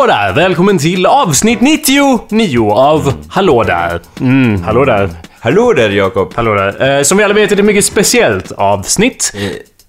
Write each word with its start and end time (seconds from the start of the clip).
Hallå 0.00 0.12
där! 0.12 0.32
Välkommen 0.32 0.78
till 0.78 1.06
avsnitt 1.06 1.60
99 1.60 2.70
av 2.70 3.12
Hallå 3.28 3.62
där. 3.62 4.00
Mm, 4.20 4.62
hallå 4.62 4.84
där. 4.84 5.10
Hallå 5.40 5.72
där 5.72 5.90
Jakob! 5.90 6.32
Hallå 6.36 6.54
där. 6.54 6.98
Eh, 6.98 7.02
som 7.02 7.18
vi 7.18 7.24
alla 7.24 7.34
vet 7.34 7.52
är 7.52 7.56
det 7.56 7.60
ett 7.62 7.66
mycket 7.66 7.84
speciellt 7.84 8.52
avsnitt. 8.52 9.32
Eh, 9.34 9.40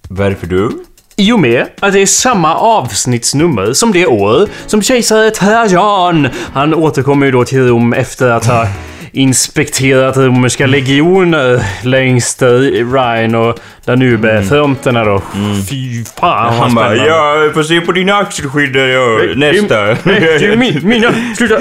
varför 0.10 0.48
du? 0.48 0.72
I 1.16 1.32
och 1.32 1.40
med 1.40 1.68
att 1.80 1.94
det 1.94 2.00
är 2.00 2.06
samma 2.06 2.56
avsnittsnummer 2.56 3.74
som 3.74 3.92
det 3.92 4.08
år 4.08 4.48
som 4.68 4.82
kejsare 4.82 5.32
Trajan. 5.32 6.28
Han 6.54 6.74
återkommer 6.74 7.26
ju 7.26 7.32
då 7.32 7.46
till 7.46 7.68
Rom 7.68 7.94
efter 7.94 8.30
att 8.30 8.46
ha 8.46 8.68
inspekterat 9.12 10.18
romerska 10.18 10.68
legioner 10.68 11.66
längs 11.84 12.42
Rhine 12.42 13.36
och 13.36 13.60
Danube-fronterna 13.86 15.04
då. 15.06 15.22
Fy 15.70 16.04
fan 16.20 16.54
Han 16.54 16.76
bara 16.76 16.96
ja, 16.96 17.50
får 17.54 17.64
se 17.64 17.82
på 17.82 17.92
dina 17.92 18.16
axelskydd 18.16 18.74
där 18.74 18.88
jag, 18.88 19.38
nästa. 19.38 19.76
Det 19.86 20.46
är 20.46 20.56
min, 20.56 20.80
mina... 20.84 21.14
Sluta! 21.38 21.56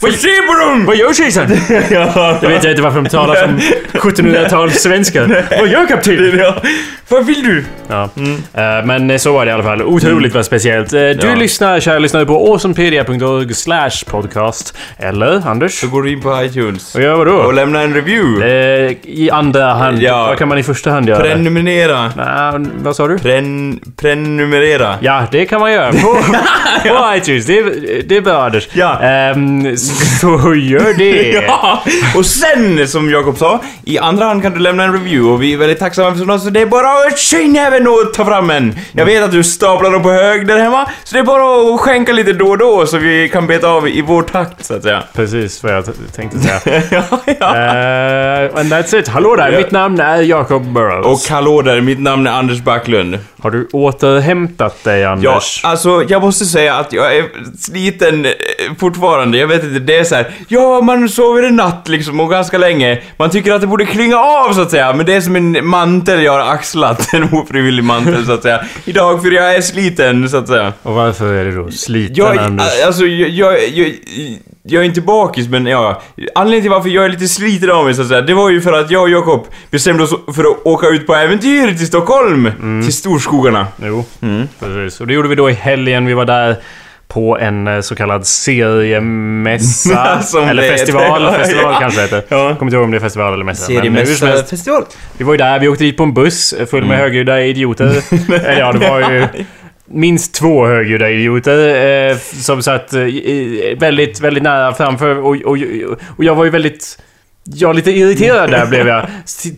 Vad, 0.00 0.12
se 0.12 0.28
på 0.28 0.54
dem! 0.64 0.84
vad 0.86 0.96
gör 0.96 1.12
kejsaren? 1.12 1.50
Jag 2.42 2.48
vet 2.48 2.64
inte 2.64 2.82
varför 2.82 3.00
de 3.02 3.08
talar 3.08 3.34
som 3.36 3.58
1700-tals 4.00 4.74
svenska. 4.82 5.26
Vad 5.58 5.68
gör 5.68 5.86
kapten? 5.86 6.38
Ja, 6.38 6.54
vad 7.08 7.26
vill 7.26 7.42
du? 7.42 7.64
Ja. 7.88 8.02
Eh, 8.54 8.84
men 8.86 9.18
så 9.18 9.32
var 9.32 9.44
det 9.44 9.50
i 9.50 9.54
alla 9.54 9.62
fall. 9.62 9.82
Otroligt 9.82 10.34
vad 10.34 10.44
speciellt. 10.46 10.92
Eh, 10.92 11.00
Du 11.00 11.18
Ja. 11.28 11.34
lyssnar, 11.34 11.80
kära 11.80 11.98
lyssnare, 11.98 12.26
på 12.26 12.48
awesomepedia.org 12.52 13.54
slash 13.54 13.90
podcast. 14.06 14.76
Eller, 14.98 15.48
Anders? 15.48 15.72
Så 15.80 15.86
går 15.88 16.02
du 16.02 16.12
in 16.12 16.20
på 16.20 16.42
iTunes 16.44 16.94
Vad 16.94 17.04
gör 17.04 17.14
vadå? 17.16 17.32
och 17.32 17.54
lämna 17.54 17.80
en 17.82 17.94
review. 17.94 18.46
Eh, 18.86 18.92
I 19.04 19.30
andra 19.32 19.74
hand. 19.74 20.02
Ja. 20.02 20.26
Vad 20.26 20.38
kan 20.38 20.48
man 20.48 20.58
i 20.58 20.62
första 20.62 20.90
hand 20.90 21.08
göra? 21.08 21.17
Prenumerera. 21.22 22.12
Nej, 22.16 22.66
vad 22.82 22.96
sa 22.96 23.08
du? 23.08 23.18
Pren, 23.18 23.80
prenumerera. 23.96 24.94
Ja, 25.00 25.22
det 25.30 25.46
kan 25.46 25.60
man 25.60 25.72
göra. 25.72 25.92
På, 25.92 25.98
på 26.88 27.14
iTunes. 27.16 27.46
Det, 27.46 27.62
det 28.08 28.16
är 28.16 28.20
bra, 28.20 28.44
Anders. 28.44 28.68
Ja. 28.72 29.00
Ehm, 29.00 29.76
så 29.76 30.54
gör 30.54 30.98
det. 30.98 31.28
Ja! 31.48 31.82
Och 32.16 32.26
sen, 32.26 32.88
som 32.88 33.10
Jakob 33.10 33.38
sa, 33.38 33.60
i 33.84 33.98
andra 33.98 34.24
hand 34.24 34.42
kan 34.42 34.52
du 34.52 34.58
lämna 34.58 34.84
en 34.84 34.92
review 34.92 35.30
och 35.32 35.42
vi 35.42 35.52
är 35.52 35.56
väldigt 35.56 35.78
tacksamma 35.78 36.10
för 36.10 36.18
sådana 36.18 36.38
så 36.38 36.50
det 36.50 36.60
är 36.60 36.66
bara 36.66 36.88
att 37.06 37.18
skynda 37.18 37.60
även 37.60 37.86
och 37.88 38.14
ta 38.14 38.24
fram 38.24 38.50
en. 38.50 38.78
Jag 38.92 39.04
vet 39.06 39.24
att 39.24 39.32
du 39.32 39.44
staplar 39.44 39.90
dem 39.90 40.02
på 40.02 40.10
hög 40.10 40.46
där 40.46 40.58
hemma, 40.58 40.86
så 41.04 41.14
det 41.14 41.20
är 41.20 41.24
bara 41.24 41.74
att 41.74 41.80
skänka 41.80 42.12
lite 42.12 42.32
då 42.32 42.48
och 42.48 42.58
då 42.58 42.86
så 42.86 42.98
vi 42.98 43.28
kan 43.28 43.46
beta 43.46 43.68
av 43.68 43.88
i 43.88 44.02
vår 44.02 44.22
takt, 44.22 44.64
så 44.64 44.74
att 44.74 44.82
säga. 44.82 45.02
Precis 45.14 45.62
vad 45.62 45.72
jag 45.72 45.84
tänkte 46.16 46.38
säga. 46.38 46.82
ja, 46.90 47.02
ja. 47.26 47.46
Uh, 47.46 48.60
and 48.60 48.72
that's 48.72 48.96
it. 48.98 49.08
Hallå 49.08 49.36
där, 49.36 49.52
Ja. 49.52 49.58
mitt 49.58 49.70
namn 49.70 50.00
är 50.00 50.22
Jacob 50.22 50.72
Burrows. 50.72 51.06
Och 51.08 51.20
hallå 51.30 51.62
där, 51.62 51.80
mitt 51.80 52.00
namn 52.00 52.26
är 52.26 52.30
Anders 52.30 52.60
Backlund. 52.60 53.18
Har 53.40 53.50
du 53.50 53.68
återhämtat 53.72 54.84
dig, 54.84 55.00
Ja, 55.00 55.10
Anders? 55.10 55.60
alltså 55.64 56.04
jag 56.08 56.22
måste 56.22 56.44
säga 56.44 56.74
att 56.74 56.92
jag 56.92 57.16
är 57.16 57.24
sliten 57.58 58.24
eh, 58.26 58.32
fortfarande. 58.78 59.38
Jag 59.38 59.46
vet 59.46 59.64
inte, 59.64 59.78
det 59.78 59.96
är 59.98 60.04
så 60.04 60.14
här. 60.14 60.30
Ja, 60.48 60.80
man 60.80 61.08
sover 61.08 61.42
en 61.42 61.56
natt 61.56 61.88
liksom 61.88 62.20
och 62.20 62.30
ganska 62.30 62.58
länge. 62.58 63.02
Man 63.16 63.30
tycker 63.30 63.52
att 63.52 63.60
det 63.60 63.66
borde 63.66 63.86
klinga 63.86 64.16
av 64.18 64.52
så 64.52 64.60
att 64.60 64.70
säga, 64.70 64.92
men 64.92 65.06
det 65.06 65.14
är 65.14 65.20
som 65.20 65.36
en 65.36 65.66
mantel 65.66 66.22
jag 66.22 66.32
har 66.32 66.54
axlat. 66.54 67.08
En 67.14 67.28
ofrivillig 67.32 67.84
mantel 67.84 68.26
så 68.26 68.32
att 68.32 68.42
säga. 68.42 68.60
Idag 68.84 69.22
för 69.22 69.30
jag 69.30 69.54
är 69.54 69.60
sliten 69.60 70.28
så 70.28 70.36
att 70.36 70.48
säga. 70.48 70.72
Och 70.82 70.94
varför 70.94 71.34
är 71.34 71.44
du 71.44 71.56
då 71.56 71.70
sliten, 71.70 72.16
Jag, 72.16 72.38
Anders? 72.38 72.66
alltså, 72.86 73.04
jag, 73.06 73.28
jag, 73.28 73.68
jag, 73.68 73.92
jag 74.70 74.82
är 74.82 74.86
inte 74.86 75.00
bakis 75.00 75.48
men 75.48 75.66
ja, 75.66 76.02
anledningen 76.34 76.62
till 76.62 76.70
varför 76.70 76.88
jag 76.88 77.04
är 77.04 77.08
lite 77.08 77.28
sliten 77.28 77.70
av 77.70 77.84
mig 77.84 77.94
så 77.94 78.02
att 78.02 78.08
säga, 78.08 78.20
det 78.20 78.34
var 78.34 78.50
ju 78.50 78.60
för 78.60 78.72
att 78.72 78.90
jag 78.90 79.02
och 79.02 79.10
Jakob 79.10 79.46
bestämde 79.70 80.02
oss 80.02 80.14
för 80.34 80.44
att 80.50 80.66
åka 80.66 80.86
ut 80.88 81.06
på 81.06 81.14
äventyr 81.14 81.66
till 81.76 81.86
Stockholm, 81.86 82.50
till 82.84 82.92
storskogarna. 82.92 83.66
Jo, 83.82 84.04
precis. 84.60 85.00
Och 85.00 85.06
det 85.06 85.14
gjorde 85.14 85.28
vi 85.28 85.34
då 85.34 85.50
i 85.50 85.52
helgen. 85.52 86.06
Vi 86.06 86.14
var 86.14 86.24
där 86.24 86.56
på 87.08 87.38
en 87.38 87.68
eh, 87.68 87.80
så 87.80 87.94
kallad 87.94 88.26
seriemässa. 88.26 90.20
Eller 90.50 90.62
det 90.62 90.68
festival. 90.68 91.22
heter. 91.24 91.38
Festival 91.38 91.64
Ja. 91.72 91.78
kanske 91.80 92.00
heter. 92.00 92.22
Ja. 92.28 92.36
Kommer 92.54 92.62
inte 92.64 92.76
ihåg 92.76 92.84
om 92.84 92.90
det 92.90 92.96
är 92.96 93.00
festival 93.00 93.32
eller 93.34 93.44
mässa. 93.44 93.72
men 93.72 94.06
som 94.06 94.28
helst, 94.28 94.50
festival. 94.50 94.84
Vi 95.16 95.24
var 95.24 95.32
ju 95.32 95.38
där, 95.38 95.58
vi 95.58 95.68
åkte 95.68 95.84
dit 95.84 95.96
på 95.96 96.02
en 96.02 96.14
buss 96.14 96.54
full 96.70 96.80
med 96.84 96.88
Mm. 96.88 97.00
högljudda 97.00 97.40
idioter. 97.42 97.84
Eller 98.34 98.58
ja, 98.58 98.72
det 98.72 98.88
var 98.90 99.00
ju 99.10 99.26
minst 99.90 100.34
två 100.34 100.66
högljudda 100.66 101.10
idioter 101.10 102.10
eh, 102.10 102.16
som 102.16 102.62
satt 102.62 102.92
eh, 102.92 103.04
väldigt, 103.78 104.20
väldigt 104.20 104.42
nära 104.42 104.74
framför 104.74 105.18
och, 105.18 105.36
och, 105.36 105.58
och 106.16 106.24
jag 106.24 106.34
var 106.34 106.44
ju 106.44 106.50
väldigt... 106.50 106.98
Ja, 107.54 107.72
lite 107.72 107.90
irriterad 107.90 108.50
där 108.50 108.66
blev 108.66 108.88
jag. 108.88 109.06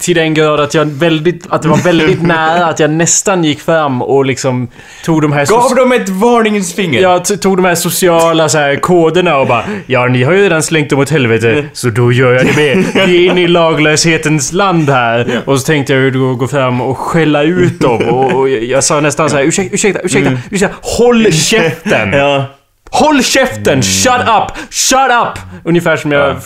Till- 0.01 0.15
den 0.17 0.35
grad 0.35 0.61
att 0.61 0.75
jag 0.75 0.85
väldigt... 0.85 1.47
Att 1.51 1.63
det 1.63 1.69
var 1.69 1.77
väldigt 1.77 2.23
nära 2.23 2.67
att 2.67 2.81
jag 2.81 2.91
nästan 2.91 3.45
gick 3.45 3.61
fram 3.61 4.03
och 4.03 4.27
liksom 4.27 4.69
tog 5.05 5.23
de 5.23 5.33
här... 5.33 5.47
Gav 5.47 5.75
dem 5.75 5.93
ett 5.93 6.09
varningens 6.09 6.75
finger? 6.75 7.01
jag 7.01 7.25
t- 7.25 7.37
tog 7.37 7.57
de 7.57 7.65
här 7.65 7.75
sociala 7.75 8.49
så 8.49 8.59
här, 8.59 8.77
koderna 8.77 9.37
och 9.39 9.47
bara 9.47 9.65
Ja, 9.87 10.07
ni 10.07 10.23
har 10.23 10.33
ju 10.33 10.43
redan 10.43 10.63
slängt 10.63 10.91
dem 10.91 10.99
åt 10.99 11.11
helvete, 11.11 11.65
så 11.73 11.89
då 11.91 12.13
gör 12.13 12.33
jag 12.33 12.47
det 12.47 12.57
med. 12.57 12.85
Vi 13.09 13.27
är 13.27 13.31
inne 13.31 13.41
i 13.43 13.49
laglöshetens 13.49 14.53
land 14.53 14.91
här. 14.91 15.41
Och 15.45 15.61
så 15.61 15.67
tänkte 15.67 15.93
jag 15.93 16.03
ju 16.03 16.11
då 16.11 16.35
gå 16.35 16.49
fram 16.49 16.81
och 16.81 16.99
skälla 16.99 17.43
ut 17.43 17.81
dem. 17.81 18.03
Och, 18.09 18.33
och 18.33 18.49
jag 18.49 18.85
sa 18.85 19.01
nästan 19.01 19.31
så 19.31 19.37
här, 19.37 19.45
ursäkta, 19.45 19.75
ursäkta, 19.75 20.01
ursäkta, 20.01 20.31
ursäkta, 20.51 20.77
håll 20.83 21.33
käften! 21.33 22.13
Ja. 22.13 22.45
Håll 22.93 23.23
käften! 23.23 23.83
Shut 23.83 24.21
up! 24.21 24.53
Shut 24.71 24.99
up! 25.23 25.39
Ungefär 25.65 25.97
som 25.97 26.13
jag 26.13 26.37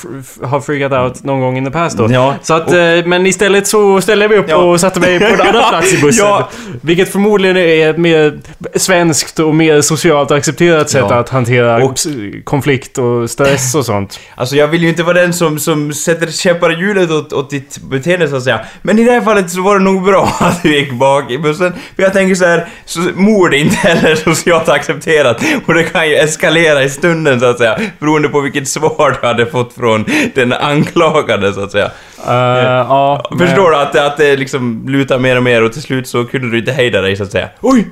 har 0.42 0.60
freakat 0.60 0.92
out 0.92 1.24
någon 1.24 1.40
gång 1.40 1.56
in 1.56 1.64
the 1.64 1.70
past 1.70 1.98
då. 1.98 2.08
Ja. 2.12 2.34
Så 2.42 2.54
att, 2.54 2.72
eh, 2.72 2.76
men 3.04 3.26
istället 3.26 3.66
så 3.66 4.00
ställde 4.00 4.24
jag 4.24 4.30
mig 4.30 4.38
upp 4.38 4.46
Ja. 4.48 4.56
och 4.56 4.80
satte 4.80 5.00
mig 5.00 5.18
på 5.18 5.24
en 5.24 5.40
annan 5.40 5.52
plats 5.70 5.92
i 5.92 6.00
bussen. 6.00 6.26
Ja. 6.26 6.48
Vilket 6.82 7.12
förmodligen 7.12 7.56
är 7.56 7.90
ett 7.90 7.98
mer 7.98 8.38
svenskt 8.76 9.38
och 9.38 9.54
mer 9.54 9.80
socialt 9.80 10.30
accepterat 10.30 10.90
sätt 10.90 11.02
att 11.04 11.28
hantera 11.28 11.84
Och- 11.84 11.98
konflikt 12.44 12.98
och 12.98 13.30
stress 13.30 13.74
och 13.74 13.86
sånt. 13.86 14.20
Alltså 14.36 14.56
jag 14.56 14.68
vill 14.68 14.82
ju 14.82 14.88
inte 14.88 15.02
vara 15.02 15.20
den 15.20 15.32
som, 15.32 15.58
som 15.58 15.92
sätter 15.92 16.26
käppar 16.26 16.72
i 16.72 16.74
hjulet 16.80 17.10
åt, 17.10 17.32
åt 17.32 17.50
ditt 17.50 17.78
beteende 17.78 18.28
så 18.28 18.36
att 18.36 18.42
säga. 18.42 18.60
Men 18.82 18.98
i 18.98 19.04
det 19.04 19.12
här 19.12 19.20
fallet 19.20 19.50
så 19.50 19.62
var 19.62 19.78
det 19.78 19.84
nog 19.84 20.02
bra 20.04 20.32
att 20.40 20.62
du 20.62 20.74
gick 20.76 20.92
bak 20.92 21.30
i 21.30 21.38
bussen. 21.38 21.72
För 21.96 22.02
jag 22.02 22.12
tänker 22.12 22.34
så 22.34 22.44
här, 22.44 22.68
så, 22.84 23.00
mord 23.14 23.54
är 23.54 23.58
inte 23.58 23.76
heller 23.88 24.14
socialt 24.14 24.68
accepterat. 24.68 25.42
Och 25.66 25.74
det 25.74 25.82
kan 25.82 26.08
ju 26.08 26.14
eskalera 26.34 26.82
i 26.82 26.90
stunden 26.90 27.40
så 27.40 27.46
att 27.46 27.58
säga. 27.58 27.78
Beroende 27.98 28.28
på 28.28 28.40
vilket 28.40 28.68
svar 28.68 29.18
du 29.20 29.26
hade 29.26 29.46
fått 29.46 29.72
från 29.72 30.04
den 30.34 30.52
anklagade 30.52 31.52
så 31.52 31.60
att 31.64 31.72
säga. 31.72 31.86
Uh, 32.28 32.32
ja, 32.34 33.26
men- 33.30 33.38
Förstår 33.38 33.70
du 33.70 33.76
att, 33.76 33.92
det- 33.92 34.06
att 34.06 34.16
det 34.16 34.36
liksom 34.36 34.84
lutar 34.88 35.18
mer 35.18 35.36
och 35.36 35.42
mer 35.42 35.62
och 35.62 35.72
till 35.72 35.82
slut 35.82 36.08
så 36.08 36.24
kunde 36.24 36.50
du 36.50 36.58
inte 36.58 36.72
hejda 36.72 37.00
dig 37.00 37.16
så 37.16 37.22
att 37.22 37.32
säga. 37.32 37.48
Oj! 37.60 37.86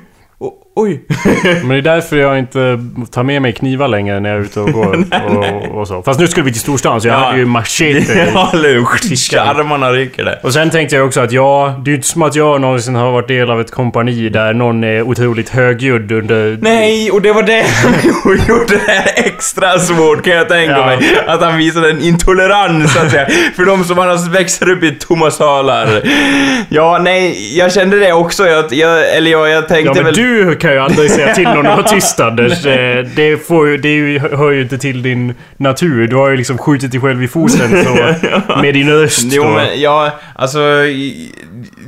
Oj! 0.75 1.01
Men 1.61 1.69
det 1.69 1.75
är 1.77 1.81
därför 1.81 2.17
jag 2.17 2.39
inte 2.39 2.79
tar 3.11 3.23
med 3.23 3.41
mig 3.41 3.53
knivar 3.53 3.87
längre 3.87 4.19
när 4.19 4.29
jag 4.29 4.39
är 4.39 4.41
ute 4.43 4.59
och 4.59 4.71
går 4.71 4.95
och, 5.71 5.79
och 5.79 5.87
så. 5.87 6.03
Fast 6.03 6.19
nu 6.19 6.27
skulle 6.27 6.45
vi 6.45 6.51
till 6.51 6.61
storstan 6.61 7.01
så 7.01 7.07
jag 7.07 7.15
Ja. 7.15 7.19
hade 7.25 7.37
ju 7.37 7.45
machete. 7.45 8.27
Ja, 8.33 8.49
lugnt. 8.53 9.33
Armarna 9.37 9.91
ryker 9.91 10.23
där. 10.25 10.39
Och 10.43 10.53
sen 10.53 10.69
tänkte 10.69 10.95
jag 10.95 11.05
också 11.05 11.21
att 11.21 11.31
ja, 11.31 11.81
det 11.85 11.89
är 11.89 11.91
ju 11.91 11.95
inte 11.95 12.07
som 12.07 12.21
att 12.21 12.35
jag 12.35 12.61
någonsin 12.61 12.95
har 12.95 13.11
varit 13.11 13.27
del 13.27 13.51
av 13.51 13.61
ett 13.61 13.71
kompani 13.71 14.29
där 14.29 14.53
någon 14.53 14.83
är 14.83 15.01
otroligt 15.01 15.49
högljudd 15.49 16.11
under... 16.11 16.57
Nej, 16.61 17.11
och 17.11 17.21
det 17.21 17.31
var 17.33 17.43
det 17.43 17.63
som 18.23 18.31
gjorde 18.47 18.65
det 18.75 18.91
här 18.91 19.11
extra 19.15 19.79
svårt 19.79 20.23
kan 20.23 20.33
jag 20.33 20.49
tänka 20.49 20.77
Ja. 20.77 20.85
mig. 20.85 21.17
Att 21.27 21.41
han 21.41 21.57
visade 21.57 21.89
en 21.89 22.01
intolerans 22.01 22.93
så 22.93 22.99
att 22.99 23.11
säga. 23.11 23.27
För 23.55 23.65
de 23.65 23.83
som 23.83 23.99
annars 23.99 24.27
växer 24.27 24.69
upp 24.69 24.83
i 24.83 24.91
tomma 24.91 25.31
salar. 25.31 26.01
Ja, 26.69 26.99
nej, 27.01 27.57
jag 27.57 27.73
kände 27.73 27.99
det 27.99 28.13
också. 28.13 28.47
Jag, 28.47 28.73
jag, 28.73 29.15
eller 29.17 29.31
jag, 29.31 29.49
jag 29.49 29.67
tänkte 29.67 29.87
Ja 29.89 29.93
men 29.95 30.05
väl... 30.05 30.13
du 30.13 30.55
kan 30.63 30.73
ju 30.73 30.79
aldrig 30.79 31.11
säga 31.11 31.35
till 31.35 31.43
någon 31.43 31.67
att 31.67 31.77
vara 31.77 31.87
tyst 31.87 32.19
Anders. 32.19 32.65
Eh, 32.65 33.05
Det, 33.15 33.47
får 33.47 33.67
ju, 33.67 33.77
det 33.77 33.89
ju, 33.93 34.19
hör 34.19 34.51
ju 34.51 34.61
inte 34.61 34.77
till 34.77 35.01
din 35.01 35.33
natur. 35.57 36.07
Du 36.07 36.15
har 36.15 36.29
ju 36.29 36.37
liksom 36.37 36.57
skjutit 36.57 36.91
dig 36.91 37.01
själv 37.01 37.23
i 37.23 37.27
foten 37.27 37.83
så, 37.85 37.93
med 38.61 38.73
din 38.73 38.89
röst. 38.89 39.27
Jo 39.31 39.47
men 39.47 39.81
ja, 39.81 40.11
alltså... 40.35 40.59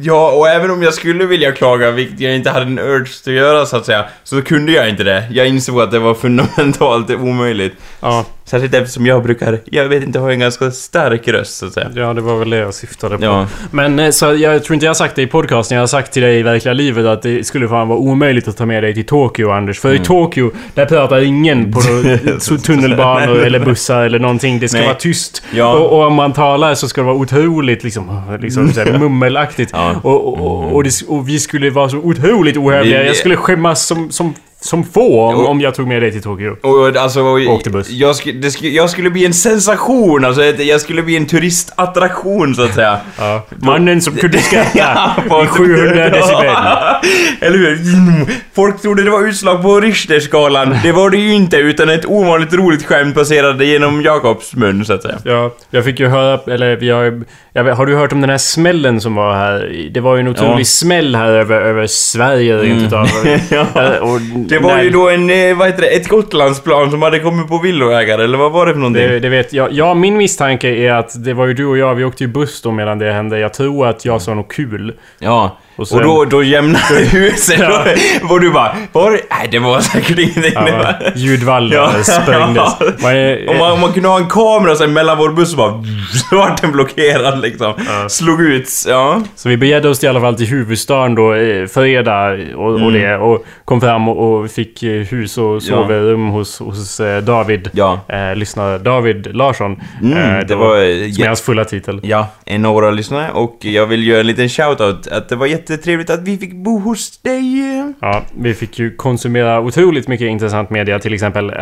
Ja, 0.01 0.31
och 0.31 0.50
även 0.50 0.72
om 0.72 0.83
jag 0.83 0.94
skulle 0.94 1.25
vilja 1.25 1.51
klaga, 1.51 1.92
vilket 1.92 2.19
jag 2.19 2.36
inte 2.36 2.50
hade 2.50 2.66
en 2.66 2.80
urge 2.80 3.10
att 3.25 3.33
göra 3.33 3.66
så 3.66 3.77
att 3.77 3.86
säga, 3.86 4.06
så 4.24 4.42
kunde 4.42 4.72
jag 4.72 4.89
inte 4.89 5.04
det. 5.04 5.24
Jag 5.31 5.48
insåg 5.48 5.81
att 5.81 5.92
det 5.92 6.00
var 6.00 6.13
fundamentalt 6.13 7.10
omöjligt. 7.10 7.75
Ja, 8.00 8.25
Särskilt 8.47 8.74
eftersom 8.74 9.06
jag 9.06 9.24
brukar, 9.24 9.59
jag 9.65 9.89
vet 9.89 10.03
inte, 10.03 10.19
ha 10.19 10.31
en 10.31 10.39
ganska 10.39 10.71
stark 10.71 11.27
röst 11.27 11.57
så 11.57 11.65
att 11.65 11.74
säga. 11.74 11.89
ja, 11.95 12.13
det 12.13 12.21
var 12.21 12.38
väl 12.38 12.50
det 12.50 12.57
jag 12.57 12.74
syftade 12.74 13.18
på. 13.18 13.24
Ja. 13.25 13.47
Men 13.71 14.00
eh, 14.00 14.09
så 14.09 14.25
jag 14.25 14.63
tror 14.63 14.74
inte 14.74 14.86
jag 14.86 14.89
har 14.89 14.95
sagt 14.95 15.15
det 15.15 15.21
i 15.21 15.27
podcasten. 15.27 15.75
Jag 15.75 15.81
har 15.81 15.88
sagt 15.88 16.12
till 16.12 16.21
dig 16.21 16.39
i 16.39 16.44
verkliga 16.44 16.74
livet 16.74 17.06
att 17.06 17.21
det 17.21 17.47
skulle 17.47 17.68
fan 17.68 17.88
vara 17.88 18.00
omöjligt 18.00 18.47
att 18.47 18.57
ta 18.57 18.65
med 18.65 18.83
dig 18.83 18.94
till 18.94 19.06
Tokyo, 19.06 19.50
Anders. 19.51 19.80
För 19.80 19.89
i 19.89 19.92
Mm. 19.92 20.06
Tokyo, 20.06 20.51
där 20.74 20.86
pratar 20.86 21.21
ingen 21.21 21.71
på 21.71 21.80
tunnelbanor 22.63 23.39
eller 23.45 23.59
bussar 23.59 24.03
eller 24.06 24.19
någonting. 24.19 24.59
Det 24.59 24.68
ska 24.69 24.77
Nej. 24.77 24.88
vara 24.88 24.98
tyst. 24.98 25.44
Ja. 25.53 25.74
Och, 25.74 25.91
och 26.00 26.07
om 26.07 26.13
man 26.13 26.33
talar 26.33 26.75
så 26.75 26.88
ska 26.88 27.01
det 27.01 27.06
vara 27.07 27.15
otroligt 27.18 27.83
liksom, 27.83 28.21
liksom 28.41 28.74
så 28.74 28.80
här, 28.80 28.98
mummelaktigt. 29.00 29.71
Ja. 29.74 29.95
Och, 30.03 30.27
och, 30.27 30.75
och, 30.75 30.83
det, 30.83 30.91
och 31.07 31.30
vi 31.30 31.39
skulle 31.39 31.69
vara 31.69 31.89
så 31.89 31.98
otroligt 31.98 32.57
ohövliga. 32.57 33.06
Jag 33.06 33.15
skulle 33.15 33.36
skämmas 33.36 33.86
som, 33.86 34.12
som 34.12 34.33
som 34.65 34.83
få 34.83 35.21
om, 35.21 35.35
Och- 35.35 35.50
om 35.50 35.62
jag 35.62 35.75
tog 35.75 35.88
med 35.88 36.01
dig 36.01 36.12
till 36.12 36.21
Tokyo. 36.21 36.56
Och 36.62 36.95
alltså, 36.95 37.21
Åkte 37.47 37.69
buss. 37.69 37.89
Jag, 37.89 38.15
sk, 38.15 38.27
det 38.41 38.51
sk, 38.51 38.63
jag 38.63 38.89
skulle 38.89 39.09
bli 39.09 39.25
en 39.25 39.33
sensation, 39.33 40.25
alltså 40.25 40.44
jag 40.44 40.81
skulle 40.81 41.01
bli 41.03 41.15
en 41.17 41.25
turistattraktion 41.25 42.56
så 42.56 42.63
att 42.63 42.73
säga. 42.73 43.00
Ja. 43.19 43.45
Mannen 43.59 44.01
som 44.01 44.15
kunde 44.15 44.38
skratta 44.41 45.44
i 45.44 45.47
700 45.47 46.09
decibel. 46.09 46.45
Eller 47.41 47.57
hur? 47.57 47.94
Mm. 47.94 48.27
Folk 48.56 48.81
trodde 48.81 49.03
det 49.03 49.09
var 49.09 49.27
utslag 49.27 49.62
på 49.62 49.79
Richterskalan. 49.79 50.75
Det 50.83 50.91
var 50.91 51.09
det 51.09 51.17
ju 51.17 51.33
inte, 51.33 51.57
utan 51.57 51.89
ett 51.89 52.06
ovanligt 52.06 52.53
roligt 52.53 52.85
skämt 52.85 53.15
passerade 53.15 53.65
genom 53.65 54.01
Jakobs 54.01 54.56
mun, 54.56 54.85
så 54.85 54.94
att 54.94 55.01
säga. 55.01 55.17
Ja, 55.25 55.51
jag 55.69 55.83
fick 55.85 56.00
ju 56.00 56.07
höra, 56.07 56.53
eller 56.53 56.83
jag 56.83 57.23
vet, 57.63 57.77
Har 57.77 57.85
du 57.85 57.95
hört 57.95 58.11
om 58.13 58.21
den 58.21 58.29
här 58.29 58.37
smällen 58.37 59.01
som 59.01 59.15
var 59.15 59.33
här? 59.33 59.87
Det 59.91 59.99
var 59.99 60.15
ju 60.15 60.19
en 60.19 60.27
otrolig 60.27 60.59
Ja. 60.59 60.65
smäll 60.65 61.15
här 61.15 61.31
över, 61.31 61.61
över 61.61 61.87
Sverige 61.87 62.57
rent 62.57 62.83
utav. 62.83 63.07
Ja. 63.51 63.65
Eh, 63.75 63.97
och 64.13 64.21
Det 64.21 64.59
var 64.59 64.75
när- 64.75 64.83
ju 64.83 64.89
då 64.89 65.09
en, 65.09 65.29
eh, 65.29 65.57
vad 65.57 65.67
heter 65.67 65.81
det, 65.81 65.87
ett 65.87 66.07
Gotlandsplan 66.07 66.91
som 66.91 67.01
hade 67.01 67.19
kommit 67.19 67.47
på 67.47 67.57
villoägare, 67.57 68.23
eller 68.23 68.37
vad 68.37 68.51
var 68.51 68.65
det 68.65 68.71
för 68.73 68.79
någonting? 68.79 69.07
Det, 69.07 69.19
det 69.19 69.29
vet 69.29 69.53
jag. 69.53 69.71
Ja, 69.73 69.93
min 69.93 70.17
misstanke 70.17 70.67
är 70.69 70.91
att 70.93 71.23
det 71.23 71.33
var 71.33 71.45
ju 71.45 71.53
du 71.53 71.65
och 71.65 71.77
jag, 71.77 71.95
vi 71.95 72.03
åkte 72.03 72.23
ju 72.23 72.27
buss 72.27 72.61
då 72.61 72.71
medan 72.71 72.99
det 72.99 73.11
hände. 73.11 73.39
Jag 73.39 73.53
tror 73.53 73.87
att 73.87 74.05
jag 74.05 74.21
sa 74.21 74.33
något 74.33 74.53
kul. 74.53 74.93
Ja. 75.19 75.57
Och 75.75 75.81
Och, 75.81 75.88
sen- 75.88 76.01
då, 76.04 76.25
då 76.25 76.44
jämnade 76.44 76.83
det 77.12 77.18
ut 77.18 77.39
sig. 77.39 77.57
Ja. 77.60 77.86
Då 78.22 78.27
var 78.27 78.39
du 78.39 78.51
bara, 78.51 78.75
var 78.92 79.12
det? 79.12 79.19
Nej, 79.31 79.48
det 79.51 79.60
var 79.60 79.80
säkert 79.80 80.19
ingenting. 80.19 80.51
Ja, 80.56 80.94
Det 81.13 81.19
ljudvallar 81.19 81.75
Ja. 81.75 82.04
sprängdes. 82.04 82.74
Man 83.04 83.12
är- 83.16 83.50
Om 83.50 83.57
man, 83.57 83.72
om 83.72 83.80
man 83.80 83.94
kunde 83.94 84.10
ha 84.10 84.18
en 84.18 84.27
kamera 84.30 84.75
sen 84.75 84.94
mellan 84.94 85.18
vår 85.18 85.30
buss 85.30 85.51
och 85.51 85.57
bara... 85.57 85.83
Så 86.30 86.36
vart 86.36 86.62
den 86.62 86.72
blockerad 86.72 87.42
liksom. 87.42 87.74
Slog 88.10 88.42
ut, 88.42 88.69
ja. 88.88 89.22
Så 89.36 89.50
vi 89.50 89.57
begärde 89.57 89.89
oss 89.89 90.04
i 90.04 90.07
alla 90.07 90.22
fall 90.22 90.36
till 90.36 90.48
huvudstaden 90.48 91.16
då, 91.16 91.33
eh, 91.33 91.66
fredag 91.68 92.38
och, 92.56 92.72
och 92.74 92.80
Mm. 92.80 92.94
det. 92.94 93.18
Och 93.18 93.45
kom 93.66 93.81
fram 93.81 94.07
och, 94.10 94.33
och 94.39 94.51
fick 94.51 94.83
eh, 94.83 94.89
hus 94.92 95.38
och 95.38 95.63
sovrum 95.63 96.27
hos, 96.30 96.60
hos 96.60 97.00
eh, 97.00 97.22
David. 97.24 97.69
Ja. 97.74 98.00
Eh, 98.07 98.36
lyssnare 98.36 98.77
David 98.77 99.36
Larsson. 99.36 99.81
Mm, 100.01 100.18
eh, 100.18 100.38
det 100.39 100.45
då- 100.45 100.56
var, 100.57 101.12
Som 101.13 101.24
är 101.24 101.27
hans 101.27 101.42
fulla 101.42 101.66
titel. 101.66 102.00
Ja, 102.04 102.27
en 102.45 102.66
av 102.66 102.74
våra 102.74 102.92
lyssnare 102.92 103.31
och 103.33 103.57
jag 103.62 103.86
vill 103.86 104.07
göra 104.07 104.19
en 104.19 104.27
liten 104.27 104.50
shoutout 104.50 105.07
att 105.07 105.30
det 105.30 105.36
var 105.36 105.48
jättetrevligt 105.69 106.09
att 106.09 106.21
vi 106.21 106.38
fick 106.38 106.53
bo 106.53 106.79
hos 106.79 107.17
dig. 107.17 107.62
Ja, 108.01 108.21
vi 108.38 108.53
fick 108.53 108.79
ju 108.79 108.95
konsumera 108.95 109.59
otroligt 109.59 110.07
mycket 110.07 110.27
intressant 110.27 110.69
media, 110.69 111.00
till 111.00 111.13
exempel 111.13 111.50
eh, 111.50 111.56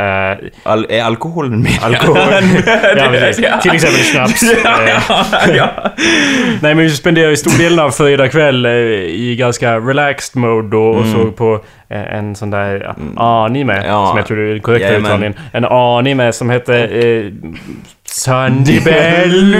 Al 0.63 0.85
är 0.89 1.03
alkoholen 1.03 1.61
med? 1.63 1.71
alkohol. 1.81 2.17
ja, 2.97 3.07
precis. 3.11 3.45
Till 3.61 3.71
exempel 3.71 3.99
snaps. 4.03 4.43
Ja, 4.63 4.79
Eh, 4.83 4.89
ja, 5.09 5.25
ja. 5.55 5.91
Nej 6.61 6.75
men 6.75 6.77
vi 6.77 6.89
spenderade 6.89 7.29
ju 7.31 7.37
stor 7.37 7.57
delen 7.57 7.79
av 7.79 7.91
fredag 7.91 8.27
kväll 8.29 8.65
eh, 8.65 8.71
i 8.71 9.35
ganska 9.39 9.79
relaxed 9.79 10.41
mode 10.41 10.69
då 10.69 10.83
och 10.83 11.05
såg 11.05 11.35
på 11.35 11.53
eh, 11.89 12.13
en 12.13 12.35
sån 12.35 12.49
där 12.49 12.93
anime, 13.17 13.73
Mm. 13.73 13.85
Ja. 13.85 14.07
som 14.07 14.17
jag 14.17 14.27
tror 14.27 14.39
är 14.39 14.49
den 14.51 14.59
korrekta 14.59 14.87
Jajamän. 14.87 15.05
uttalningen. 15.05 15.33
En 15.51 15.65
anime 15.65 16.31
som 16.33 16.49
hette 16.49 16.77
eh, 16.79 17.25
Bell. 18.85 19.55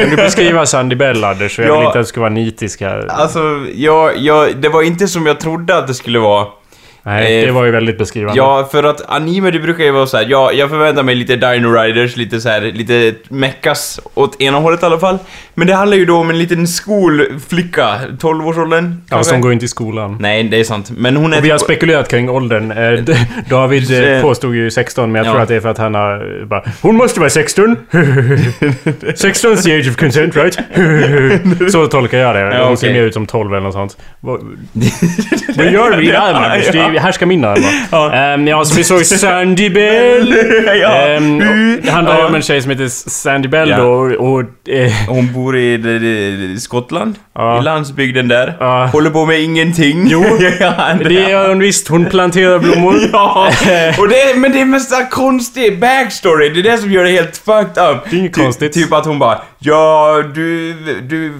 Kan 0.00 0.10
du 0.10 0.16
beskriva 0.16 0.66
Sandy 0.66 0.96
Bell 0.96 1.24
Anders? 1.24 1.58
Jag 1.58 1.64
vill 1.66 1.74
Ja. 1.74 1.86
inte 1.86 1.98
att 1.98 2.04
du 2.04 2.08
ska 2.08 2.20
vara 2.20 2.30
nitisk 2.30 2.80
här. 2.80 3.06
Alltså, 3.10 3.40
jag, 3.74 4.16
jag, 4.16 4.56
det 4.56 4.68
var 4.68 4.82
inte 4.82 5.08
som 5.08 5.26
jag 5.26 5.40
trodde 5.40 5.76
att 5.76 5.86
det 5.86 5.94
skulle 5.94 6.18
vara. 6.18 6.46
Nej, 7.08 7.40
eh, 7.40 7.46
det 7.46 7.52
var 7.52 7.64
ju 7.64 7.70
väldigt 7.70 7.98
beskrivande. 7.98 8.36
Ja, 8.36 8.68
för 8.72 8.84
att 8.84 9.10
anime 9.10 9.50
det 9.50 9.58
brukar 9.58 9.84
ju 9.84 9.90
vara 9.90 10.06
så 10.06 10.16
här. 10.16 10.26
Ja, 10.28 10.52
jag 10.52 10.70
förväntar 10.70 11.02
mig 11.02 11.14
lite 11.14 11.36
Dino 11.36 11.68
Riders, 11.68 12.16
lite 12.16 12.40
så 12.40 12.48
här, 12.48 12.60
lite 12.60 13.14
meckas 13.28 14.00
åt 14.14 14.40
ena 14.40 14.58
hållet 14.58 14.82
i 14.82 14.86
alla 14.86 14.98
fall. 14.98 15.18
Men 15.54 15.66
det 15.66 15.74
handlar 15.74 15.96
ju 15.96 16.04
då 16.04 16.16
om 16.16 16.30
en 16.30 16.38
liten 16.38 16.68
skolflicka, 16.68 17.94
12-årsåldern 18.18 19.02
Ja, 19.10 19.24
som 19.24 19.40
går 19.40 19.52
inte 19.52 19.64
i 19.64 19.68
skolan. 19.68 20.16
Nej, 20.20 20.42
det 20.42 20.60
är 20.60 20.64
sant. 20.64 20.90
Men 20.90 21.16
hon 21.16 21.32
är... 21.32 21.38
Och 21.38 21.44
vi 21.44 21.50
har 21.50 21.58
spekulerat 21.58 22.08
kring 22.08 22.30
åldern. 22.30 22.70
Eh, 22.70 23.16
David 23.48 24.14
eh, 24.14 24.22
påstod 24.22 24.54
ju 24.54 24.70
16, 24.70 25.12
men 25.12 25.18
jag 25.18 25.26
ja. 25.26 25.32
tror 25.32 25.42
att 25.42 25.48
det 25.48 25.56
är 25.56 25.60
för 25.60 25.68
att 25.68 25.78
han 25.78 25.94
har 25.94 26.44
bara 26.44 26.62
Hon 26.82 26.96
måste 26.96 27.20
vara 27.20 27.30
16! 27.30 27.76
16 29.14 29.52
is 29.54 29.64
the 29.64 29.78
age 29.78 29.88
of 29.88 29.96
consent, 29.96 30.36
right? 30.36 30.58
Så 31.72 31.86
tolkar 31.86 32.18
jag 32.18 32.34
det. 32.34 32.40
Ja, 32.40 32.68
Hon 32.68 32.76
ser 32.76 32.92
mer 32.92 33.02
ut 33.02 33.14
som 33.14 33.26
12 33.26 33.52
eller 33.52 33.60
något 33.60 33.74
sånt. 33.74 33.96
Vad 34.20 34.40
gör 35.56 35.90
du 35.90 35.96
med 35.96 36.72
din 36.72 36.97
Här 37.00 37.12
ska 37.12 37.26
min 37.26 37.44
arm 37.44 37.62
vara. 37.90 38.10
Ja. 38.10 38.12
Ehm, 38.14 38.46
ja, 38.48 38.64
så 38.64 38.74
vi 38.76 38.84
såg 38.84 39.06
Sandy 39.06 39.70
Bell. 39.74 40.34
ja. 40.82 41.14
Och 41.16 41.82
det 41.82 41.90
handlar 41.90 42.18
Ja. 42.18 42.26
om 42.26 42.34
en 42.34 42.42
tjej 42.42 42.62
som 42.62 42.70
heter 42.70 42.88
Sandy 42.88 43.48
Bell 43.48 43.68
Ja. 43.68 43.76
då 43.76 43.88
och... 43.90 44.34
och 44.34 44.40
eh, 44.68 44.92
Hon 45.08 45.32
bor 45.32 45.56
i 45.56 45.76
de, 45.76 45.98
de, 45.98 46.60
Skottland, 46.60 47.14
Ja. 47.34 47.58
i 47.58 47.62
landsbygden 47.62 48.28
där. 48.28 48.56
Ja. 48.60 48.86
Håller 48.86 49.10
på 49.10 49.26
med 49.26 49.40
ingenting. 49.40 50.06
Jo, 50.10 50.24
ja, 50.60 50.74
det 51.04 51.12
gör 51.12 51.48
hon 51.48 51.58
visst. 51.58 51.88
Hon 51.88 52.04
planterar 52.06 52.58
blommor. 52.58 52.94
Ja, 53.12 53.48
och 53.98 54.08
det, 54.08 54.36
men 54.36 54.52
det 54.52 54.60
är 54.60 54.64
mest 54.64 55.10
konstig 55.10 55.80
backstory, 55.80 56.48
det 56.48 56.60
är 56.60 56.72
det 56.72 56.78
som 56.78 56.92
gör 56.92 57.04
det 57.04 57.10
helt 57.10 57.36
fucked 57.36 57.82
up. 57.90 57.98
Det 58.10 58.16
är 58.16 58.18
inget 58.18 58.34
Ty- 58.34 58.42
konstigt. 58.42 58.72
Typ 58.72 58.92
att 58.92 59.06
hon 59.06 59.18
bara, 59.18 59.38
ja 59.58 60.22
du, 60.34 60.72
du, 61.02 61.32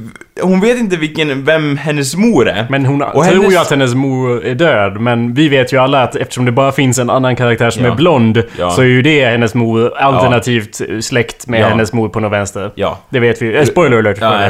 hon 0.43 0.61
vet 0.61 0.79
inte 0.79 0.97
vilken, 0.97 1.45
vem 1.45 1.77
hennes 1.77 2.17
mor 2.17 2.49
är. 2.49 2.67
Men 2.71 2.87
hon 2.87 3.03
Och 3.03 3.13
tror 3.25 3.35
ju 3.37 3.41
hennes- 3.43 3.57
att 3.59 3.71
hennes 3.71 3.95
mor 3.95 4.45
är 4.45 4.55
död, 4.55 5.01
men 5.01 5.35
vi 5.35 5.49
vet 5.49 5.73
ju 5.73 5.77
alla 5.81 6.03
att 6.03 6.17
eftersom 6.17 6.45
det 6.45 6.53
bara 6.53 6.73
finns 6.73 6.99
en 6.99 7.11
annan 7.11 7.37
karaktär 7.37 7.71
som 7.71 7.85
Ja. 7.85 7.93
är 7.93 7.97
blond, 7.97 8.43
Ja. 8.59 8.71
så 8.71 8.81
är 8.83 8.87
ju 8.87 9.03
det 9.03 9.25
hennes 9.25 9.55
mor 9.55 9.93
alternativt 9.99 10.81
släkt 11.01 11.47
med 11.47 11.61
Ja. 11.61 11.67
hennes 11.67 11.93
mor 11.93 12.09
på 12.09 12.21
något 12.21 12.33
vänster. 12.33 12.71
Ja. 12.75 12.99
Det 13.11 13.19
vet 13.21 13.43
vi. 13.43 13.57
Eh, 13.57 13.65
spoiler 13.65 13.99
alert! 13.99 14.19
Ja, 14.21 14.49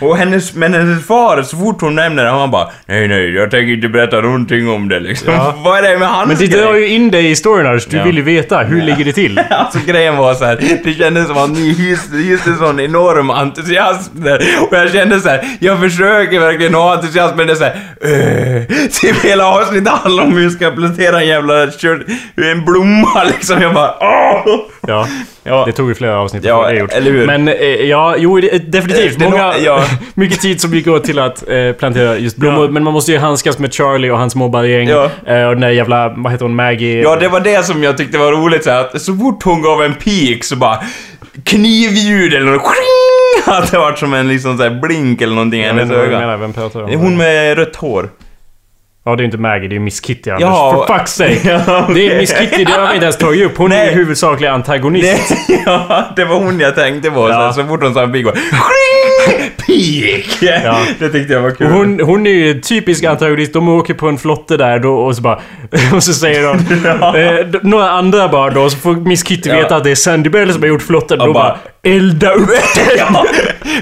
och 0.00 0.16
hennes, 0.16 0.54
men 0.54 0.74
hennes 0.74 1.06
far, 1.06 1.42
så 1.42 1.56
fort 1.56 1.80
hon 1.80 1.94
nämner 1.94 2.24
det, 2.24 2.30
han 2.30 2.50
bara 2.50 2.68
Nej 2.86 3.08
nej, 3.08 3.34
jag 3.34 3.50
tänker 3.50 3.72
inte 3.72 3.88
berätta 3.88 4.20
någonting 4.20 4.68
om 4.68 4.88
det 4.88 5.00
liksom. 5.00 5.32
Ja. 5.32 5.54
Vad 5.64 5.78
är 5.84 5.92
det 5.92 5.98
med 5.98 6.08
hans 6.08 6.28
Men 6.28 6.36
det 6.36 6.46
drar 6.46 6.74
ju 6.74 6.88
in 6.88 7.10
dig 7.10 7.30
i 7.30 7.36
storyn 7.36 7.66
Anders. 7.66 7.86
Du 7.86 7.96
Ja. 7.96 8.04
vill 8.04 8.16
ju 8.16 8.22
veta. 8.22 8.58
Hur 8.58 8.82
ligger 8.82 9.04
det 9.04 9.12
till? 9.12 9.40
Alltså 9.50 9.78
grejen 9.86 10.16
var 10.16 10.34
så 10.34 10.44
här, 10.44 10.58
det 10.84 10.92
kändes 10.94 11.26
som 11.26 11.36
att 11.38 11.50
ni 11.50 11.72
hyste, 11.74 12.16
hyste 12.16 12.54
sån 12.54 12.80
enorm 12.80 13.30
entusiasm 13.30 14.22
där. 14.22 14.40
Och 14.70 14.76
jag 14.76 14.90
kände 14.92 15.07
så 15.20 15.28
här, 15.28 15.48
jag 15.60 15.80
försöker 15.80 16.40
verkligen 16.40 16.74
ha 16.74 16.94
entusiasm 16.94 17.36
men 17.36 17.46
det 17.46 17.52
är 17.52 17.56
så 17.56 17.64
här, 17.64 17.74
uh, 18.04 18.88
typ 19.00 19.24
hela 19.24 19.46
avsnittet 19.46 19.88
handlar 19.88 20.24
om 20.24 20.32
hur 20.36 20.42
jag 20.42 20.52
ska 20.52 20.70
plantera 20.70 21.20
en 21.20 21.28
jävla 21.28 21.70
kör, 21.70 22.04
en 22.36 22.64
blomma 22.64 23.24
liksom. 23.26 23.62
Jag 23.62 23.74
bara 23.74 23.94
åh! 24.00 24.56
Ja. 24.86 25.08
Ja. 25.42 25.62
Det 25.66 25.72
tog 25.72 25.88
ju 25.88 25.94
flera 25.94 26.18
avsnitt 26.20 26.44
Ja, 26.44 26.60
att 26.60 26.66
få 26.68 26.72
det 26.72 26.78
gjort. 26.80 26.92
eller 26.92 27.10
hur? 27.10 27.26
Men 27.26 27.48
eh, 27.48 27.54
ja, 27.64 28.14
jo 28.18 28.40
definitivt. 28.40 29.12
Eh, 29.12 29.18
det 29.18 29.24
Många, 29.30 29.46
nå- 29.46 29.54
ja. 29.64 29.84
mycket 30.14 30.40
tid 30.40 30.60
som 30.60 30.74
gick 30.74 30.86
åt 30.86 31.04
till 31.04 31.18
att 31.18 31.48
eh, 31.48 31.72
plantera 31.72 32.18
just 32.18 32.36
blommor. 32.36 32.64
Ja. 32.64 32.70
Men 32.70 32.84
man 32.84 32.92
måste 32.92 33.12
ju 33.12 33.18
handskas 33.18 33.58
med 33.58 33.74
Charlie 33.74 34.10
och 34.10 34.18
hans 34.18 34.34
mobbargäng. 34.34 34.88
Ja. 34.88 35.04
Eh, 35.26 35.42
och 35.44 35.50
den 35.52 35.60
där 35.60 35.68
jävla, 35.70 36.08
vad 36.16 36.32
heter 36.32 36.44
hon, 36.44 36.54
Maggie? 36.54 37.02
Ja, 37.02 37.16
det 37.16 37.28
var 37.28 37.40
det 37.40 37.64
som 37.64 37.82
jag 37.82 37.96
tyckte 37.98 38.18
var 38.18 38.32
roligt 38.32 38.64
så 38.64 38.70
här, 38.70 38.80
att 38.80 39.02
så 39.02 39.16
fort 39.16 39.42
hon 39.42 39.62
gav 39.62 39.82
en 39.82 39.94
pik 39.94 40.44
så 40.44 40.56
bara 40.56 40.78
knivljud 41.44 42.34
eller 42.34 42.50
något 42.52 42.62
att 43.46 43.70
det 43.70 43.78
var 43.78 43.92
som 43.92 44.14
en 44.14 44.28
liksom 44.28 44.56
så 44.58 44.62
här 44.62 44.70
blink 44.70 45.20
eller 45.20 45.34
någonting 45.34 45.60
i 45.60 45.64
hennes 45.64 45.90
öga. 45.90 46.18
menar. 46.18 46.36
Vem 46.36 46.52
pratar 46.52 46.86
du 46.86 46.94
om? 46.94 47.00
Hon 47.00 47.16
med 47.16 47.56
rött 47.58 47.76
hår. 47.76 48.10
Ja, 49.08 49.16
det 49.16 49.22
är 49.22 49.24
inte 49.24 49.38
Maggie, 49.38 49.68
det 49.68 49.76
är 49.76 49.80
Miss 49.80 50.00
Kitty 50.00 50.30
Anders. 50.30 50.42
Ja, 50.48 50.86
For 50.88 50.94
fuck's 50.94 51.06
sake! 51.06 51.62
Ja, 51.66 51.88
Det 51.94 52.12
är. 52.12 52.18
Miss 52.18 52.38
Kitty, 52.38 52.64
det 52.64 52.72
har 52.72 52.88
vi 52.88 52.94
inte 52.94 53.04
ens 53.04 53.16
tagit 53.18 53.46
upp. 53.46 53.58
Hon 53.58 53.72
är 53.72 53.76
Nej. 53.76 53.86
ju 53.88 53.94
huvudsaklig 53.94 54.48
antagonist. 54.48 55.34
Nej, 55.48 55.62
ja, 55.66 56.04
det 56.16 56.24
var 56.24 56.36
hon 56.36 56.60
jag 56.60 56.74
tänkte 56.74 57.10
på. 57.10 57.28
Ja. 57.28 57.52
Så, 57.52 57.60
så 57.60 57.68
fort 57.68 57.82
hon 57.82 57.94
sa 57.94 58.02
en 58.02 58.12
bara... 58.24 58.34
Pik! 59.66 60.38
Ja. 60.42 60.78
Det 60.98 61.08
tyckte 61.08 61.32
jag 61.32 61.40
var 61.40 61.50
kul. 61.50 61.66
Hon, 61.66 62.00
hon 62.00 62.26
är 62.26 62.30
ju 62.30 62.60
typisk 62.60 63.04
antagonist. 63.04 63.52
De 63.52 63.68
åker 63.68 63.94
på 63.94 64.08
en 64.08 64.18
flotte 64.18 64.56
där 64.56 64.78
då 64.78 64.94
och 64.94 65.16
så 65.16 65.22
bara... 65.22 65.40
Och 65.94 66.02
så 66.02 66.12
säger 66.12 66.42
de... 66.42 66.58
eh, 67.18 67.60
några 67.62 67.90
andra 67.90 68.28
bara 68.28 68.50
då, 68.50 68.70
så 68.70 68.76
får 68.76 68.94
Miss 68.94 69.24
Kitty 69.24 69.50
veta 69.50 69.76
att 69.76 69.84
det 69.84 69.90
är 69.90 69.94
Sandy 69.94 70.30
Bell 70.30 70.52
som 70.52 70.62
har 70.62 70.68
gjort 70.68 70.82
flotten. 70.82 71.20
Och 71.20 71.26
Då 71.26 71.32
bara... 71.32 71.58
Elda 71.82 72.32
upp 72.32 72.50
ja, 72.98 73.24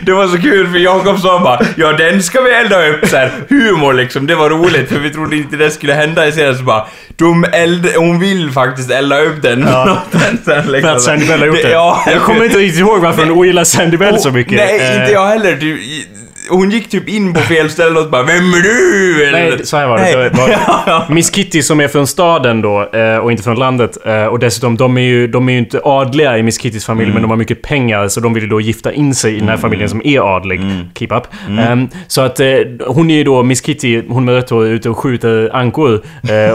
det 0.02 0.12
var 0.12 0.26
så 0.26 0.38
kul 0.38 0.66
för 0.66 0.78
Jakob 0.78 1.20
sa 1.20 1.38
bara 1.38 1.60
Ja 1.76 1.92
den 1.92 2.22
ska 2.22 2.40
vi 2.40 2.50
elda 2.50 2.88
upp 2.88 3.06
så 3.06 3.16
här, 3.16 3.30
humor 3.48 3.92
liksom, 3.92 4.26
det 4.26 4.34
var 4.34 4.50
roligt 4.50 4.88
för 4.88 4.98
vi 4.98 5.10
trodde 5.16 5.36
inte 5.36 5.56
det 5.56 5.70
skulle 5.70 5.94
hända 5.94 6.26
i 6.26 6.32
serien 6.32 6.56
så 6.58 6.62
bara 6.64 6.86
de 7.16 7.44
eld, 7.52 7.86
Hon 7.96 8.18
vill 8.20 8.50
faktiskt 8.50 8.90
elda 8.90 9.20
upp 9.22 9.42
den. 9.42 9.60
Ja. 9.60 10.02
den 10.10 10.38
sen, 10.44 10.72
liksom. 10.72 10.80
För 10.90 10.96
att 10.96 11.02
Sandy 11.02 11.26
Bell 11.26 11.40
har 11.40 11.46
gjort 11.46 11.62
det. 11.62 11.70
Ja, 11.70 12.02
jag 12.06 12.22
kommer 12.22 12.44
inte 12.44 12.58
riktigt 12.58 12.80
ihåg 12.80 13.00
varför 13.00 13.22
hon 13.22 13.30
ogillar 13.30 13.64
Sandy 13.64 13.96
Bell 13.96 14.18
så 14.20 14.30
mycket. 14.30 14.52
Nej, 14.52 14.80
Eh, 14.80 15.00
inte 15.00 15.12
jag 15.12 15.26
heller. 15.26 15.64
I- 15.64 16.06
hon 16.50 16.70
gick 16.70 16.88
typ 16.90 17.08
in 17.08 17.34
på 17.34 17.40
fel 17.40 17.70
ställe 17.70 18.00
och 18.00 18.10
bara 18.10 18.22
Vem 18.22 18.36
är 18.54 18.62
du? 18.62 19.24
Eller- 19.28 19.50
Nej, 19.56 19.66
så 19.66 19.76
här 19.76 19.86
var 19.86 19.98
det. 19.98 20.28
Det 20.28 20.36
var. 20.38 21.10
Miss 21.14 21.30
Kitty 21.34 21.62
som 21.62 21.80
är 21.80 21.88
från 21.88 22.06
staden 22.06 22.62
då 22.62 22.88
eh, 22.92 23.16
och 23.18 23.30
inte 23.30 23.42
från 23.42 23.56
landet. 23.58 23.98
eh, 24.06 24.24
Och 24.24 24.38
dessutom, 24.38 24.76
de 24.76 24.96
är 24.98 25.02
ju, 25.02 25.26
de 25.26 25.48
är 25.48 25.52
ju 25.52 25.58
inte 25.58 25.80
adliga 25.84 26.38
i 26.38 26.42
Miss 26.42 26.60
Kittys 26.60 26.86
familj 26.86 27.06
Mm. 27.06 27.14
men 27.14 27.22
de 27.22 27.30
har 27.30 27.36
mycket 27.38 27.62
pengar 27.62 28.08
så 28.08 28.20
de 28.20 28.34
vill 28.34 28.42
ju 28.42 28.48
då 28.48 28.60
gifta 28.60 28.92
in 28.92 29.14
sig 29.14 29.36
i 29.36 29.38
den 29.38 29.48
här 29.48 29.56
familjen 29.56 29.88
som 29.88 30.02
är 30.04 30.36
adlig. 30.36 30.60
Mm. 30.60 30.86
Keep 30.94 31.08
up. 31.10 31.22
Ehm, 31.60 31.88
så 32.06 32.20
att 32.20 32.40
eh, 32.40 32.46
hon 32.86 33.10
är 33.10 33.14
ju 33.14 33.24
då, 33.24 33.42
Miss 33.42 33.62
Kitty, 33.62 34.02
hon 34.08 34.24
med 34.24 34.34
rött 34.34 34.50
hår, 34.50 34.66
ute 34.66 34.90
och 34.90 34.98
skjuter 34.98 35.50
ankor. 35.56 36.00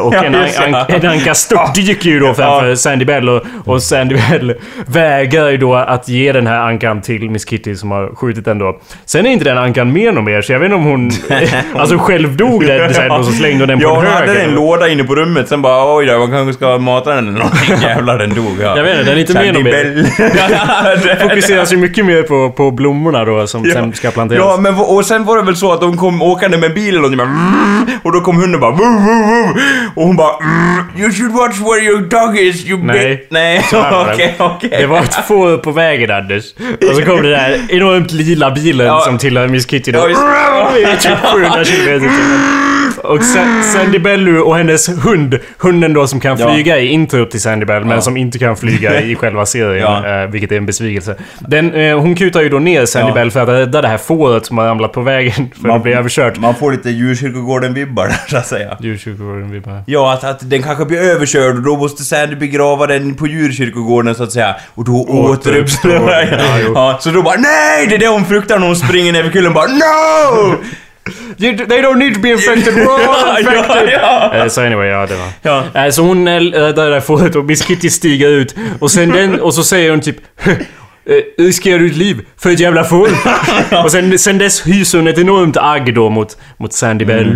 Och 0.01 0.13
en, 0.25 0.35
an, 0.35 0.85
en 0.87 1.05
anka 1.09 1.33
störtdyker 1.33 2.09
ju 2.09 2.19
då 2.19 2.33
framför. 2.33 2.75
Sandy 2.75 3.05
Bell 3.05 3.29
och, 3.29 3.41
och 3.65 3.83
Sandy 3.83 4.15
Bell 4.29 4.53
vägrar 4.87 5.49
ju 5.49 5.57
då 5.57 5.75
att 5.75 6.07
ge 6.09 6.31
den 6.31 6.47
här 6.47 6.59
ankan 6.59 7.01
till 7.01 7.29
Miss 7.29 7.45
Kitty 7.49 7.75
som 7.75 7.91
har 7.91 8.15
skjutit 8.15 8.45
den 8.45 8.57
då. 8.57 8.79
Sen 9.05 9.25
är 9.25 9.29
inte 9.29 9.45
den 9.45 9.57
ankan 9.57 9.80
flickan 9.81 9.93
med 9.93 10.13
något 10.13 10.23
mer. 10.23 10.41
Så 10.41 10.51
jag 10.51 10.59
vet 10.59 10.65
inte 10.65 10.75
om 10.75 10.83
hon... 10.83 11.11
alltså 11.81 11.97
själv 11.97 12.37
dog 12.37 12.65
där 12.67 12.89
sen 12.93 13.11
och 13.11 13.25
så 13.25 13.31
slängde 13.31 13.59
hon 13.61 13.67
den 13.67 13.79
på 13.79 13.83
Ja, 13.83 13.89
en 13.89 13.95
hon 13.95 14.05
hög. 14.05 14.13
hade 14.13 14.31
eller 14.31 14.41
en 14.41 14.47
något. 14.49 14.55
låda 14.55 14.87
inne 14.89 15.03
på 15.03 15.15
rummet, 15.15 15.49
sen 15.49 15.61
bara 15.61 15.95
oj 15.95 16.05
då, 16.05 16.19
man 16.19 16.31
kanske 16.31 16.53
ska 16.53 16.77
mata 16.77 17.15
den 17.15 17.27
eller 17.27 17.37
någonting. 17.39 17.75
Jävlar, 17.81 18.17
den 18.17 18.29
dog. 18.33 18.57
Ja. 18.61 18.77
Jag 18.77 18.83
vet 18.83 18.99
inte, 18.99 19.09
den 19.09 19.17
är 19.17 19.21
inte 19.21 19.33
med 19.33 19.53
något 19.53 19.63
mer. 19.63 19.71
mer. 19.71 21.19
Fokuseras 21.29 21.73
ju 21.73 21.77
mycket 21.77 22.05
mer 22.05 22.23
på, 22.23 22.49
på 22.51 22.71
blommorna 22.71 23.25
då 23.25 23.47
som 23.47 23.65
sen 23.65 23.93
ska 23.93 24.11
planteras. 24.11 24.39
Ja, 24.45 24.57
men 24.61 24.75
och 24.75 25.05
sen 25.05 25.25
var 25.25 25.37
det 25.37 25.43
väl 25.43 25.55
så 25.55 25.71
att 25.73 25.81
de 25.81 25.97
kom 25.97 26.21
åkande 26.21 26.57
med 26.57 26.73
bilen 26.73 27.03
och 27.03 27.11
de 27.11 27.17
bara 27.17 27.29
och 28.03 28.11
då 28.13 28.19
kom 28.21 28.35
hunden 28.41 28.59
bara 28.61 28.71
och 29.95 30.03
hon 30.03 30.15
bara 30.15 30.31
"Mm, 30.37 30.85
You 31.01 31.11
should 31.11 31.31
watch 31.31 31.59
where 31.59 31.81
your 31.81 32.01
dog 32.01 32.37
is, 32.39 32.65
you 32.69 32.79
Nej. 32.83 32.99
bit-" 33.09 33.27
Nej, 33.29 33.65
det. 33.71 34.11
okej, 34.13 34.35
okej. 34.39 34.69
Det 34.79 34.85
var 34.85 35.01
får 35.27 35.57
på 35.57 35.71
vägen 35.71 36.11
Anders. 36.11 36.43
Och 36.89 36.95
så 36.95 37.01
kom 37.01 37.21
det 37.21 37.29
där 37.29 37.59
enormt 37.69 38.11
lila 38.11 38.51
bilen 38.51 38.87
Ja. 38.87 38.99
som 38.99 39.17
tillhör 39.17 39.47
Miss 39.47 39.65
Kitty 39.71 39.91
då. 39.91 39.99
Ja, 39.99 40.09
just- 40.09 40.21
I 40.93 40.97
typ 41.09 41.17
700 41.33 41.65
kilometer 41.65 41.95
i 41.95 41.99
timmen. 41.99 42.70
Och 43.03 43.23
Sa- 43.23 43.61
Sandy 43.73 43.99
Bellu 43.99 44.39
och 44.39 44.55
hennes 44.57 44.89
hund, 45.05 45.39
hunden 45.57 45.93
då 45.93 46.07
som 46.07 46.19
kan 46.19 46.37
Ja. 46.39 46.53
flyga 46.53 46.79
i 46.79 46.87
introt 46.87 47.31
till 47.31 47.41
Sandy 47.41 47.65
Bell, 47.65 47.85
men 47.85 47.95
Ja. 47.95 48.01
som 48.01 48.17
inte 48.17 48.39
kan 48.39 48.55
flyga 48.57 49.01
i 49.11 49.15
själva 49.15 49.45
serien, 49.45 49.81
Ja. 50.03 50.21
eh, 50.23 50.29
vilket 50.29 50.51
är 50.51 50.57
en 50.57 50.65
besvikelse. 50.65 51.15
Den, 51.39 51.73
eh, 51.73 51.99
hon 51.99 52.15
kutar 52.15 52.41
ju 52.41 52.49
då 52.49 52.59
ner 52.59 52.85
Sandy 52.85 53.07
Ja. 53.09 53.13
Bell 53.13 53.31
för 53.31 53.39
att 53.39 53.49
rädda 53.49 53.81
det 53.81 53.87
här 53.87 53.97
fåret 53.97 54.45
som 54.45 54.57
har 54.57 54.65
ramlat 54.65 54.93
på 54.93 55.01
vägen 55.01 55.51
för 55.61 55.69
att 55.69 55.83
bli 55.83 55.93
överkört. 55.93 56.39
Man 56.39 56.55
får 56.55 56.71
lite 56.71 56.89
djurkyrkogården-vibbar 56.89 58.07
där, 58.07 58.17
så 58.29 58.37
att 58.37 58.47
säga. 58.47 58.77
Djurkyrkogården, 58.81 59.51
vi 59.51 59.59
bara... 59.59 59.83
Ja, 59.87 60.13
att, 60.13 60.23
att 60.23 60.49
den 60.49 60.63
kanske 60.63 60.85
blir 60.85 60.99
överkörd 60.99 61.55
och 61.55 61.61
då 61.63 61.77
måste 61.77 62.03
Sandy 62.03 62.35
begrava 62.35 62.87
den 62.87 63.15
på 63.15 63.27
djurkyrkogården 63.27 64.15
så 64.15 64.23
att 64.23 64.31
säga. 64.31 64.55
Och 64.75 64.83
då 64.85 65.05
återuppstår 65.09 65.89
den. 65.89 66.39
Ja. 66.39 66.71
Ja, 66.75 66.97
så 67.01 67.09
då 67.09 67.21
bara 67.21 67.35
NEJ! 67.35 67.87
Det 67.89 67.95
är 67.95 67.99
det 67.99 68.07
hon 68.07 68.25
fruktar 68.25 68.59
när 68.59 68.67
hon 68.67 68.75
springer 68.75 69.13
ner 69.13 69.23
för 69.23 69.29
kullen 69.31 69.53
bara 69.53 69.67
NO! 69.67 70.55
You, 71.39 71.57
they 71.57 71.81
don't 71.81 71.97
need 71.99 72.13
to 72.15 72.19
be 72.21 72.29
infected, 72.31 72.73
we're 72.75 73.07
all 73.07 73.37
infected! 73.39 73.89
ja. 74.01 74.31
Eh, 74.35 74.47
Så 74.47 74.61
anyway, 74.61 74.87
ja 74.87 75.05
det 75.05 75.15
var... 75.15 75.27
Ja. 75.73 75.85
Eh, 75.85 75.91
Så 75.91 76.01
hon 76.01 76.27
räddar 76.27 76.85
det 76.85 76.89
där 76.93 76.99
fåret 76.99 77.35
och 77.35 77.45
Miss 77.45 77.63
Kitty 77.65 77.89
stiger 77.89 78.27
ut 78.29 78.55
och 78.79 78.91
sen 78.91 79.09
den, 79.09 79.41
och 79.41 79.53
så 79.53 79.63
säger 79.63 79.89
hon 79.91 80.01
typ 80.01 80.15
eh, 81.05 81.43
Riskerar 81.43 81.79
du 81.79 81.87
ditt 81.87 81.97
liv 81.97 82.21
för 82.37 82.49
ett 82.49 82.59
jävla 82.59 82.83
får? 82.83 83.07
och 83.83 83.91
sen, 83.91 84.19
sen 84.19 84.37
dess 84.37 84.67
hyser 84.67 84.97
hon 84.97 85.07
ett 85.07 85.17
enormt 85.17 85.57
agg 85.57 85.95
då 85.95 86.09
mot, 86.09 86.37
mot 86.57 86.73
Sandy 86.73 87.05
Bell. 87.05 87.27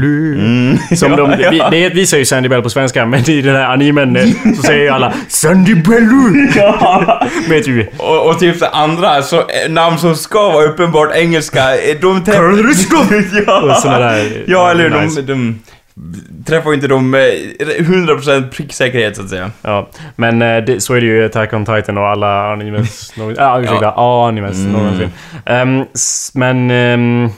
Som 0.95 1.11
Ja, 1.11 1.17
de, 1.17 1.35
ja. 1.39 1.49
vi, 1.49 1.61
det 1.71 1.89
visar 1.89 2.17
ju 2.17 2.25
Sandy 2.25 2.49
Bell 2.49 2.61
på 2.61 2.69
svenska, 2.69 3.05
men 3.05 3.29
i 3.29 3.41
den 3.41 3.55
här 3.55 3.73
animen 3.73 4.15
eh, 4.15 4.25
så 4.55 4.61
säger 4.61 4.83
ju 4.83 4.89
alla 4.89 5.13
Sandy 5.27 5.75
Bellu! 5.75 6.47
ja. 6.55 7.21
Vet 7.49 7.67
ju. 7.67 7.87
Och, 7.97 8.29
och 8.29 8.39
typ 8.39 8.57
så 8.57 8.65
andra 8.65 9.21
så, 9.21 9.37
eh, 9.37 9.69
namn 9.69 9.97
som 9.97 10.15
ska 10.15 10.49
vara 10.49 10.65
uppenbart 10.65 11.15
engelska, 11.15 11.77
eh, 11.77 11.97
de 12.01 12.23
träffar... 12.23 12.41
ja. 13.47 14.43
Ja, 14.47 14.71
eller 14.71 14.89
hur? 14.89 15.01
nice. 15.01 15.21
de, 15.21 15.33
de 15.33 15.59
träffar 16.45 16.73
inte 16.73 16.87
de 16.87 17.09
med 17.09 17.31
100% 17.59 18.49
pricksäkerhet 18.51 19.15
så 19.15 19.21
att 19.21 19.29
säga. 19.29 19.51
Ja, 19.61 19.89
men 20.15 20.41
eh, 20.41 20.57
det, 20.63 20.81
så 20.81 20.93
är 20.93 21.01
det 21.01 21.07
ju 21.07 21.21
i 21.21 21.25
Attack 21.25 21.53
on 21.53 21.65
Titan 21.65 21.97
och 21.97 22.07
alla 22.07 22.51
animes... 22.53 23.17
någon- 23.17 23.35
Ja, 23.37 23.59
ursäkta, 23.61 23.91
animes 23.91 24.57
Mm. 24.57 24.71
någonsin. 24.71 25.09
S- 25.93 26.31
men... 26.33 26.67
vad- 26.67 27.29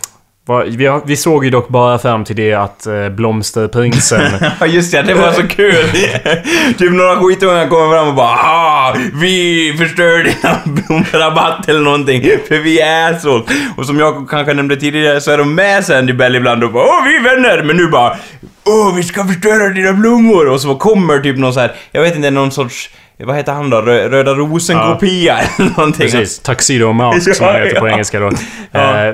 vi, 1.05 1.15
såg 1.15 1.45
ju 1.45 1.51
dock 1.51 1.69
bara 1.69 1.97
fram 1.97 2.25
till 2.25 2.35
det 2.35 2.53
att 2.53 2.87
uh, 2.89 3.09
Blomsterprinsen... 3.09 4.31
Ja 4.59 4.65
just 4.65 4.91
det, 4.91 5.01
det 5.01 5.13
var 5.13 5.31
så 5.31 5.47
kul! 5.47 5.73
typ 6.77 6.91
några 6.91 7.15
skitungar 7.15 7.67
kommer 7.67 7.95
fram 7.95 8.07
och 8.07 8.15
bara 8.15 8.37
ah, 8.37 8.95
vi 9.13 9.75
förstör 9.77 10.23
dina 10.23 10.59
blomrabatt 10.65 11.69
eller 11.69 11.79
någonting 11.79 12.21
för 12.47 12.57
vi 12.57 12.79
är 12.79 13.13
assholes. 13.13 13.45
Och 13.77 13.85
som 13.85 13.99
jag 13.99 14.29
kanske 14.29 14.53
nämnde 14.53 14.75
tidigare 14.75 15.21
så 15.21 15.31
är 15.31 15.37
de 15.37 15.55
med 15.55 15.85
Sandy 15.85 16.13
Bell 16.13 16.35
ibland 16.35 16.63
och 16.63 16.71
bara 16.71 16.83
åh 16.83 17.03
vi 17.05 17.15
är 17.15 17.23
vänner 17.23 17.63
men 17.63 17.77
nu 17.77 17.87
bara 17.87 18.17
åh 18.65 18.95
vi 18.95 19.03
ska 19.03 19.25
förstöra 19.25 19.69
dina 19.69 19.93
blommor 19.93 20.47
och 20.47 20.61
så 20.61 20.75
kommer 20.75 21.19
typ 21.19 21.37
någon 21.37 21.53
så 21.53 21.59
här, 21.59 21.71
jag 21.91 22.01
vet 22.01 22.15
inte 22.15 22.31
någon 22.31 22.51
sorts 22.51 22.89
vad 23.25 23.35
heter 23.35 23.53
han 23.53 23.69
då? 23.69 23.81
Rö 23.81 24.09
Röda 24.09 24.33
rosen-kopia 24.33 25.37
eller 25.37 25.69
någonting. 25.77 26.11
Precis, 26.11 26.39
Tuxedo 26.39 26.93
Mask 26.93 27.35
som 27.35 27.45
han 27.45 27.55
Ja, 27.55 27.63
heter 27.63 27.79
på 27.79 27.87
ja. 27.87 27.91
engelska 27.91 28.19
då. 28.19 28.31
Ja. 28.71 29.05
Eh, 29.07 29.13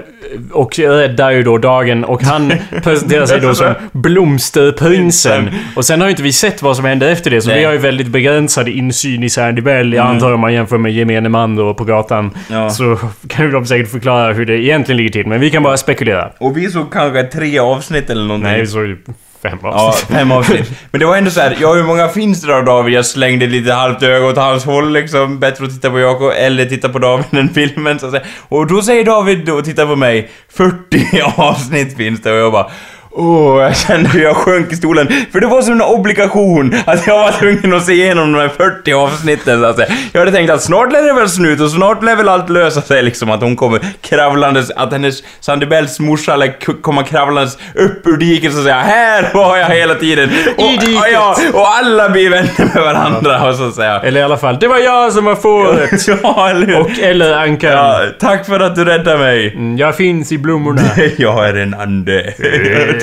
och 0.51 0.79
räddar 0.79 1.31
ju 1.31 1.43
då 1.43 1.57
dagen 1.57 2.03
och 2.03 2.23
han 2.23 2.53
presenterar 2.83 3.25
sig 3.25 3.39
då 3.39 3.55
som 3.55 3.73
Blomsterprinsen. 3.91 5.49
Och 5.75 5.85
sen 5.85 6.01
har 6.01 6.07
ju 6.07 6.11
inte 6.11 6.23
vi 6.23 6.33
sett 6.33 6.61
vad 6.61 6.75
som 6.75 6.85
händer 6.85 7.07
efter 7.11 7.31
det 7.31 7.41
så 7.41 7.49
Nej. 7.49 7.59
vi 7.59 7.65
har 7.65 7.71
ju 7.73 7.77
väldigt 7.77 8.07
begränsad 8.07 8.67
insyn 8.67 9.23
i 9.23 9.29
Sandy 9.29 9.61
Bell. 9.61 9.93
Jag 9.93 10.05
antar 10.05 10.31
om 10.33 10.39
man 10.39 10.53
jämför 10.53 10.77
med 10.77 10.91
gemene 10.93 11.29
man 11.29 11.55
då 11.55 11.73
på 11.73 11.83
gatan. 11.83 12.31
Ja. 12.51 12.69
Så 12.69 12.97
kan 13.27 13.45
ju 13.45 13.51
de 13.51 13.65
säkert 13.65 13.91
förklara 13.91 14.33
hur 14.33 14.45
det 14.45 14.57
egentligen 14.57 14.97
ligger 14.97 15.09
till. 15.11 15.27
Men 15.27 15.39
vi 15.39 15.49
kan 15.49 15.63
bara 15.63 15.77
spekulera. 15.77 16.31
Och 16.37 16.57
vi 16.57 16.69
såg 16.71 16.93
kanske 16.93 17.23
tre 17.23 17.59
avsnitt 17.59 18.09
eller 18.09 18.23
någonting. 18.23 18.51
Nej, 18.51 18.61
vi 18.61 18.67
såg 18.67 18.85
ju 18.85 18.97
fem 19.43 19.59
Ja, 19.63 19.69
avsnitt. 19.69 20.09
fem 20.17 20.31
avsnitt. 20.31 20.71
Men 20.91 20.99
det 20.99 21.05
var 21.05 21.17
ändå 21.17 21.31
så 21.31 21.39
här, 21.41 21.57
ja 21.61 21.73
hur 21.73 21.83
många 21.83 22.07
finns 22.07 22.41
det 22.41 22.47
då 22.47 22.61
David? 22.61 22.93
Jag 22.93 23.05
slängde 23.05 23.47
lite 23.47 23.73
halvt 23.73 24.03
öga 24.03 24.25
åt 24.25 24.37
hans 24.37 24.65
håll 24.65 24.91
liksom. 24.93 25.39
Bättre 25.39 25.65
att 25.65 25.71
titta 25.71 25.89
på 25.89 25.99
Jakob 25.99 26.31
eller 26.37 26.65
titta 26.65 26.89
på 26.89 26.99
David 26.99 27.25
än 27.31 27.49
filmen 27.49 27.99
så 27.99 28.05
att 28.05 28.11
säga. 28.11 28.23
Och 28.49 28.67
då 28.67 28.81
säger 28.81 29.05
David 29.05 29.49
och 29.49 29.65
tittar 29.65 29.85
på 29.85 29.95
mig, 29.95 30.29
40 30.53 31.21
avsnitt 31.41 31.97
finns 31.97 32.21
det 32.21 32.31
och 32.31 32.37
jag 32.37 32.51
bara 32.51 32.71
Åh, 33.15 33.61
jag 33.63 33.77
kände 33.77 34.09
hur 34.09 34.23
jag 34.23 34.35
sjönk 34.35 34.71
i 34.71 34.75
stolen. 34.75 35.07
För 35.31 35.39
det 35.39 35.47
var 35.47 35.61
som 35.61 35.73
en 35.73 35.81
obligation 35.81 36.75
att 36.85 37.07
jag 37.07 37.17
var 37.17 37.31
tvungen 37.31 37.73
att 37.73 37.85
se 37.85 37.93
igenom 37.93 38.31
de 38.33 38.39
här 38.39 38.49
40 38.49 38.93
avsnitten 38.93 39.59
så 39.61 39.65
att 39.65 39.75
säga. 39.75 39.87
Jag 40.11 40.19
hade 40.21 40.31
tänkt 40.31 40.49
att 40.49 40.61
snart 40.63 40.91
lär 40.91 41.01
det 41.01 41.13
väl 41.13 41.29
slut 41.29 41.61
och 41.61 41.69
snart 41.71 42.03
lär 42.03 42.15
väl 42.15 42.29
allt 42.29 42.49
lösa 42.49 42.81
sig 42.81 43.03
liksom. 43.03 43.31
Att 43.31 43.41
hon 43.41 43.55
kommer 43.55 43.79
kravlandes, 44.01 44.71
att 44.71 44.91
hennes 44.91 45.23
Sandy 45.39 45.65
Bells 45.65 45.99
morsa 45.99 46.35
lär 46.35 46.81
komma 46.81 47.03
kravlandes 47.03 47.57
upp 47.75 48.07
ur 48.07 48.17
diket 48.17 48.53
och 48.57 48.63
säga 48.63 48.79
Här 48.79 49.29
var 49.33 49.57
jag 49.57 49.69
hela 49.69 49.95
tiden. 49.95 50.29
Och, 50.57 50.63
I 50.63 50.77
diket. 50.77 51.03
Ja, 51.13 51.35
och 51.53 51.67
alla 51.77 52.09
blir 52.09 52.29
vänner 52.29 52.73
med 52.73 52.83
varandra 52.83 53.49
och 53.49 53.55
så 53.55 53.67
att 53.67 53.75
säga. 53.75 53.99
Eller 53.99 54.19
i 54.19 54.23
alla 54.23 54.37
fall, 54.37 54.57
det 54.59 54.67
var 54.67 54.77
jag 54.79 55.13
som 55.13 55.25
var 55.25 55.35
fåret! 55.35 56.07
Ja, 56.23 56.49
eller 56.49 56.67
hur? 56.67 56.79
Och 56.79 56.89
eller 57.01 57.33
ankaren. 57.37 57.77
Ja, 57.77 57.99
tack 58.19 58.45
för 58.45 58.59
att 58.59 58.75
du 58.75 58.85
räddade 58.85 59.17
mig. 59.17 59.53
Mm, 59.53 59.77
Jag 59.77 59.95
finns 59.97 60.31
i 60.31 60.37
blommorna. 60.37 60.81
Jag 61.17 61.49
är 61.49 61.53
en 61.55 61.73
ande. 61.73 62.33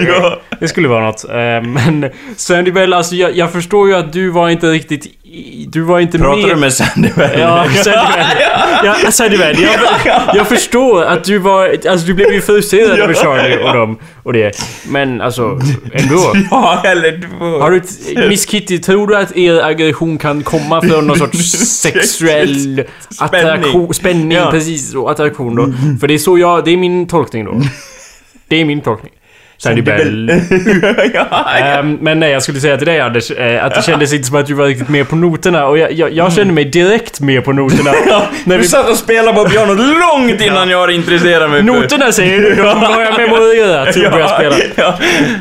Ja. 0.09 0.41
Det 0.61 0.69
skulle 0.69 0.89
vara 0.89 1.05
något. 1.05 1.25
Eh, 1.29 1.35
Men 1.63 2.11
Sandy 2.37 2.73
Bell, 2.73 2.93
alltså 2.93 3.15
jag, 3.15 3.37
jag 3.37 3.53
förstår 3.53 3.89
ju 3.89 3.95
att 3.95 4.13
du 4.13 4.31
var 4.31 4.49
inte 4.51 4.67
riktigt... 4.71 5.07
Du 5.69 5.81
var 5.81 6.01
inte 6.01 6.19
Pratar 6.19 6.41
med... 6.47 6.51
du 6.51 6.57
med 6.57 6.73
Sandy 6.73 7.09
Bell? 7.17 7.41
Ja, 7.41 7.65
Sandy 7.85 7.91
Bell. 8.17 8.27
Ja, 9.05 9.11
Sandy 9.11 9.39
Bell. 9.39 9.57
Jag, 10.05 10.21
jag 10.37 10.49
förstår 10.49 11.03
att 11.05 11.25
du 11.25 11.39
var... 11.39 11.77
Alltså 11.89 12.07
du 12.07 12.15
blev 12.15 12.33
ju 12.33 12.41
frustrerad 12.41 12.99
över 12.99 13.15
Charlie 13.15 13.57
och 13.69 13.75
dem 13.75 13.99
och 14.23 14.33
det. 14.33 14.53
Men 14.89 15.21
alltså, 15.21 15.61
ändå. 15.93 16.33
Ja, 16.51 16.83
eller 16.85 17.13
du... 17.13 17.27
Har 17.61 17.71
du 17.71 18.29
Miss 18.29 18.47
Kitty, 18.47 18.79
tror 18.79 19.07
du 19.07 19.17
att 19.17 19.37
er 19.37 19.63
aggression 19.65 20.19
kan 20.19 20.43
komma 20.43 20.81
från 20.83 21.07
någon 21.07 21.19
sorts 21.19 21.39
sexuell 21.83 22.85
attraktion? 23.19 23.95
Spänning, 23.95 24.33
Ja. 24.39 24.51
precis. 24.51 24.95
Och 24.95 25.11
attraktion 25.11 25.55
då. 25.57 25.73
För 26.01 26.07
det 26.09 26.15
är 26.15 26.19
så 26.19 26.39
jag... 26.39 26.65
Det 26.65 26.71
är 26.71 26.77
min 26.77 27.07
tolkning 27.09 27.45
då. 27.45 27.61
Det 28.49 28.57
är 28.61 28.65
min 28.65 28.81
tolkning. 28.81 29.13
Sandy 29.63 29.83
Bell. 29.83 30.29
ja, 31.15 31.25
ja. 31.25 31.59
Ehm, 31.59 31.99
men 32.01 32.21
nej, 32.21 32.31
jag 32.33 32.43
skulle 32.43 32.61
säga 32.61 32.77
till 32.77 32.87
dig 32.87 33.01
Anders, 33.01 33.31
eh, 33.31 33.65
att 33.65 33.75
det 33.75 33.83
kändes 33.83 34.13
inte 34.13 34.27
som 34.29 34.37
att 34.37 34.47
du 34.47 34.55
var 34.55 34.67
riktigt 34.67 34.89
med 34.89 35.09
på 35.09 35.17
noterna. 35.17 35.67
Och 35.67 35.79
jag, 35.79 35.93
jag, 35.93 36.13
jag 36.13 36.33
kände 36.33 36.53
mig 36.55 36.65
direkt 36.65 37.21
med 37.21 37.45
på 37.45 37.53
noterna. 37.53 37.91
när 38.45 38.57
Du 38.57 38.63
vi, 38.63 38.69
satt 38.69 38.89
och 38.91 38.97
spelade 38.97 39.33
på 39.45 39.49
pianot 39.49 39.79
långt 39.79 40.41
innan 40.41 40.71
jag 40.71 40.91
intresserade 40.91 41.49
mig 41.49 41.59
för... 41.59 41.67
noterna 41.67 42.13
säger 42.13 42.41
du, 42.41 42.55
de 42.55 42.63
har 42.63 43.03
jag 43.03 43.17
memorerat 43.21 43.89
att 43.89 44.13
börja 44.13 44.29
spela. 44.29 44.55
Ja. 44.77 44.95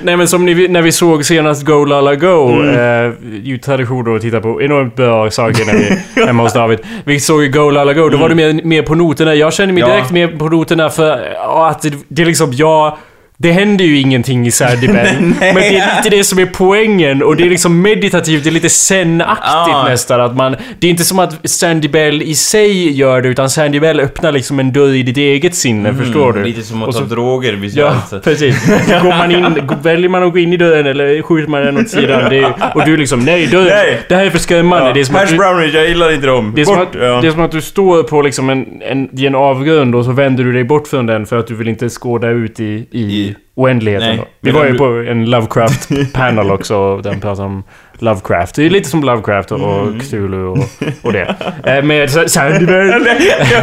Nej 0.04 0.18
men 0.18 0.28
som 0.28 0.46
ni, 0.46 0.68
när 0.68 0.82
vi 0.82 0.92
såg 0.92 1.26
senast 1.26 1.66
Go 1.66 1.86
Lala 1.86 2.16
Go, 2.16 2.50
Mm. 2.50 3.06
eh, 3.10 3.14
ju 3.44 3.58
tradition 3.58 4.06
då 4.06 4.16
att 4.16 4.22
titta 4.22 4.42
på 4.42 4.62
enormt 4.62 4.96
bra 4.96 5.32
saker 5.32 5.66
när 5.66 5.74
vi 5.74 6.22
hemma 6.26 6.44
hos 6.44 6.54
David. 6.54 6.80
Vi 7.06 7.20
såg 7.20 7.44
ju 7.44 7.50
Go 7.50 7.70
Lala 7.70 7.94
Go, 7.94 8.10
då 8.10 8.18
var 8.18 8.30
du 8.30 8.36
mer, 8.36 8.64
mer 8.64 8.82
på 8.82 8.96
noterna. 8.96 9.36
Jag 9.36 9.54
kände 9.54 9.74
mig 9.74 9.84
Mm. 9.84 9.90
Ja. 9.92 9.96
direkt 9.98 10.12
med 10.12 10.40
på 10.40 10.50
noterna 10.50 10.90
för 10.90 11.20
ja, 11.36 11.70
att 11.70 11.82
det, 11.82 11.94
det 12.08 12.22
är 12.22 12.26
liksom, 12.26 12.54
jag... 12.54 12.98
Det 13.42 13.52
händer 13.52 13.86
ju 13.86 13.98
ingenting 14.00 14.48
i. 14.48 14.52
Nej. 14.60 15.18
men 15.40 15.56
det 15.56 15.78
är 15.78 15.96
lite 15.98 16.10
det 16.18 16.24
som 16.24 16.40
är 16.40 16.46
poängen 16.46 17.24
och 17.24 17.36
det 17.36 17.44
är 17.46 17.50
liksom 17.50 17.82
meditativt, 17.82 18.44
det 18.44 18.50
är 18.50 18.52
lite 18.52 18.70
zen-aktigt 18.70 19.44
Ja. 19.46 19.86
nästan. 19.90 20.22
Att 20.22 20.36
man, 20.36 20.56
det 20.80 20.88
är 20.88 20.92
inte 20.92 21.04
som 21.04 21.20
att 21.20 21.50
Sandy 21.50 21.88
Bell 21.88 22.22
i 22.22 22.36
sig 22.36 22.92
gör 22.92 23.22
det, 23.22 23.28
utan 23.30 23.50
Sandy 23.50 23.80
Bell 23.80 24.00
öppnar 24.00 24.32
liksom 24.32 24.60
en 24.60 24.72
dörr 24.74 24.94
i 24.94 25.04
ditt 25.04 25.18
eget 25.18 25.56
sinne, 25.56 25.94
förstår 25.94 26.34
du? 26.34 26.40
Mm, 26.40 26.44
Lite 26.52 26.62
som 26.62 26.82
att 26.84 26.88
Och 26.88 26.94
ta 26.94 27.00
så- 27.00 27.06
droger 27.06 27.52
Ja, 27.54 27.58
visuellt. 27.60 28.24
precis. 28.24 28.66
Så 28.66 28.72
går 29.04 29.18
man 29.18 29.32
in, 29.32 29.70
väljer 29.84 30.10
man 30.10 30.24
att 30.24 30.32
gå 30.34 30.40
in 30.40 30.54
i 30.54 30.58
dörren 30.58 30.86
eller 30.86 31.22
skjuter 31.22 31.50
man 31.52 31.62
den 31.66 31.78
åt 31.78 31.90
sidan? 31.90 32.30
Det 32.30 32.54
och 32.76 32.86
du 32.86 32.98
liksom, 32.98 33.20
nej 33.20 33.48
dörren, 33.48 33.68
Nej. 33.68 34.00
det 34.10 34.16
här 34.16 34.26
är 34.26 34.30
för 34.30 34.40
skrämmande. 34.40 34.88
Ja. 34.88 34.94
Det 34.94 35.00
är 35.00 35.04
som 35.04 35.16
att 35.16 35.22
Hash 35.22 35.32
du, 35.32 35.38
brownies, 35.38 35.74
jag 35.74 35.88
gillar 35.90 36.12
inte 36.14 36.28
dem. 36.28 36.52
det 36.56 36.62
är, 36.62 36.66
som 36.66 36.76
Bort! 36.76 36.96
att, 36.96 37.02
ja. 37.02 37.22
det 37.22 37.28
är 37.28 37.32
som 37.32 37.42
att 37.42 37.52
du 37.52 37.62
står 37.62 38.04
på 38.04 38.22
liksom 38.22 38.50
en, 38.50 38.82
en, 38.82 39.20
i 39.20 39.26
en 39.28 39.36
avgrund 39.36 39.96
och 39.96 40.06
så 40.06 40.12
vänder 40.12 40.44
du 40.44 40.54
dig 40.54 40.64
bort 40.64 40.88
från 40.88 41.06
den 41.06 41.26
för 41.26 41.38
att 41.40 41.48
du 41.48 41.56
vill 41.56 41.68
inte 41.68 41.90
skåda 41.90 42.30
ut 42.30 42.60
i, 42.60 42.88
I 42.92 43.29
oändligheten 43.60 44.16
Nej. 44.16 44.26
Vi 44.42 44.52
men 44.52 44.62
var 44.62 44.68
ju 44.68 44.78
på 44.78 44.86
en 44.86 45.26
Lovecraft-panel 45.30 46.52
också 46.52 46.76
och 46.76 47.04
den 47.04 47.20
pratade 47.20 47.46
om 47.48 47.64
Lovecraft. 48.02 48.56
Det 48.56 48.66
är 48.66 48.70
lite 48.70 48.90
som 48.90 49.04
Lovecraft 49.04 49.52
och, 49.52 49.60
Mm. 49.88 50.00
Cthulhu 50.00 50.46
och, 50.46 50.58
och 51.02 51.14
det. 51.14 51.36
Eh, 51.66 51.84
med 51.84 52.12
Sa- 52.12 52.28
Sandyman. 52.28 53.08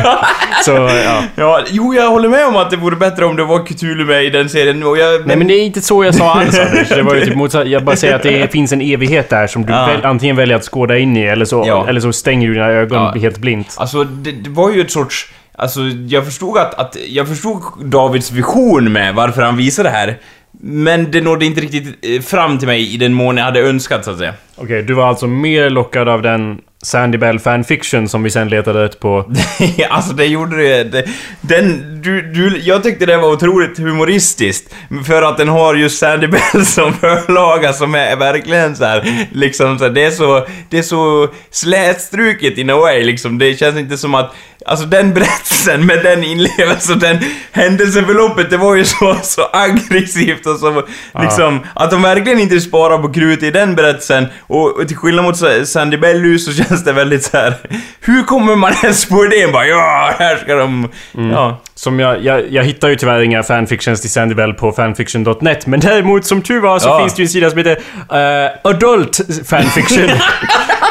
ja. 0.05 0.19
Så 0.65 0.71
ja. 1.05 1.23
ja, 1.37 1.61
jo 1.71 1.95
jag 1.95 2.11
håller 2.11 2.29
med 2.29 2.47
om 2.47 2.57
att 2.57 2.71
det 2.71 2.77
vore 2.77 2.97
bättre 2.97 3.25
om 3.25 3.37
det 3.37 3.45
var 3.45 3.67
Cthulhu 3.67 4.05
med 4.05 4.25
i 4.25 4.31
den 4.31 4.49
serien 4.49 4.83
och 4.83 4.99
jag... 4.99 5.27
Nej 5.27 5.37
men 5.37 5.47
det 5.47 5.55
är 5.55 5.63
inte 5.65 5.81
så 5.81 6.05
jag 6.05 6.15
sa 6.15 6.35
alls 6.35 6.59
Anders. 6.59 6.89
Det 6.89 7.03
var 7.03 7.15
ju 7.15 7.21
typ 7.25 7.35
motsatt. 7.37 7.67
Jag 7.69 7.85
bara 7.85 7.97
säger 7.97 8.15
att 8.15 8.23
det 8.23 8.53
finns 8.53 8.73
en 8.73 8.81
evighet 8.81 9.29
där 9.31 9.47
som 9.47 9.67
du 9.67 9.73
Ja. 9.73 9.87
väl, 9.87 10.05
antingen 10.05 10.37
väljer 10.37 10.57
att 10.57 10.65
skåda 10.65 10.99
in 10.99 11.17
i 11.17 11.23
eller 11.23 11.45
så, 11.45 11.65
Ja. 11.67 11.87
eller 11.89 12.01
så 12.01 12.13
stänger 12.13 12.49
du 12.49 12.55
dina 12.55 12.67
ögon 12.67 13.21
helt 13.21 13.39
blint. 13.39 13.77
Alltså, 13.79 14.05
det, 14.05 14.33
det 14.33 14.51
var 14.51 14.71
ju 14.73 14.81
ett 14.81 14.91
sorts... 14.91 15.29
Alltså, 15.59 15.81
jag 16.09 16.25
förstod 16.25 16.59
att, 16.59 16.75
att... 16.75 16.97
Jag 17.09 17.29
förstod 17.29 17.63
Davids 17.85 18.31
vision 18.33 18.93
med 18.93 19.15
varför 19.15 19.43
han 19.43 19.57
visade 19.57 19.89
det 19.89 19.93
här. 19.93 20.19
Men 20.61 21.11
det 21.11 21.21
nådde 21.21 21.45
inte 21.45 21.61
riktigt 21.61 21.99
eh, 22.03 22.21
fram 22.21 22.59
till 22.59 22.69
mig 22.69 22.95
i 22.95 22.97
den 22.97 23.15
mån 23.15 23.37
jag 23.37 23.45
hade 23.45 23.61
önskat, 23.61 24.05
så 24.05 24.11
att 24.11 24.19
säga. 24.19 24.35
Okej, 24.57 24.83
du 24.83 24.95
var 24.95 25.09
alltså 25.09 25.27
mer 25.27 25.71
lockad 25.71 26.09
av 26.09 26.23
den 26.23 26.61
Sandy 26.83 27.19
Bell 27.19 27.39
fanfiction 27.39 28.09
som 28.09 28.23
vi 28.23 28.31
sen 28.31 28.49
letade 28.49 28.85
rätt 28.85 29.01
på. 29.01 29.33
alltså, 29.91 30.13
det 30.13 30.27
gjorde 30.27 30.57
det... 30.57 30.85
det 30.85 31.05
den... 31.41 31.83
Du, 32.03 32.23
du, 32.23 32.59
jag 32.59 32.83
tyckte 32.83 33.07
det 33.07 33.17
var 33.17 33.33
otroligt 33.33 33.79
humoristiskt. 33.79 34.75
För 35.07 35.23
att 35.23 35.39
den 35.39 35.49
har 35.49 35.75
just 35.75 35.99
Sandy 35.99 36.27
Bell 36.53 36.67
som 36.67 36.93
förlaga 36.93 37.73
som 37.73 37.95
är 37.95 38.17
verkligen 38.17 38.77
så 38.77 38.85
här, 38.85 39.27
liksom 39.33 39.79
så 39.79 39.85
här, 39.85 39.93
det 39.93 40.05
är 40.05 40.11
så... 40.11 40.47
Det 40.71 40.79
är 40.79 40.83
så 40.83 41.29
slätstruket 41.51 42.59
in 42.59 42.71
a 42.71 42.77
way, 42.77 43.05
liksom. 43.05 43.39
Det 43.39 43.59
känns 43.59 43.77
inte 43.77 43.97
som 43.97 44.15
att... 44.15 44.35
Alltså 44.67 44.87
den 44.87 45.15
berättelsen 45.15 45.87
med 45.87 46.03
den 46.03 46.25
inlevelsen, 46.25 46.99
den 46.99 47.19
händelseförloppet, 47.53 48.51
det 48.51 48.57
var 48.57 48.75
ju 48.75 48.85
så, 48.85 49.17
så 49.23 49.49
aggressivt 49.53 50.47
och 50.47 50.57
så 50.59 50.83
liksom... 51.21 51.61
Att 51.75 51.91
de 51.91 52.03
verkligen 52.03 52.41
inte 52.41 52.61
sparar 52.61 52.99
på 52.99 53.13
krut 53.13 53.43
i 53.43 53.51
den 53.51 53.75
berättelsen 53.75 54.27
och, 54.41 54.81
och 54.81 54.89
till 54.89 54.97
skillnad 54.97 55.25
mot 55.25 55.37
Sa- 55.37 55.65
Sandy 55.65 55.97
Bellu 55.97 56.39
så 56.39 56.53
känns 56.53 56.85
det 56.85 56.93
väldigt 56.93 57.23
så 57.25 57.37
här. 57.37 57.55
Hur 58.01 58.23
kommer 58.23 58.57
man 58.57 58.73
ens 58.83 59.09
på 59.09 59.25
idén 59.25 59.53
bara 59.53 59.67
ja, 59.67 60.15
här 60.19 60.37
ska 60.37 60.55
de... 60.55 60.89
Ja. 61.13 61.61
Som 61.75 62.01
jag, 62.01 62.25
jag, 62.25 62.53
jag 62.53 62.65
hittar 62.65 62.89
ju 62.89 62.97
tyvärr 62.97 63.21
inga 63.21 63.43
fanfictions 63.43 64.01
till 64.01 64.11
Sandy 64.11 64.35
Bell 64.35 64.55
på 64.55 64.73
fanfiction.net 64.73 65.67
men 65.67 65.81
däremot 65.81 66.25
som 66.25 66.43
tur 66.43 66.61
var 66.61 66.79
så 66.79 66.89
Ja. 66.89 66.99
finns 67.01 67.15
det 67.15 67.23
ju 67.23 67.25
en 67.25 67.29
sida 67.29 67.51
som 67.51 67.59
heter 67.59 67.73
uh, 67.77 68.51
Adult 68.65 69.21
Fanfiction. 69.49 70.09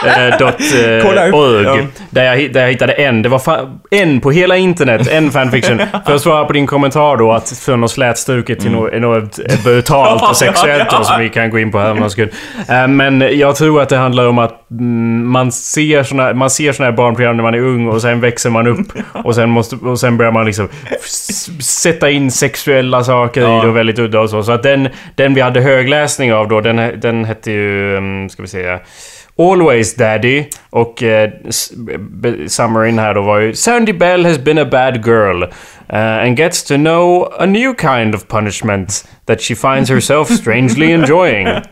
eh, 0.08 0.38
dot, 0.40 0.62
eh, 1.32 1.36
org, 1.40 1.88
där, 2.10 2.24
jag, 2.24 2.54
där 2.54 2.62
jag 2.62 2.70
hittade 2.70 2.94
en. 2.94 3.22
Det 3.22 3.30
var 3.30 3.42
en 3.92 4.22
på 4.22 4.32
hela 4.32 4.58
internet, 4.58 5.08
en 5.12 5.32
fanfiction. 5.32 5.82
För 6.06 6.16
att 6.16 6.22
svara 6.22 6.46
på 6.46 6.54
din 6.54 6.68
kommentar 6.68 7.18
då 7.18 7.32
att 7.32 7.50
från 7.50 7.82
något 7.82 7.92
slätstruket 7.92 8.60
till 8.60 8.72
något 8.72 8.94
enormt 8.94 9.40
eh, 9.50 9.64
brutalt 9.64 10.30
och 10.30 10.38
sexuellt 10.38 10.90
då, 10.90 11.04
som 11.04 11.20
vi 11.20 11.30
kan 11.30 11.50
gå 11.50 11.60
in 11.60 11.72
på 11.72 11.80
här 11.80 11.92
om 11.92 11.98
någon 11.98 12.12
sekund. 12.12 12.32
Men 12.90 13.38
jag 13.40 13.56
tror 13.56 13.82
att 13.82 13.90
det 13.90 13.98
handlar 13.98 14.28
om 14.28 14.40
att 14.40 14.72
mm, 14.72 15.32
man 15.32 15.52
ser 15.52 16.04
såna, 16.04 16.34
man 16.34 16.50
ser 16.50 16.72
såna 16.72 16.90
här 16.90 16.98
barnprogram 16.98 17.38
när 17.38 17.44
man 17.44 17.54
är 17.54 17.60
ung 17.60 17.88
och 17.88 18.02
sen 18.02 18.20
växer 18.20 18.50
man 18.50 18.68
upp 18.68 18.88
och 19.24 19.36
sen, 19.36 19.50
måste, 19.50 19.76
och 19.76 20.00
sen 20.00 20.18
börjar 20.18 20.32
man 20.32 20.46
liksom 20.46 20.70
sätta 21.60 22.10
in 22.10 22.32
sexuella 22.32 23.04
saker 23.04 23.42
Ja. 23.42 23.58
i 23.58 23.62
det 23.62 23.68
och 23.68 23.76
väldigt 23.78 24.00
udda 24.00 24.20
och 24.20 24.30
så. 24.30 24.44
Så 24.44 24.52
att 24.52 24.64
den, 24.64 24.90
den 25.16 25.34
vi 25.34 25.42
hade 25.42 25.62
högläsning 25.62 26.34
av 26.34 26.48
då, 26.48 26.62
den, 26.62 27.00
den 27.00 27.26
hette 27.26 27.52
ju, 27.52 27.96
um, 27.96 28.30
ska 28.30 28.42
vi 28.42 28.48
säga, 28.48 28.80
Always 29.40 29.96
Daddy 29.96 30.46
och 30.70 31.04
eh, 31.04 31.30
s- 31.50 31.72
b- 31.98 32.50
summaryn 32.50 33.00
här 33.00 33.14
då 33.14 33.22
var 33.22 33.40
ju 33.40 33.54
Sandy 33.54 33.94
Bell 33.94 34.26
has 34.26 34.40
been 34.40 34.58
a 34.58 34.66
bad 34.72 35.06
girl 35.08 35.44
uh, 35.44 35.50
and 35.90 36.38
gets 36.38 36.64
to 36.64 36.76
know 36.76 37.34
a 37.40 37.46
new 37.46 37.74
kind 37.76 38.16
of 38.16 38.28
punishment 38.28 39.06
that 39.26 39.42
she 39.42 39.56
finds 39.56 39.90
herself 39.90 40.30
strangely 40.30 40.92
enjoying. 40.92 41.48
Uh, 41.48 41.58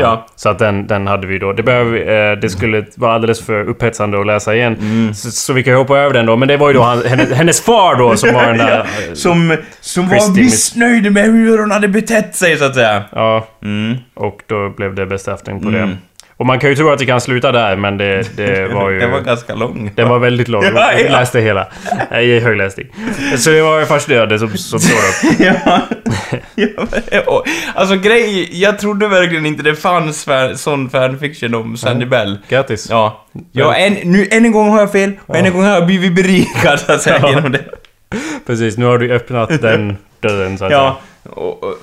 Ja. 0.00 0.26
Så 0.36 0.48
att 0.48 0.58
den, 0.58 0.86
den 0.86 1.06
hade 1.06 1.26
vi 1.26 1.38
då. 1.38 1.52
Det, 1.52 1.62
behöver, 1.62 1.90
vi- 1.90 2.00
eh, 2.32 2.40
det 2.40 2.48
skulle 2.50 2.84
vara 2.96 3.14
alldeles 3.14 3.46
för 3.46 3.68
upphetsande 3.68 4.20
att 4.20 4.26
läsa 4.26 4.54
igen. 4.54 4.76
Mm. 4.80 5.14
Så, 5.14 5.30
så 5.30 5.52
vi 5.52 5.62
kan 5.62 5.74
hoppa 5.74 5.98
över 5.98 6.14
den 6.14 6.26
då. 6.26 6.36
Men 6.36 6.48
det 6.48 6.56
var 6.56 6.68
ju 6.68 6.74
då 6.74 6.82
han, 6.82 7.02
hennes, 7.06 7.32
hennes 7.32 7.60
far 7.60 7.94
då 7.94 8.16
som 8.16 8.34
var 8.34 8.42
den 8.46 8.58
där... 8.66 8.78
eh, 8.78 9.14
Som, 9.14 9.56
som 9.80 10.08
var 10.08 10.14
Christy 10.16 10.32
Miss- 10.40 10.44
missnöjd 10.44 11.12
med 11.12 11.24
hur 11.24 11.58
hon 11.58 11.70
hade 11.70 11.88
betett 11.88 12.36
sig, 12.36 12.56
så 12.56 12.64
att 12.64 12.74
säga. 12.74 13.02
Ja, 13.12 13.46
Mm. 13.62 13.96
och 14.14 14.40
då 14.46 14.70
blev 14.76 14.94
det 14.94 15.06
bestraffning 15.06 15.60
på 15.62 15.68
Mm. 15.68 15.88
det. 15.90 15.96
Och 16.38 16.46
man 16.46 16.58
kan 16.60 16.70
ju 16.70 16.76
tro 16.76 16.90
att 16.90 16.98
det 16.98 17.06
kan 17.06 17.20
sluta 17.20 17.52
där, 17.52 17.76
men 17.76 17.98
det, 17.98 18.36
det 18.36 18.68
var 18.74 18.90
ju... 18.90 18.98
Den 19.00 19.10
var 19.10 19.20
ganska 19.20 19.54
lång. 19.54 19.90
Den 19.94 20.08
var 20.08 20.18
väldigt 20.18 20.48
lång. 20.48 20.62
Ja, 20.74 20.92
Jag 20.92 21.00
ja. 21.04 21.10
läste 21.12 21.40
hela. 21.40 21.66
I 22.20 22.40
högläsning. 22.40 22.86
Så 23.36 23.50
det 23.50 23.62
var 23.62 23.84
fascinerande 23.84 24.38
som, 24.38 24.56
som 24.56 24.78
sådan. 24.80 25.34
ja. 25.64 25.80
ja. 27.10 27.20
och- 27.26 27.44
Alltså 27.74 27.96
grej, 27.96 28.60
jag 28.62 28.78
trodde 28.78 29.08
verkligen 29.08 29.46
inte 29.46 29.62
det 29.62 29.74
fanns 29.74 30.24
fan, 30.24 30.58
sån 30.58 30.90
fanfiction 30.90 31.54
om 31.54 31.76
Sandy 31.76 32.06
Bell. 32.06 32.38
Grattis. 32.48 32.86
Ja. 32.90 33.24
ja 33.52 33.74
en, 33.74 33.92
nu, 33.92 34.28
än 34.30 34.44
en 34.44 34.52
gång 34.52 34.68
har 34.70 34.80
jag 34.80 34.92
fel, 34.92 35.12
och 35.26 35.36
än 35.36 35.46
en 35.46 35.52
gång 35.52 35.62
har 35.62 35.70
jag 35.74 35.86
blivit 35.86 36.14
berikad 36.14 36.80
så 36.80 36.92
att 36.92 37.02
säga 37.02 37.28
genom 37.28 37.52
det. 37.52 37.64
Precis, 38.46 38.76
nu 38.78 38.84
har 38.84 38.98
du 38.98 39.12
öppnat 39.12 39.62
den 39.62 39.96
dörren 40.20 40.58
så 40.58 40.64
att 40.64 40.70
Ja. 40.72 40.98
Och, 41.22 41.62
och, 41.62 41.68
eh, 41.70 41.74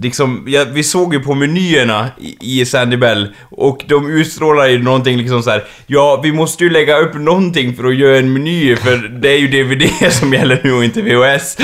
liksom, 0.00 0.44
ja, 0.46 0.64
vi 0.72 0.82
såg 0.82 1.14
ju 1.14 1.20
på 1.20 1.34
menyerna 1.34 2.08
i, 2.20 2.60
i 2.60 2.66
Sandy 2.66 2.96
Bell 2.96 3.28
och 3.50 3.84
de 3.88 4.10
utstrålar 4.10 4.66
ju 4.66 4.82
någonting 4.82 5.16
liksom 5.18 5.42
så 5.42 5.50
här. 5.50 5.64
Ja, 5.86 6.20
vi 6.22 6.32
måste 6.32 6.64
ju 6.64 6.70
lägga 6.70 6.98
upp 6.98 7.14
någonting 7.14 7.74
för 7.76 7.84
att 7.84 7.94
göra 7.94 8.16
en 8.18 8.32
meny 8.32 8.76
för 8.76 8.96
det 9.20 9.28
är 9.28 9.38
ju 9.38 9.48
DVD 9.48 9.90
som 10.12 10.32
gäller 10.32 10.60
nu 10.64 10.72
och 10.72 10.84
inte 10.84 11.02
VHS. 11.02 11.56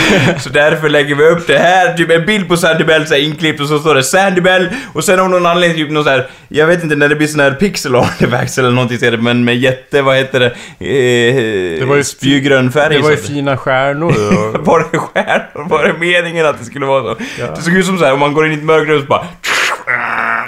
Så 0.43 0.49
därför 0.51 0.89
lägger 0.89 1.15
vi 1.15 1.25
upp 1.25 1.47
det 1.47 1.59
här, 1.59 1.97
typ 1.97 2.11
en 2.11 2.27
bild 2.27 2.49
på 2.49 2.57
Sandy 2.57 2.85
Bell 2.85 3.07
så 3.07 3.15
här 3.15 3.21
inklippt 3.21 3.61
och 3.61 3.67
så 3.69 3.79
står 3.79 3.95
det 3.95 4.03
Sandy 4.03 4.41
Bell 4.41 4.69
och 4.93 5.05
sen 5.05 5.21
av 5.21 5.31
någon 5.31 5.47
anledning 5.47 5.79
typ 5.79 5.91
någon 5.91 6.05
så 6.05 6.11
här, 6.11 6.29
jag 6.49 6.67
vet 6.67 6.83
inte 6.83 6.97
när 6.97 7.09
det 7.09 7.17
blir 7.17 7.27
sån 7.29 7.41
här 7.41 7.51
pixel 7.51 7.95
artifacts 7.95 8.59
eller 8.59 8.71
någonting 8.71 8.99
det, 9.01 9.17
men 9.17 9.45
med 9.45 9.57
jätte, 9.57 10.03
vad 10.03 10.17
heter 10.17 10.41
det? 10.41 10.47
Eh, 10.47 11.81
Det 11.81 11.85
var 11.87 11.97
ju- 11.97 12.05
spygrön 12.05 12.73
färg. 12.73 12.95
Det 12.97 13.03
var 13.03 13.11
ju 13.11 13.17
fina 13.17 13.57
stjärnor 13.57 14.11
och... 14.11 14.67
var 14.67 14.87
det 14.93 14.99
stjärnor? 14.99 15.69
Var 15.69 15.85
det 15.85 15.93
meningen 15.99 16.47
att 16.47 16.59
det 16.59 16.65
skulle 16.65 16.87
vara 16.87 17.15
så? 17.15 17.21
Det 17.57 17.63
såg 17.71 17.79
ut 17.79 17.87
som 17.87 17.99
så 17.99 18.05
här, 18.05 18.13
om 18.13 18.21
man 18.21 18.35
går 18.35 18.47
in 18.47 18.53
i 18.53 18.55
ett 18.55 18.63
mörkrum 18.63 19.01
så 19.01 19.07
bara... 19.07 19.27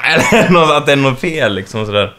Eller 0.05 0.51
något, 0.51 0.71
att 0.71 0.87
det 0.87 0.93
är 0.93 0.97
något 0.97 1.21
fel 1.21 1.55
liksom 1.55 1.87
sådär. 1.87 2.13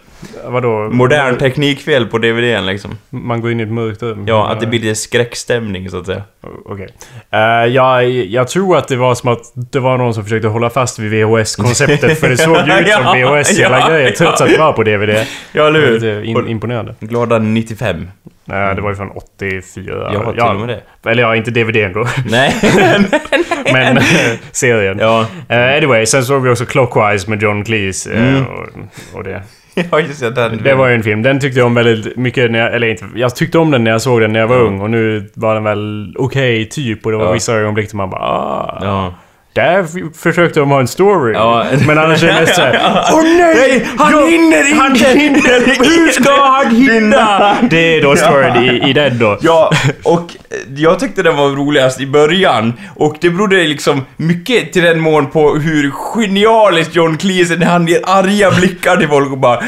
Vadå? 0.46 0.90
Modern 0.92 1.38
teknikfel 1.38 2.06
på 2.06 2.18
DVDn 2.18 2.66
liksom. 2.66 2.98
Man 3.10 3.42
går 3.42 3.52
in 3.52 3.60
i 3.60 3.64
ett 3.64 3.72
mörkt 3.72 4.04
rum. 4.04 4.24
Ja, 4.28 4.50
att 4.50 4.60
det 4.60 4.68
blir 4.68 4.80
lite 4.80 4.96
skräckstämning 4.96 5.90
så 5.90 6.00
att 6.00 6.06
säga. 6.06 6.24
Okej. 6.66 6.88
Eh, 7.32 7.40
jag, 7.66 8.10
jag 8.10 8.48
tror 8.48 8.78
att 8.78 8.88
det 8.88 8.96
var 8.96 9.16
som 9.16 9.30
att 9.30 9.52
det 9.72 9.80
var 9.80 9.98
någon 9.98 10.14
som 10.14 10.24
försökte 10.24 10.48
hålla 10.48 10.70
fast 10.70 11.00
vid 11.00 11.12
VHS-konceptet 11.12 12.20
för 12.20 12.30
det 12.30 12.38
såg 12.38 12.56
ju 12.56 12.62
ut 12.62 12.88
som 12.94 13.18
Ja, 13.18 13.36
VHS 13.42 13.60
hela 13.60 13.80
ja, 13.80 13.90
grejen 13.90 14.14
trots 14.18 14.40
ja. 14.40 14.46
att 14.46 14.52
det 14.52 14.60
var 14.60 14.74
på 14.74 14.84
DVD. 14.84 15.26
Ja, 15.52 15.68
eller 15.68 15.80
hur? 15.80 16.24
in, 16.24 16.48
imponerande. 16.48 16.96
Glada 17.00 17.40
95. 17.40 18.08
Eh, 18.50 18.76
det 18.76 18.82
var 18.82 18.90
ju 18.90 18.96
från 18.96 19.10
84. 19.10 20.12
Ja, 20.14 20.32
till 20.32 20.42
och 20.42 20.56
med 20.56 20.70
det. 20.70 21.10
Eller 21.10 21.24
ja, 21.24 21.36
inte 21.36 21.52
DVDn 21.52 21.94
då. 21.94 22.08
Nej. 22.26 22.56
Men 23.74 23.98
eh, 23.98 24.04
serien. 24.52 25.00
ja. 25.00 25.26
Eh, 25.50 25.78
anyway, 25.78 26.06
sen 26.06 26.26
såg 26.26 26.44
vi 26.44 26.50
också 26.50 26.66
Clockwise 26.66 27.30
med 27.30 27.42
John 27.42 27.66
Cleese. 27.66 28.08
Mm. 28.08 28.46
och, 28.46 28.68
och 29.14 29.24
det. 29.24 29.44
ja, 29.92 30.00
just 30.00 30.20
det. 30.20 30.30
Den, 30.32 30.60
Det 30.64 30.76
var 30.76 30.88
ju 30.88 30.96
en 30.96 31.04
film. 31.04 31.22
Den 31.22 31.40
tyckte 31.40 31.60
jag 31.60 31.66
om 31.68 31.74
väldigt 31.74 32.18
mycket 32.18 32.52
när 32.52 32.60
jag, 32.60 32.74
Eller 32.76 32.88
inte, 32.88 33.06
jag 33.16 33.36
tyckte 33.36 33.58
om 33.58 33.72
den 33.72 33.84
när 33.84 33.92
jag 33.92 34.02
såg 34.02 34.22
den 34.22 34.34
när 34.34 34.40
jag 34.40 34.48
var 34.48 34.58
ung 34.62 34.82
och 34.82 34.90
nu 34.90 35.30
var 35.34 35.54
den 35.56 35.64
väl 35.64 36.14
okej 36.18 36.70
typ 36.70 37.06
och 37.06 37.12
det 37.12 37.18
var 37.18 37.26
Ja. 37.26 37.32
vissa 37.32 37.54
ögonblick 37.54 37.90
som 37.90 37.98
man 37.98 38.10
bara 38.10 38.22
ah, 38.22 38.80
Ja. 38.82 39.14
Där 39.54 39.86
försökte 40.18 40.60
de 40.60 40.72
ha 40.72 40.80
en 40.80 40.88
story. 40.88 41.34
Ja. 41.34 41.66
Men 41.88 41.98
annars 41.98 42.24
är 42.24 42.28
det 42.28 42.34
mest 42.34 42.56
såhär 42.56 43.04
Åh 43.14 43.24
nej! 43.24 43.88
han 43.98 44.12
jag- 44.12 44.32
hinner 44.32 44.68
inte! 44.70 44.82
Han 44.82 44.96
hinner! 44.96 45.60
Hur 45.86 46.12
ska 46.12 46.46
han 46.46 46.76
hinna? 46.76 47.56
Det 47.70 47.98
är 47.98 48.02
då 48.02 48.16
storyn 48.16 48.56
i, 48.56 48.90
i 48.90 48.94
den 48.94 49.20
då. 49.20 49.38
Ja, 49.42 49.72
och 50.04 50.20
eh, 50.50 50.58
jag 50.76 51.00
tyckte 51.00 51.24
den 51.24 51.36
var 51.38 51.50
roligast 51.50 52.02
i 52.02 52.08
början 52.08 52.74
och 52.96 53.16
det 53.22 53.30
berodde 53.30 53.56
liksom 53.64 54.06
mycket 54.18 54.74
till 54.74 54.84
den 54.84 55.00
mån 55.00 55.30
på 55.30 55.56
hur 55.56 55.92
genialiskt 55.92 56.96
John 56.96 57.18
Cleese 57.18 57.52
är 57.52 57.58
när 57.58 57.66
han 57.66 57.88
ger 57.88 58.00
arga 58.04 58.52
blickar 58.52 58.98
till 58.98 59.08
folk 59.08 59.32
och 59.32 59.38
bara 59.38 59.64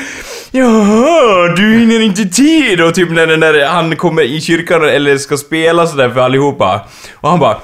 Jaha, 0.52 1.48
du 1.58 1.80
hinner 1.80 2.00
inte 2.02 2.26
tid 2.26 2.82
och 2.82 2.96
typ 2.96 3.10
när 3.12 3.28
den 3.28 3.40
där, 3.40 3.66
han 3.68 3.96
kommer 3.96 4.22
i 4.22 4.42
kyrkan 4.42 4.90
eller 4.90 5.18
ska 5.18 5.38
spela 5.38 5.88
sådär 5.88 6.10
för 6.10 6.20
allihopa 6.22 6.82
och 7.16 7.30
han 7.30 7.40
bara 7.40 7.58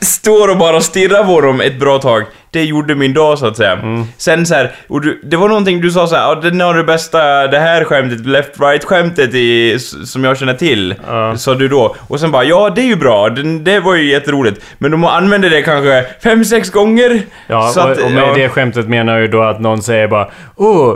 står 0.00 0.48
och 0.48 0.58
bara 0.58 0.80
stirrar 0.80 1.24
på 1.24 1.40
dem 1.40 1.60
ett 1.60 1.78
bra 1.80 1.98
tag 1.98 2.24
det 2.56 2.64
gjorde 2.64 2.94
min 2.94 3.14
dag 3.14 3.38
så 3.38 3.46
att 3.46 3.56
säga. 3.56 3.72
Mm. 3.72 4.04
Sen 4.16 4.46
så 4.46 4.54
här, 4.54 4.70
och 4.88 5.00
du, 5.00 5.20
det 5.24 5.36
var 5.36 5.48
någonting 5.48 5.80
du 5.80 5.90
sa 5.90 6.06
så 6.06 6.14
här, 6.16 6.22
ja 6.22 6.34
den 6.34 6.60
har 6.60 6.74
det 6.74 6.84
bästa, 6.84 7.46
det 7.46 7.58
här 7.58 7.84
skämtet, 7.84 8.20
left-right 8.26 8.84
skämtet 8.86 9.34
i, 9.34 9.72
s- 9.74 10.12
som 10.12 10.24
jag 10.24 10.38
känner 10.38 10.54
till. 10.54 10.94
Ja. 11.08 11.36
Sa 11.36 11.54
du 11.54 11.68
då. 11.68 11.96
Och 12.08 12.20
sen 12.20 12.30
bara, 12.30 12.44
ja 12.44 12.70
det 12.74 12.80
är 12.80 12.86
ju 12.86 12.96
bra, 12.96 13.28
den, 13.28 13.64
det 13.64 13.80
var 13.80 13.94
ju 13.94 14.10
jätteroligt. 14.10 14.60
Men 14.78 14.90
de 14.90 15.04
använder 15.04 15.50
det 15.50 15.62
kanske 15.62 16.04
fem 16.22 16.44
sex 16.44 16.70
gånger. 16.70 17.20
Ja, 17.46 17.68
så 17.74 17.80
att, 17.80 17.98
och, 17.98 18.04
och 18.04 18.10
med 18.10 18.22
ja. 18.28 18.34
det 18.34 18.48
skämtet 18.48 18.88
menar 18.88 19.12
jag 19.12 19.22
ju 19.22 19.28
då 19.28 19.42
att 19.42 19.60
någon 19.60 19.82
säger 19.82 20.08
bara 20.08 20.28
Åh, 20.58 20.88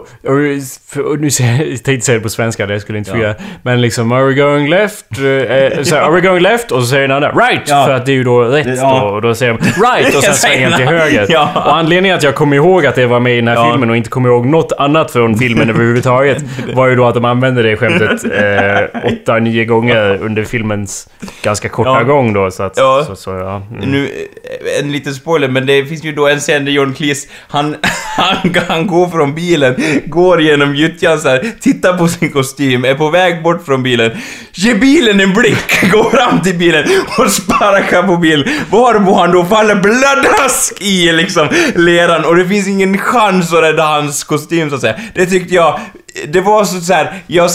och 1.05 1.19
nu 1.21 1.31
säger 1.31 1.65
jag, 1.71 1.85
tänkte 1.85 2.07
säga 2.07 2.19
det 2.19 2.23
på 2.23 2.29
svenska, 2.29 2.67
det 2.67 2.81
skulle 2.81 2.99
inte 2.99 3.11
få 3.11 3.17
Ja. 3.17 3.23
göra. 3.23 3.35
Men 3.63 3.81
liksom, 3.81 4.13
are 4.13 4.25
we 4.25 4.35
going 4.35 4.69
left? 4.69 5.05
Eh, 5.19 5.27
eh, 5.27 5.83
så 5.83 5.97
are 5.97 6.11
we 6.11 6.21
going 6.21 6.43
left? 6.43 6.73
Och 6.73 6.81
så 6.81 6.87
säger 6.87 7.09
den 7.09 7.17
andra 7.17 7.31
right! 7.33 7.63
Ja. 7.67 7.85
För 7.87 7.95
att 7.95 8.07
det 8.07 8.13
är 8.13 8.15
ju 8.17 8.25
då 8.25 8.43
rätt 8.43 8.67
ja. 8.77 9.01
då. 9.03 9.07
Och 9.07 9.23
då 9.23 9.35
säger 9.35 9.53
de 9.53 9.59
right! 9.83 10.15
Och 10.17 10.23
sen 10.23 10.35
svänger 10.35 10.77
till 10.77 10.87
höger. 10.87 11.27
Ja. 11.29 11.50
Och 11.67 11.77
anledningen 11.77 12.17
att 12.17 12.23
jag 12.23 12.35
kommer 12.35 12.57
ihåg 12.57 12.87
att 12.87 12.95
det 12.95 13.07
var 13.07 13.21
med 13.21 13.33
i 13.33 13.37
den 13.37 13.49
här 13.49 13.55
Ja. 13.55 13.71
filmen 13.71 13.91
och 13.91 13.97
inte 13.97 14.11
kommer 14.11 14.29
ihåg 14.29 14.47
något 14.47 14.73
annat 14.79 15.11
från 15.11 15.39
filmen 15.39 15.71
överhuvudtaget 15.71 16.45
var 16.75 16.87
ju 16.89 16.97
då 16.97 17.07
att 17.07 17.15
de 17.15 17.25
använde 17.25 17.63
det 17.63 17.77
skämtet 17.77 18.25
eh, 19.05 19.13
åtta, 19.13 19.39
nio 19.39 19.65
gånger 19.65 20.19
under 20.23 20.45
filmens 20.45 21.09
ganska 21.43 21.69
korta 21.69 21.91
Ja. 21.91 22.03
gång 22.03 22.33
då. 22.33 22.51
Så 22.51 22.63
att, 22.63 22.77
Ja. 22.77 23.05
så, 23.07 23.17
så, 23.17 23.31
ja. 23.31 23.63
Mm. 23.71 23.91
Nu, 23.91 24.05
eh, 24.05 24.81
en 24.85 24.93
liten 24.93 25.15
spoiler, 25.15 25.49
men 25.49 25.67
det 25.67 25.85
finns 25.85 26.05
ju 26.05 26.13
då 26.13 26.29
en 26.29 26.39
scen 26.41 26.65
där 26.65 26.73
John 26.73 26.95
Cleese, 26.95 27.27
han, 27.49 27.77
han, 28.17 28.37
han 28.69 28.87
går 28.87 29.09
från 29.09 29.35
bilen, 29.35 29.77
går 30.07 30.41
genom 30.43 30.75
gyttjan 30.75 31.19
så 31.19 31.29
här, 31.29 31.45
tittar 31.61 31.99
på 31.99 32.09
sin 32.09 32.33
kostym, 32.33 32.85
är 32.85 32.95
på 32.95 33.11
väg 33.11 33.43
bort 33.43 33.67
från 33.67 33.83
bilen, 33.83 34.11
ger 34.53 34.75
bilen 34.75 35.21
en 35.21 35.33
blick, 35.35 35.91
går 35.93 36.11
fram 36.11 36.41
till 36.43 36.55
bilen 36.59 36.85
och 37.19 37.31
sparkar 37.31 38.03
på 38.03 38.17
bilen, 38.17 38.49
varpå 38.71 39.15
han 39.15 39.33
då 39.33 39.45
faller 39.45 39.75
bladask 39.75 40.83
i 40.83 41.13
liksom 41.13 41.40
Liksom, 41.49 41.83
leran 41.85 42.25
och 42.25 42.37
det 42.37 42.47
finns 42.47 42.69
ingen 42.69 42.99
chans 42.99 43.53
att 43.53 43.63
rädda 43.63 43.83
hans 43.83 44.25
kostym 44.25 44.71
så 44.71 44.75
att 44.75 44.81
säga. 44.81 44.97
Det 45.15 45.27
tyckte 45.27 45.55
jag, 45.55 45.81
det 46.29 46.41
var 46.41 46.65
så, 46.65 46.81
så 46.81 46.93
här, 46.93 47.23
jag 47.27 47.51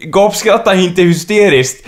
gapskrattade 0.00 0.82
inte 0.82 1.02
hysteriskt 1.02 1.86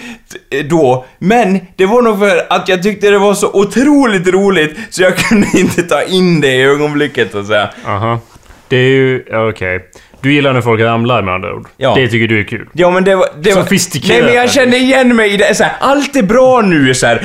då, 0.64 1.04
men 1.18 1.60
det 1.76 1.86
var 1.86 2.02
nog 2.02 2.18
för 2.18 2.46
att 2.48 2.68
jag 2.68 2.82
tyckte 2.82 3.10
det 3.10 3.18
var 3.18 3.34
så 3.34 3.50
otroligt 3.52 4.28
roligt 4.28 4.76
så 4.90 5.02
jag 5.02 5.16
kunde 5.28 5.46
inte 5.54 5.82
ta 5.82 6.02
in 6.02 6.40
det 6.40 6.52
i 6.54 6.62
ögonblicket 6.62 7.32
så 7.32 7.38
att 7.38 7.46
säga. 7.46 7.70
Aha. 7.86 8.20
Det 8.68 8.76
är 8.76 8.88
ju... 8.88 9.20
okej. 9.20 9.48
Okej. 9.48 9.90
Du 10.22 10.32
gillar 10.32 10.52
när 10.52 10.60
folk 10.60 10.80
ramlar 10.80 11.22
med 11.22 11.34
andra 11.34 11.54
ord. 11.54 11.68
Ja. 11.76 11.94
Det 11.94 12.08
tycker 12.08 12.28
du 12.28 12.40
är 12.40 12.44
kul. 12.44 12.68
Ja 12.72 12.90
men 12.90 13.04
det 13.04 13.14
var... 13.14 13.26
Det 13.40 13.54
var 13.54 13.62
Sofistikerat. 13.62 14.08
nej 14.08 14.22
men 14.22 14.34
jag 14.34 14.50
kände 14.50 14.76
igen 14.76 15.16
mig 15.16 15.34
i 15.34 15.36
det, 15.36 15.54
så 15.54 15.64
här, 15.64 15.72
allt 15.80 16.16
är 16.16 16.22
bra 16.22 16.60
nu 16.60 16.94
så 16.94 17.06
här. 17.06 17.22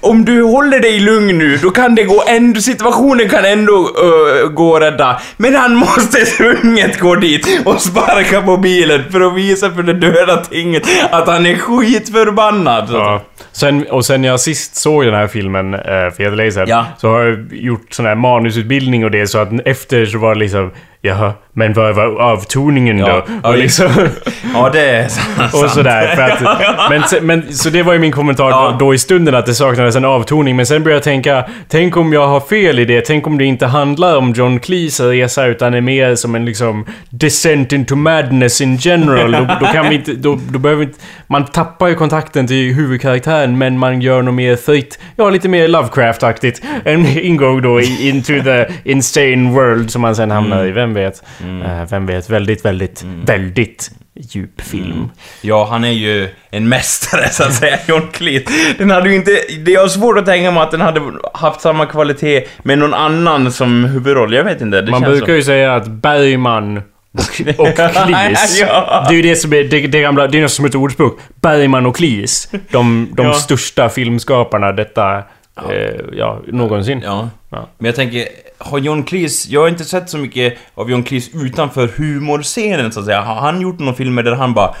Om 0.00 0.24
du 0.24 0.42
håller 0.42 0.80
dig 0.80 1.00
lugn 1.00 1.38
nu, 1.38 1.56
då 1.56 1.70
kan 1.70 1.94
det 1.94 2.04
gå 2.04 2.24
ändå, 2.28 2.60
situationen 2.60 3.28
kan 3.28 3.44
ändå 3.44 3.72
uh, 3.72 4.48
gå 4.48 4.76
att 4.76 4.82
rädda. 4.82 5.20
Men 5.36 5.54
han 5.54 5.74
måste 5.74 6.18
tvunget 6.36 7.00
gå 7.00 7.14
dit 7.14 7.60
och 7.64 7.80
sparka 7.80 8.42
på 8.42 8.56
bilen 8.56 9.02
för 9.12 9.20
att 9.20 9.36
visa 9.36 9.70
för 9.70 9.82
det 9.82 9.92
döda 9.92 10.36
tinget 10.36 10.82
att 11.10 11.28
han 11.28 11.46
är 11.46 11.54
skitförbannad. 11.54 12.88
Ja. 12.92 13.22
Sen, 13.52 13.86
och 13.90 14.04
sen 14.04 14.24
jag 14.24 14.40
sist 14.40 14.76
såg 14.76 15.04
den 15.04 15.14
här 15.14 15.26
filmen 15.26 15.74
eh, 15.74 15.80
för 15.80 16.68
Ja. 16.68 16.86
så 16.98 17.08
har 17.08 17.20
jag 17.20 17.48
gjort 17.52 17.86
sån 17.90 18.06
här 18.06 18.14
manusutbildning 18.14 19.04
och 19.04 19.10
det 19.10 19.26
så 19.26 19.38
att 19.38 19.48
efter 19.64 20.06
så 20.06 20.18
var 20.18 20.34
det 20.34 20.40
liksom 20.40 20.70
Jaha, 21.02 21.32
men 21.52 21.72
vad 21.72 21.94
var 21.94 22.06
avtoningen 22.20 22.98
då? 22.98 23.06
Ja, 23.42 23.50
och 23.50 23.58
liksom, 23.58 23.88
Ja, 24.54 24.70
det 24.72 24.90
är 24.90 25.08
sant. 25.08 25.54
och 25.54 25.70
sådär. 25.70 26.06
För 26.16 26.22
att, 26.22 26.90
men, 27.20 27.26
men, 27.26 27.52
så 27.52 27.70
det 27.70 27.82
var 27.82 27.92
ju 27.92 27.98
min 27.98 28.12
kommentar 28.12 28.50
Ja. 28.50 28.76
då, 28.78 28.86
då 28.86 28.94
i 28.94 28.98
stunden 28.98 29.34
att 29.34 29.46
det 29.46 29.54
saknades 29.54 29.96
en 29.96 30.04
avtoning. 30.04 30.56
Men 30.56 30.66
sen 30.66 30.82
började 30.84 30.96
jag 30.96 31.02
tänka, 31.02 31.44
tänk 31.68 31.96
om 31.96 32.12
jag 32.12 32.26
har 32.28 32.40
fel 32.40 32.78
i 32.78 32.84
det? 32.84 33.00
Tänk 33.00 33.26
om 33.26 33.38
det 33.38 33.44
inte 33.44 33.66
handlar 33.66 34.16
om 34.16 34.32
John 34.32 34.60
Cleese 34.60 35.00
resa 35.00 35.46
utan 35.46 35.74
är 35.74 35.80
mer 35.80 36.14
som 36.14 36.34
en 36.34 36.44
liksom 36.44 36.86
descent 37.10 37.72
into 37.72 37.96
madness 37.96 38.60
in 38.60 38.76
general. 38.76 39.32
Då, 39.32 39.46
då 39.60 39.66
kan 39.66 39.88
vi 39.88 39.94
inte, 39.94 40.12
då, 40.12 40.38
då 40.50 40.58
behöver 40.58 40.80
vi 40.80 40.86
inte, 40.86 41.00
man 41.26 41.44
tappar 41.44 41.88
ju 41.88 41.94
kontakten 41.94 42.46
till 42.46 42.74
huvudkaraktären 42.74 43.58
men 43.58 43.78
man 43.78 44.00
gör 44.02 44.22
något 44.22 44.34
mer 44.34 44.56
fritt, 44.56 44.98
ja 45.16 45.30
lite 45.30 45.48
mer 45.48 45.68
Lovecraft-aktigt. 45.68 46.62
En 46.84 47.06
ingång 47.18 47.62
då 47.62 47.80
into 47.80 48.32
the 48.44 48.66
insane 48.84 49.50
world 49.50 49.90
som 49.90 50.02
man 50.02 50.16
sen 50.16 50.30
hamnar 50.30 50.64
i, 50.64 50.70
vem 50.70 50.87
vet? 50.94 51.22
Eh, 51.64 51.84
vem 51.90 52.06
vet? 52.06 52.30
Väldigt, 52.30 52.64
väldigt, 52.64 53.04
väldigt 53.24 53.90
djup 54.20 54.60
film. 54.60 55.10
Ja, 55.40 55.68
han 55.70 55.84
är 55.84 55.90
ju 55.90 56.28
en 56.50 56.68
mästare 56.68 57.28
så 57.28 57.42
att 57.42 57.54
säga, 57.54 57.78
John 57.88 58.08
Cleese. 58.12 58.44
Den 58.78 58.90
hade 58.90 59.08
ju 59.08 59.14
inte... 59.14 59.30
Det 59.64 59.74
är 59.74 59.88
svårt 59.88 60.18
att 60.18 60.26
tänka 60.26 60.50
mig 60.50 60.62
att 60.62 60.70
den 60.70 60.80
hade 60.80 61.00
haft 61.34 61.60
samma 61.60 61.86
kvalitet 61.86 62.44
med 62.62 62.78
någon 62.78 62.94
annan 62.94 63.52
som 63.52 63.84
huvudroll. 63.84 64.34
Jag 64.34 64.44
vet 64.44 64.60
inte. 64.60 64.80
Det 64.80 64.90
Man 64.90 65.02
brukar 65.02 65.26
som... 65.26 65.34
ju 65.34 65.42
säga 65.42 65.74
att 65.74 65.86
Bergman 65.88 66.76
och, 66.76 67.60
och 67.68 67.74
Cleese. 68.06 68.60
Ja. 68.60 69.06
Det 69.08 69.14
är 69.14 69.16
ju 69.16 69.22
det 69.22 69.36
som 69.36 69.52
är 69.52 69.64
det, 69.64 69.80
det 69.86 70.00
gamla, 70.00 70.26
det 70.26 70.38
är 70.38 70.42
något 70.42 70.50
som 70.50 70.64
ett 70.64 70.74
ordspråk. 70.74 71.18
Bergman 71.40 71.86
och 71.86 71.96
Cleese. 71.96 72.48
De, 72.70 73.08
de 73.16 73.26
Ja. 73.26 73.32
största 73.34 73.88
filmskaparna 73.88 74.72
detta, 74.72 75.22
ja, 75.56 75.72
eh, 75.72 76.00
ja 76.12 76.40
någonsin. 76.46 77.00
Ja. 77.04 77.28
Ja. 77.50 77.68
Men 77.78 77.86
jag 77.86 77.96
tänker, 77.96 78.28
har 78.58 78.78
John 78.78 79.04
Cleese... 79.04 79.48
Jag 79.48 79.60
har 79.60 79.68
inte 79.68 79.84
sett 79.84 80.10
så 80.10 80.18
mycket 80.18 80.58
av 80.74 80.90
John 80.90 81.02
Cleese 81.02 81.30
utanför 81.34 81.88
humorscenen 81.88 82.92
så 82.92 83.00
att 83.00 83.06
säga. 83.06 83.20
Har 83.20 83.34
han 83.34 83.60
gjort 83.60 83.78
några 83.78 83.94
filmer 83.94 84.22
där 84.22 84.34
han 84.34 84.54
bara... 84.54 84.74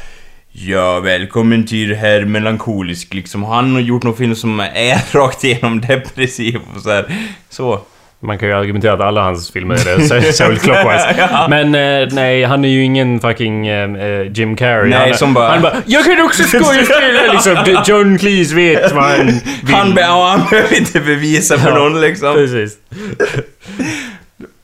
Ja, 0.52 1.00
välkommen 1.00 1.66
till 1.66 1.94
här 1.94 2.24
melankolisk 2.24 3.14
liksom. 3.14 3.42
Har 3.42 3.54
han 3.54 3.84
gjort 3.84 4.02
någon 4.02 4.16
film 4.16 4.34
som 4.34 4.60
är 4.60 5.12
rakt 5.18 5.44
igenom 5.44 5.80
depressiv 5.80 6.60
och 6.74 6.82
så 6.82 6.90
här. 6.90 7.14
Så. 7.48 7.80
Man 8.20 8.38
kan 8.38 8.48
ju 8.48 8.54
argumentera 8.54 8.92
att 8.92 9.00
alla 9.00 9.22
hans 9.22 9.50
filmer 9.52 9.74
är 9.74 9.98
det, 9.98 10.32
särskilt 10.32 10.62
clockwise. 10.64 11.28
Men 11.48 11.74
eh, 11.74 12.08
nej, 12.12 12.44
han 12.44 12.64
är 12.64 12.68
ju 12.68 12.82
ingen 12.84 13.20
fucking 13.20 13.66
eh, 13.66 13.94
eh, 13.94 14.32
Jim 14.32 14.56
Carrey. 14.56 14.90
Nej, 14.90 15.08
han, 15.08 15.18
som 15.18 15.34
bara- 15.34 15.48
Han 15.50 15.62
bara 15.62 15.76
Jag 15.86 16.04
kan 16.04 16.20
också 16.20 16.42
skådespela 16.58 17.32
liksom. 17.32 17.82
John 17.86 18.18
Cleese 18.18 18.52
vet 18.52 18.92
vad 18.92 19.04
han 19.04 19.26
vill. 19.26 19.74
Han, 19.74 19.94
be- 19.94 20.00
ja, 20.00 20.36
han 20.38 20.48
behöver 20.50 20.76
inte 20.78 21.00
bevisa 21.00 21.58
för 21.58 21.68
Ja, 21.68 21.74
någon 21.74 22.00
liksom. 22.00 22.34
Precis. 22.34 22.72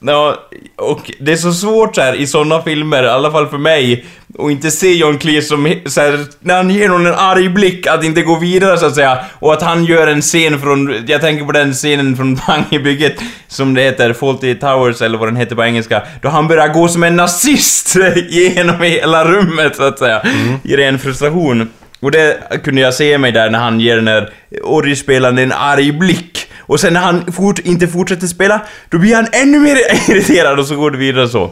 Ja, 0.06 0.48
och 0.76 1.12
det 1.20 1.32
är 1.32 1.36
så 1.36 1.52
svårt 1.52 1.94
så 1.94 2.00
här 2.00 2.14
i 2.14 2.26
såna 2.26 2.62
filmer, 2.62 3.04
i 3.04 3.08
alla 3.08 3.30
fall 3.30 3.48
för 3.48 3.58
mig, 3.58 4.04
att 4.38 4.50
inte 4.50 4.70
se 4.70 4.94
John 4.94 5.18
Cleese 5.18 5.48
som 5.48 5.74
så 5.86 6.00
här, 6.00 6.26
när 6.40 6.56
han 6.56 6.70
ger 6.70 6.88
någon 6.88 7.06
en 7.06 7.14
arg 7.14 7.48
blick, 7.48 7.86
att 7.86 8.04
inte 8.04 8.22
gå 8.22 8.38
vidare 8.38 8.78
så 8.78 8.86
att 8.86 8.94
säga. 8.94 9.18
Och 9.38 9.52
att 9.52 9.62
han 9.62 9.84
gör 9.84 10.06
en 10.06 10.20
scen 10.20 10.60
från, 10.60 11.04
jag 11.06 11.20
tänker 11.20 11.44
på 11.44 11.52
den 11.52 11.72
scenen 11.72 12.16
från 12.16 12.36
Pang 12.46 12.64
i 12.70 12.78
bygget, 12.78 13.16
som 13.48 13.74
det 13.74 13.82
heter, 13.82 14.12
Fawlty 14.12 14.54
Towers 14.54 15.02
eller 15.02 15.18
vad 15.18 15.28
den 15.28 15.36
heter 15.36 15.56
på 15.56 15.64
engelska, 15.64 16.02
då 16.22 16.28
han 16.28 16.48
börjar 16.48 16.68
gå 16.68 16.88
som 16.88 17.02
en 17.02 17.16
nazist 17.16 17.96
genom 18.28 18.80
hela 18.80 19.24
rummet 19.24 19.76
så 19.76 19.82
att 19.82 19.98
säga, 19.98 20.22
i 20.64 20.76
ren 20.76 20.98
frustration. 20.98 21.70
Och 22.00 22.10
det 22.10 22.38
kunde 22.64 22.80
jag 22.80 22.94
se 22.94 23.18
mig 23.18 23.32
där 23.32 23.50
när 23.50 23.58
han 23.58 23.80
ger 23.80 23.96
den 23.96 24.04
där 24.04 24.32
orgelspelaren 24.62 25.38
en 25.38 25.52
arg 25.52 25.92
blick. 25.92 26.48
Och 26.66 26.80
sen 26.80 26.92
när 26.92 27.00
han 27.00 27.32
fort, 27.32 27.58
inte 27.58 27.88
fortsätter 27.88 28.26
spela, 28.26 28.60
då 28.90 28.98
blir 28.98 29.14
han 29.14 29.26
ännu 29.32 29.58
mer 29.58 29.76
irriterad 30.10 30.58
och 30.58 30.66
så 30.66 30.76
går 30.76 30.90
det 30.90 30.98
vidare 30.98 31.28
så. 31.28 31.50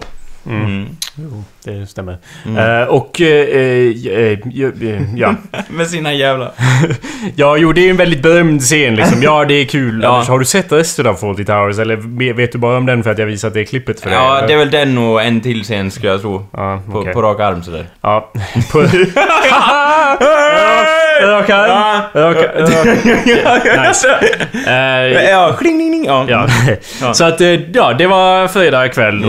Jo, 1.14 1.44
det 1.64 1.86
stämmer. 1.86 2.18
Eh, 2.58 2.88
och... 2.88 3.20
eh, 3.20 3.28
eh, 3.28 4.06
eh, 4.06 4.38
eh, 4.82 5.02
ja. 5.16 5.34
Med 5.68 5.86
sina 5.90 6.12
jävla... 6.12 6.52
Ja, 7.36 7.56
jo, 7.56 7.72
det 7.72 7.80
är 7.80 7.84
ju 7.84 7.90
en 7.90 7.96
väldigt 7.96 8.22
berömd 8.22 8.60
scen 8.60 8.94
liksom. 8.96 9.22
Ja, 9.22 9.44
det 9.44 9.54
är 9.54 9.64
kul. 9.64 10.00
Ja. 10.02 10.24
Har 10.28 10.38
du 10.38 10.44
sett 10.44 10.72
resten 10.72 11.06
av 11.06 11.14
Fawlty 11.14 11.44
Towers? 11.44 11.78
Eller 11.78 12.32
vet 12.32 12.52
du 12.52 12.58
bara 12.58 12.76
om 12.76 12.86
den 12.86 13.02
för 13.02 13.10
att 13.10 13.18
jag 13.18 13.26
visat 13.26 13.54
det 13.54 13.64
klippet 13.64 14.00
för 14.00 14.10
dig? 14.10 14.18
Ja, 14.18 14.38
eller? 14.38 14.48
det 14.48 14.54
är 14.54 14.58
väl 14.58 14.70
den 14.70 14.98
och 14.98 15.22
en 15.22 15.40
till 15.40 15.62
scen 15.62 15.90
skulle 15.90 16.12
jag 16.12 16.20
tro. 16.20 16.46
Ja, 16.52 16.82
På, 16.92 16.98
okej. 16.98 17.12
på 17.12 17.22
rak 17.22 17.40
arm 17.40 17.62
sådär. 17.62 17.86
Ja. 18.00 18.32
På... 18.72 18.82
Rak 21.22 21.50
arm. 21.50 22.02
Rak 22.14 22.36
arm. 22.36 23.88
Nice. 23.88 24.08
Eh, 24.66 25.30
Ja, 25.30 25.52
kling, 25.58 25.78
kling, 25.78 25.90
kling. 25.92 26.04
Ja. 26.04 26.24
Ja. 26.28 26.46
Ja. 27.02 27.14
Så 27.14 27.24
att, 27.24 27.40
eh, 27.40 27.48
ja, 27.72 27.92
det 27.92 28.06
var 28.06 28.48
fredag 28.48 28.88
kväll 28.88 29.22
då, 29.22 29.28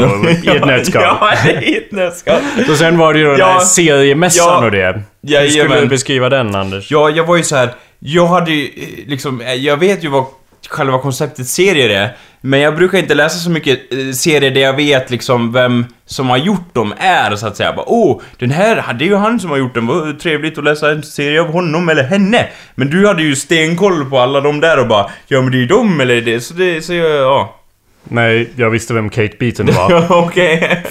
i 0.53 0.57
ett 0.57 0.65
nötskal. 0.65 1.03
Ja, 1.03 1.33
i 1.61 1.77
ett 1.77 1.91
nötskal. 1.91 2.35
Och 2.69 2.75
sen 2.77 2.97
var 2.97 3.13
det 3.13 3.19
ju 3.19 3.25
den 3.29 3.37
Ja. 3.39 3.45
här 3.51 3.59
seriemässan 3.59 4.47
Ja. 4.47 4.65
och 4.65 4.71
det. 4.71 5.01
Hur 5.27 5.49
skulle 5.49 5.79
du 5.81 5.87
beskriva 5.87 6.29
den, 6.29 6.55
Anders? 6.55 6.91
Ja, 6.91 7.09
jag 7.09 7.23
var 7.23 7.35
ju 7.37 7.43
så 7.43 7.55
här. 7.55 7.69
Jag 7.99 8.27
hade 8.27 8.51
ju 8.51 8.63
eh, 8.65 9.09
liksom, 9.09 9.41
eh, 9.41 9.53
jag 9.53 9.77
vet 9.77 10.03
ju 10.03 10.07
vad 10.09 10.25
själva 10.69 10.99
konceptet 10.99 11.47
serier 11.47 11.89
är, 11.89 12.15
men 12.45 12.59
jag 12.59 12.75
brukar 12.75 12.97
inte 12.97 13.13
läsa 13.13 13.37
så 13.37 13.49
mycket 13.49 13.93
eh, 13.93 14.11
serier 14.11 14.51
där 14.51 14.61
jag 14.61 14.75
vet 14.75 15.09
liksom 15.09 15.53
vem 15.53 15.85
som 16.05 16.29
har 16.29 16.37
gjort 16.37 16.73
dem 16.73 16.93
är, 16.97 17.35
så 17.35 17.47
att 17.47 17.57
säga. 17.57 17.73
Bara, 17.73 17.85
oh, 17.87 18.21
den 18.39 18.51
här, 18.51 18.93
det 18.93 19.05
är 19.05 19.09
ju 19.09 19.15
han 19.15 19.39
som 19.39 19.49
har 19.49 19.57
gjort 19.57 19.73
den, 19.73 19.87
vad 19.87 20.19
trevligt 20.19 20.57
att 20.57 20.63
läsa 20.63 20.91
en 20.91 21.03
serie 21.03 21.41
av 21.41 21.51
honom 21.51 21.89
eller 21.89 22.03
henne. 22.03 22.47
Men 22.75 22.89
du 22.89 23.07
hade 23.07 23.23
ju 23.23 23.35
stenkoll 23.35 24.05
på 24.09 24.19
alla 24.19 24.41
de 24.41 24.59
där 24.59 24.79
och 24.79 24.87
bara, 24.87 25.09
ja 25.27 25.41
men 25.41 25.51
det 25.51 25.57
är 25.57 25.59
ju 25.59 25.67
dem 25.67 26.01
eller 26.01 26.21
det, 26.21 26.41
så 26.41 26.53
det, 26.53 26.81
så 26.81 26.93
jag, 26.93 27.11
ja. 27.11 27.59
Nej, 28.09 28.49
jag 28.55 28.69
visste 28.69 28.93
vem 28.93 29.09
Kate 29.09 29.33
Beaton 29.39 29.65
var. 29.65 30.05
Okej. 30.25 30.83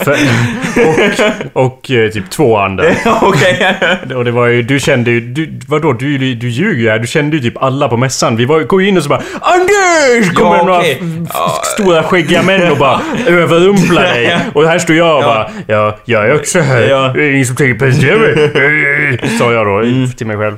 Och, 1.54 1.62
och 1.66 1.90
eh, 1.90 2.10
typ 2.10 2.30
två 2.30 2.56
andra. 2.56 2.84
Okej. 3.22 3.74
Och 4.16 4.24
det 4.24 4.30
var 4.30 4.46
ju, 4.46 4.62
du 4.62 4.80
kände 4.80 5.10
ju, 5.10 5.20
du, 5.20 5.60
vadå, 5.68 5.92
du, 5.92 6.18
du, 6.18 6.34
du 6.34 6.48
ljuger 6.48 6.82
ju 6.82 6.90
här. 6.90 6.98
Du 6.98 7.06
kände 7.06 7.36
ju 7.36 7.42
typ 7.42 7.62
alla 7.62 7.88
på 7.88 7.96
mässan. 7.96 8.36
Vi 8.36 8.44
var, 8.44 8.62
kom 8.64 8.80
ju 8.80 8.88
in 8.88 8.96
och 8.96 9.02
så 9.02 9.08
bara 9.08 9.22
Anders! 9.40 10.32
Kommer 10.34 10.56
Ja, 10.56 10.62
några 10.64 10.78
okej. 10.78 10.98
f- 11.02 11.30
Ja. 11.34 11.60
stora 11.64 12.02
skäggiga 12.02 12.42
män 12.42 12.70
och 12.72 12.78
bara 12.78 13.00
överrumplar 13.26 14.02
dig. 14.02 14.38
Och 14.54 14.68
här 14.68 14.78
står 14.78 14.96
jag 14.96 15.16
och 15.16 15.22
bara 15.24 15.50
Ja, 15.66 15.98
jag 16.04 16.26
är 16.26 16.34
också 16.34 16.60
här. 16.60 16.80
Ja. 16.82 17.04
Mm. 17.04 17.16
Det 17.16 17.24
är 17.24 17.30
ingen 17.32 17.46
som 17.46 17.56
tänker 17.56 17.78
presentera 17.86 18.18
mig. 18.18 19.20
Sa 19.38 19.52
jag 19.52 19.66
då 19.66 19.82
till 20.16 20.26
mig 20.26 20.36
själv. 20.36 20.56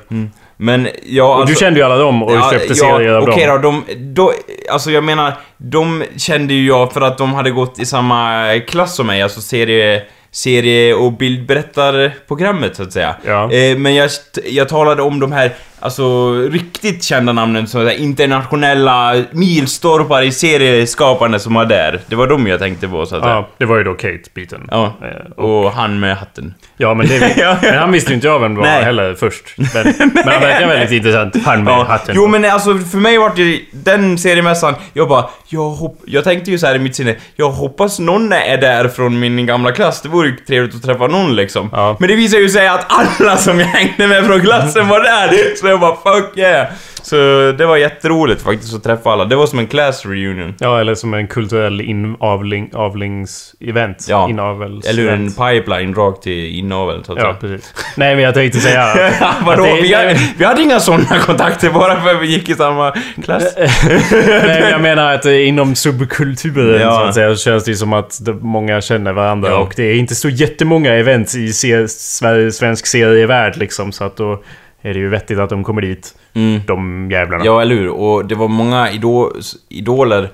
Men 0.56 0.88
ja, 1.06 1.24
Och 1.30 1.36
du 1.36 1.40
alltså... 1.52 1.64
kände 1.64 1.80
ju 1.80 1.84
alla 1.86 1.96
dem 1.96 2.22
och 2.22 2.50
köpte 2.52 2.74
serier 2.74 3.12
av 3.12 3.22
Okej 3.22 3.46
dem. 3.46 3.62
då, 3.62 3.70
de, 3.70 3.94
då, 4.14 4.32
alltså 4.72 4.90
jag 4.90 5.04
menar, 5.04 5.32
de 5.56 6.04
kände 6.16 6.54
ju 6.54 6.66
jag 6.66 6.92
för 6.92 7.00
att 7.00 7.18
de 7.18 7.34
hade 7.34 7.50
gått 7.50 7.78
i 7.78 7.86
samma 7.86 8.44
klass 8.68 8.96
som 8.96 9.06
mig, 9.06 9.22
alltså 9.22 9.40
serie, 9.40 10.02
serie 10.30 10.94
och 10.94 11.12
bildberättarprogrammet 11.12 12.76
så 12.76 12.82
att 12.82 12.92
säga. 12.92 13.16
Ja. 13.26 13.52
Eh, 13.52 13.76
men 13.78 13.94
jag, 13.94 14.10
jag 14.44 14.68
talade 14.68 15.02
om 15.02 15.20
de 15.20 15.32
här, 15.32 15.50
alltså 15.80 16.32
riktigt 16.34 17.04
kända 17.04 17.32
namnen, 17.32 17.66
där, 17.72 17.90
internationella 18.00 19.22
milstolpar 19.30 20.22
i 20.22 20.32
serieskapande 20.32 21.38
som 21.38 21.54
var 21.54 21.64
där. 21.64 22.00
Det 22.06 22.16
var 22.16 22.26
de 22.26 22.46
jag 22.46 22.58
tänkte 22.60 22.88
på 22.88 23.06
så 23.06 23.16
att 23.16 23.22
säga. 23.22 23.34
Ja, 23.34 23.48
det 23.58 23.64
var 23.64 23.76
ju 23.76 23.84
då 23.84 23.94
Kate 23.94 24.30
Beaton. 24.34 24.68
Ja. 24.70 24.92
Eh, 25.02 25.44
Och 25.44 25.72
han 25.72 26.00
med 26.00 26.16
hatten. 26.16 26.54
Ja, 26.76 26.94
men, 26.94 27.06
det, 27.06 27.16
Ja, 27.16 27.28
ja. 27.37 27.56
men 27.62 27.78
han 27.78 27.92
visste 27.92 28.10
ju 28.10 28.14
inte 28.14 28.26
jag 28.26 28.40
vem 28.40 28.54
det 28.54 28.60
var 28.60 28.66
Nej. 28.66 28.84
heller 28.84 29.14
först. 29.14 29.44
Men, 29.56 29.94
men 29.98 30.10
han 30.32 30.40
verkar 30.40 30.66
väldigt 30.68 30.90
intressant. 30.90 31.37
Han 31.46 31.64
med 31.64 31.72
Ja. 31.72 31.84
hatten. 31.84 32.14
Jo 32.18 32.26
men 32.26 32.44
alltså 32.44 32.78
för 32.78 32.98
mig 32.98 33.18
var 33.18 33.32
det 33.37 33.60
den 33.72 34.18
seriemässan, 34.18 34.74
jag 34.92 35.08
bara, 35.08 35.24
jag, 35.48 35.70
hopp, 35.70 35.98
jag 36.06 36.24
tänkte 36.24 36.50
ju 36.50 36.58
så 36.58 36.66
här 36.66 36.74
i 36.74 36.78
mitt 36.78 36.96
sinne, 36.96 37.14
jag 37.37 37.50
hoppas 37.50 37.98
någon 37.98 38.32
är 38.32 38.56
där 38.56 38.88
från 38.88 39.20
min 39.20 39.46
gamla 39.46 39.72
klass, 39.72 40.00
det 40.02 40.08
vore 40.08 40.28
ju 40.28 40.37
trevligt 40.37 40.74
att 40.74 40.82
träffa 40.82 41.06
någon 41.06 41.37
liksom. 41.37 41.70
Ja. 41.72 41.96
Men 42.00 42.08
det 42.08 42.16
visar 42.16 42.38
ju 42.38 42.48
sig 42.48 42.68
att 42.68 42.87
alla 42.88 43.37
som 43.37 43.60
jag 43.60 43.66
hängde 43.66 44.06
med 44.06 44.26
från 44.26 44.40
klassen 44.40 44.88
var 44.88 45.00
där, 45.00 45.56
så 45.60 45.66
jag 45.68 45.80
bara 45.80 45.96
fuck 45.96 46.38
yeah! 46.38 46.66
Så 47.04 47.16
det 47.58 47.66
var 47.66 47.76
jätteroligt 47.76 48.42
faktiskt 48.42 48.74
att 48.74 48.82
träffa 48.82 49.10
alla, 49.10 49.24
det 49.24 49.36
var 49.36 49.46
som 49.46 49.58
en 49.58 49.66
class 49.66 50.06
reunion. 50.06 50.54
Ja, 50.58 50.80
eller 50.80 50.94
som 50.94 51.14
en 51.14 51.26
kulturell 51.28 51.80
inavling, 51.80 52.70
avlings-event. 52.72 54.06
Ja. 54.08 54.28
Inavels 54.30 54.86
Eller 54.86 55.08
en 55.12 55.28
pipeline 55.32 55.94
rakt 55.94 56.22
till 56.22 56.58
inaveln 56.58 57.04
så 57.04 57.12
att 57.12 57.18
Ja, 57.18 57.24
säga. 57.24 57.34
precis. 57.34 57.74
Nej, 57.96 58.14
men 58.14 58.24
jag 58.24 58.34
tänkte 58.34 58.58
säga... 58.60 58.82
att- 58.92 59.12
Ja, 59.20 59.34
vadå? 59.46 59.62
att 59.62 59.68
det- 59.76 59.82
Vi, 59.82 59.94
hade, 59.94 60.18
vi 60.38 60.44
hade 60.44 60.62
inga 60.62 60.80
sådana 60.80 61.18
kontakter 61.26 61.70
bara 61.70 62.00
för 62.00 62.14
att 62.14 62.22
vi 62.22 62.26
gick 62.26 62.48
i 62.48 62.54
samma 62.54 62.94
klass. 63.24 63.54
Nej, 63.58 64.60
men 64.60 64.70
jag 64.70 64.80
menar 64.80 65.14
att 65.14 65.24
eh, 65.26 65.48
inom 65.48 65.74
subkulturen 65.74 66.80
Ja. 66.80 66.94
så 66.94 67.02
att 67.02 67.14
säga 67.14 67.34
så 67.36 67.42
känns 67.42 67.64
det 67.64 67.70
ju 67.70 67.76
som 67.76 67.92
att 67.92 68.18
det, 68.24 68.32
många 68.32 68.80
känner 68.80 69.12
varandra 69.12 69.48
Ja. 69.50 69.56
och 69.58 69.72
det 69.76 69.82
är 69.82 69.94
inte 69.94 70.14
så 70.14 70.28
jättemånga 70.28 70.94
events 70.94 71.34
i 71.34 71.52
se, 71.52 71.88
Sverige, 71.88 72.52
svensk 72.52 72.86
serievärld 72.86 73.56
liksom 73.56 73.92
så 73.92 74.04
att 74.04 74.16
då 74.16 74.42
är 74.85 74.94
det 74.94 75.01
ju 75.01 75.09
vettigt 75.09 75.38
att 75.38 75.51
de 75.51 75.64
kommer 75.64 75.83
dit. 75.83 76.14
Mm. 76.35 76.61
De 76.66 77.09
jävlarna. 77.11 77.44
Ja, 77.44 77.62
eller 77.62 77.75
hur? 77.75 77.88
Och 77.88 78.25
det 78.27 78.35
var 78.35 78.49
många 78.49 78.90
idol, 78.90 79.33
idoler 79.68 80.31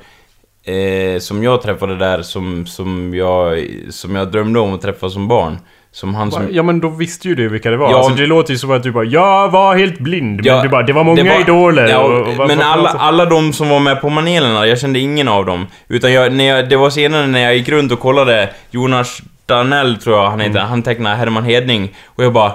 eh, 0.64 1.18
som 1.20 1.42
jag 1.42 1.62
träffade 1.62 1.96
där 1.96 2.22
som, 2.22 2.66
som, 2.66 3.14
jag, 3.14 3.64
som 3.90 4.16
jag 4.16 4.32
drömde 4.32 4.58
om 4.60 4.74
att 4.74 4.82
träffa 4.82 5.10
som 5.10 5.28
barn. 5.28 5.58
Som 5.92 6.14
han 6.14 6.30
som... 6.32 6.42
Ja 6.50 6.62
men 6.62 6.80
då 6.80 6.88
visste 6.88 7.28
ju 7.28 7.34
du 7.34 7.48
vilka 7.48 7.70
det 7.70 7.76
var. 7.76 7.90
Ja. 7.90 7.96
Alltså, 7.98 8.14
det 8.14 8.26
låter 8.26 8.52
ju 8.52 8.58
som 8.58 8.70
att 8.70 8.82
du 8.82 8.92
bara 8.92 9.04
Jag 9.04 9.48
var 9.50 9.76
helt 9.76 9.98
blind. 9.98 10.40
Ja, 10.44 10.54
men 10.54 10.62
du 10.62 10.68
bara 10.68 10.82
Det 10.82 10.92
var 10.92 11.04
många 11.04 11.22
det 11.22 11.28
var- 11.30 11.40
idoler. 11.40 11.88
Ja, 11.88 11.98
och, 11.98 12.28
och, 12.28 12.34
vad- 12.36 12.48
men 12.48 12.60
alla, 12.60 12.88
alla 12.88 13.24
de 13.24 13.52
som 13.52 13.68
var 13.68 13.80
med 13.80 14.00
på 14.00 14.08
manelerna, 14.08 14.66
jag 14.66 14.78
kände 14.80 14.98
ingen 14.98 15.28
av 15.28 15.46
dem. 15.46 15.66
Utan 15.88 16.12
jag, 16.12 16.32
när 16.32 16.44
jag, 16.44 16.68
det 16.68 16.76
var 16.76 16.90
senare 16.90 17.26
när 17.26 17.40
jag 17.40 17.56
gick 17.56 17.68
runt 17.68 17.92
och 17.92 18.00
kollade, 18.00 18.50
Jonas 18.70 19.22
Danell 19.46 19.96
tror 19.96 20.16
jag 20.16 20.30
han 20.30 20.40
heter, 20.40 20.58
Mm. 20.58 20.68
han 20.70 20.82
tecknade 20.82 21.16
Herman 21.16 21.44
Hedning. 21.44 21.94
Och 22.06 22.24
jag 22.24 22.32
bara... 22.32 22.52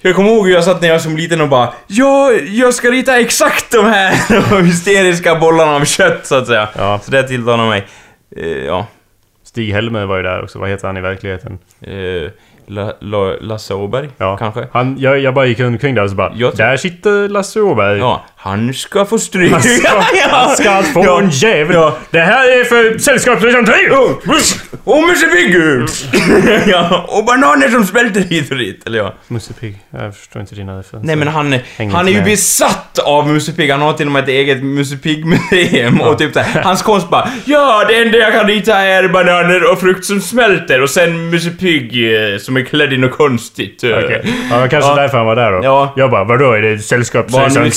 Jag 0.00 0.14
kommer 0.14 0.30
ihåg 0.30 0.46
hur 0.46 0.54
jag 0.54 0.64
satt 0.64 0.80
när 0.80 0.88
jag 0.88 0.94
var 0.94 1.00
som 1.00 1.16
liten 1.16 1.40
och 1.40 1.48
bara 1.48 1.72
Ja, 1.86 2.32
jag 2.32 2.74
ska 2.74 2.90
rita 2.90 3.20
exakt 3.20 3.72
de 3.72 3.84
här 3.86 4.62
hysteriska 4.62 5.34
bollarna 5.34 5.76
av 5.76 5.84
kött 5.84 6.26
så 6.26 6.34
att 6.34 6.46
säga. 6.46 6.68
Ja. 6.78 7.00
Så 7.02 7.10
det 7.10 7.22
tilltalar 7.22 7.68
mig. 7.68 7.86
Eh, 8.36 8.46
ja. 8.48 8.86
Stig-Helmer 9.44 10.06
var 10.06 10.16
ju 10.16 10.22
där 10.22 10.42
också. 10.42 10.58
Vad 10.58 10.68
heter 10.68 10.86
han 10.86 10.96
i 10.96 11.00
verkligheten? 11.00 11.58
La, 12.66 12.92
La, 13.00 13.34
Lasse 13.40 13.74
Åberg, 13.74 14.08
Ja. 14.18 14.36
kanske? 14.36 14.66
Han, 14.72 14.96
jag, 14.98 15.18
jag 15.18 15.34
bara 15.34 15.46
gick 15.46 15.60
omkring 15.60 15.94
där 15.94 16.02
och 16.02 16.10
så 16.10 16.16
bara 16.16 16.32
Jag 16.34 16.56
Där 16.56 16.76
sitter 16.76 17.28
Lasse 17.28 17.60
Åberg. 17.60 17.98
Ja, 17.98 18.24
han 18.40 18.74
ska 18.74 19.04
få 19.04 19.18
stryk. 19.18 19.52
Han 19.52 19.62
ska, 19.62 19.88
han 20.30 20.56
ska 20.56 20.82
få 20.82 21.04
Ja. 21.04 21.20
en 21.20 21.30
jävel. 21.30 21.74
Ja. 21.76 21.96
Det 22.10 22.20
här 22.20 22.60
är 22.60 22.64
för 22.64 22.98
sällskapsresan 22.98 23.64
3! 23.64 23.74
Och 24.84 25.02
Musse 25.08 25.26
Pigg! 25.26 25.56
ja, 26.66 27.04
och 27.08 27.24
bananer 27.24 27.68
som 27.68 27.84
smälter 27.86 28.20
hit 28.20 28.50
och 28.50 28.56
dit, 28.58 28.86
eller 28.86 28.98
ja. 28.98 29.14
Musse 29.28 29.52
Pigg. 29.52 29.76
Jag 29.90 30.16
förstår 30.16 30.40
inte 30.42 30.54
dina 30.54 30.72
referenser. 30.78 31.06
Nej 31.06 31.16
men 31.16 31.28
han, 31.28 31.58
han 31.92 32.08
är 32.08 32.12
ju 32.12 32.22
besatt 32.22 32.98
av 32.98 33.28
Musse 33.28 33.52
Pigg, 33.52 33.70
han 33.70 33.80
har 33.80 33.92
till 33.92 34.06
och 34.06 34.12
med 34.12 34.22
ett 34.22 34.28
eget 34.28 34.62
Musse 34.62 34.96
Pigg-museum 34.96 36.00
och 36.00 36.18
typ 36.18 36.32
såhär, 36.34 36.62
hans 36.62 36.82
konst 36.82 37.08
bara 37.10 37.28
Ja, 37.44 37.84
det 37.88 37.94
enda 38.02 38.18
jag 38.18 38.32
kan 38.32 38.46
rita 38.46 38.78
är 38.78 39.08
bananer 39.08 39.72
och 39.72 39.80
frukt 39.80 40.04
som 40.04 40.20
smälter 40.20 40.82
och 40.82 40.90
sen 40.90 41.30
Musse 41.30 41.50
Pigg 41.50 42.14
eh, 42.14 42.38
som 42.38 42.56
är 42.56 42.62
klädd 42.62 42.92
i 42.92 42.96
något 42.96 43.16
konstigt. 43.16 43.84
eh. 43.84 43.90
Okej. 43.90 44.22
Ja, 44.50 44.58
men 44.60 44.68
kanske 44.68 44.90
Ja. 44.90 44.96
därför 44.96 45.16
han 45.18 45.26
var 45.26 45.36
där 45.36 45.52
då. 45.52 45.60
Ja. 45.62 45.92
Jag 45.96 46.10
bara, 46.10 46.24
vadå? 46.24 46.52
Är 46.52 46.62
det 46.62 46.78
sällskapsresan? 46.78 47.70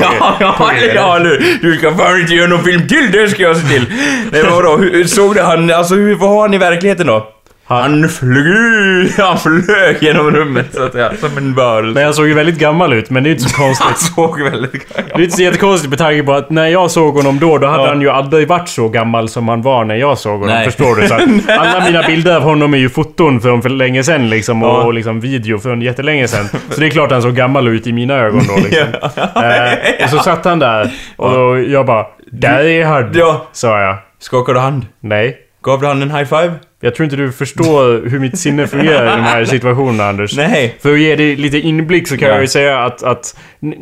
Ja, 0.00 0.36
ja, 0.40 0.72
ja, 0.94 1.16
eller 1.16 1.62
Du 1.62 1.76
ska 1.78 1.96
fan 1.96 2.20
inte 2.20 2.34
göra 2.34 2.48
någon 2.48 2.64
film 2.64 2.88
till, 2.88 3.10
det 3.12 3.28
ska 3.28 3.42
jag 3.42 3.56
se 3.56 3.68
till. 3.68 3.84
Nej 4.32 4.42
men 4.42 4.52
vadå, 4.52 4.76
hur, 4.76 5.04
såg 5.04 5.34
du 5.34 5.42
han, 5.42 5.70
alltså 5.70 5.94
hur, 5.94 6.14
vad 6.14 6.30
har 6.30 6.40
han 6.40 6.54
i 6.54 6.58
verkligheten 6.58 7.06
då? 7.06 7.28
Han- 7.68 7.82
Han 8.02 8.08
flög 8.08 8.46
ut, 8.46 9.14
han 9.18 9.38
flög 9.38 9.96
genom 10.00 10.30
rummet 10.30 10.66
så 10.74 10.82
att 10.82 10.92
säga, 10.92 11.12
som 11.20 11.36
en 11.38 11.54
varelse. 11.54 11.94
Men 11.94 12.04
han 12.04 12.14
såg 12.14 12.28
ju 12.28 12.34
väldigt 12.34 12.58
gammal 12.58 12.92
ut, 12.92 13.10
men 13.10 13.22
det 13.24 13.30
är 13.30 13.32
inte 13.32 13.42
så 13.48 13.56
Han 13.62 13.66
konstigt. 13.74 14.14
såg 14.14 14.40
väldigt... 14.42 14.94
Det 14.96 15.12
är 15.14 15.20
inte 15.20 15.36
så 15.36 15.42
jättekonstigt 15.42 15.90
med 15.90 15.98
tanke 15.98 16.22
på 16.22 16.32
att 16.32 16.50
när 16.50 16.66
jag 16.68 16.90
såg 16.90 17.14
honom 17.14 17.38
då, 17.38 17.58
då 17.58 17.66
hade 17.66 17.82
Ja. 17.82 17.88
han 17.88 18.00
ju 18.00 18.10
aldrig 18.10 18.48
varit 18.48 18.68
så 18.68 18.88
gammal 18.88 19.28
som 19.28 19.48
han 19.48 19.62
var 19.62 19.84
när 19.84 19.94
jag 19.96 20.18
såg 20.18 20.32
honom. 20.32 20.46
Nej. 20.54 20.64
Förstår 20.64 20.96
du? 20.96 21.08
Så 21.08 21.14
att 21.14 21.22
alla 21.58 21.84
mina 21.84 22.02
bilder 22.02 22.36
av 22.36 22.42
honom 22.42 22.74
är 22.74 22.78
ju 22.78 22.88
foton 22.88 23.40
från 23.40 23.62
för 23.62 23.68
länge 23.68 24.04
sedan 24.04 24.28
liksom. 24.30 24.62
Och, 24.62 24.68
Ja. 24.68 24.82
och 24.82 24.94
liksom 24.94 25.20
video 25.20 25.58
från 25.58 25.82
jättelänge 25.82 26.28
sedan. 26.28 26.48
Så 26.70 26.80
det 26.80 26.86
är 26.86 26.90
klart 26.90 27.10
han 27.10 27.22
såg 27.22 27.34
gammal 27.34 27.68
ut 27.68 27.86
i 27.86 27.92
mina 27.92 28.14
ögon 28.14 28.42
då 28.48 28.54
liksom. 28.56 28.86
eh, 29.34 30.04
och 30.04 30.10
så 30.10 30.18
satt 30.18 30.44
han 30.44 30.58
där 30.58 30.90
och 31.16 31.60
jag 31.60 31.86
bara 31.86 32.06
Där 32.32 32.64
är 32.64 32.84
han! 32.84 33.10
Ja. 33.14 33.46
Sa 33.52 33.80
jag. 33.80 33.96
Skakade 34.20 34.58
du 34.58 34.62
hand? 34.62 34.86
Nej. 35.00 35.36
Gav 35.62 35.80
du 35.80 35.86
han 35.86 36.02
en 36.02 36.10
high 36.10 36.24
five? 36.24 36.52
Jag 36.80 36.94
tror 36.94 37.04
inte 37.04 37.16
du 37.16 37.32
förstår 37.32 38.08
hur 38.08 38.18
mitt 38.18 38.38
sinne 38.38 38.66
fungerar 38.66 39.04
i 39.12 39.16
de 39.16 39.22
här 39.22 39.44
situationerna 39.54 40.04
Anders. 40.08 40.36
Nej. 40.36 40.74
För 40.82 40.92
att 40.92 41.00
ge 41.00 41.16
dig 41.16 41.36
lite 41.36 41.58
inblick 41.58 42.08
så 42.08 42.16
kan 42.16 42.28
Ja. 42.28 42.34
jag 42.34 42.40
ju 42.42 42.46
säga 42.48 42.78
att, 42.78 43.02
att 43.02 43.36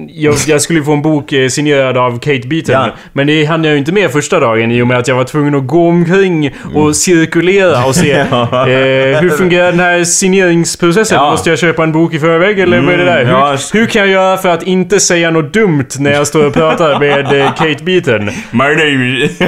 jag, 0.09 0.35
jag 0.47 0.61
skulle 0.63 0.83
få 0.83 0.93
en 0.93 1.03
bok 1.03 1.33
eh, 1.33 1.49
signerad 1.49 1.97
av 1.97 2.19
Kate 2.19 2.49
Beaton. 2.49 2.73
Ja. 2.75 2.89
Men 3.13 3.27
det 3.27 3.45
hann 3.45 3.65
jag 3.65 3.73
ju 3.73 3.79
inte 3.79 3.93
med 3.93 4.11
första 4.11 4.41
dagen 4.41 4.71
i 4.73 4.83
och 4.83 4.87
med 4.87 4.99
att 4.99 5.09
jag 5.09 5.15
var 5.15 5.25
tvungen 5.25 5.55
att 5.55 5.67
gå 5.67 5.89
omkring 5.89 6.55
och 6.75 6.97
cirkulera 6.97 7.85
och 7.85 7.95
se 7.97 8.13
Mm. 8.13 8.27
Ja. 8.31 8.69
eh, 8.69 9.21
hur 9.21 9.31
fungerar 9.31 9.71
den 9.71 9.81
här 9.81 10.05
signeringsprocessen? 10.05 11.21
Måste 11.21 11.51
jag 11.51 11.59
köpa 11.59 11.83
en 11.83 11.93
bok 11.93 12.15
i 12.15 12.19
förväg 12.19 12.59
eller 12.59 12.81
vad 12.81 12.95
är 12.95 12.99
det 12.99 13.05
där? 13.05 13.21
Mm, 13.21 13.27
Hur, 13.27 13.41
ja. 13.41 13.57
hur 13.73 13.87
kan 13.87 14.03
jag 14.03 14.11
göra 14.11 14.37
för 14.37 14.49
att 14.49 14.63
inte 14.63 15.01
säga 15.01 15.31
något 15.31 15.53
dumt 15.53 15.87
när 15.99 16.13
jag 16.13 16.27
står 16.27 16.47
och 16.47 16.55
pratar 16.55 17.01
med 17.01 17.41
eh, 17.41 17.55
Kate 17.55 17.85
Beaton? 17.85 18.25
My 18.51 18.65
name 18.69 19.25
is... 19.25 19.39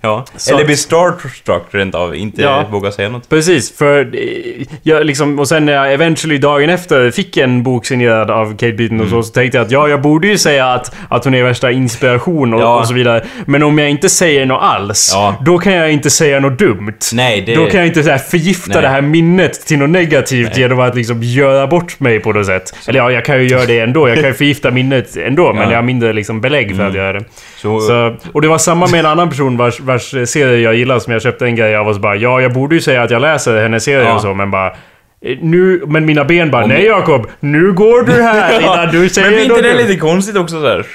Ja. 0.00 0.24
Så- 0.36 0.54
Eller 0.54 0.64
bli 0.64 0.76
starstruck 0.76 1.62
rent 1.70 1.94
av, 1.94 2.16
inte 2.16 2.42
Ja. 2.56 2.68
våga 2.70 2.92
säga 2.92 3.08
något. 3.08 3.28
Precis, 3.28 3.76
för 3.76 4.00
eh, 4.00 4.66
jag 4.82 5.06
liksom, 5.06 5.38
och 5.38 5.48
sen 5.48 5.64
när 5.66 5.72
jag 5.72 5.92
eventually 5.92 6.38
dagen 6.38 6.70
efter 6.70 7.10
fick 7.10 7.36
en 7.36 7.62
bok 7.62 7.86
signerad 7.86 8.30
av 8.30 8.50
Kate 8.50 8.72
Beaton 8.72 9.00
och 9.00 9.08
så, 9.08 9.22
så 9.22 9.32
tänkte 9.32 9.58
jag 9.58 9.64
att 9.64 9.70
ja, 9.70 9.88
jag 9.88 10.02
borde 10.02 10.26
ju 10.28 10.38
säga 10.38 10.66
att, 10.66 10.94
att 11.08 11.24
hon 11.24 11.34
är 11.34 11.42
värsta 11.42 11.70
inspiration 11.70 12.54
och, 12.54 12.60
Ja. 12.60 12.80
och 12.80 12.86
så 12.88 12.94
vidare. 12.94 13.24
Men 13.46 13.62
om 13.62 13.78
jag 13.78 13.90
inte 13.90 14.08
säger 14.08 14.46
något 14.46 14.62
alls, 14.62 15.10
Ja. 15.14 15.36
då 15.44 15.58
kan 15.58 15.72
jag 15.72 15.92
inte 15.92 16.10
säga 16.10 16.40
något 16.40 16.58
dumt. 16.58 16.92
Nej, 17.12 17.40
det... 17.46 17.54
Då 17.54 17.66
kan 17.66 17.80
jag 17.80 17.86
inte 17.86 18.02
så 18.02 18.10
här 18.10 18.18
förgifta 18.18 18.72
Nej. 18.72 18.82
det 18.82 18.88
här 18.88 19.00
minnet 19.00 19.66
till 19.66 19.78
något 19.78 19.90
negativt 19.90 20.56
genom 20.58 20.80
att 20.80 20.94
liksom 20.94 21.22
göra 21.22 21.66
bort 21.66 22.00
mig 22.00 22.20
på 22.20 22.32
något 22.32 22.46
sätt. 22.46 22.74
Eller 22.88 23.00
ja, 23.00 23.10
jag 23.10 23.24
kan 23.24 23.42
ju 23.42 23.48
göra 23.48 23.64
det 23.64 23.80
ändå. 23.80 24.08
Jag 24.08 24.16
kan 24.18 24.26
ju 24.28 24.34
förgifta 24.34 24.70
minnet 24.70 25.16
ändå, 25.16 25.52
men 25.52 25.62
Ja. 25.62 25.70
jag 25.70 25.78
har 25.78 25.82
mindre 25.82 26.12
liksom 26.12 26.40
belägg 26.40 26.76
för 26.76 26.86
att 26.86 26.94
göra 26.94 27.12
det. 27.12 27.24
Så, 27.68 27.80
Så, 27.80 28.14
och 28.32 28.42
det 28.42 28.48
var 28.48 28.58
samma 28.58 28.86
med 28.86 29.00
en 29.00 29.06
annan 29.06 29.28
person 29.30 29.56
vars, 29.56 29.80
vars 29.80 30.14
serie 30.28 30.58
jag 30.58 30.74
gillar 30.74 30.98
som 30.98 31.12
jag 31.12 31.22
köpte 31.22 31.44
en 31.44 31.56
grej 31.56 31.76
av 31.76 31.88
och 31.88 31.94
så 31.94 32.00
bara 32.00 32.16
Ja, 32.16 32.40
jag 32.40 32.52
borde 32.52 32.74
ju 32.74 32.80
säga 32.80 33.02
att 33.02 33.10
jag 33.10 33.22
läser 33.22 33.62
hennes 33.62 33.84
serie 33.84 34.04
Ja. 34.04 34.14
och 34.14 34.20
så 34.20 34.34
men 34.34 34.50
bara 34.50 34.66
eh, 34.66 35.38
nu, 35.40 35.82
men 35.86 36.06
mina 36.06 36.24
ben 36.24 36.50
bara 36.50 36.62
Om- 36.64 36.68
Nej 36.70 36.84
Jakob, 36.84 37.26
nu 37.40 37.72
går 37.72 38.02
du 38.02 38.22
här 38.22 38.60
innan 38.62 38.88
du 38.90 39.08
säger 39.08 39.28
Men 39.30 39.34
blir 39.36 39.44
inte 39.44 39.62
det 39.62 39.72
dumt." 39.74 39.86
lite 39.86 40.00
konstigt 40.00 40.36
också 40.36 40.60
så 40.60 40.68
här? 40.68 40.86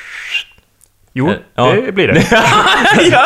Jo, 1.13 1.33
Ja. 1.55 1.73
det 1.85 1.91
blir 1.91 2.07
det. 2.07 2.23
ja. 3.11 3.25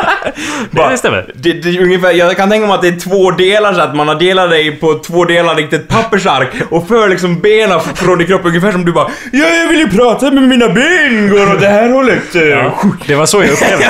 Bara- 0.72 0.90
Det 0.90 0.98
stämmer. 0.98 1.32
Det, 1.36 1.54
det, 1.54 1.70
är 1.70 1.82
ungefär, 1.82 2.12
jag 2.12 2.38
kan 2.38 2.50
tänka 2.50 2.68
mig 2.68 2.76
att 2.76 2.82
det 2.82 2.88
är 2.88 3.00
två 3.00 3.32
delar 3.32 3.74
så 3.74 3.82
att 3.82 3.96
man 3.96 4.08
har 4.08 4.16
delat 4.16 4.50
dig 4.50 4.72
på 4.76 4.94
två 5.00 5.26
delar 5.26 5.56
likt 5.56 5.74
ett 5.74 5.88
pappersark 5.88 6.48
och 6.70 6.88
för 6.88 7.10
liksom 7.10 7.40
benen 7.40 7.80
från 7.96 8.18
din 8.18 8.28
kropp 8.28 8.42
ungefär 8.46 8.72
som 8.72 8.86
du 8.86 8.92
bara 8.92 9.08
Ja, 9.32 9.46
jag 9.48 9.68
vill 9.68 9.80
ju 9.80 9.90
prata 9.90 10.32
med 10.32 10.44
mina 10.44 10.70
ben 10.70 11.30
går 11.30 11.54
åt 11.54 11.60
det 11.62 11.68
här 11.68 11.90
hållet. 11.90 12.24
Ja, 12.36 12.74
det 13.08 13.16
var 13.16 13.26
så 13.26 13.44
jag 13.44 13.52
upplevde 13.54 13.86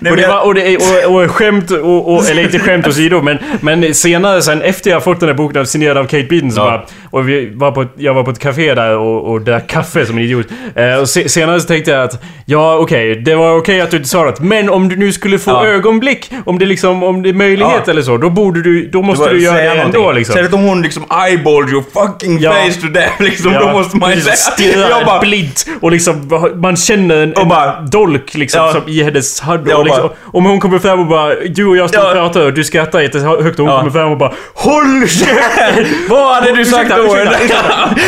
det. 0.00 0.10
Och, 0.10 0.16
det 0.16 0.26
var, 0.28 0.46
och, 0.46 0.54
det, 0.54 0.76
och, 1.06 1.22
och 1.22 1.30
skämt, 1.30 1.70
och, 1.70 2.14
och, 2.14 2.30
eller 2.30 2.42
inte 2.42 2.58
skämt 2.58 2.86
åsido, 2.86 3.22
men, 3.22 3.38
men 3.60 3.94
senare 3.94 4.42
sen 4.42 4.62
efter 4.62 4.90
jag 4.90 5.04
fått 5.04 5.20
den 5.20 5.28
här 5.28 5.36
boken 5.36 5.66
signerad 5.66 5.96
av 5.98 6.04
Kate 6.04 6.22
Beaton 6.30 6.50
så 6.52 6.60
Ja. 6.60 6.64
bara, 6.64 6.84
och 7.10 7.28
vi 7.28 7.50
var 7.54 7.72
på, 7.72 7.82
ett- 7.82 7.94
jag 7.96 8.14
var 8.14 8.22
på 8.24 8.30
ett 8.30 8.38
café 8.38 8.74
där 8.74 8.96
och, 8.96 9.32
och 9.32 9.40
drack 9.40 9.66
kaffe 9.68 10.06
som 10.06 10.18
en 10.18 10.24
idiot. 10.24 10.46
Eh, 10.74 10.94
och 11.00 11.08
se, 11.08 11.28
senare 11.28 11.60
så 11.60 11.66
tänkte 11.68 11.90
jag 11.90 12.02
att, 12.04 12.22
ja 12.46 12.76
okej, 12.76 13.13
det 13.14 13.34
var 13.34 13.56
okej 13.56 13.80
att 13.80 13.90
du 13.90 13.96
inte 13.96 14.08
sa 14.08 14.24
något, 14.24 14.40
men 14.40 14.70
om 14.70 14.88
du 14.88 14.96
nu 14.96 15.12
skulle 15.12 15.38
få 15.38 15.50
Ja. 15.50 15.66
ögonblick, 15.66 16.30
om 16.46 16.58
det 16.58 16.66
liksom, 16.66 17.02
om 17.02 17.22
det 17.22 17.28
är 17.28 17.32
möjlighet 17.32 17.82
Ja. 17.86 17.90
eller 17.90 18.02
så, 18.02 18.16
då 18.16 18.30
borde 18.30 18.62
du, 18.62 18.86
då 18.88 19.02
måste 19.02 19.28
du 19.30 19.42
göra 19.42 19.56
det 19.74 19.80
ändå 19.80 20.12
liksom. 20.12 20.44
Att 20.44 20.52
om 20.52 20.62
hon 20.62 20.82
liksom 20.82 21.04
eyeballed 21.28 21.70
your 21.70 21.84
fucking 21.94 22.38
Ja. 22.40 22.52
face 22.52 22.80
to 22.80 22.86
death 22.86 23.22
liksom, 23.22 23.52
då 23.52 23.68
måste 23.72 23.96
man 23.96 24.10
ju 24.10 24.16
liksom 24.16 24.32
säga... 24.36 24.52
stirrar 24.52 24.90
Jag 24.90 25.06
bara, 25.06 25.20
blint 25.20 25.66
och 25.80 25.92
liksom 25.92 26.30
man 26.56 26.76
känner 26.76 27.16
en, 27.16 27.32
Och 27.32 27.42
en 27.42 27.48
bara- 27.48 27.80
dolk 27.80 28.34
liksom 28.34 28.60
Ja. 28.60 28.72
som 28.72 28.82
i 28.88 29.02
hennes 29.02 29.40
hand. 29.40 29.66
Ja, 29.68 29.74
Och 29.74 29.78
och 29.80 29.84
liksom, 29.86 30.02
bara- 30.08 30.38
om 30.38 30.44
hon 30.44 30.60
kommer 30.60 30.78
fram 30.78 31.00
och 31.00 31.06
bara 31.06 31.34
du 31.34 31.66
och 31.66 31.76
jag 31.76 31.88
står 31.90 32.00
och 32.02 32.08
Ja. 32.08 32.12
pratar 32.12 32.40
och 32.40 32.52
du 32.52 32.64
skrattar 32.64 33.00
jättehögt 33.00 33.58
och 33.58 33.66
hon 33.66 33.74
Ja. 33.74 33.78
kommer 33.78 33.92
fram 33.92 34.10
och 34.10 34.18
bara 34.18 34.32
HÅLL 34.54 35.08
käften! 35.08 35.86
vad 36.08 36.34
hade 36.34 36.52
du 36.56 36.64
sagt 36.64 36.84
Ursäkta, 36.84 36.96
då? 37.02 37.16
ursäkta, 37.16 37.56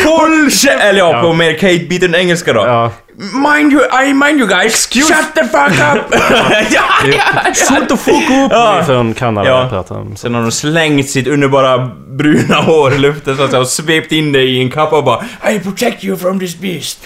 Håll 0.09 0.47
kä- 0.49 0.79
Eller 0.81 0.99
ja, 0.99 1.21
på 1.21 1.33
mer 1.33 1.53
Kate 1.53 1.85
Beaton 1.89 2.15
engelska 2.15 2.53
då. 2.53 2.59
Ja. 2.65 2.91
Mind 3.19 3.73
you, 3.73 3.81
I 3.91 4.13
mind 4.13 4.39
you 4.39 4.47
guys, 4.47 4.87
shut 4.91 5.33
the 5.33 5.43
fuck 5.43 5.71
up! 5.71 6.11
ja, 6.71 6.83
ja, 7.03 7.53
Shut 7.53 7.89
the 7.89 7.97
fuck 7.97 8.29
up! 8.29 8.51
Ja. 8.51 8.83
Från 8.85 9.13
Kanada 9.13 9.49
Ja. 9.49 9.67
pratar 9.69 9.95
om. 9.95 10.15
Sen 10.15 10.33
har 10.35 10.41
de 10.41 10.51
slängt 10.51 11.09
sitt 11.09 11.27
underbara 11.27 11.91
bruna 12.07 12.55
hår 12.55 12.93
i 12.93 12.97
luften 12.97 13.37
så 13.37 13.43
att 13.43 13.49
säga, 13.49 13.61
och 13.61 13.67
svept 13.67 14.11
in 14.11 14.31
det 14.31 14.41
i 14.43 14.59
en 14.61 14.69
kappa 14.69 14.97
och 14.97 15.03
bara 15.03 15.23
I 15.51 15.59
protect 15.59 16.03
you 16.03 16.17
from 16.17 16.39
this 16.39 16.57
beast. 16.59 16.99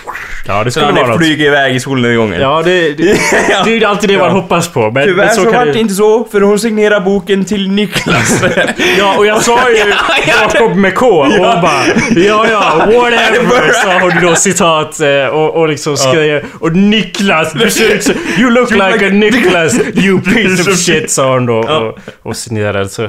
Ja, 0.47 0.63
det 0.63 0.71
skulle 0.71 0.85
har 0.85 0.93
vara 0.93 1.07
något. 1.07 1.17
flugit 1.17 1.39
iväg 1.39 1.75
i 1.75 1.79
solnedgången. 1.79 2.41
Ja, 2.41 2.61
det, 2.65 2.93
det, 2.93 3.03
det 3.65 3.71
är 3.71 3.79
ju 3.79 3.85
alltid 3.85 4.09
det 4.09 4.17
man 4.17 4.31
hoppas 4.31 4.67
på. 4.67 4.91
Men, 4.91 5.03
Tyvärr 5.03 5.25
men 5.25 5.35
så, 5.35 5.43
så, 5.43 5.51
vart 5.51 5.73
det 5.73 5.79
inte 5.79 5.93
så, 5.93 6.27
för 6.31 6.41
hon 6.41 6.59
signerar 6.59 6.99
boken 6.99 7.45
till 7.45 7.71
Niklas. 7.71 8.43
Ja, 8.97 9.15
och 9.17 9.25
jag 9.25 9.41
sa 9.43 9.69
ju 9.69 9.77
ja, 9.77 9.85
Jakob 10.27 10.75
med 10.75 10.95
K 10.95 11.05
och 11.07 11.25
hon 11.25 11.39
bara 11.61 11.83
Ja, 12.15 12.45
ja, 12.51 12.73
whatever 12.85 13.73
sa 13.73 13.99
hon 13.99 14.29
då 14.29 14.35
citat 14.35 14.99
eh, 14.99 15.25
och, 15.25 15.55
och 15.55 15.67
liksom 15.67 15.97
skrev 16.01 16.43
Och 16.59 16.75
Niklas, 16.75 17.53
du 17.53 17.69
ser 17.69 17.95
ut 17.95 18.03
som... 18.03 18.13
You 18.39 18.49
look 18.51 18.71
like 18.71 19.07
a 19.07 19.09
Niklas, 19.11 19.79
you 19.95 20.21
piece 20.33 20.71
of 20.71 20.77
shit 20.77 21.11
sa 21.11 21.33
hon 21.33 21.45
då 21.45 21.57
och, 21.57 21.99
och 22.21 22.35
signerade 22.35 22.89
så. 22.89 23.07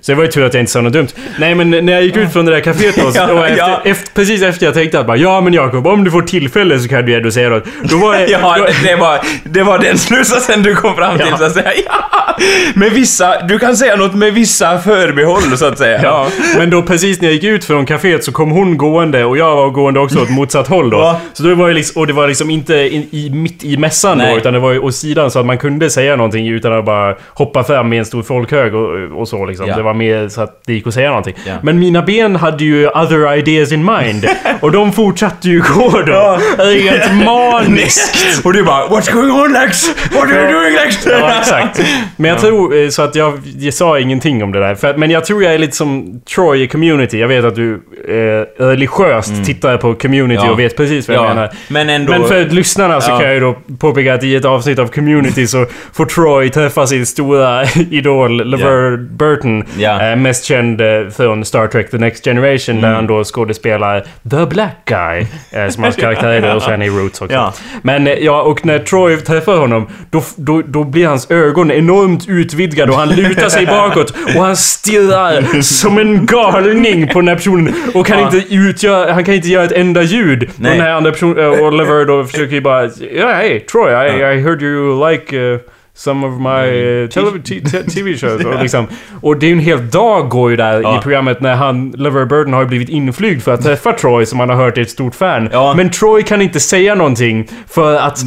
Så 0.00 0.12
det 0.12 0.14
var 0.14 0.24
ju 0.24 0.30
tur 0.30 0.44
att 0.44 0.54
jag 0.54 0.60
inte 0.62 0.72
sa 0.72 0.80
något 0.80 0.92
dumt. 0.92 1.08
Nej 1.38 1.54
men 1.54 1.70
när 1.70 1.92
jag 1.92 2.02
gick 2.02 2.16
ut 2.16 2.32
från 2.32 2.44
det 2.44 2.52
där 2.52 2.60
kaféet 2.60 2.96
då, 2.96 3.34
och 3.34 3.46
efter, 3.48 3.80
efter, 3.84 4.14
precis 4.14 4.42
efter 4.42 4.66
jag 4.66 4.74
tänkte 4.74 5.00
att 5.00 5.06
bara 5.06 5.16
Ja 5.16 5.40
men 5.40 5.52
Jakob, 5.52 5.86
om 5.86 6.04
du 6.04 6.10
får 6.10 6.22
tillfälle 6.22 6.78
så 6.78 6.88
kan 6.88 7.06
du 7.06 7.14
ändå 7.14 7.30
säga 7.30 7.48
något. 7.48 7.64
Då 7.82 7.96
var 7.96 8.12
det... 8.18 8.26
Ja, 8.26 8.66
det 8.82 8.96
var, 8.96 9.20
det 9.44 9.62
var 9.62 9.78
den 9.78 9.98
slutsatsen 9.98 10.62
du 10.62 10.74
kom 10.74 10.96
fram 10.96 11.18
till 11.18 11.26
Ja. 11.30 11.36
så 11.38 11.44
att 11.44 11.52
säga. 11.52 11.72
Ja. 11.86 12.36
Med 12.74 12.92
vissa, 12.92 13.42
du 13.42 13.58
kan 13.58 13.76
säga 13.76 13.96
något 13.96 14.14
med 14.14 14.34
vissa 14.34 14.78
förbehåll 14.78 15.56
så 15.58 15.66
att 15.66 15.78
säga. 15.78 16.00
Ja, 16.02 16.28
men 16.58 16.70
då 16.70 16.82
precis 16.82 17.20
när 17.20 17.28
jag 17.28 17.34
gick 17.34 17.44
ut 17.44 17.64
från 17.64 17.86
kaféet 17.86 18.24
så 18.24 18.32
kom 18.32 18.50
hon 18.50 18.76
gående 18.76 19.24
och 19.24 19.36
jag 19.38 19.56
var 19.56 19.70
gående 19.70 20.00
också 20.00 20.22
åt 20.22 20.30
motsatt 20.30 20.68
håll 20.68 20.90
då. 20.90 21.16
Så 21.32 21.42
då 21.42 21.54
var 21.54 21.68
det 21.68 21.74
liksom, 21.74 22.00
och 22.00 22.06
det 22.06 22.12
var 22.12 22.28
liksom 22.32 22.50
inte 22.50 22.74
i, 22.74 23.08
i, 23.10 23.30
mitt 23.30 23.64
i 23.64 23.76
mässan 23.76 24.18
då, 24.18 24.24
Nej. 24.24 24.36
utan 24.36 24.52
det 24.52 24.58
var 24.58 24.72
ju 24.72 24.78
åt 24.78 24.94
sidan 24.94 25.30
så 25.30 25.38
att 25.38 25.46
man 25.46 25.58
kunde 25.58 25.90
säga 25.90 26.16
någonting 26.16 26.48
utan 26.48 26.72
att 26.72 26.84
bara 26.84 27.16
hoppa 27.28 27.64
fram 27.64 27.88
med 27.88 27.98
en 27.98 28.04
stor 28.04 28.22
folkhög 28.22 28.74
och, 28.74 29.20
och 29.20 29.28
så 29.28 29.46
liksom. 29.46 29.66
Ja. 29.66 29.76
Det 29.76 29.82
var 29.82 29.94
mer 29.94 30.28
så 30.28 30.40
att 30.40 30.60
det 30.66 30.72
gick 30.72 30.86
att 30.86 30.94
säga 30.94 31.08
någonting. 31.08 31.34
Ja. 31.46 31.54
Men 31.62 31.78
mina 31.78 32.02
ben 32.02 32.36
hade 32.36 32.64
ju 32.64 32.88
other 32.88 33.34
ideas 33.34 33.72
in 33.72 33.84
mind. 33.84 34.26
och 34.60 34.72
de 34.72 34.92
fortsatte 34.92 35.48
ju 35.48 35.60
gå 35.74 36.02
då. 36.06 36.38
Rent 36.58 37.24
maniskt. 37.24 38.44
Och 38.44 38.52
du 38.52 38.62
bara 38.62 38.86
What's 38.86 39.12
going 39.12 39.30
on 39.32 39.52
Lex? 39.52 39.88
What 40.14 40.24
are 40.24 40.42
you 40.42 40.52
doing 40.52 40.74
Lex? 40.74 41.06
Ja, 41.06 41.38
exakt. 41.40 41.80
Men 42.16 42.30
jag 42.30 42.40
tror, 42.40 42.76
eh, 42.76 42.88
så 42.88 43.02
att 43.02 43.14
jag, 43.14 43.40
jag 43.58 43.74
sa 43.74 43.98
ingenting 43.98 44.42
om 44.44 44.52
det 44.52 44.58
där. 44.60 44.74
För, 44.74 44.94
men 44.94 45.10
jag 45.10 45.24
tror 45.24 45.42
jag 45.44 45.54
är 45.54 45.58
lite 45.58 45.76
som 45.76 46.20
Troy 46.34 46.62
i 46.62 46.68
Community. 46.68 47.18
Jag 47.18 47.28
vet 47.28 47.44
att 47.44 47.54
du 47.54 47.74
eh, 48.08 48.64
religiöst 48.64 49.44
tittar 49.44 49.76
på 49.76 49.94
Community 49.94 50.22
Mm. 50.22 50.44
Ja. 50.46 50.52
och 50.52 50.58
vet 50.60 50.76
precis 50.76 51.08
vad 51.08 51.16
jag 51.16 51.28
menar. 51.28 51.50
men 51.68 51.88
ändå... 51.90 52.12
Men 52.12 52.21
för 52.24 52.44
lyssnarna 52.44 53.00
så 53.00 53.10
Ja. 53.10 53.16
kan 53.18 53.26
jag 53.26 53.34
ju 53.34 53.40
då 53.40 53.56
påpeka 53.80 54.14
att 54.14 54.24
i 54.24 54.36
ett 54.36 54.44
avsnitt 54.44 54.78
av 54.78 54.86
Community 54.86 55.46
så 55.46 55.66
får 55.92 56.04
Troy 56.06 56.48
träffa 56.50 56.86
sin 56.86 57.06
stora 57.06 57.64
idol 57.90 58.50
LeVar 58.50 58.96
Burton. 58.96 59.64
Ja. 59.78 60.10
Eh, 60.10 60.16
mest 60.16 60.44
känd 60.44 60.80
eh, 60.80 60.86
från 61.16 61.44
Star 61.44 61.66
Trek 61.66 61.90
The 61.90 61.98
Next 61.98 62.24
Generation 62.24 62.62
Mm. 62.78 62.82
där 62.82 62.94
han 62.94 63.06
då 63.06 63.24
skådespelar 63.24 64.00
The 64.30 64.46
Black 64.46 64.76
Guy. 64.84 65.26
Eh, 65.50 65.68
som 65.68 65.82
hans 65.82 65.96
karaktär 66.00 66.28
är 66.28 66.56
och 66.56 66.62
sen 66.62 66.82
i 66.82 66.88
Roots 66.88 67.20
också. 67.22 67.34
Ja. 67.34 67.52
Men 67.82 68.06
eh, 68.06 68.12
ja, 68.12 68.42
och 68.42 68.66
när 68.66 68.78
Troy 68.78 69.16
träffar 69.16 69.56
honom 69.56 69.86
då, 70.10 70.22
då, 70.36 70.62
då 70.66 70.84
blir 70.84 71.06
hans 71.06 71.30
ögon 71.30 71.70
enormt 71.70 72.28
utvidgade 72.28 72.92
och 72.92 72.98
han 72.98 73.08
lutar 73.08 73.48
sig 73.48 73.66
bakåt 73.76 74.10
och 74.36 74.42
han 74.44 74.56
stirrar 74.56 75.62
som 75.62 75.98
en 75.98 76.26
galning 76.26 77.08
på 77.08 77.20
den 77.20 77.28
här 77.28 77.36
personen 77.36 77.74
och 77.94 78.06
kan 78.06 78.18
Ja. 78.18 78.24
inte 78.34 78.54
utgöra, 78.54 79.12
han 79.12 79.24
kan 79.24 79.34
inte 79.34 79.48
göra 79.48 79.64
ett 79.64 79.72
enda 79.72 80.02
ljud. 80.02 80.42
Och 80.42 80.48
Nej. 80.56 80.72
den 80.72 80.80
här 80.80 80.90
andra 80.92 81.10
personen, 81.10 81.60
Oliver 81.60 82.04
då 82.18 82.24
försöker 82.24 82.54
ju 82.54 82.60
bara 82.60 82.90
Ja, 83.14 83.32
hey 83.32 83.60
Troy, 83.60 83.92
I, 83.92 84.36
I 84.36 84.40
heard 84.40 84.62
you 84.62 85.10
like 85.10 85.36
uh, 85.36 85.58
Some 85.94 86.26
of 86.26 86.40
my 86.40 86.70
uh, 87.02 87.08
t- 87.08 87.60
t- 87.70 87.82
TV 87.94 88.16
shows 88.16 88.44
och 88.54 88.62
liksom. 88.62 88.86
Och 89.20 89.36
det 89.36 89.46
är 89.46 89.48
ju 89.48 89.52
en 89.54 89.58
hel 89.60 89.90
dag 89.90 90.28
går 90.28 90.50
ju 90.50 90.56
där 90.56 90.80
Ja. 90.80 90.98
i 90.98 91.02
programmet 91.02 91.40
när 91.40 91.54
han, 91.54 91.90
Lever 91.90 92.24
Burton 92.24 92.52
har 92.52 92.60
ju 92.62 92.68
blivit 92.68 92.88
inflygd 92.88 93.42
för 93.42 93.54
att 93.54 93.62
träffa 93.62 93.92
Troy 94.00 94.26
som 94.26 94.40
han 94.40 94.48
har 94.48 94.56
hört 94.56 94.78
är 94.78 94.82
ett 94.82 94.90
stort 94.90 95.14
fan. 95.14 95.48
Ja. 95.52 95.74
Men 95.76 95.90
Troy 95.90 96.22
kan 96.22 96.42
inte 96.42 96.60
säga 96.60 96.94
någonting 96.94 97.48
för 97.68 97.96
att 97.96 98.18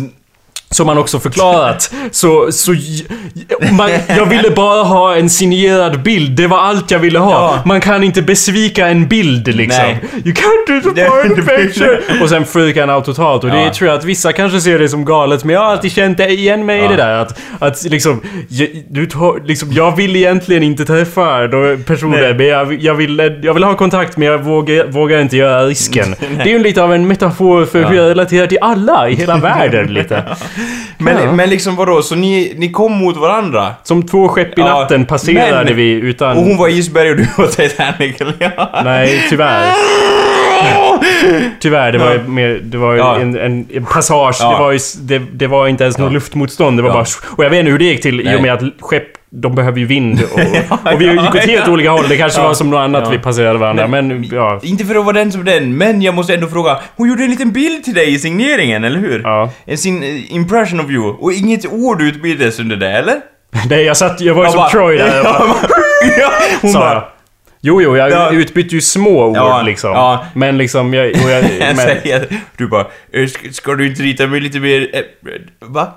som 0.76 0.88
han 0.88 0.98
också 0.98 1.20
förklarat, 1.20 1.94
så... 2.12 2.52
så 2.52 2.76
man, 3.72 3.90
jag 4.08 4.26
ville 4.26 4.50
bara 4.50 4.84
ha 4.84 5.16
en 5.16 5.30
signerad 5.30 6.02
bild. 6.04 6.32
Det 6.32 6.48
var 6.48 6.58
allt 6.58 6.92
jag 6.92 7.00
ville 7.00 7.20
ha. 7.20 7.32
Ja. 7.32 7.62
Man 7.66 7.82
kan 7.82 8.04
inte 8.04 8.22
besvika 8.22 8.88
en 8.88 9.08
bild 9.08 9.56
liksom. 9.56 9.84
Nej. 9.84 10.00
You 10.26 10.34
can't 10.36 10.82
disappoint 10.84 11.40
a 11.50 11.52
picture. 11.58 12.00
Och 12.22 12.30
sen 12.30 12.46
freakar 12.46 12.88
han 12.88 12.96
out 12.96 13.06
totalt. 13.06 13.44
Och 13.44 13.50
det 13.50 13.62
Ja. 13.62 13.74
tror 13.74 13.90
jag 13.90 13.98
att 14.00 14.06
vissa 14.06 14.34
kanske 14.34 14.62
ser 14.62 14.80
det 14.80 14.90
som 14.90 15.06
galet. 15.06 15.44
Men 15.44 15.54
jag 15.54 15.62
har 15.62 15.68
alltid 15.72 15.92
känt 15.92 16.18
det 16.18 16.30
igen 16.30 16.66
mig 16.66 16.80
i 16.80 16.84
Ja. 16.84 16.90
det 16.90 16.96
där. 16.96 17.12
Att, 17.18 17.40
att 17.60 17.84
liksom, 17.84 18.22
jag, 18.48 18.68
du 18.90 19.06
tar, 19.06 19.48
liksom... 19.48 19.72
Jag 19.72 19.96
vill 19.96 20.16
egentligen 20.16 20.64
inte 20.64 20.86
träffa 20.86 21.48
personer. 21.86 22.22
Nej. 22.22 22.34
Men 22.34 22.48
jag, 22.48 22.74
jag, 22.82 22.94
vill, 22.96 23.40
jag 23.44 23.54
vill 23.54 23.64
ha 23.64 23.76
kontakt 23.78 24.18
men 24.18 24.28
jag 24.28 24.38
vågar, 24.44 24.88
vågar 24.88 25.22
inte 25.22 25.38
göra 25.38 25.66
risken. 25.66 26.16
det 26.38 26.42
är 26.44 26.48
ju 26.54 26.60
lite 26.60 26.84
av 26.84 26.94
en 26.94 27.08
metafor 27.08 27.66
för 27.66 27.84
hur 27.84 27.96
Ja. 27.96 28.02
jag 28.04 28.10
relaterar 28.10 28.48
till 28.48 28.58
alla 28.62 29.10
i 29.10 29.16
hela 29.16 29.38
världen 29.38 29.94
lite. 29.94 30.24
Men, 30.98 31.24
Ja. 31.24 31.32
men 31.32 31.50
liksom 31.50 31.76
vadå, 31.76 32.02
så 32.02 32.16
ni, 32.16 32.54
ni 32.58 32.72
kom 32.72 32.92
mot 32.94 33.18
varandra? 33.18 33.74
Som 33.84 34.04
två 34.08 34.28
skepp 34.28 34.58
i 34.58 34.62
Ja, 34.62 34.80
natten 34.80 35.06
passerade 35.06 35.64
men- 35.66 35.76
vi 35.76 35.92
utan... 35.92 36.38
Och 36.38 36.44
hon 36.44 36.58
var 36.58 36.68
isberg 36.68 37.10
och 37.12 37.18
du 37.18 37.28
var 37.38 37.48
Titanic, 37.48 38.22
eller 38.22 38.34
ja? 38.40 38.82
Nej, 38.84 39.26
tyvärr. 39.30 39.72
Tyvärr, 41.60 41.92
det 41.92 41.98
var 41.98 42.12
ju 42.12 42.18
Ja. 42.18 42.28
mer... 42.28 42.60
Det 42.64 42.78
var 42.78 42.92
ju 42.94 42.98
Ja. 43.00 43.20
en, 43.20 43.38
en, 43.38 43.66
en 43.74 43.86
passage. 43.86 44.38
Ja. 44.40 44.52
Det, 44.52 44.60
var 44.64 44.72
ju, 44.72 44.80
det, 45.02 45.22
det 45.34 45.48
var 45.48 45.68
inte 45.68 45.84
ens 45.84 45.98
något 45.98 46.12
Ja. 46.12 46.14
luftmotstånd. 46.14 46.78
Det 46.78 46.82
var 46.84 46.90
Ja. 46.90 46.94
bara... 46.94 47.06
Och 47.38 47.44
jag 47.44 47.50
vet 47.50 47.60
inte 47.60 47.72
hur 47.72 47.80
det 47.80 47.86
gick 47.86 48.02
till 48.02 48.22
i 48.22 48.24
Nej. 48.24 48.36
och 48.36 48.42
med 48.42 48.54
att 48.54 48.62
skepp, 48.80 49.04
de 49.30 49.56
behöver 49.56 49.80
ju 49.80 49.86
vind. 49.86 50.22
Och, 50.34 50.40
och 50.94 51.02
vi 51.02 51.06
gick 51.12 51.20
åt 51.22 51.36
helt 51.36 51.68
ja. 51.68 51.72
olika 51.74 51.90
håll. 51.92 52.06
Det 52.10 52.18
kanske 52.18 52.42
Ja. 52.42 52.48
var 52.48 52.54
som 52.54 52.70
något 52.70 52.78
annat 52.80 53.02
Ja. 53.06 53.10
vi 53.12 53.18
passerade 53.18 53.60
varandra. 53.60 53.88
Men, 53.88 54.24
ja. 54.32 54.60
Inte 54.64 54.86
för 54.86 54.96
att 54.96 55.06
vara 55.06 55.14
den 55.14 55.32
som 55.32 55.46
den, 55.46 55.78
men 55.78 56.02
jag 56.02 56.16
måste 56.16 56.34
ändå 56.34 56.48
fråga. 56.48 56.78
Hon 56.96 57.10
gjorde 57.10 57.24
en 57.24 57.30
liten 57.30 57.52
bild 57.52 57.84
till 57.84 57.94
dig 57.94 58.14
i 58.14 58.20
signeringen, 58.20 58.84
eller 58.84 59.00
hur? 59.00 59.22
Ja. 59.24 59.50
En 59.66 59.78
sin 59.78 60.04
eh, 60.04 60.36
impression 60.36 60.80
of 60.80 60.90
you. 60.92 61.10
Och 61.20 61.34
inget 61.34 61.66
ord 61.66 62.02
utbyttes 62.02 62.60
under 62.60 62.76
det, 62.76 62.92
eller? 62.92 63.16
Nej, 63.70 63.84
jag 63.84 63.98
satt... 63.98 64.22
Jag 64.22 64.34
var 64.34 64.44
ju 64.46 64.50
som 64.52 64.58
bara- 64.58 64.70
Troy 64.70 64.98
där. 64.98 65.16
Jag 65.16 65.24
bara, 65.24 65.38
ja, 66.20 66.32
hon 66.62 66.74
bara... 66.74 67.04
Jo, 67.66 67.82
jo, 67.82 67.98
jag 67.98 68.12
Ja. 68.12 68.32
utbytte 68.32 68.76
ju 68.76 68.82
små 68.82 69.26
ord 69.26 69.36
Ja, 69.38 69.62
liksom. 69.62 69.92
ja. 69.92 70.26
Men 70.34 70.58
liksom, 70.58 70.94
jag... 70.94 71.08
Och 71.10 71.30
jag 71.30 71.44
men, 71.76 72.22
du 72.58 72.68
bara, 72.68 72.88
"Eh, 73.14 73.28
ska, 73.28 73.52
ska 73.52 73.76
du 73.76 73.88
inte 73.88 74.04
rita 74.04 74.28
mig 74.28 74.40
lite 74.40 74.60
mer... 74.60 74.90
Eh, 74.94 75.02
va? 75.60 75.94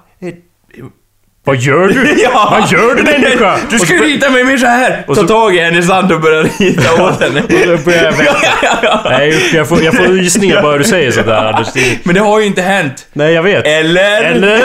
Vad 1.49 1.57
gör 1.57 1.89
du? 1.89 2.15
Ja. 2.23 2.49
Vad 2.61 2.73
gör 2.73 2.95
du 2.95 3.03
människa? 3.03 3.57
Du 3.71 3.79
ska 3.79 3.95
rita 3.95 4.31
mig 4.31 4.45
med 4.45 4.61
så 4.61 4.67
här. 4.67 5.03
Ta 5.07 5.15
så- 5.15 5.27
tag 5.27 5.55
i 5.57 5.59
hennes 5.59 5.89
hand 5.91 6.13
och 6.13 6.21
börja 6.21 6.43
rita 6.43 7.03
åt 7.03 7.23
henne. 7.23 7.43
Och 7.43 7.51
så 7.79 7.85
börjar 7.85 8.05
jag 8.05 8.13
vänta. 8.83 9.01
Nej 9.11 9.29
usch, 9.29 9.55
jag 9.55 9.69
får, 9.69 9.83
jag 9.83 9.95
får 9.97 10.05
rysningar 10.09 10.63
bara 10.63 10.79
du 10.79 10.85
säger 10.85 11.11
sådär 11.11 11.35
Anders. 11.35 11.73
Det- 11.75 11.99
Men 12.05 12.15
det 12.15 12.21
har 12.21 12.41
ju 12.41 12.47
inte 12.47 12.63
hänt. 12.63 13.07
Nej 13.13 13.33
jag 13.35 13.43
vet. 13.43 13.67
Eller? 13.67 14.23
Eller? 14.23 14.63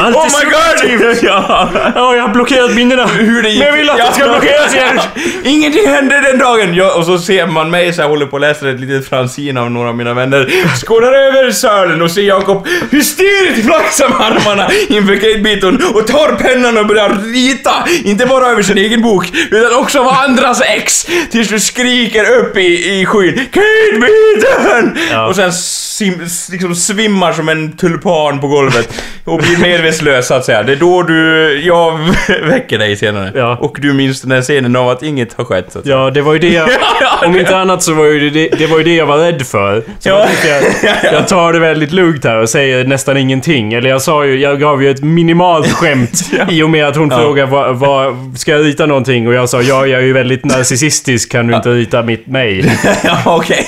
Allt 0.00 0.16
Oh 0.16 0.24
my 0.24 0.50
god! 0.50 1.16
Ja. 1.22 1.68
Ja, 1.94 2.14
jag 2.16 2.22
har 2.22 2.28
blockerat 2.28 2.74
minnena. 2.74 3.06
Hur 3.06 3.42
det 3.42 3.48
gick. 3.48 3.58
Men 3.58 3.68
jag 3.68 3.76
vill 3.76 3.90
att 3.90 3.96
det 3.96 4.12
ska 4.14 4.24
blockeras 4.24 4.74
igen. 4.74 5.00
Ingenting 5.44 5.88
hände 5.88 6.20
den 6.20 6.38
dagen! 6.38 6.74
Ja, 6.74 6.94
och 6.94 7.04
så 7.06 7.18
ser 7.18 7.46
man 7.46 7.70
mig 7.70 7.92
så 7.92 8.02
här, 8.02 8.08
håller 8.08 8.26
på 8.26 8.32
och 8.32 8.40
läser 8.40 8.66
ett 8.66 8.80
litet 8.80 9.08
fanzine 9.08 9.60
av 9.60 9.70
några 9.70 9.88
av 9.88 9.96
mina 9.96 10.14
vänner. 10.14 10.48
Skådar 10.86 11.12
över 11.12 11.50
sölen 11.50 12.02
och 12.02 12.10
ser 12.10 12.22
Jakob 12.22 12.66
hysteriskt 12.90 13.66
flaxa 13.66 14.08
med 14.08 14.20
armarna 14.20 14.68
inför 14.88 15.16
Kate 15.22 15.38
Beaton 15.38 15.74
och 15.94 16.06
tar 16.06 16.36
pennan 16.36 16.78
och 16.78 16.86
börjar 16.86 17.08
rita. 17.32 17.74
Inte 18.04 18.26
bara 18.26 18.46
över 18.46 18.62
sin 18.62 18.78
egen 18.78 19.02
bok, 19.02 19.32
utan 19.50 19.74
också 19.74 20.00
av 20.00 20.08
andras 20.08 20.60
ex. 20.60 21.06
Tills 21.30 21.48
du 21.48 21.60
skriker 21.60 22.30
upp 22.38 22.56
i, 22.56 23.00
i 23.00 23.06
skyn. 23.06 23.34
Kate 23.34 24.00
Beaton! 24.00 24.98
Ja. 25.10 25.26
Och 25.26 25.36
sen 25.36 25.52
sim, 25.92 26.20
liksom 26.52 26.74
svimmar 26.74 27.32
som 27.32 27.48
en 27.48 27.72
tulpan 27.76 28.40
på 28.40 28.48
golvet 28.48 28.88
och 29.24 29.38
blir 29.38 29.56
medvetslös 29.58 30.26
så 30.26 30.34
att 30.34 30.44
säga. 30.44 30.62
Det 30.62 30.72
är 30.72 30.76
då 30.76 31.02
du, 31.02 31.60
jag 31.64 31.98
väcker 32.48 32.78
dig 32.78 32.96
senare. 32.96 33.32
Ja. 33.34 33.56
Och 33.60 33.76
du 33.80 33.92
minns 33.92 34.22
den 34.22 34.30
här 34.30 34.42
scenen 34.42 34.76
av 34.76 34.88
att 34.88 35.02
inget 35.02 35.32
har 35.34 35.44
skett 35.44 35.66
så 35.72 35.78
att 35.78 35.84
säga. 35.84 35.96
Ja, 35.96 36.10
det 36.10 36.22
var 36.22 36.32
ju 36.32 36.38
det 36.38 36.48
jag... 36.48 36.68
Om 37.26 37.36
inte 37.38 37.56
annat 37.56 37.82
så 37.82 37.94
var 37.94 38.04
ju 38.04 38.30
det, 38.30 38.48
det 38.58 38.66
var 38.66 38.78
ju 38.78 38.84
det 38.84 38.94
jag 38.94 39.06
var 39.06 39.18
rädd 39.18 39.46
för. 39.46 39.80
Så 39.98 40.08
Ja. 40.08 40.26
jag, 40.48 40.62
jag, 41.04 41.12
jag 41.12 41.28
tar 41.28 41.52
det 41.52 41.58
väldigt 41.58 41.92
lugnt 41.92 42.24
här 42.24 42.36
och 42.36 42.48
säger 42.48 42.84
nästan 42.84 43.16
ingenting. 43.16 43.72
Eller 43.72 43.90
jag 43.90 44.02
sa 44.02 44.24
ju, 44.24 44.38
jag 44.40 44.60
gav 44.60 44.82
ju 44.82 44.90
ett 44.90 45.02
minimalt 45.02 45.72
skämt 45.72 46.20
i 46.50 46.62
och 46.62 46.70
med 46.70 46.86
att 46.88 46.96
hon 46.96 47.08
Ja. 47.10 47.18
frågade 47.18 47.50
vad, 47.50 47.76
vad, 47.76 48.16
ska 48.36 48.50
jag 48.52 48.64
rita 48.64 48.86
någonting? 48.86 49.28
Och 49.28 49.34
jag 49.34 49.48
sa 49.48 49.62
ja, 49.62 49.86
jag 49.86 50.00
är 50.00 50.04
ju 50.06 50.12
väldigt 50.12 50.44
narcissistisk, 50.44 51.32
kan 51.32 51.46
du 51.46 51.54
inte 51.56 51.68
rita 51.68 52.02
mitt 52.02 52.26
mig? 52.26 52.78
ja, 53.04 53.18
okej. 53.26 53.66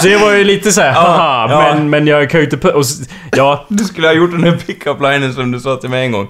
Så 0.00 0.08
det 0.08 0.16
var 0.16 0.32
ju 0.32 0.44
lite 0.44 0.72
så 0.72 0.80
här, 0.80 0.92
haha, 0.92 1.48
ja. 1.62 1.74
men, 1.74 1.90
men 1.90 2.06
jag 2.06 2.30
kan 2.30 2.40
ju 2.40 2.44
inte... 2.44 2.72
Och, 2.72 2.84
ja, 3.32 3.66
Du 3.68 3.84
skulle 3.84 4.06
ha 4.06 4.14
gjort 4.14 4.30
den 4.30 4.44
här 4.44 4.56
pick-up-linen 4.66 5.34
som 5.34 5.50
du 5.50 5.60
sa 5.60 5.76
till 5.76 5.90
mig 5.90 6.04
en 6.04 6.12
gång. 6.12 6.28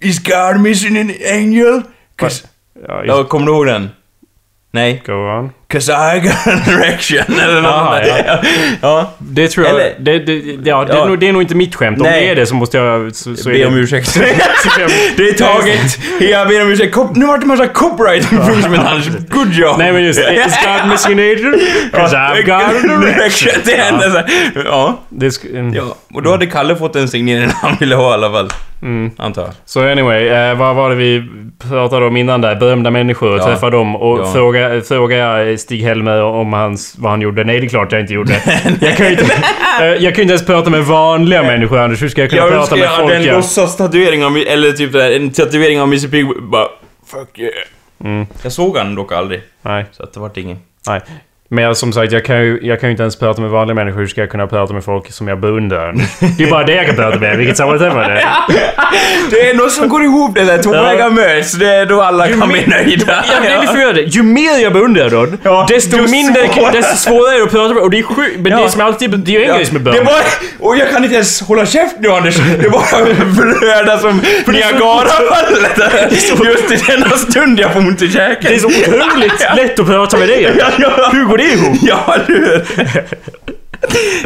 Is 0.00 0.18
God 0.24 0.60
missing 0.60 0.98
an 0.98 1.12
angel? 1.32 1.82
ja, 2.20 2.24
just, 2.24 2.46
Ja, 3.06 3.24
kommer 3.24 3.46
du 3.46 3.52
ihåg 3.52 3.66
den? 3.66 3.88
Nej. 4.70 5.02
go 5.06 5.12
on. 5.12 5.50
'Cause 5.68 5.92
I 5.92 6.20
got 6.20 6.46
an 6.46 6.60
erection, 6.74 7.38
eller 7.40 7.60
något 7.60 7.70
Aha, 7.72 8.00
ja. 8.26 8.38
ja. 8.80 9.10
Det 9.18 9.48
tror 9.48 9.66
jag... 9.66 9.74
Eller- 9.74 9.94
det, 9.98 10.18
det, 10.18 10.32
ja, 10.68 10.84
det, 10.84 10.92
Ja. 10.94 11.04
Är 11.04 11.08
nog, 11.08 11.18
det 11.18 11.28
är 11.28 11.32
nog 11.32 11.42
inte 11.42 11.54
mitt 11.54 11.74
skämt. 11.74 11.98
Om 11.98 12.02
Nej. 12.02 12.24
det 12.24 12.30
är 12.30 12.34
det 12.34 12.46
så 12.46 12.54
måste 12.54 12.76
jag... 12.78 13.14
Så, 13.16 13.36
så 13.36 13.48
Be 13.48 13.54
det, 13.58 13.66
om 13.66 13.76
ursäkt. 13.76 14.14
det 15.16 15.22
är 15.28 15.32
taget. 15.32 15.98
Jag 16.30 16.48
ber 16.48 16.62
om 16.62 16.68
ursäkt. 16.70 16.94
Cop- 16.96 17.16
Nu 17.16 17.26
vart 17.26 17.40
det 17.40 17.46
massa 17.46 17.66
copyright 17.68 18.32
infringement 18.32 18.88
Anders. 18.88 19.08
Good 19.28 19.52
job. 19.52 19.78
Nej 19.78 19.92
men 19.92 20.04
just 20.04 20.20
det. 20.20 20.46
God 20.80 20.90
missing 20.90 21.12
an 21.12 21.18
angel? 21.18 21.60
'Cause 21.92 22.16
I've 22.16 22.42
got 22.42 22.92
an 22.92 23.02
erection. 23.06 23.52
Det 23.64 23.76
hände 23.76 24.10
så 24.10 24.16
här. 24.18 24.26
Ja. 24.64 24.98
Det 25.08 25.44
mm. 25.44 25.74
ja. 25.74 25.82
Och 26.14 26.22
då 26.22 26.30
hade 26.30 26.46
Kalle 26.46 26.76
fått 26.76 26.92
den 26.92 27.08
signeringen 27.08 27.50
han 27.50 27.76
ville 27.80 27.94
ha 27.94 28.10
i 28.10 28.14
alla 28.14 28.30
fall. 28.30 28.48
Antar 29.16 29.42
jag. 29.42 29.50
Så 29.64 29.90
anyway, 29.90 30.28
eh, 30.28 30.54
vad 30.54 30.76
var 30.76 30.90
det 30.90 30.96
vi 30.96 31.22
pratade 31.68 32.06
om 32.06 32.16
innan 32.16 32.40
där? 32.40 32.54
Berömda 32.56 32.90
människor, 32.90 33.38
Ja. 33.38 33.44
träffa 33.44 33.70
dem 33.70 33.96
och 33.96 34.18
Ja. 34.18 34.32
fråga, 34.32 34.80
fråga 34.88 35.16
jag 35.16 35.53
Stig-Helmer 35.58 36.22
om 36.22 36.52
hans, 36.52 36.94
vad 36.98 37.10
han 37.10 37.20
gjorde. 37.20 37.44
Nej, 37.44 37.60
det 37.60 37.66
är 37.66 37.68
klart 37.68 37.92
jag 37.92 38.00
inte 38.00 38.12
gjorde. 38.14 38.32
jag 38.80 38.96
kan 38.96 39.06
ju 39.06 39.12
inte, 39.12 39.24
eh, 39.80 39.84
jag 39.86 40.00
kan 40.00 40.02
ju 40.02 40.22
inte 40.22 40.32
ens 40.32 40.46
prata 40.46 40.70
med 40.70 40.84
vanliga 40.84 41.42
människor 41.42 41.78
Anders. 41.78 42.02
Hur 42.02 42.08
ska 42.08 42.20
jag 42.20 42.30
kunna 42.30 42.42
Jag 42.42 42.48
prata 42.50 42.60
önskar 42.60 42.76
med 42.76 42.84
jag 42.84 42.90
hade 42.90 43.02
folk? 43.02 43.14
en 43.14 43.22
jag- 43.24 43.34
låtsas-tatuering 43.36 44.24
av 44.24 44.36
eller 44.36 44.72
typ 44.72 44.94
en 44.94 45.30
tatuering 45.30 45.80
av 45.80 45.88
Missy 45.88 46.08
Pigg 46.08 46.26
bara 46.42 46.68
Fuck 47.06 47.38
yeah. 47.38 48.26
Jag 48.42 48.52
såg 48.52 48.76
han 48.76 48.94
dock 48.94 49.12
aldrig, 49.12 49.42
Nej, 49.62 49.86
så 49.92 50.02
att 50.02 50.12
det 50.12 50.20
vart 50.20 50.36
ingen. 50.36 50.58
nej. 50.86 51.00
Men 51.54 51.64
jag, 51.64 51.76
som 51.76 51.92
sagt, 51.92 52.12
jag 52.12 52.24
kan, 52.24 52.36
ju, 52.44 52.58
jag 52.62 52.80
kan 52.80 52.88
ju 52.88 52.90
inte 52.90 53.02
ens 53.02 53.16
prata 53.18 53.40
med 53.40 53.50
vanliga 53.50 53.74
människor. 53.74 53.98
Hur 54.00 54.06
ska 54.06 54.20
jag 54.20 54.30
kunna 54.30 54.46
prata 54.46 54.72
med 54.74 54.84
folk 54.84 55.12
som 55.12 55.28
jag 55.28 55.40
beundrar? 55.40 55.94
Det 56.38 56.44
är 56.44 56.50
bara 56.50 56.64
det 56.64 56.74
jag 56.74 56.86
kan 56.86 56.96
prata 56.96 57.18
med. 57.18 57.36
Vilket 57.38 57.56
sammanträffande. 57.56 58.24
Det 59.30 59.50
är 59.50 59.54
något 59.54 59.72
som 59.72 59.88
går 59.88 60.02
ihop 60.04 60.34
det 60.34 60.44
där, 60.44 60.62
två 60.62 60.70
vägar 60.70 61.10
möts, 61.10 61.52
det 61.52 61.68
är 61.68 61.86
då 61.86 62.02
alla 62.02 62.28
kan 62.28 62.48
bli 62.48 62.66
nöjda. 62.66 63.24
Ja, 63.28 63.34
det 63.42 63.60
lite 63.60 63.72
för 63.72 63.92
det. 63.94 64.00
Ju 64.02 64.22
mer 64.22 64.62
jag 64.62 64.72
beundrar 64.72 65.10
dem, 65.10 65.38
Ja, 65.42 65.66
desto 65.68 65.96
ju 65.96 66.06
mindre, 66.08 66.48
svårare. 66.48 66.72
desto 66.72 66.96
svårare 66.96 67.34
är 67.34 67.38
det 67.38 67.44
att 67.44 67.50
prata 67.50 67.74
med. 67.74 67.82
Och 67.82 67.90
det 67.90 67.98
är 67.98 68.02
sjukt. 68.02 68.38
Men 68.38 68.52
Ja. 68.52 68.58
det 68.58 68.64
är 68.64 68.68
som 68.68 68.80
alltid, 68.80 69.10
det 69.18 69.30
är 69.36 69.38
ju 69.38 69.42
en 69.44 69.48
Ja, 69.48 69.56
grej 69.56 69.66
som 69.66 69.76
är 69.76 69.80
bra. 69.80 69.92
det 69.92 70.00
var, 70.00 70.20
och 70.58 70.76
jag 70.76 70.90
kan 70.90 71.02
inte 71.04 71.14
ens 71.14 71.40
hålla 71.42 71.66
käft 71.66 71.96
nu 71.98 72.08
Anders, 72.10 72.36
det 72.36 72.68
var 72.68 73.60
blöda 73.60 73.98
som 73.98 74.20
Niagarafallet. 74.46 75.78
Just 76.44 76.72
i 76.72 76.92
denna 76.92 77.10
stund 77.10 77.60
jag 77.60 77.72
får 77.72 77.80
ont 77.80 78.02
i 78.02 78.10
käken. 78.10 78.36
Det 78.50 78.54
är 78.54 78.58
så 78.58 78.66
otroligt 78.66 79.46
lätt 79.56 79.78
att 79.80 79.86
prata 79.86 80.16
med 80.18 80.28
dig. 80.28 80.44
Hur 81.12 81.24
går 81.24 81.38
det 81.38 81.43
ihop? 81.52 81.76
Ja, 81.82 82.16
hur? 82.26 82.62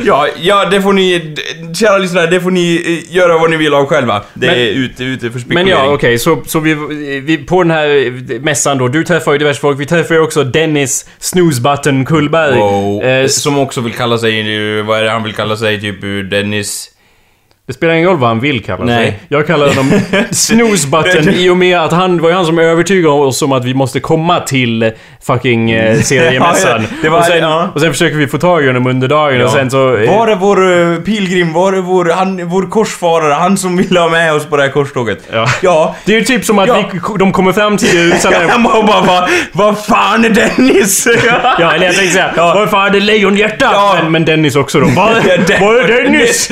Ja, 0.02 0.26
ja, 0.40 0.64
det 0.64 0.82
får 0.82 0.92
ni, 0.92 1.34
kära 1.74 1.98
lyssnare, 1.98 2.26
det 2.26 2.40
får 2.40 2.50
ni 2.50 2.82
eh, 3.08 3.16
göra 3.16 3.38
vad 3.38 3.50
ni 3.50 3.56
vill 3.56 3.74
av 3.74 3.86
själva. 3.86 4.22
Det 4.34 4.46
Men- 4.46 4.56
är 4.58 4.66
ute, 4.66 5.04
ute 5.04 5.20
för 5.26 5.32
Men 5.32 5.40
spekulering. 5.40 5.68
ja, 5.68 5.92
okej, 5.92 6.18
så, 6.18 6.42
så 6.46 6.60
vi, 6.60 6.74
vi... 7.20 7.38
På 7.38 7.62
den 7.62 7.70
här 7.70 8.40
mässan 8.40 8.78
då, 8.78 8.88
du 8.88 9.04
träffar 9.04 9.32
ju 9.32 9.38
diverse 9.38 9.60
folk. 9.60 9.80
Vi 9.80 9.86
träffar 9.86 10.14
ju 10.14 10.20
också 10.20 10.44
Dennis 10.44 11.06
Snoozebutton 11.18 12.04
Kullberg. 12.04 12.58
Wow. 12.58 13.02
Eh, 13.04 13.26
som 13.26 13.58
också 13.58 13.80
vill 13.80 13.92
kalla 13.92 14.18
sig, 14.18 14.82
vad 14.82 14.98
är 14.98 15.02
det 15.04 15.10
han 15.10 15.22
vill 15.22 15.34
kalla 15.34 15.56
sig? 15.56 15.80
Typ 15.80 16.04
eh, 16.04 16.10
Dennis... 16.10 16.90
Det 17.68 17.74
spelar 17.74 17.94
ingen 17.94 18.08
roll 18.08 18.18
vad 18.18 18.28
han 18.28 18.40
vill 18.40 18.64
kalla 18.64 18.86
sig. 18.86 19.18
Jag 19.28 19.46
kallar 19.46 19.68
honom 19.68 20.00
Snoozebutton 20.30 21.28
i 21.28 21.48
och 21.50 21.56
med 21.56 21.78
att 21.78 21.92
han 21.92 22.20
var 22.20 22.28
ju 22.28 22.34
han 22.34 22.46
som 22.46 22.58
övertygade 22.58 23.14
oss 23.14 23.42
om 23.42 23.52
att 23.52 23.64
vi 23.64 23.74
måste 23.74 24.00
komma 24.00 24.40
till 24.40 24.92
fucking 25.26 25.70
eh, 25.70 26.00
seriemässan. 26.02 26.82
Ja, 26.82 26.88
det 27.02 27.08
var- 27.08 27.18
och, 27.18 27.24
sen, 27.24 27.38
ja. 27.38 27.68
och 27.74 27.80
sen 27.80 27.92
försöker 27.92 28.16
vi 28.16 28.26
få 28.26 28.38
tag 28.38 28.64
i 28.64 28.66
honom 28.66 28.86
under 28.86 29.08
dagen 29.08 29.36
och 29.40 29.46
Ja. 29.46 29.52
sen 29.52 29.70
så... 29.70 29.96
eh, 29.96 30.16
Var 30.16 30.28
är 30.28 30.36
vår 30.36 30.92
eh, 30.92 30.96
pilgrim? 30.98 31.52
Var 31.52 31.72
är 31.72 31.80
vår, 31.80 32.04
han, 32.14 32.48
vår 32.48 32.62
korsfarare? 32.70 33.32
Han 33.34 33.56
som 33.56 33.76
ville 33.76 34.00
ha 34.00 34.08
med 34.08 34.34
oss 34.34 34.46
på 34.46 34.56
det 34.56 34.62
här 34.62 34.70
korståget? 34.70 35.18
Ja. 35.32 35.46
Ja. 35.62 35.94
Det 36.04 36.12
är 36.12 36.16
ju 36.18 36.24
typ 36.24 36.44
som 36.44 36.58
att 36.58 36.68
Ja. 36.68 36.84
vi, 36.92 37.00
de 37.18 37.32
kommer 37.32 37.52
fram 37.52 37.76
till 37.76 37.94
Jerusalem. 37.94 38.48
Han 38.48 38.62
bara, 38.62 38.82
bara, 38.86 39.02
bara 39.06 39.28
vad 39.52 39.84
fan 39.84 40.24
är 40.24 40.28
Dennis? 40.30 41.08
Ja, 41.58 41.72
eller 41.72 41.86
jag 41.86 41.94
tänkte 41.94 42.12
säga, 42.12 42.30
Ja. 42.36 42.54
vad 42.54 42.70
fan 42.70 42.94
är 42.94 43.00
lejonhjärta? 43.00 43.68
Ja. 43.72 43.98
Men, 44.02 44.12
men 44.12 44.24
Dennis 44.24 44.56
också 44.56 44.80
då. 44.80 44.86
Ja, 44.96 45.10
vad 45.60 45.76
är 45.76 46.02
Dennis? 46.02 46.50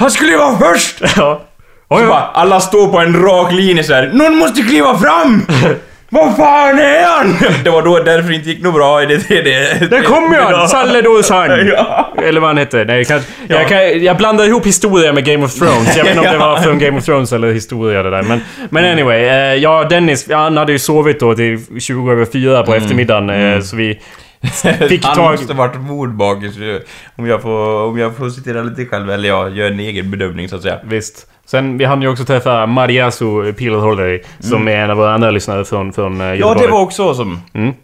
Han 0.00 0.10
skulle 0.10 0.30
ju 0.30 0.38
vara 0.38 0.58
först! 0.58 1.00
Ja. 1.16 1.40
Oj, 1.88 2.00
Så 2.02 2.06
bara, 2.08 2.20
alla 2.32 2.60
står 2.60 2.88
på 2.88 2.98
en 2.98 3.22
rak 3.22 3.52
linje 3.52 3.84
så 3.84 3.94
här. 3.94 4.10
Någon 4.12 4.36
måste 4.36 4.62
kliva 4.62 4.98
fram! 4.98 5.46
Vad 6.12 6.36
fan 6.36 6.78
är 6.78 7.04
han? 7.18 7.36
Det 7.64 7.70
var 7.70 7.82
då 7.82 7.98
därför 7.98 8.28
det 8.28 8.34
inte 8.34 8.48
gick 8.48 8.62
nog 8.62 8.74
bra 8.74 9.02
i 9.02 9.06
det 9.06 9.18
tredje. 9.18 9.74
Där 9.90 10.02
kommer 10.02 10.38
han! 10.38 10.68
Salle 10.68 11.02
Dosan! 11.02 11.66
Ja. 11.66 12.12
Eller 12.22 12.40
vad 12.40 12.50
han 12.50 12.58
hette. 12.58 12.84
Nej, 12.84 12.96
jag, 12.96 13.06
kan, 13.06 13.20
Ja. 13.48 13.56
jag, 13.56 13.68
kan, 13.68 14.04
jag 14.04 14.16
blandar 14.16 14.44
ihop 14.44 14.66
historia 14.66 15.12
med 15.12 15.24
Game 15.24 15.44
of 15.44 15.54
Thrones. 15.54 15.96
Jag 15.96 16.04
vet 16.04 16.16
inte 16.16 16.28
om 16.28 16.32
det 16.32 16.38
var 16.38 16.56
från 16.56 16.78
Game 16.78 16.98
of 16.98 17.04
Thrones 17.04 17.32
eller 17.32 17.52
historia 17.52 18.02
det 18.02 18.10
där. 18.10 18.22
Men, 18.22 18.40
men 18.70 18.84
anyway. 18.92 19.20
Eh, 19.24 19.54
ja, 19.54 19.84
Dennis, 19.90 20.30
han 20.30 20.56
hade 20.56 20.72
ju 20.72 20.78
sovit 20.78 21.20
då 21.20 21.34
till 21.34 21.80
20 21.80 22.12
över 22.12 22.24
4 22.32 22.62
på 22.62 22.74
eftermiddagen. 22.74 23.30
Eh, 23.30 23.60
så 23.60 23.76
vi 23.76 24.00
fick 24.88 25.04
han 25.04 25.16
tag... 25.16 25.30
måste 25.30 25.54
varit 25.54 25.80
mordbakis 25.80 26.56
om 27.16 27.26
jag 27.26 27.42
får, 27.42 27.84
om 27.84 27.98
jag 27.98 28.16
får 28.16 28.30
citera 28.30 28.62
lite 28.62 28.86
själv, 28.86 29.10
eller 29.10 29.28
jag 29.28 29.56
gör 29.56 29.70
en 29.70 29.80
egen 29.80 30.10
bedömning 30.10 30.48
så 30.48 30.56
att 30.56 30.62
säga. 30.62 30.78
Visst. 30.84 31.26
Sen, 31.46 31.78
vi 31.78 31.84
hann 31.84 32.02
ju 32.02 32.08
också 32.08 32.24
träffa 32.24 32.66
Mariasu 32.66 33.52
Pilholiday 33.52 34.22
som 34.40 34.68
är 34.68 34.76
en 34.76 34.90
av 34.90 34.96
våra 34.96 35.14
andra 35.14 35.30
lyssnare 35.30 35.64
från, 35.64 35.92
från 35.92 36.20
eh, 36.20 36.26
Ja, 36.26 36.34
Göteborg. 36.34 36.60
det 36.66 36.72
var 36.72 36.80
också 36.80 37.14
som... 37.14 37.40
Mm. 37.52 37.74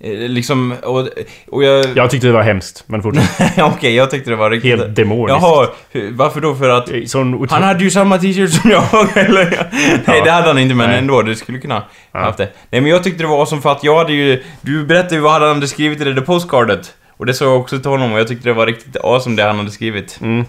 Eh, 0.00 0.10
Liksom, 0.28 0.74
och, 0.82 1.08
och 1.50 1.64
jag... 1.64 1.86
Jag 1.94 2.10
tyckte 2.10 2.26
det 2.26 2.32
var 2.32 2.42
hemskt, 2.42 2.84
men 2.86 3.02
fortsätt. 3.02 3.30
Okej, 3.58 3.94
jag 3.94 4.10
tyckte 4.10 4.30
det 4.30 4.36
var 4.36 4.50
riktigt... 4.50 4.78
Helt 4.78 4.96
demoniskt. 4.96 5.38
Jaha, 5.42 5.68
varför 6.10 6.40
då? 6.40 6.54
För 6.54 6.68
att... 6.68 6.90
Sån. 7.06 7.46
Han 7.50 7.62
hade 7.62 7.84
ju 7.84 7.90
samma 7.90 8.18
t-shirt 8.18 8.50
som 8.50 8.70
jag, 8.70 8.84
eller? 9.14 9.50
Nej, 9.72 10.00
Ja. 10.06 10.24
det 10.24 10.30
hade 10.30 10.46
han 10.46 10.58
inte, 10.58 10.74
men 10.74 10.88
Nej. 10.88 10.98
ändå. 10.98 11.22
Det 11.22 11.36
skulle 11.36 11.58
kunna 11.58 11.82
Ja. 12.12 12.20
haft 12.20 12.38
det. 12.38 12.48
Nej, 12.70 12.80
men 12.80 12.90
jag 12.90 13.04
tyckte 13.04 13.22
det 13.22 13.28
var 13.28 13.46
som 13.46 13.62
för 13.62 13.72
att 13.72 13.84
jag 13.84 13.98
hade 13.98 14.12
ju... 14.12 14.42
Du 14.60 14.84
berättade 14.86 15.14
ju 15.14 15.20
vad 15.20 15.32
han 15.32 15.54
hade 15.54 15.68
skrivit 15.68 16.00
i 16.00 16.04
det 16.04 16.12
där 16.14 16.22
postcardet. 16.22 16.94
Och 17.16 17.26
det 17.26 17.34
sa 17.34 17.44
jag 17.44 17.56
också 17.60 17.78
till 17.78 17.90
honom 17.90 18.12
och 18.12 18.20
jag 18.20 18.28
tyckte 18.28 18.48
det 18.48 18.52
var 18.52 18.66
riktigt 18.66 18.96
awesome 19.04 19.36
det 19.36 19.42
han 19.42 19.56
hade 19.58 19.70
skrivit. 19.70 20.18
Mm. 20.22 20.44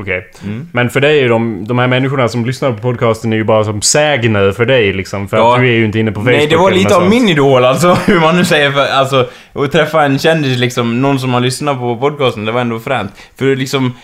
Okej. 0.00 0.30
Mm. 0.44 0.68
Men 0.72 0.90
för 0.90 1.00
dig 1.00 1.20
är 1.24 1.28
de, 1.28 1.64
de 1.68 1.78
här 1.78 1.86
människorna 1.86 2.28
som 2.28 2.44
lyssnar 2.46 2.72
på 2.72 2.78
podcasten 2.78 3.32
är 3.32 3.36
ju 3.36 3.44
bara 3.44 3.64
som 3.64 3.82
sägner 3.82 4.52
för 4.52 4.66
dig 4.66 4.92
liksom. 4.92 5.28
För 5.28 5.36
Ja. 5.36 5.54
att 5.54 5.60
du 5.60 5.68
är 5.68 5.72
ju 5.72 5.84
inte 5.84 5.98
inne 5.98 6.12
på 6.12 6.20
Facebook. 6.20 6.36
Nej, 6.36 6.46
det 6.46 6.56
var 6.56 6.70
lite 6.70 6.96
av 6.96 7.08
min 7.08 7.28
idol 7.28 7.64
alltså, 7.64 7.94
hur 8.06 8.20
man 8.20 8.36
nu 8.36 8.44
säger 8.44 8.72
för, 8.72 8.86
alltså, 8.86 9.26
att 9.54 9.72
träffa 9.72 10.04
en 10.04 10.18
kändis 10.18 10.58
liksom, 10.58 11.02
någon 11.02 11.18
som 11.20 11.34
har 11.34 11.40
lyssnat 11.40 11.78
på 11.78 11.96
podcasten, 11.96 12.44
det 12.44 12.52
var 12.52 12.60
ändå 12.60 12.78
fränt. 12.80 13.12
För 13.38 13.56
liksom, 13.56 13.94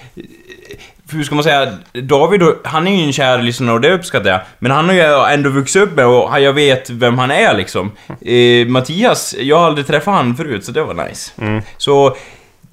hur 1.12 1.24
ska 1.24 1.34
man 1.34 1.44
säga, 1.44 1.72
David, 2.02 2.42
han 2.64 2.86
är 2.88 2.96
ju 2.96 3.02
en 3.06 3.12
kär 3.12 3.42
lyssnare 3.42 3.74
och 3.74 3.80
det 3.80 3.92
uppskattar 3.92 4.30
jag. 4.30 4.40
Men 4.58 4.70
han 4.70 4.84
har 4.88 4.94
ju 4.94 5.02
ändå 5.34 5.50
vuxit 5.50 5.82
upp 5.82 5.96
med 5.96 6.06
och 6.06 6.40
jag 6.40 6.52
vet 6.52 6.90
vem 6.90 7.18
han 7.18 7.30
är 7.30 7.54
liksom. 7.56 7.90
Eh, 8.20 8.66
Mattias, 8.66 9.34
jag 9.38 9.58
har 9.58 9.66
aldrig 9.66 9.86
träffat 9.86 10.14
han 10.14 10.36
förut, 10.36 10.64
så 10.64 10.72
det 10.72 10.82
var 10.82 10.94
nice. 11.08 11.32
Mm. 11.40 11.62
Så, 11.76 12.16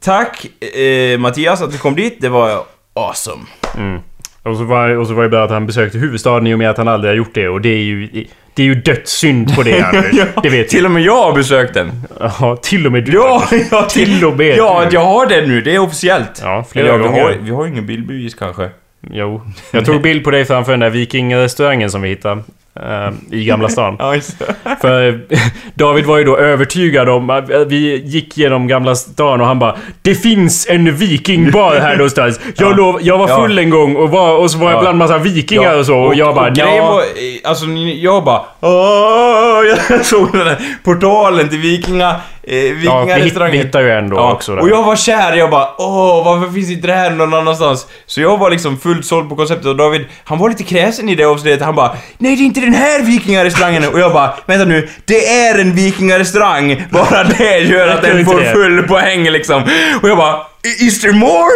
tack 0.03 0.45
eh, 0.75 1.19
Mattias 1.19 1.61
att 1.61 1.71
du 1.71 1.77
kom 1.77 1.95
dit, 1.95 2.17
det 2.21 2.29
var 2.29 2.63
awesome. 2.93 3.43
Mm. 3.77 3.99
Och 4.43 4.57
så 4.57 4.63
var, 4.63 4.89
och 4.89 5.07
så 5.07 5.13
var 5.13 5.23
det 5.23 5.29
bara 5.29 5.43
att 5.43 5.49
han 5.51 5.65
besökte 5.67 5.97
huvudstaden 5.97 6.47
i 6.47 6.53
och 6.53 6.57
med 6.59 6.69
att 6.69 6.77
han 6.77 6.87
aldrig 6.87 7.11
har 7.11 7.15
gjort 7.17 7.33
det. 7.33 7.49
Och 7.49 7.61
det 7.61 7.69
är 7.69 7.83
ju... 7.83 8.25
Det 8.53 8.61
är 8.63 8.65
ju 8.67 8.75
dödssynd 8.75 9.55
på 9.55 9.63
det 9.63 9.81
Anders. 9.85 10.27
Det 10.43 10.49
vet 10.49 10.69
Till 10.69 10.85
och 10.85 10.91
med 10.91 11.03
jag 11.03 11.23
har 11.23 11.33
besökt 11.33 11.73
den. 11.73 11.91
Ja, 12.19 12.57
till 12.61 12.85
och 12.85 12.91
med 12.91 13.03
du. 13.05 13.11
Ja, 13.11 13.43
ja 13.71 13.81
till 13.83 14.25
och 14.25 14.37
med 14.37 14.57
Ja, 14.57 14.85
jag 14.91 15.05
har 15.05 15.25
den 15.25 15.49
nu. 15.49 15.61
Det 15.61 15.75
är 15.75 15.79
officiellt. 15.79 16.39
Ja, 16.43 16.65
flera 16.71 16.87
Eller 16.87 16.97
ja, 16.97 17.03
vi 17.03 17.07
gånger. 17.07 17.21
har, 17.23 17.37
vi 17.41 17.51
har 17.51 17.67
ingen 17.67 17.85
bildbevis 17.85 18.35
kanske. 18.35 18.69
Jo. 19.11 19.41
Jag 19.71 19.85
tog 19.85 20.01
bild 20.01 20.23
på 20.23 20.31
dig 20.31 20.45
framför 20.45 20.71
den 20.71 20.79
där 20.79 20.89
vikingrestaurangen 20.89 21.91
som 21.91 22.01
vi 22.01 22.09
hittade. 22.09 22.43
Eh, 22.75 23.13
I 23.39 23.45
Gamla 23.45 23.69
stan. 23.69 23.95
Ja. 23.99 24.15
För 24.81 25.07
eh, 25.29 25.39
David 25.73 26.05
var 26.05 26.17
ju 26.17 26.23
då 26.23 26.37
övertygad 26.37 27.09
om 27.09 27.29
att 27.29 27.49
vi 27.67 28.01
gick 28.05 28.37
genom 28.37 28.67
Gamla 28.67 28.95
stan 28.95 29.41
och 29.41 29.47
han 29.47 29.59
bara 29.59 29.75
Det 30.01 30.15
finns 30.15 30.67
en 30.69 30.95
vikingbar 30.95 31.75
här 31.75 31.95
någonstans. 31.95 32.39
Jag, 32.57 32.71
Ja. 32.71 32.75
lov, 32.75 32.99
jag 33.01 33.17
var 33.17 33.27
full 33.27 33.55
Ja. 33.57 33.61
en 33.63 33.69
gång 33.69 33.95
och, 33.95 34.09
var, 34.09 34.35
och 34.37 34.51
så 34.51 34.57
var 34.57 34.69
jag 34.71 34.77
Ja. 34.77 34.81
bland 34.81 34.97
massa 34.97 35.17
vikingar 35.17 35.77
och 35.79 35.85
så 35.85 35.97
och, 35.97 36.15
jag 36.15 36.35
bara 36.35 36.49
grejen 36.49 36.75
ja. 36.75 36.91
var, 36.91 37.01
eh, 37.01 37.49
alltså 37.49 37.65
jag 38.01 38.23
bara 38.23 38.41
Åh, 38.59 39.61
jag 39.89 40.05
såg 40.05 40.31
den 40.31 40.45
där 40.45 40.57
portalen 40.83 41.49
till 41.49 41.57
vikinga, 41.59 42.15
eh, 42.51 42.57
Ja, 42.57 42.63
vi, 42.63 42.73
hitt, 42.73 42.83
vi 42.83 42.85
vikingarestaurangen. 43.13 43.57
hittar 43.65 43.81
ju 43.81 43.91
ändå 43.91 44.17
Ja, 44.17 44.31
också 44.33 44.55
där. 44.55 44.61
och 44.61 44.69
jag 44.69 44.83
var 44.83 44.95
kär, 44.95 45.33
jag 45.33 45.49
bara 45.49 45.67
åh 45.77 46.25
varför 46.25 46.53
finns 46.53 46.69
inte 46.71 46.87
det 46.87 46.93
här 46.93 47.09
någon 47.11 47.33
annanstans? 47.33 47.87
Så 48.05 48.21
jag 48.21 48.37
var 48.37 48.49
liksom 48.49 48.77
fullt 48.77 49.05
såld 49.05 49.29
på 49.29 49.35
konceptet 49.35 49.65
och 49.65 49.75
David, 49.75 50.05
han 50.23 50.37
var 50.37 50.49
lite 50.49 50.63
kräsen 50.63 51.09
i 51.09 51.15
det 51.15 51.23
avsnittet, 51.25 51.61
han 51.61 51.75
bara 51.75 51.91
nej 52.17 52.35
det 52.35 52.41
är 52.41 52.45
inte 52.45 52.59
den 52.59 52.73
här 52.73 53.03
vikingarestaurangen 53.03 53.83
och 53.93 53.99
jag 53.99 54.13
bara 54.13 54.33
vänta 54.45 54.65
nu, 54.65 54.89
det 55.05 55.27
är 55.27 55.59
en 55.59 55.75
vikingarestaurang, 55.75 56.83
bara 56.91 57.23
det 57.23 57.57
gör 57.59 57.87
att 57.87 58.01
den 58.01 58.25
får 58.25 58.53
full 58.53 58.83
poäng 58.87 59.29
liksom. 59.29 59.63
Och 60.01 60.09
jag 60.09 60.17
bara 60.17 60.35
Is 60.63 61.01
there 61.01 61.13
more? 61.13 61.49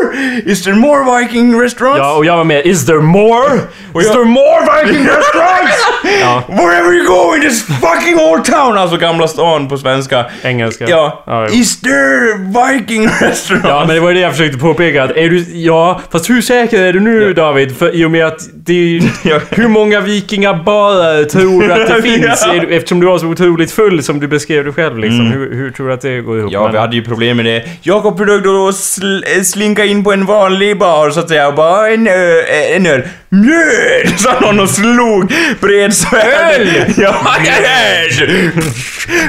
Is 0.45 0.64
there 0.64 0.76
more 0.76 1.20
viking 1.22 1.62
restaurants? 1.62 1.97
Ja, 1.99 2.16
och 2.18 2.26
jag 2.26 2.38
var 2.38 2.43
med. 2.43 2.66
Is 2.66 2.86
there 2.86 2.99
more? 3.01 3.56
Is 4.01 4.08
there 4.12 4.26
more 4.26 4.60
viking 4.84 5.06
restaurants? 5.08 5.76
ja, 6.22 6.43
Wherever 6.47 6.93
you 6.93 7.08
go 7.08 7.36
in 7.36 7.41
this 7.41 7.64
fucking 7.64 8.20
old 8.20 8.45
town! 8.45 8.78
Alltså 8.78 8.97
Gamla 8.97 9.28
stan 9.28 9.68
på 9.70 9.78
svenska. 9.78 10.26
engelska. 10.43 10.86
Ja. 10.89 11.24
Ja. 11.26 11.47
Is 11.49 11.82
there 11.82 12.34
viking 12.38 13.08
restaurant? 13.22 13.66
Ja, 13.68 13.84
men 13.88 13.95
det 13.95 14.01
var 14.01 14.14
det 14.14 14.20
jag 14.20 14.32
försökte 14.32 14.58
påpeka. 14.58 15.03
Att 15.03 15.12
är 15.12 15.30
du, 15.30 15.45
ja, 15.58 16.01
fast 16.12 16.30
hur 16.30 16.41
säker 16.41 16.82
är 16.82 16.93
du 16.93 16.99
nu 16.99 17.34
David? 17.34 17.78
För 17.78 17.95
i 17.95 18.06
och 18.06 18.12
med 18.12 18.26
att 18.26 18.39
det 18.53 19.01
Ja. 19.24 19.39
Hur 19.49 19.68
många 19.68 19.99
vikingabarer 20.01 21.24
tror 21.24 21.62
du 21.62 21.74
att 21.74 21.88
det 21.88 22.01
finns? 22.01 22.45
Ja. 22.47 22.64
Eftersom 22.70 22.99
du 22.99 23.06
var 23.08 23.18
så 23.18 23.28
otroligt 23.28 23.72
full 23.72 24.03
som 24.03 24.20
du 24.20 24.28
beskrev 24.28 24.66
det 24.66 24.72
själv 24.72 24.97
liksom. 24.97 25.20
Mm. 25.22 25.32
Hur, 25.32 25.53
hur 25.56 25.72
tror 25.72 25.88
du 25.88 25.93
att 25.93 26.01
det 26.01 26.22
går 26.22 26.39
ihop? 26.39 26.51
Ja, 26.51 26.64
Men- 26.64 26.72
vi 26.72 26.78
hade 26.78 26.95
ju 26.95 27.03
problem 27.03 27.38
med 27.38 27.45
det. 27.45 27.64
Jakob 27.82 28.26
då 28.43 28.72
sl- 28.99 29.43
slinka 29.43 29.85
in 29.85 30.03
på 30.03 30.13
en 30.13 30.25
vanlig 30.25 30.77
bar 30.79 31.09
så 31.09 31.19
att 31.19 31.29
säga 31.29 31.47
och 31.47 31.55
bara 31.55 31.89
en 31.89 32.07
öl, 32.07 32.45
en 32.75 32.85
öl. 32.85 33.01
Mjöl! 33.29 34.17
Sa 34.17 34.39
någon 34.39 34.59
och 34.59 34.69
slog 34.69 35.33
bredsvärd. 35.61 36.61
Öl! 36.61 36.69
Ja, 36.97 37.35
öl! 37.73 38.61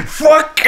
Fuck! 0.07 0.67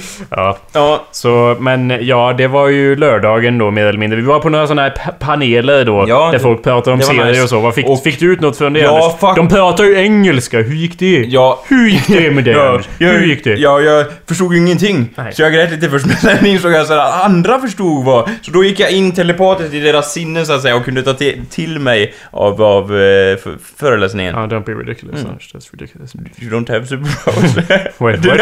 Ja. 0.30 0.58
Ja, 0.72 1.04
Så, 1.12 1.56
men 1.60 1.98
ja, 2.00 2.34
det 2.38 2.46
var 2.46 2.68
ju 2.68 2.96
lördagen 2.96 3.58
då 3.58 3.70
mer 3.70 3.84
eller 3.86 3.98
mindre. 3.98 4.16
Vi 4.20 4.26
var 4.26 4.40
på 4.40 4.48
några 4.48 4.66
sådana 4.66 4.82
här 4.82 4.90
pa- 4.90 5.12
paneler 5.12 5.84
då. 5.84 6.04
Ja, 6.08 6.28
där 6.32 6.38
folk 6.38 6.62
pratar 6.62 6.92
om 6.92 7.00
serier 7.00 7.24
nice. 7.26 7.42
och 7.42 7.48
så. 7.48 7.60
Vad 7.60 7.74
fick, 7.74 7.86
Och- 7.88 8.02
fick 8.02 8.18
du 8.20 8.32
ut 8.32 8.40
något 8.40 8.56
från 8.58 8.72
det 8.72 8.80
Ja, 8.80 8.90
Anders? 9.04 9.20
fuck. 9.20 9.36
De 9.36 9.48
pratar 9.48 9.84
ju 9.84 9.96
engelska. 9.98 10.58
Hur 10.58 10.74
gick 10.74 10.98
det? 10.98 11.24
ja. 11.28 11.62
Hur 11.68 11.88
gick 11.88 12.06
det 12.06 12.30
med 12.30 12.44
det 12.44 12.50
Ja, 12.50 12.80
jag, 12.98 13.08
Hur 13.08 13.26
gick 13.26 13.44
det? 13.44 13.54
Ja, 13.54 13.80
jag 13.80 14.06
förstod 14.28 14.52
ju 14.54 14.58
ingenting. 14.58 15.08
Nej. 15.16 15.32
Så 15.32 15.42
jag 15.42 15.52
grät 15.52 15.70
lite 15.70 15.90
först, 15.90 16.06
men 16.06 16.16
sen 16.16 16.46
insåg 16.46 16.72
jag 16.72 16.80
att 16.92 17.24
andra 17.24 17.58
förstod 17.60 18.04
vad... 18.04 18.28
Så 18.42 18.50
då 18.50 18.64
gick 18.64 18.80
jag 18.80 18.90
in 18.90 19.12
telepatiskt 19.12 19.74
i 19.74 19.80
deras 19.80 20.12
sinnen 20.12 20.46
så 20.46 20.52
att 20.52 20.62
säga 20.62 20.76
och 20.76 20.84
kunde 20.84 21.02
ta 21.02 21.14
till 21.50 21.78
mig 21.78 22.14
av, 22.30 22.62
av 22.62 22.96
f- 23.34 23.46
föreläsningen. 23.76 24.34
Ja, 24.34 24.40
don't 24.40 24.64
be 24.64 24.72
ridiculous 24.72 25.20
Mm. 25.20 25.36
That's 25.36 25.68
ridiculous. 25.72 26.14
You 26.42 26.50
don't 26.50 26.72
have 26.72 26.86
superpowers. 26.86 27.56
Wait, 27.98 28.26
what? 28.26 28.40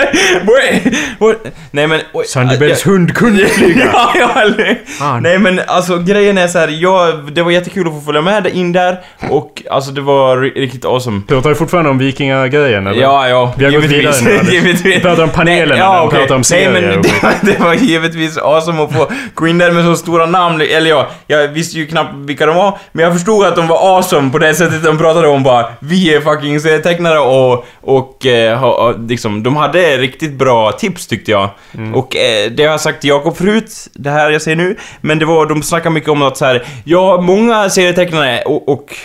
Nej 1.70 1.86
men... 1.86 2.00
oj, 2.12 2.24
Sandybells 2.26 2.86
jag- 2.86 2.92
hund 2.92 3.14
kunde 3.14 3.46
flyga. 3.46 3.90
ja, 3.92 4.12
ja, 4.18 4.74
Fan. 4.98 5.22
Nej 5.22 5.38
men 5.38 5.60
alltså 5.66 5.98
grejen 5.98 6.38
är 6.38 6.48
så 6.48 6.58
här, 6.58 6.68
jag, 6.68 7.32
det 7.32 7.42
var 7.42 7.50
jättekul 7.50 7.86
att 7.88 7.94
få 7.94 8.00
följa 8.00 8.22
med 8.22 8.46
in 8.46 8.72
där 8.72 9.00
och 9.30 9.62
alltså 9.70 9.90
det 9.90 10.00
var 10.00 10.36
ri- 10.36 10.54
riktigt 10.54 10.84
awesome. 10.84 11.20
Pratar 11.28 11.48
du 11.50 11.56
fortfarande 11.56 11.90
om 11.90 11.98
vikingagrejen 11.98 12.86
eller? 12.86 13.00
Ja, 13.02 13.28
ja. 13.28 13.54
Vi 13.58 13.64
har 13.64 13.72
gått 13.72 13.84
vidare 13.84 14.14
nu, 14.24 14.30
givetvis. 14.52 14.84
Vi 14.84 15.00
pratar 15.00 15.22
om 15.22 15.28
panelerna, 15.30 15.78
ja, 15.80 15.98
de 15.98 16.06
okej. 16.06 16.18
pratar 16.18 16.34
om 16.34 16.44
serier 16.44 16.70
Nej, 16.72 16.82
men 16.82 16.98
och 16.98 17.02
det, 17.04 17.22
var- 17.22 17.34
det 17.54 17.60
var 17.60 17.74
givetvis 17.74 18.38
awesome 18.38 18.82
att 18.82 18.92
få 18.92 19.10
gå 19.34 19.46
in 19.48 19.58
där 19.58 19.70
med 19.70 19.84
så 19.84 19.96
stora 19.96 20.26
namn. 20.26 20.60
Eller 20.60 20.90
ja, 20.90 21.08
jag 21.26 21.48
visste 21.48 21.78
ju 21.78 21.86
knappt 21.86 22.14
vilka 22.14 22.46
de 22.46 22.56
var. 22.56 22.78
Men 22.92 23.04
jag 23.04 23.12
förstod 23.14 23.46
att 23.46 23.56
de 23.56 23.66
var 23.68 23.96
awesome 23.96 24.30
på 24.30 24.38
det 24.38 24.54
sättet 24.54 24.84
de 24.84 24.98
pratade 24.98 25.28
om 25.28 25.42
bara 25.42 25.66
Vi 25.80 26.14
är 26.14 26.20
fucking 26.20 26.60
serietecknare 26.60 27.18
och, 27.18 27.66
och 27.80 28.26
eh, 28.26 28.58
ha, 28.58 28.82
ha, 28.82 28.94
liksom, 29.08 29.42
de 29.42 29.56
hade 29.56 29.79
riktigt 29.80 30.32
bra 30.32 30.72
tips 30.72 31.06
tyckte 31.06 31.30
jag. 31.30 31.50
Mm. 31.74 31.94
Och 31.94 32.16
eh, 32.16 32.50
det 32.50 32.62
har 32.62 32.70
jag 32.70 32.80
sagt 32.80 33.00
till 33.00 33.10
Jakob 33.10 33.36
förut, 33.36 33.88
det 33.94 34.10
här 34.10 34.30
jag 34.30 34.42
säger 34.42 34.56
nu. 34.56 34.76
Men 35.00 35.18
det 35.18 35.24
var, 35.24 35.46
de 35.46 35.62
snackar 35.62 35.90
mycket 35.90 36.10
om 36.10 36.22
att 36.22 36.36
så 36.36 36.44
här, 36.44 36.64
ja, 36.84 37.20
många 37.20 37.70
serietecknare 37.70 38.42
och, 38.42 38.68
och 38.68 38.96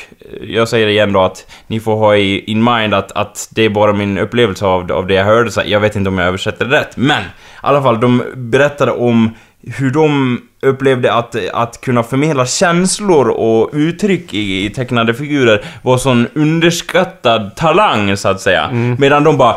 jag 0.42 0.70
säger 0.70 0.86
det 0.86 0.92
igen 0.92 1.14
då 1.14 1.22
att 1.22 1.52
ni 1.68 1.80
får 1.80 1.96
ha 1.96 2.16
i 2.16 2.40
in 2.40 2.64
mind 2.64 2.94
att, 2.94 3.12
att 3.12 3.48
det 3.52 3.62
är 3.62 3.70
bara 3.70 3.94
min 3.94 4.18
upplevelse 4.18 4.66
av, 4.66 4.92
av 4.92 5.08
det 5.08 5.14
jag 5.14 5.26
hörde. 5.26 5.52
Så 5.52 5.62
jag 5.66 5.80
vet 5.80 5.96
inte 5.96 6.10
om 6.10 6.18
jag 6.18 6.28
översätter 6.28 6.66
det 6.66 6.80
rätt. 6.80 6.98
Men 6.98 7.22
i 7.22 7.26
alla 7.62 7.82
fall, 7.82 8.00
de 8.00 8.24
berättade 8.36 8.92
om 8.92 9.36
hur 9.68 9.92
de 9.92 10.42
upplevde 10.62 11.14
att, 11.14 11.36
att 11.54 11.82
kunna 11.82 12.04
förmedla 12.04 12.46
känslor 12.46 13.30
och 13.30 13.70
uttryck 13.74 14.34
i, 14.34 14.66
i 14.66 14.70
tecknade 14.70 15.14
figurer 15.14 15.66
var 15.82 15.98
sån 15.98 16.28
underskattad 16.34 17.56
talang 17.56 18.18
så 18.18 18.30
att 18.30 18.42
säga. 18.42 18.72
Medan 19.00 19.24
de 19.24 19.38
bara 19.38 19.56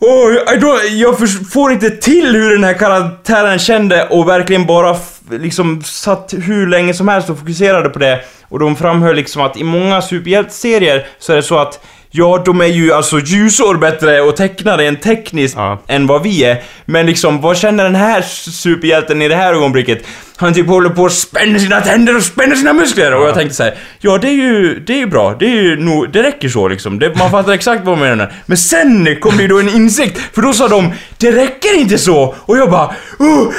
Oh, 0.00 0.32
jag, 0.32 0.88
jag 0.88 1.16
får 1.52 1.72
inte 1.72 1.90
till 1.90 2.34
hur 2.34 2.50
den 2.50 2.64
här 2.64 2.74
karaktären 2.74 3.58
kände 3.58 4.08
och 4.08 4.28
verkligen 4.28 4.66
bara 4.66 4.96
liksom 5.30 5.82
satt 5.82 6.34
hur 6.38 6.66
länge 6.66 6.94
som 6.94 7.08
helst 7.08 7.30
och 7.30 7.38
fokuserade 7.38 7.88
på 7.88 7.98
det. 7.98 8.20
Och 8.48 8.58
de 8.58 8.76
framhöll 8.76 9.16
liksom 9.16 9.42
att 9.42 9.56
i 9.56 9.64
många 9.64 10.02
superhjälteserier 10.02 11.06
så 11.18 11.32
är 11.32 11.36
det 11.36 11.42
så 11.42 11.58
att 11.58 11.84
Ja, 12.12 12.42
de 12.44 12.60
är 12.60 12.66
ju 12.66 12.92
alltså 12.92 13.18
ljusår 13.18 13.74
bättre 13.74 14.20
och 14.20 14.36
tecknade 14.36 14.84
än 14.84 14.96
tekniskt 14.96 15.54
Ja. 15.56 15.82
än 15.86 16.06
vad 16.06 16.22
vi 16.22 16.44
är. 16.44 16.62
Men 16.84 17.06
liksom, 17.06 17.40
vad 17.40 17.56
känner 17.56 17.84
den 17.84 17.94
här 17.94 18.22
superhjälten 18.50 19.22
i 19.22 19.28
det 19.28 19.34
här 19.36 19.52
ögonblicket? 19.54 20.06
Han 20.36 20.54
typ 20.54 20.66
håller 20.66 20.90
på 20.90 21.06
att 21.06 21.12
spänna 21.12 21.58
sina 21.58 21.80
tänder 21.80 22.16
och 22.16 22.22
spänna 22.22 22.56
sina 22.56 22.72
muskler 22.72 23.14
och 23.14 23.28
jag 23.28 23.34
tänkte 23.34 23.54
så 23.56 23.62
här, 23.62 23.74
ja 24.00 24.18
det 24.18 24.28
är 24.28 24.32
ju, 24.32 24.80
det 24.80 24.92
är 24.92 24.96
ju 24.96 25.06
bra, 25.06 25.36
det 25.38 25.44
är 25.46 25.62
ju 25.62 25.76
nog, 25.76 26.12
det 26.12 26.22
räcker 26.22 26.48
så 26.48 26.68
liksom. 26.68 26.98
Det, 26.98 27.18
man 27.18 27.30
fattar 27.30 27.52
exakt 27.52 27.84
vad 27.84 27.98
man 27.98 28.08
menar. 28.08 28.32
Men 28.46 28.56
sen 28.58 29.16
kom 29.20 29.36
det 29.36 29.42
ju 29.42 29.48
då 29.48 29.58
en 29.60 29.68
insikt, 29.68 30.20
för 30.34 30.42
då 30.42 30.52
sa 30.52 30.68
de, 30.68 30.92
det 31.18 31.32
räcker 31.32 31.78
inte 31.78 31.98
så! 31.98 32.34
Och 32.40 32.58
jag 32.58 32.70
bara, 32.70 32.94
oh, 33.18 33.52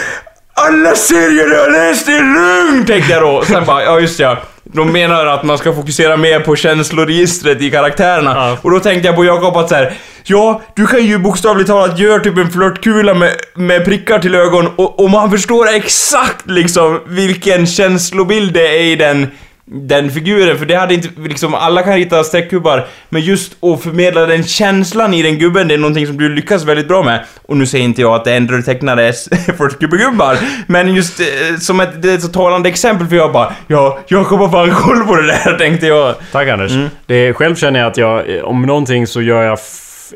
alla 0.54 0.96
serier 0.96 1.48
jag 1.54 1.72
läst 1.72 2.08
är 2.08 2.22
lugnt, 2.70 2.88
tänkte 2.88 3.14
jag 3.14 3.22
då. 3.22 3.44
Sen 3.46 3.66
bara, 3.66 3.84
ja 3.84 4.00
just 4.00 4.20
ja. 4.20 4.38
De 4.74 4.92
menar 4.92 5.26
att 5.26 5.44
man 5.44 5.58
ska 5.58 5.74
fokusera 5.74 6.18
mer 6.18 6.40
på 6.40 6.56
känsloregistret 6.56 7.62
i 7.62 7.72
karaktärerna. 7.72 8.36
Ja. 8.36 8.58
Och 8.62 8.72
då 8.72 8.80
tänkte 8.80 9.08
jag 9.08 9.16
på 9.16 9.26
Jakob 9.26 9.58
att 9.58 9.70
så 9.70 9.76
här, 9.76 9.94
ja, 10.24 10.62
du 10.76 10.88
kan 10.88 11.06
ju 11.06 11.18
bokstavligt 11.18 11.70
talat 11.70 12.00
göra 12.00 12.20
typ 12.20 12.38
en 12.38 12.52
flörtkula 12.52 13.14
med, 13.14 13.32
med 13.56 13.86
prickar 13.86 14.20
till 14.20 14.36
ögon 14.36 14.68
och, 14.76 15.00
och 15.00 15.10
man 15.10 15.32
förstår 15.32 15.68
exakt 15.68 16.50
liksom 16.50 17.00
vilken 17.06 17.68
känslobild 17.68 18.54
det 18.54 18.68
är 18.68 18.84
i 18.84 18.96
den 18.96 19.28
den 19.74 20.12
figuren, 20.12 20.58
för 20.58 20.66
det 20.66 20.76
hade 20.76 20.94
inte, 20.94 21.08
liksom, 21.18 21.54
alla 21.54 21.84
kan 21.84 21.94
rita 21.96 22.24
streckgubbar, 22.24 22.88
men 23.10 23.22
just 23.22 23.64
att 23.64 23.84
förmedla 23.84 24.26
den 24.26 24.44
känslan 24.44 25.14
i 25.14 25.22
den 25.22 25.40
gubben, 25.40 25.68
det 25.68 25.74
är 25.74 25.78
någonting 25.78 26.08
som 26.08 26.18
du 26.18 26.30
lyckas 26.30 26.64
väldigt 26.64 26.88
bra 26.88 27.04
med. 27.04 27.26
Och 27.48 27.58
nu 27.58 27.66
säger 27.66 27.86
inte 27.86 28.02
jag 28.02 28.16
att 28.16 28.26
det 28.26 28.40
du 28.40 28.62
tecknar 28.62 28.98
är 28.98 29.12
flörtgubbegubbar, 29.58 30.38
men 30.68 30.96
just 30.96 31.20
eh, 31.20 31.26
som 31.60 31.80
ett, 31.80 32.02
det 32.02 32.12
är 32.12 32.16
ett 32.16 32.22
så 32.22 32.28
talande 32.28 32.70
exempel 32.70 33.08
för 33.08 33.16
jag 33.16 33.32
bara, 33.32 33.54
ja, 33.68 34.00
jag 34.08 34.28
kommer 34.28 34.50
fan 34.50 34.72
koll 34.72 35.04
på 35.08 35.16
det 35.16 35.28
där, 35.28 35.54
tänkte 35.60 35.88
jag. 35.88 36.16
Tack 36.32 36.48
Anders. 36.48 36.72
Mm. 36.72 36.90
Det, 37.06 37.34
själv 37.34 37.56
känner 37.56 37.80
jag 37.80 37.88
att 37.88 37.98
jag, 37.98 38.36
eh, 38.36 38.44
om 38.44 38.62
någonting 38.62 39.08
så 39.08 39.22
gör 39.22 39.44
jag 39.44 39.60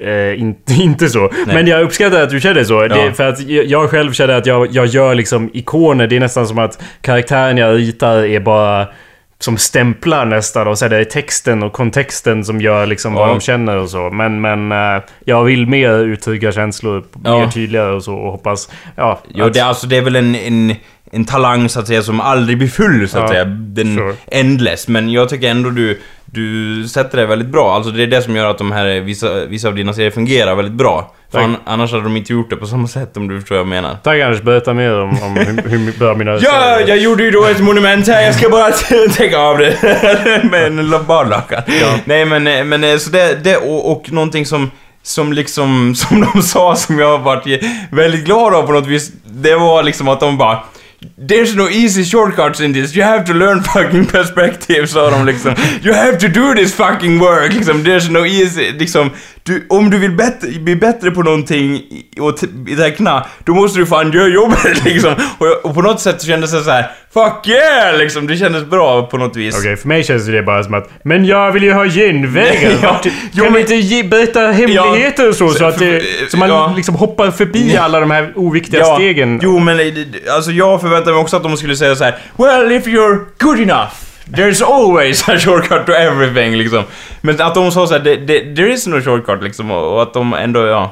eh, 0.02 0.42
inte, 0.42 0.74
inte 0.80 1.10
så. 1.10 1.20
Nej. 1.20 1.56
Men 1.56 1.68
jag 1.68 1.82
uppskattar 1.82 2.22
att 2.22 2.30
du 2.30 2.40
känner 2.42 2.64
så. 2.64 2.88
Det, 2.88 3.06
Ja. 3.06 3.12
för 3.14 3.30
att 3.30 3.40
jag, 3.42 3.66
jag 3.66 3.90
själv 3.90 4.12
känner 4.14 4.34
att 4.34 4.46
jag, 4.46 4.68
jag 4.72 4.86
gör 4.86 5.16
liksom 5.16 5.50
ikoner. 5.54 6.08
Det 6.08 6.16
är 6.16 6.20
nästan 6.20 6.48
som 6.48 6.60
att 6.60 6.82
karaktären 7.02 7.58
jag 7.58 7.78
ritar 7.78 8.26
är 8.26 8.40
bara 8.40 8.88
som 9.40 9.58
stämplar 9.58 10.26
nästan 10.26 10.68
och 10.68 10.78
så 10.78 10.86
är 10.86 10.90
det 10.90 11.06
texten 11.06 11.64
och 11.64 11.74
kontexten 11.74 12.46
som 12.46 12.62
gör 12.62 12.86
liksom 12.86 13.14
vad 13.14 13.30
Ja. 13.30 13.34
de 13.34 13.40
känner 13.42 13.78
och 13.78 13.90
så. 13.90 14.10
Men, 14.12 14.42
men 14.42 14.72
eh, 14.72 15.04
jag 15.26 15.44
vill 15.44 15.68
mer 15.68 15.92
uttrycka 16.00 16.52
känslor 16.52 17.04
Ja. 17.24 17.40
mer 17.40 17.48
tydligare 17.48 17.92
och 17.94 18.04
så 18.04 18.14
och 18.16 18.32
hoppas... 18.32 18.70
Ja, 18.96 19.20
Jo, 19.34 19.46
att- 19.46 19.54
det, 19.54 19.60
är 19.60 19.64
alltså, 19.66 19.88
det 19.88 19.98
är 19.98 20.02
väl 20.02 20.16
en, 20.16 20.36
en, 20.36 20.76
en 21.12 21.26
talang 21.26 21.70
så 21.70 21.80
att 21.80 21.88
säga 21.88 22.02
som 22.02 22.22
aldrig 22.22 22.58
blir 22.58 22.68
full 22.68 23.10
så 23.10 23.18
att 23.18 23.24
Ja, 23.24 23.28
säga. 23.30 23.46
Den 23.46 23.96
sure. 23.96 24.16
endless. 24.28 24.88
Men 24.88 25.10
jag 25.12 25.30
tycker 25.30 25.48
ändå 25.50 25.70
du, 25.70 26.02
du 26.36 26.88
sätter 26.88 27.18
det 27.18 27.26
väldigt 27.26 27.48
bra. 27.48 27.76
Alltså 27.76 27.92
det 27.92 28.04
är 28.04 28.08
det 28.08 28.22
som 28.22 28.36
gör 28.36 28.50
att 28.50 28.58
de 28.58 28.72
här, 28.72 29.00
vissa, 29.00 29.46
vissa 29.46 29.68
av 29.68 29.76
dina 29.76 29.94
serier 29.94 30.12
fungerar 30.12 30.56
väldigt 30.56 30.74
bra. 30.74 31.14
För 31.32 31.40
an, 31.40 31.58
annars 31.66 31.92
hade 31.92 32.04
de 32.04 32.18
inte 32.18 32.34
gjort 32.34 32.50
det 32.50 32.56
på 32.56 32.66
samma 32.66 32.88
sätt 32.88 33.18
om 33.18 33.28
du 33.28 33.40
förstår 33.40 33.56
vad 33.56 33.60
jag 33.60 33.68
menar. 33.68 33.98
Tack 34.04 34.22
Anders, 34.22 34.42
berätta 34.42 34.74
mer 34.74 35.00
om, 35.00 35.10
om 35.10 35.38
hur, 35.38 35.70
hur 35.70 36.00
bra 36.00 36.14
mina... 36.16 36.32
Ja, 36.42 36.80
jag 36.80 36.98
gjorde 36.98 37.24
ju 37.24 37.32
då 37.32 37.46
ett 37.46 37.60
monument 37.60 38.08
här, 38.08 38.22
jag 38.22 38.36
ska 38.36 38.50
bara 38.50 38.72
täcka 39.16 39.40
av 39.40 39.58
det 39.58 39.78
med 40.52 40.66
en 40.66 41.06
badlakan. 41.08 41.62
Ja. 41.82 42.00
Nej 42.06 42.26
men, 42.26 42.70
men 42.70 42.84
eh, 42.84 42.98
så 42.98 43.10
det, 43.10 43.44
det 43.44 43.58
och, 43.58 43.92
och 43.92 44.12
någonting 44.12 44.46
som 44.46 44.72
som 45.04 45.34
liksom, 45.34 45.96
som 45.96 46.28
de 46.34 46.42
sa 46.42 46.76
som 46.76 47.00
jag 47.00 47.20
varit 47.20 47.64
väldigt 47.92 48.26
glad 48.26 48.54
av 48.56 48.64
på 48.64 48.72
något 48.72 48.88
vis, 48.88 49.12
det 49.26 49.56
var 49.56 49.84
liksom 49.84 50.08
att 50.08 50.20
de 50.20 50.38
bara 50.38 50.60
There's 51.18 51.56
no 51.56 51.68
easy 51.70 52.04
shortcuts 52.04 52.60
in 52.60 52.72
this, 52.74 52.96
you 52.96 53.04
have 53.04 53.26
to 53.26 53.34
learn 53.34 53.62
fucking 53.74 54.08
perspective, 54.08 54.90
sa 54.90 55.10
de 55.10 55.24
liksom. 55.32 55.56
You 55.84 55.94
have 55.94 56.18
to 56.20 56.30
do 56.30 56.54
this 56.54 56.74
fucking 56.74 57.20
work, 57.20 57.54
liksom. 57.54 57.84
There's 57.84 58.10
no 58.10 58.26
easy, 58.26 58.72
liksom. 58.72 59.12
Du, 59.46 59.66
om 59.70 59.90
du 59.90 59.98
vill 59.98 60.12
bättre, 60.12 60.48
bli 60.60 60.76
bättre 60.76 61.12
på 61.12 61.24
någonting 61.24 61.82
och 62.20 62.38
teckna, 62.78 63.26
då 63.44 63.54
måste 63.54 63.80
du 63.80 63.86
fan 63.86 64.12
göra 64.12 64.28
jobbet 64.28 64.84
liksom. 64.86 65.14
Och, 65.38 65.48
jag- 65.48 65.66
och 65.66 65.74
på 65.76 65.82
något 65.82 66.00
sätt 66.02 66.22
så 66.22 66.28
kändes 66.28 66.52
det 66.52 66.64
så 66.64 66.70
här: 66.72 66.92
Fuck 67.14 67.48
yeah! 67.48 67.98
Liksom, 67.98 68.28
det 68.28 68.38
kändes 68.38 68.66
bra 68.66 69.06
på 69.08 69.18
något 69.18 69.36
vis. 69.36 69.58
Okej, 69.60 69.76
för 69.76 69.88
mig 69.88 70.04
känns 70.04 70.26
det 70.28 70.42
bara 70.44 70.64
som 70.64 70.74
att 70.74 70.90
Men 71.04 71.26
jag 71.26 71.52
vill 71.52 71.64
ju 71.64 71.74
ha 71.74 71.86
genvägar! 71.86 72.72
Ja, 72.84 73.00
kan 73.04 73.12
jo, 73.32 73.44
men- 73.50 73.62
inte 73.62 73.76
ge, 73.76 74.04
berätta 74.04 74.40
hemligheter 74.40 75.30
och 75.30 75.36
så? 75.36 75.50
Så, 75.50 75.66
att 75.66 75.80
det, 75.80 76.04
så 76.32 76.38
man 76.38 76.50
Ja. 76.50 76.74
liksom 76.76 76.96
hoppar 76.96 77.32
förbi 77.32 77.78
alla 77.78 78.00
de 78.00 78.12
här 78.12 78.34
oviktiga 78.36 78.80
Ja, 78.80 78.96
stegen? 78.96 79.40
Jo, 79.44 79.60
men 79.60 79.80
alltså 80.36 80.52
jag 80.52 80.82
förväntade 80.82 81.12
mig 81.12 81.22
också 81.22 81.38
att 81.38 81.44
de 81.44 81.58
skulle 81.58 81.76
säga 81.76 81.96
så 81.96 82.04
här: 82.04 82.16
Well, 82.38 82.72
if 82.72 82.86
you're 82.86 83.20
good 83.40 83.60
enough. 83.60 83.92
There's 84.26 84.62
always 84.66 85.30
a 85.30 85.38
shortcut 85.40 85.86
to 85.86 85.92
everything 85.92 86.56
liksom. 86.58 86.84
Men 87.22 87.42
att 87.42 87.56
de 87.56 87.72
sa 87.72 87.88
såhär, 87.88 88.02
there 88.56 88.74
is 88.74 88.88
no 88.88 89.02
shortcut 89.02 89.44
liksom 89.44 89.72
och, 89.72 90.02
att 90.02 90.14
de 90.14 90.34
ändå, 90.34 90.66
ja. 90.68 90.92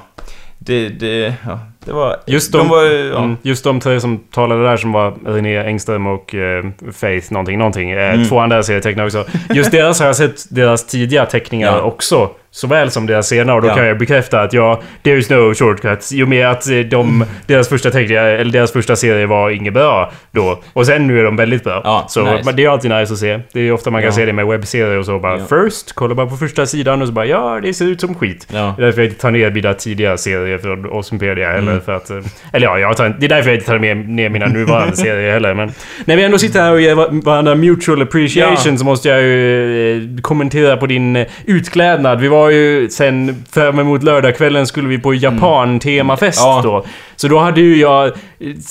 Det, 0.59 0.89
det, 0.89 1.34
ja, 1.45 1.59
det 1.86 1.91
var... 1.91 2.17
Just 2.27 2.51
de, 2.51 2.67
var, 2.69 2.84
ja. 2.84 3.17
mm, 3.17 3.38
just 3.41 3.63
de 3.63 3.79
tre 3.79 3.99
som 3.99 4.17
talade 4.31 4.63
där 4.63 4.77
som 4.77 4.91
var 4.91 5.13
René 5.25 5.57
Engström 5.57 6.07
och 6.07 6.36
eh, 6.36 6.63
Faith 6.93 7.31
någonting, 7.34 7.57
någonting. 7.57 7.91
Eh, 7.91 8.13
Mm. 8.13 8.27
Två 8.29 8.39
andra 8.39 8.63
serietecknare 8.63 9.05
också. 9.05 9.25
Just 9.49 9.71
deras 9.71 9.99
har 9.99 10.07
jag 10.07 10.15
sett 10.15 10.55
deras 10.55 10.86
tidiga 10.88 11.25
teckningar 11.25 11.67
Ja. 11.77 11.81
också. 11.81 12.29
Såväl 12.55 12.91
som 12.91 13.05
deras 13.05 13.27
senare 13.27 13.55
och 13.55 13.61
då 13.61 13.67
Ja. 13.67 13.75
kan 13.75 13.85
jag 13.85 13.97
bekräfta 13.97 14.41
att 14.41 14.53
ja, 14.53 14.81
there 15.03 15.17
is 15.17 15.29
no 15.29 15.53
shortcuts. 15.53 16.11
Och 16.11 16.27
med 16.27 16.47
att 16.47 16.69
eh, 16.69 16.77
de, 16.79 17.25
deras 17.47 17.69
första 17.69 17.89
teckningar, 17.91 18.23
eller 18.25 18.51
deras 18.51 18.71
första 18.73 18.95
serie 18.95 19.25
var 19.25 19.49
inget 19.49 19.73
bra 19.73 20.11
då. 20.31 20.61
Och 20.73 20.85
sen 20.85 21.07
nu 21.07 21.19
är 21.19 21.23
de 21.23 21.35
väldigt 21.35 21.63
bra. 21.63 21.81
Ja, 21.83 22.05
så 22.09 22.31
nice. 22.35 22.51
det 22.51 22.63
är 22.63 22.69
alltid 22.69 22.91
nice 22.91 23.13
att 23.13 23.19
se. 23.19 23.39
Det 23.53 23.59
är 23.61 23.71
ofta 23.71 23.91
man 23.91 24.01
kan 24.01 24.05
Ja. 24.09 24.11
se 24.15 24.25
det 24.25 24.33
med 24.33 24.47
webbserier 24.47 24.97
och 24.99 25.05
så 25.05 25.19
bara 25.19 25.37
first, 25.45 25.93
kolla 25.93 26.15
bara 26.15 26.27
på 26.27 26.35
första 26.37 26.65
sidan 26.65 27.01
och 27.01 27.07
så 27.07 27.13
bara 27.13 27.25
ja, 27.25 27.59
det 27.63 27.73
ser 27.73 27.85
ut 27.85 28.01
som 28.01 28.15
skit. 28.15 28.47
Ja. 28.53 28.73
Det 28.77 28.83
är 28.83 28.85
därför 28.85 29.01
jag 29.01 29.09
inte 29.09 29.21
tar 29.21 29.31
ner 29.31 29.51
mina 29.51 29.73
tidiga 29.73 30.17
serier 30.17 30.57
från 30.57 30.85
Awesomepedia 30.85 31.51
heller. 31.51 31.71
Mm. 31.71 31.81
För 31.83 31.91
att, 31.95 32.09
eh, 32.09 32.17
eller 32.53 32.67
ja, 32.67 32.79
jag 32.79 32.97
tar, 32.97 33.15
det 33.19 33.25
är 33.25 33.29
därför 33.29 33.49
jag 33.49 33.55
inte 33.57 33.67
tar 33.67 33.79
ner, 33.79 33.95
ner 33.95 34.29
mina 34.29 34.45
nuvarande 34.45 34.95
serier 34.95 35.31
heller. 35.31 35.53
Men 35.53 35.71
när 36.05 36.15
vi 36.15 36.23
ändå 36.23 36.37
sitter 36.37 36.61
här 36.61 36.71
och 36.73 36.81
ger 36.81 36.95
va- 36.95 37.07
varandra 37.11 37.55
mutual 37.55 38.01
appreciation 38.01 38.77
så 38.77 38.85
måste 38.85 39.09
jag 39.09 39.21
ju 39.21 39.97
eh, 40.15 40.21
kommentera 40.21 40.77
på 40.77 40.85
din 40.85 41.25
utklädnad. 41.45 42.19
Vi 42.21 42.27
var 42.27 42.42
ju 42.49 42.89
sen 42.89 43.45
fram 43.51 43.79
emot 43.79 44.03
lördagskvällen 44.03 44.67
skulle 44.67 44.87
vi 44.87 44.97
på 44.99 45.13
Japan-temafest 45.13 46.39
Ja. 46.39 46.61
då. 46.63 46.85
Så 47.15 47.27
då 47.27 47.39
hade 47.39 47.61
ju 47.61 47.77
jag... 47.77 48.11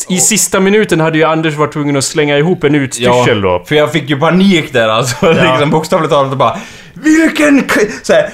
I 0.08 0.16
sista 0.18 0.60
minuten 0.60 1.00
hade 1.00 1.18
ju 1.18 1.24
Anders 1.24 1.54
varit 1.56 1.72
tvungen 1.72 1.96
att 1.96 2.04
slänga 2.04 2.38
ihop 2.38 2.64
en 2.64 2.74
utstyrsel 2.74 3.40
då. 3.40 3.64
För 3.68 3.74
jag 3.74 3.92
fick 3.92 4.10
ju 4.10 4.16
panik 4.20 4.72
där 4.72 4.88
alltså, 4.88 5.16
Ja. 5.26 5.32
liksom 5.52 5.70
bokstavligt 5.70 6.12
talat 6.12 6.32
och 6.32 6.38
bara 6.38 6.56
Vilken... 6.94 7.62
k-" 7.62 7.80
Så 8.02 8.12
här, 8.12 8.28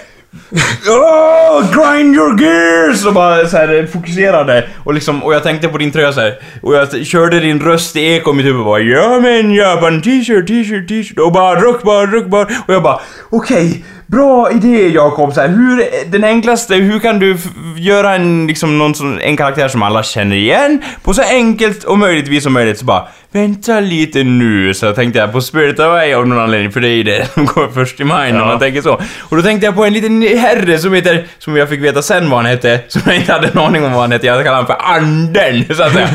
Oh, 0.88 1.62
grind 1.72 2.14
your 2.14 2.40
gears! 2.42 3.06
Och 3.06 3.12
bara 3.14 3.46
så 3.48 3.56
här 3.56 3.86
fokuserade. 3.92 4.68
Och 4.84 4.94
liksom, 4.94 5.22
och 5.24 5.34
jag 5.34 5.42
tänkte 5.42 5.68
på 5.68 5.78
din 5.78 5.90
tröja 5.92 6.12
så 6.12 6.20
här. 6.20 6.34
Och 6.62 6.74
jag 6.74 7.06
körde 7.06 7.40
din 7.40 7.60
röst 7.60 7.96
i 7.96 8.14
eko 8.14 8.30
i 8.30 8.34
mitt 8.34 8.46
huvud 8.46 8.64
bara 8.64 8.80
Ja 8.80 9.20
men 9.20 9.54
Japan, 9.54 10.02
t-shirt, 10.02 10.46
t-shirt, 10.46 10.88
t-shirt. 10.88 11.18
Och 11.18 11.32
bara 11.32 11.60
ruck, 11.60 11.82
bara 11.82 12.06
ruck, 12.06 12.26
bara. 12.26 12.42
Och 12.66 12.74
jag 12.74 12.82
bara 12.82 13.00
okej, 13.30 13.84
bra 14.08 14.50
idé 14.52 14.88
Jakob. 14.88 15.34
Så 15.34 15.40
här, 15.40 15.48
hur, 15.48 15.84
den 16.10 16.24
enklaste, 16.24 16.74
hur 16.74 16.98
kan 16.98 17.18
du 17.18 17.36
göra 17.76 18.14
en, 18.14 18.46
liksom, 18.46 18.78
någon 18.78 18.94
som, 18.94 19.18
en 19.22 19.36
karaktär 19.36 19.68
som 19.68 19.82
alla 19.82 20.02
känner 20.02 20.36
igen 20.36 20.82
på 21.02 21.14
så 21.14 21.22
enkelt 21.22 21.84
och 21.84 21.98
möjligtvis 21.98 22.42
som 22.44 22.52
möjligt. 22.52 22.78
Så 22.78 22.84
bara 22.84 23.08
Vänta 23.32 23.80
lite 23.80 24.22
nu, 24.24 24.74
så 24.74 24.92
tänkte 24.94 25.18
jag 25.18 25.32
på 25.32 25.40
Spirit 25.40 25.80
Away 25.80 26.14
av 26.14 26.26
någon 26.28 26.38
anledning, 26.38 26.72
för 26.72 26.80
det 26.80 26.88
är 26.88 26.92
ju 26.94 27.02
det 27.02 27.26
som 27.34 27.46
går 27.46 27.68
först 27.74 28.00
i 28.00 28.04
maj 28.04 28.32
när 28.32 28.38
Ja. 28.38 28.46
man 28.46 28.58
tänker 28.58 28.82
så. 28.82 29.00
Och 29.18 29.36
då 29.36 29.42
tänkte 29.42 29.66
jag 29.66 29.74
på 29.74 29.84
en 29.84 29.92
liten 29.92 30.22
herre 30.38 30.78
som 30.78 30.92
heter, 30.92 31.26
som 31.38 31.56
jag 31.56 31.68
fick 31.68 31.80
veta 31.80 32.02
sen 32.02 32.30
vad 32.30 32.38
han 32.38 32.46
hette, 32.46 32.80
som 32.88 33.02
jag 33.06 33.16
inte 33.16 33.32
hade 33.32 33.48
en 33.48 33.58
aning 33.58 33.84
om 33.84 33.92
vad 33.92 34.00
han 34.00 34.12
hette, 34.12 34.26
jag 34.26 34.44
kallar 34.44 34.62
honom 34.62 34.66
för 34.66 34.94
Anden, 34.94 35.64
så 35.76 35.82
att 35.82 35.92
säga. 35.92 36.08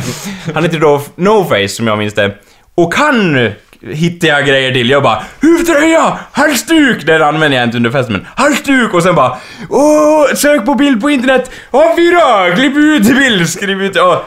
Han 0.53 0.63
heter 0.63 0.79
då 0.79 1.01
No 1.15 1.43
Face, 1.43 1.67
som 1.67 1.87
jag 1.87 1.97
minns 1.97 2.13
det. 2.13 2.31
Och 2.75 2.95
han 2.95 3.49
Hittar 3.91 4.27
jag 4.27 4.45
grejer 4.45 4.71
till. 4.73 4.89
Jag 4.89 5.03
bara 5.03 5.23
Huvtröja! 5.41 6.17
Halsduk! 6.31 7.05
Den 7.05 7.21
använder 7.21 7.57
jag 7.57 7.67
inte 7.67 7.77
under 7.77 7.91
festen 7.91 8.13
men 8.13 8.27
halsduk! 8.35 8.93
Och 8.93 9.03
sen 9.03 9.15
bara 9.15 9.37
Åh, 9.69 10.25
sök 10.35 10.65
på 10.65 10.75
bild 10.75 11.01
på 11.01 11.09
internet! 11.09 11.51
A4! 11.71 12.55
Klipp 12.55 12.77
ut 12.77 13.17
bild! 13.17 13.49
Skriv 13.49 13.83
ut... 13.83 13.97
Åh. 13.97 14.17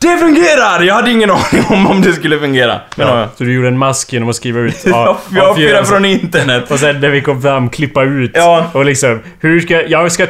Det 0.00 0.16
fungerar! 0.16 0.82
Jag 0.82 0.94
hade 0.94 1.10
ingen 1.10 1.30
aning 1.52 1.64
om 1.70 1.86
om 1.86 2.02
det 2.02 2.12
skulle 2.12 2.38
fungera. 2.38 2.80
Men, 2.96 3.08
Ja, 3.08 3.28
så 3.38 3.44
du 3.44 3.54
gjorde 3.54 3.68
en 3.68 3.78
mask 3.78 4.12
genom 4.12 4.28
att 4.28 4.36
skriva 4.36 4.60
ut 4.60 4.74
Ja, 4.86 5.18
A4 5.30 5.84
från 5.84 6.04
internet. 6.04 6.70
Och 6.70 6.78
sen 6.78 7.00
när 7.00 7.08
vi 7.08 7.20
kom 7.20 7.42
fram, 7.42 7.68
klippa 7.70 8.02
ut. 8.02 8.30
Ja. 8.34 8.64
Och 8.72 8.84
liksom, 8.84 9.20
hur 9.40 9.60
ska... 9.60 9.82
Jag 9.82 10.12
ska, 10.12 10.26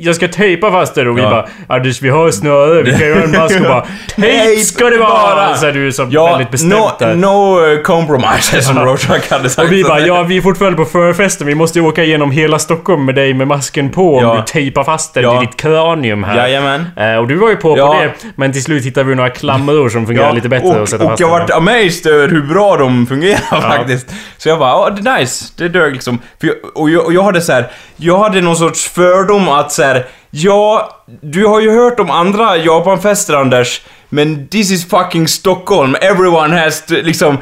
jag 0.00 0.14
ska 0.16 0.28
tejpa 0.28 0.70
fast 0.70 0.94
det 0.94 1.08
och 1.08 1.18
vi 1.18 1.22
Ja. 1.22 1.30
bara 1.30 1.76
Anders 1.76 2.02
vi 2.02 2.08
har 2.08 2.30
snöre, 2.30 2.82
vi 2.82 2.90
kan 2.90 3.00
göra 3.08 3.22
en 3.22 3.30
mask 3.38 3.56
och 3.60 3.66
bara 3.66 3.86
Tejp 4.16 4.60
ska 4.62 4.90
det 4.90 4.98
vara! 4.98 5.54
Så 5.56 5.66
är 5.66 5.72
du 5.72 5.92
som 5.92 6.10
Ja, 6.10 6.26
väldigt 6.26 6.50
bestämt 6.50 6.72
no, 6.72 6.90
där. 6.98 7.14
no 7.14 7.60
uh, 7.66 7.82
compromises 7.82 8.66
som. 8.66 8.78
Rorschach 8.78 9.30
hade 9.30 9.48
sagt. 9.48 9.66
Och 9.66 9.72
vi 9.72 9.84
bara, 9.84 10.00
ja 10.00 10.22
vi 10.22 10.36
är 10.36 10.40
fortfarande 10.40 10.76
på 10.76 10.84
förfesten, 10.84 11.46
vi 11.46 11.54
måste 11.54 11.80
åka 11.80 12.04
igenom 12.04 12.30
hela 12.30 12.58
Stockholm 12.58 13.04
med 13.04 13.14
dig 13.14 13.34
med 13.34 13.48
masken 13.48 13.90
på 13.90 14.16
om 14.18 14.36
du 14.36 14.42
tejpar 14.46 14.84
fast 14.84 15.14
den 15.14 15.22
Ja. 15.22 15.38
till 15.40 15.48
ditt 15.48 15.56
kranium 15.56 16.24
här. 16.24 16.36
Jajamän. 16.36 16.86
Eh, 16.96 17.16
och 17.16 17.28
du 17.28 17.34
var 17.34 17.48
ju 17.50 17.56
på 17.56 17.76
på 17.76 17.94
det, 18.02 18.10
men 18.36 18.52
till 18.52 18.62
slut 18.62 18.84
hittade 18.84 19.01
vi 19.04 19.14
några 19.14 19.30
klamror 19.30 19.88
som 19.88 20.06
fungerar 20.06 20.32
lite 20.32 20.48
bättre 20.48 20.68
och, 20.68 20.82
att 20.82 20.88
sätta 20.88 21.04
och 21.04 21.20
jag 21.20 21.28
vart 21.28 21.50
amazed 21.50 22.06
över 22.06 22.28
hur 22.28 22.42
bra 22.42 22.76
de 22.76 23.06
fungerar 23.06 23.60
faktiskt. 23.60 24.06
Så 24.36 24.48
jag 24.48 24.58
bara, 24.58 24.70
ja 24.70 24.90
det 24.90 25.10
är 25.10 25.18
nice, 25.18 25.52
det 25.56 25.68
dög 25.68 25.92
liksom. 25.92 26.18
För 26.40 26.46
jag, 26.46 26.56
och, 26.74 26.90
jag, 26.90 27.04
och 27.04 27.12
jag 27.12 27.22
hade 27.22 27.40
så 27.40 27.52
här, 27.52 27.70
jag 27.96 28.18
hade 28.18 28.40
någon 28.40 28.56
sorts 28.56 28.88
fördom 28.88 29.48
att 29.48 29.72
så 29.72 29.82
här, 29.82 30.06
ja, 30.34 30.88
du 31.20 31.46
har 31.46 31.60
ju 31.60 31.70
hört 31.70 32.00
om 32.00 32.10
andra 32.10 32.56
Japanfester 32.56 33.34
Anders, 33.34 33.80
men 34.08 34.48
this 34.48 34.70
is 34.70 34.88
fucking 34.88 35.28
Stockholm, 35.28 35.96
everyone 36.00 36.56
has 36.60 36.86
to, 36.86 36.94
liksom, 36.94 37.38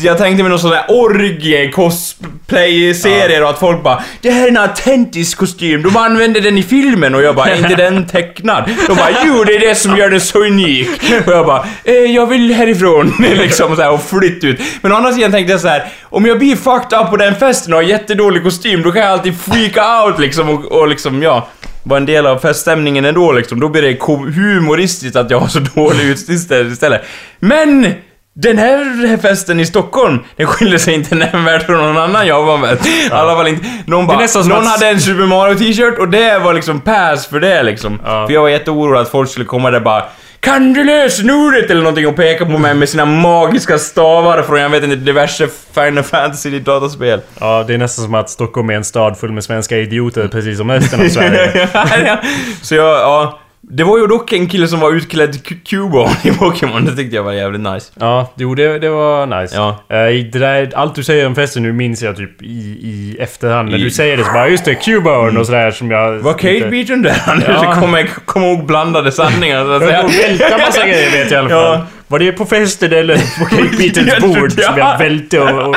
jag 0.00 0.18
tänkte 0.18 0.42
mig 0.42 0.50
någon 0.50 0.58
sån 0.58 0.70
där 0.70 0.84
orgie 0.88 1.70
cosplay-serier 1.70 3.42
och 3.42 3.50
att 3.50 3.58
folk 3.58 3.82
bara 3.82 4.02
Det 4.20 4.30
här 4.30 4.44
är 4.44 4.48
en 4.48 4.56
autentisk 4.56 5.38
kostym, 5.38 5.82
de 5.82 5.96
använder 5.96 6.40
den 6.40 6.58
i 6.58 6.62
filmen 6.62 7.14
och 7.14 7.22
jag 7.22 7.34
bara 7.34 7.46
är 7.46 7.56
inte 7.56 7.74
den 7.84 8.06
tecknad? 8.06 8.70
De 8.86 8.96
bara 8.96 9.10
jo 9.24 9.44
det 9.44 9.54
är 9.54 9.60
det 9.60 9.74
som 9.74 9.96
gör 9.96 10.10
den 10.10 10.20
så 10.20 10.44
unik. 10.44 10.88
Och 11.26 11.32
jag 11.32 11.46
bara 11.46 11.66
eh, 11.84 11.94
jag 11.94 12.26
vill 12.26 12.54
härifrån. 12.54 13.12
Liksom 13.18 13.76
så 13.76 13.82
här, 13.82 13.90
och 13.90 14.02
flytt 14.02 14.44
ut. 14.44 14.60
Men 14.80 14.92
å 14.92 14.94
andra 14.94 15.12
sidan 15.12 15.32
tänkte 15.32 15.52
jag 15.52 15.60
så 15.60 15.68
här 15.68 15.88
om 16.02 16.26
jag 16.26 16.38
blir 16.38 16.56
fucked 16.56 17.00
up 17.00 17.10
på 17.10 17.16
den 17.16 17.34
festen 17.34 17.72
och 17.72 17.78
har 17.78 17.88
jättedålig 17.88 18.42
kostym 18.42 18.82
då 18.82 18.92
kan 18.92 19.02
jag 19.02 19.10
alltid 19.10 19.40
freaka 19.40 20.04
out 20.04 20.18
liksom 20.18 20.48
och, 20.48 20.64
och 20.64 20.88
liksom 20.88 21.22
ja 21.22 21.48
vara 21.86 21.96
en 22.00 22.06
del 22.06 22.26
av 22.26 22.38
feststämningen 22.38 23.04
ändå 23.04 23.32
liksom. 23.32 23.60
Då 23.60 23.68
blir 23.68 23.82
det 23.82 24.02
humoristiskt 24.40 25.16
att 25.16 25.30
jag 25.30 25.40
har 25.40 25.48
så 25.48 25.58
dålig 25.74 26.04
utstyrsel 26.10 26.72
istället. 26.72 27.02
Men! 27.38 27.94
Den 28.38 28.58
här 28.58 29.16
festen 29.16 29.60
i 29.60 29.66
Stockholm, 29.66 30.18
den 30.36 30.46
skiljer 30.46 30.78
sig 30.78 30.94
inte 30.94 31.14
nämnvärt 31.14 31.66
från 31.66 31.78
någon 31.78 31.98
annan 31.98 32.26
jag 32.26 32.42
var 32.44 32.58
med. 32.58 32.78
I 32.86 33.10
alla 33.10 33.36
fall 33.36 33.46
inte. 33.48 33.66
Någon 33.86 34.06
bara, 34.06 34.26
någon 34.44 34.52
att- 34.52 34.66
hade 34.68 34.88
en 34.88 35.00
Super 35.00 35.26
Mario 35.26 35.54
t-shirt 35.54 35.98
och 35.98 36.08
det 36.08 36.38
var 36.38 36.54
liksom 36.54 36.80
pass 36.80 37.26
för 37.26 37.40
det 37.40 37.62
liksom. 37.62 38.00
Ja. 38.04 38.26
För 38.26 38.34
jag 38.34 38.42
var 38.42 38.48
jätteorolig 38.48 39.00
att 39.00 39.08
folk 39.10 39.30
skulle 39.30 39.44
komma 39.46 39.70
där 39.70 39.80
bara 39.80 40.04
kan 40.46 40.72
du 40.72 40.84
lösenordet 40.84 41.70
eller 41.70 41.82
någonting 41.82 42.06
och 42.06 42.16
peka 42.16 42.46
på 42.46 42.58
mig 42.58 42.74
med 42.74 42.88
sina 42.88 43.04
magiska 43.04 43.78
stavar 43.78 44.42
från 44.42 44.60
jag 44.60 44.68
vet 44.68 44.84
inte 44.84 44.96
diverse 44.96 45.48
Final 45.74 46.04
Fantasy 46.04 46.58
dataspel. 46.58 47.20
Ja, 47.40 47.64
det 47.66 47.74
är 47.74 47.78
nästan 47.78 48.04
som 48.04 48.14
att 48.14 48.30
Stockholm 48.30 48.70
är 48.70 48.74
en 48.74 48.84
stad 48.84 49.18
full 49.18 49.32
med 49.32 49.44
svenska 49.44 49.78
idioter 49.78 50.28
precis 50.28 50.58
som 50.58 50.70
resten 50.70 51.00
av 51.00 51.08
Sverige. 51.08 51.68
Så 52.62 52.74
jag, 52.74 52.86
ja. 52.86 53.38
Det 53.60 53.84
var 53.84 53.98
ju 53.98 54.06
dock 54.06 54.32
en 54.32 54.46
kille 54.48 54.68
som 54.68 54.80
var 54.80 54.92
utklädd 54.92 55.44
Q- 55.44 55.54
Cubone 55.64 56.10
i 56.24 56.30
Pokémon, 56.30 56.84
det 56.84 56.96
tyckte 56.96 57.16
jag 57.16 57.22
var 57.22 57.32
jävligt 57.32 57.60
nice. 57.60 57.92
Ja, 58.00 58.32
jo 58.36 58.54
det, 58.54 58.78
det 58.78 58.88
var 58.90 59.26
nice. 59.42 59.56
Ja. 59.56 59.96
I 60.10 60.22
det 60.22 60.38
där, 60.38 60.72
allt 60.74 60.94
du 60.94 61.02
säger 61.04 61.26
om 61.26 61.34
festen 61.34 61.62
nu 61.62 61.72
minns 61.72 62.02
jag 62.02 62.16
typ 62.16 62.42
i, 62.42 62.46
i 62.82 63.16
efterhand. 63.20 63.70
När 63.70 63.78
I- 63.78 63.82
du 63.82 63.90
säger 63.90 64.16
det 64.16 64.24
så 64.24 64.32
bara 64.32 64.48
just 64.48 64.64
det, 64.64 64.74
Cubone 64.74 65.40
och 65.40 65.46
sådär 65.46 65.70
som 65.70 65.90
jag... 65.90 66.12
Var 66.18 66.32
Kate 66.32 66.54
inte- 66.56 66.68
Beaton 66.68 67.02
där? 67.02 67.16
Ja. 67.48 67.74
ja. 67.76 68.06
kom, 68.26 68.44
ihåg 68.44 68.66
blandade 68.66 69.12
sanningar 69.12 69.64
så 69.64 69.70
att 69.72 69.82
säga. 69.82 70.02
välta 70.28 70.58
massa 70.58 70.86
grejer 70.86 71.10
vet 71.10 71.30
jag 71.30 71.32
i 71.32 71.36
alla 71.36 71.48
fall. 71.48 71.78
Ja, 71.78 71.86
Var 72.08 72.18
det 72.18 72.32
på 72.32 72.44
festen 72.46 72.92
eller 72.92 73.16
på 73.16 73.44
Kate 73.56 74.00
Jag 74.10 74.22
bord 74.22 74.52
som 74.52 74.78
jag 74.78 74.98
välte 74.98 75.40
och... 75.40 75.68
och 75.68 75.76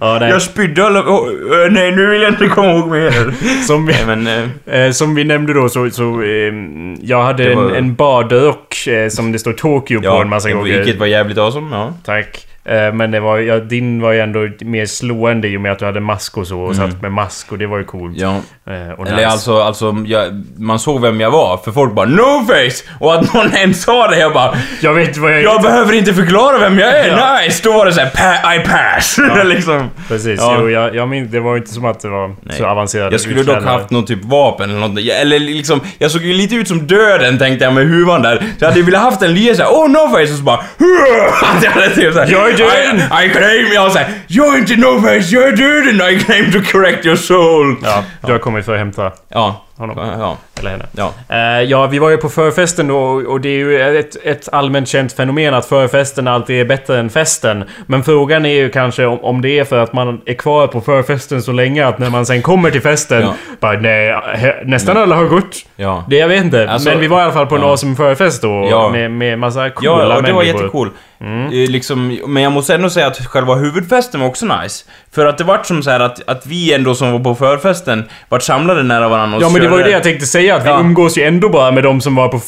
ja, 0.00 0.18
nej. 0.20 0.30
Jag 0.30 0.42
spydde 0.42 0.86
alla... 0.86 1.00
Oh, 1.00 1.30
nej, 1.70 1.92
nu 1.92 2.06
vill 2.06 2.22
jag 2.22 2.30
inte 2.32 2.46
komma 2.48 2.70
ihåg 2.72 2.88
mer. 2.90 3.32
Som 3.66 3.86
vi, 3.86 3.94
men... 4.06 4.26
eh, 4.26 4.80
eh, 4.80 4.90
som 4.92 5.14
vi 5.14 5.24
nämnde 5.24 5.52
då 5.54 5.68
så... 5.68 5.90
så 5.90 6.22
eh, 6.22 6.52
jag 7.00 7.22
hade 7.22 7.54
var- 7.54 7.70
en, 7.70 7.74
en 7.76 7.94
badrock 7.94 8.86
eh, 8.86 9.08
som 9.08 9.32
det 9.32 9.38
står 9.38 9.52
Tokyo 9.52 10.00
på 10.00 10.06
Ja, 10.06 10.22
en 10.22 10.28
massa 10.28 10.50
gånger. 10.50 10.76
vilket 10.76 10.98
var 11.00 11.06
jävligt 11.06 11.38
awesome, 11.38 11.76
ja. 11.76 11.94
Tack. 12.04 12.44
Eh, 12.68 12.92
Men 12.94 13.10
det 13.10 13.20
var, 13.20 13.38
ja, 13.38 13.58
din 13.58 14.00
var 14.02 14.12
ju 14.12 14.20
ändå 14.20 14.48
mer 14.60 14.86
slående 14.86 15.48
i 15.48 15.56
och 15.56 15.60
med 15.60 15.72
att 15.72 15.78
du 15.78 15.84
hade 15.84 16.00
mask 16.00 16.36
och 16.36 16.46
så 16.46 16.60
och 16.60 16.74
Mm. 16.74 16.90
satt 16.90 17.02
med 17.02 17.12
mask 17.12 17.52
och 17.52 17.58
det 17.58 17.66
var 17.66 17.78
ju 17.78 17.84
coolt. 17.84 18.16
Ja. 18.16 18.36
Eh, 18.66 19.12
Eller 19.12 19.26
alltså, 19.26 19.60
alltså 19.62 19.96
jag, 20.06 20.44
man 20.58 20.78
såg 20.78 21.00
vem 21.00 21.20
jag 21.20 21.30
var, 21.30 21.56
för 21.64 21.72
folk 21.72 21.92
bara 21.92 22.06
'No 22.06 22.46
face!' 22.46 22.84
Och 23.00 23.14
att 23.14 23.34
någon 23.34 23.52
ens 23.54 23.82
sa 23.82 24.08
det, 24.08 24.18
jag 24.18 24.32
bara 24.32 24.54
Jag 24.80 24.94
vet 24.94 25.16
vad 25.16 25.32
jag... 25.32 25.42
Jag 25.42 25.62
behöver 25.62 25.92
inte 25.94 26.14
förklara 26.14 26.58
vem 26.58 26.78
jag 26.78 26.98
är, 26.98 27.08
Ja. 27.18 27.38
nice! 27.44 27.60
Då 27.64 27.72
var 27.72 27.86
det 27.86 27.92
såhär 27.92 28.10
pa- 28.10 28.54
'I 28.54 28.58
pass' 28.58 29.44
liksom. 29.54 29.90
Precis, 30.08 30.40
Ja. 30.40 30.56
jo, 30.60 30.70
jag, 30.70 30.94
jag 30.94 31.08
minns, 31.08 31.30
det 31.32 31.40
var 31.40 31.52
ju 31.54 31.58
inte 31.60 31.72
som 31.74 31.84
att 31.84 32.00
det 32.00 32.08
var 32.08 32.28
Nej. 32.28 32.56
så 32.58 32.66
avancerat 32.66 33.12
Jag 33.12 33.20
skulle 33.20 33.36
dock 33.36 33.42
utklädnad. 33.48 33.72
haft 33.80 33.90
någon 33.90 34.04
typ 34.04 34.24
vapen 34.24 34.70
eller 34.70 34.80
något. 34.88 34.98
Eller 35.22 35.38
liksom, 35.38 35.80
jag 35.98 36.10
såg 36.10 36.22
ju 36.22 36.32
lite 36.34 36.54
ut 36.54 36.68
som 36.68 36.86
döden 36.86 37.38
tänkte 37.38 37.64
jag 37.64 37.74
med 37.74 37.86
huvan 37.88 38.22
där. 38.22 38.36
Så 38.36 38.64
jag 38.64 38.68
hade 38.68 38.82
velat 38.82 39.02
haft 39.02 39.22
en 39.22 39.34
lite 39.34 39.54
såhär 39.54 39.70
'Oh 39.70 39.88
no 39.88 40.16
face' 40.16 40.22
och 40.22 40.28
så 40.38 40.42
bara 40.42 40.56
Att 41.56 41.62
jag 41.64 41.70
hade 41.70 41.90
typ 41.90 42.12
såhär 42.14 42.26
döden! 42.58 42.96
I, 42.98 43.26
I 43.26 43.28
claim, 43.30 43.72
jag 43.74 43.92
'Jag 44.26 44.54
är 44.54 44.58
inte 44.58 44.76
no 44.76 45.00
face, 45.00 45.28
är 45.48 45.56
döden, 45.56 46.08
I 46.14 46.20
claim 46.20 46.52
to 46.52 46.58
correct 46.72 47.06
your 47.06 47.16
soul' 47.16 47.76
Ja, 47.82 48.04
du 48.26 48.32
har 48.32 48.38
kommit 48.38 48.64
för 48.64 48.72
att 48.72 48.78
hämta 48.78 49.12
Ja. 49.28 49.64
Honom. 49.78 49.98
Ja. 50.20 50.36
Eller 50.60 50.70
henne. 50.70 50.86
Ja. 50.92 51.12
Eh, 51.28 51.62
ja, 51.62 51.86
vi 51.86 51.98
var 51.98 52.10
ju 52.10 52.16
på 52.16 52.28
förfesten 52.28 52.88
då 52.88 52.98
och 52.98 53.40
det 53.40 53.48
är 53.48 53.56
ju 53.58 53.98
ett, 53.98 54.16
ett 54.24 54.48
allmänt 54.52 54.88
känt 54.88 55.12
fenomen 55.12 55.54
att 55.54 55.66
förfesten 55.66 56.28
alltid 56.28 56.60
är 56.60 56.64
bättre 56.64 56.98
än 56.98 57.10
festen. 57.10 57.64
Men 57.86 58.04
frågan 58.04 58.46
är 58.46 58.54
ju 58.54 58.68
kanske 58.70 59.06
om, 59.06 59.20
om 59.24 59.42
det 59.42 59.58
är 59.58 59.64
för 59.64 59.78
att 59.78 59.92
man 59.92 60.20
är 60.26 60.34
kvar 60.34 60.66
på 60.66 60.80
förfesten 60.80 61.42
så 61.42 61.52
länge 61.52 61.86
att 61.86 61.98
när 61.98 62.10
man 62.10 62.26
sen 62.26 62.42
kommer 62.42 62.70
till 62.70 62.82
festen 62.82 63.22
Ja. 63.22 63.34
bara 63.60 63.72
nej, 63.80 64.62
nästan 64.64 64.96
alla 64.96 65.14
har 65.16 65.24
gått. 65.24 65.56
Ja. 65.76 66.04
Det 66.08 66.16
jag 66.16 66.28
vet 66.28 66.44
inte. 66.44 66.70
Alltså, 66.70 66.88
men 66.88 67.00
vi 67.00 67.06
var 67.08 67.18
i 67.20 67.22
alla 67.22 67.32
fall 67.32 67.46
på 67.46 67.54
en 67.56 67.62
ja. 67.62 67.68
awesome 67.68 67.96
förfest 67.96 68.42
då 68.42 68.68
Ja. 68.70 68.88
med, 68.88 69.10
med 69.10 69.38
massa 69.38 69.70
coola 69.70 69.90
Ja, 69.90 70.16
och 70.16 70.22
det 70.22 70.32
var 70.32 70.42
människor. 70.42 70.44
jättecool. 70.44 70.90
Eh, 71.20 71.70
Liksom, 71.70 72.18
men 72.26 72.42
jag 72.42 72.52
måste 72.52 72.74
ändå 72.74 72.90
säga 72.90 73.06
att 73.06 73.26
själva 73.26 73.54
huvudfesten 73.54 74.20
var 74.20 74.28
också 74.28 74.46
nice. 74.46 74.84
För 75.14 75.26
att 75.26 75.38
det 75.38 75.44
vart 75.44 75.66
som 75.66 75.82
så 75.82 75.90
här 75.90 76.00
att, 76.00 76.28
att 76.28 76.46
vi 76.46 76.74
ändå 76.74 76.94
som 76.94 77.12
var 77.12 77.18
på 77.18 77.34
förfesten 77.34 78.04
vart 78.28 78.42
samlade 78.42 78.82
nära 78.82 79.08
varandra 79.08 79.36
och 79.36 79.42
Ja 79.42 79.48
men 79.48 79.62
det 79.68 79.72
var 79.72 79.78
ju 79.78 79.84
det 79.84 79.90
jag 79.90 80.02
tänkte 80.02 80.26
säga, 80.26 80.56
att 80.56 80.64
vi 80.64 80.68
Ja. 80.68 80.80
umgås 80.80 81.18
ju 81.18 81.22
ändå 81.22 81.48
bara 81.48 81.70
med 81.70 81.82
de 81.84 82.00
som 82.00 82.14
var 82.14 82.28
på, 82.28 82.40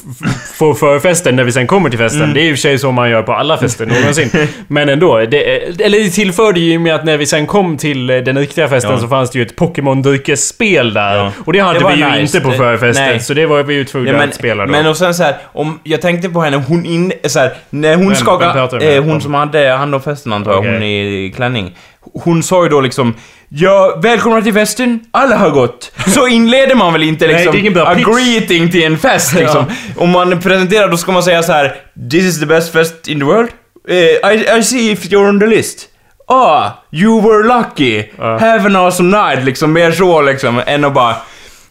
på 0.58 0.74
förfesten 0.74 1.36
när 1.36 1.44
vi 1.44 1.52
sen 1.52 1.66
kommer 1.66 1.90
till 1.90 1.98
festen. 1.98 2.34
Det 2.34 2.40
är 2.40 2.42
ju 2.44 2.48
i 2.50 2.52
och 2.52 2.56
för 2.56 2.60
sig 2.60 2.78
så 2.78 2.92
man 2.92 3.10
gör 3.10 3.22
på 3.22 3.32
alla 3.32 3.58
fester 3.58 3.86
någonsin. 3.86 4.30
men 4.68 4.88
ändå, 4.88 5.18
det, 5.18 5.56
eller 5.84 5.98
det 6.04 6.10
tillförde 6.10 6.60
ju 6.60 6.78
med 6.78 6.94
att 6.94 7.04
när 7.04 7.16
vi 7.16 7.26
sen 7.26 7.46
kom 7.46 7.76
till 7.76 8.10
eh, 8.10 8.16
den 8.16 8.38
riktiga 8.38 8.68
festen 8.68 8.90
Ja. 8.92 8.98
så 8.98 9.08
fanns 9.08 9.30
det 9.30 9.38
ju 9.38 9.44
ett 9.44 9.56
Pokémon-dryckesspel 9.56 10.94
där. 10.94 11.16
Ja. 11.16 11.32
Och 11.44 11.52
det 11.52 11.58
hade 11.58 11.78
Det 11.78 11.88
vi 11.94 12.00
ju 12.00 12.10
nice. 12.10 12.20
inte 12.36 12.40
på 12.50 12.52
förfesten, 12.52 13.06
nej. 13.06 13.20
så 13.20 13.34
det 13.34 13.46
var 13.46 13.62
vi 13.62 13.74
ju 13.74 13.84
tvungna 13.84 14.22
att 14.24 14.34
spela 14.34 14.66
då. 14.66 14.72
men 14.72 14.86
och 14.86 14.96
sen 14.96 15.14
så 15.14 15.22
här, 15.22 15.34
om 15.44 15.78
jag 15.82 16.00
tänkte 16.00 16.28
på 16.28 16.40
henne, 16.40 16.62
hon 16.68 16.86
in, 16.86 17.12
så 17.24 17.38
här, 17.38 17.52
när 17.70 17.96
hon 17.96 18.16
skakade, 18.16 18.94
eh, 18.96 19.04
hon 19.04 19.20
som 19.20 19.34
hade 19.34 19.68
hand 19.70 19.94
om 19.94 20.02
festen 20.02 20.32
antar 20.32 20.50
jag, 20.50 20.58
Okej. 20.60 20.72
hon 20.72 20.82
i 20.82 21.32
klänning. 21.36 21.76
Hon 22.14 22.42
sa 22.42 22.62
ju 22.62 22.68
då 22.68 22.80
liksom 22.80 23.14
Ja, 23.48 23.98
välkomna 24.02 24.42
till 24.42 24.54
festen, 24.54 25.00
alla 25.10 25.36
har 25.36 25.50
gått. 25.50 25.92
Så 26.06 26.28
inleder 26.28 26.74
man 26.74 26.92
väl 26.92 27.02
inte 27.02 27.26
Nej, 27.26 27.34
liksom 27.34 27.52
det 27.52 27.58
är 27.58 27.60
ingen 27.60 27.72
bra 27.72 27.86
a 27.86 27.94
pitch. 27.94 28.06
greeting 28.06 28.70
till 28.70 28.82
en 28.82 28.98
fest 28.98 29.34
liksom. 29.34 29.64
Om 29.96 30.10
man 30.10 30.40
presenterar 30.40 30.88
då 30.88 30.96
ska 30.96 31.12
man 31.12 31.22
säga 31.22 31.42
så 31.42 31.52
här: 31.52 31.74
This 32.10 32.24
is 32.24 32.40
the 32.40 32.46
best 32.46 32.72
fest 32.72 33.08
in 33.08 33.18
the 33.18 33.24
world. 33.24 33.48
Eh, 33.88 34.32
I, 34.32 34.58
I 34.58 34.62
see 34.64 34.90
if 34.92 35.04
you're 35.04 35.28
on 35.28 35.40
the 35.40 35.46
list. 35.46 35.86
Ah, 36.28 36.70
you 36.92 37.20
were 37.20 37.58
lucky. 37.58 38.04
Ja. 38.18 38.38
Have 38.38 38.66
an 38.66 38.76
awesome 38.76 39.18
night, 39.18 39.44
liksom 39.44 39.72
mer 39.72 39.92
så 39.92 40.22
liksom, 40.22 40.62
än 40.66 40.84
att 40.84 40.94
bara 40.94 41.16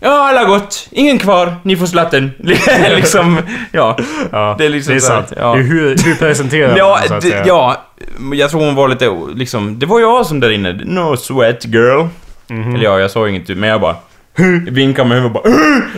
Ja, 0.02 0.30
alla 0.30 0.46
gått. 0.46 0.88
Ingen 0.92 1.20
kvar. 1.20 1.56
Ni 1.64 1.78
får 1.78 1.86
slatten. 1.86 2.32
liksom, 2.96 3.38
ja. 3.72 3.98
ja, 4.32 4.56
det 4.58 4.66
är 4.66 4.70
liksom 4.70 5.00
så 5.00 5.14
här, 5.14 5.16
sant. 5.22 5.34
ja. 5.38 5.54
Det 5.54 5.60
är 5.60 5.64
hur, 5.64 5.98
hur 6.06 6.16
presenterar 6.20 6.78
Ja, 6.78 7.00
man 7.10 7.20
det, 7.20 7.44
ja, 7.46 7.86
jag 8.34 8.50
tror 8.52 8.66
hon 8.66 8.76
var 8.76 8.88
lite, 8.88 9.18
liksom, 9.36 9.80
det 9.80 9.86
var 9.86 10.00
jag 10.00 10.26
som 10.26 10.40
där 10.40 10.50
inne. 10.52 10.74
No 10.86 11.18
sweat 11.18 11.66
girl. 11.66 12.08
Mhm. 12.48 12.76
Eller 12.76 12.84
ja, 12.86 13.00
jag 13.00 13.12
sa 13.12 13.30
inget 13.30 13.48
men 13.50 13.70
jag 13.70 13.82
bara 13.82 13.96
vinkade 14.72 15.10
med 15.10 15.18
huvudet 15.22 15.46
och 15.46 15.52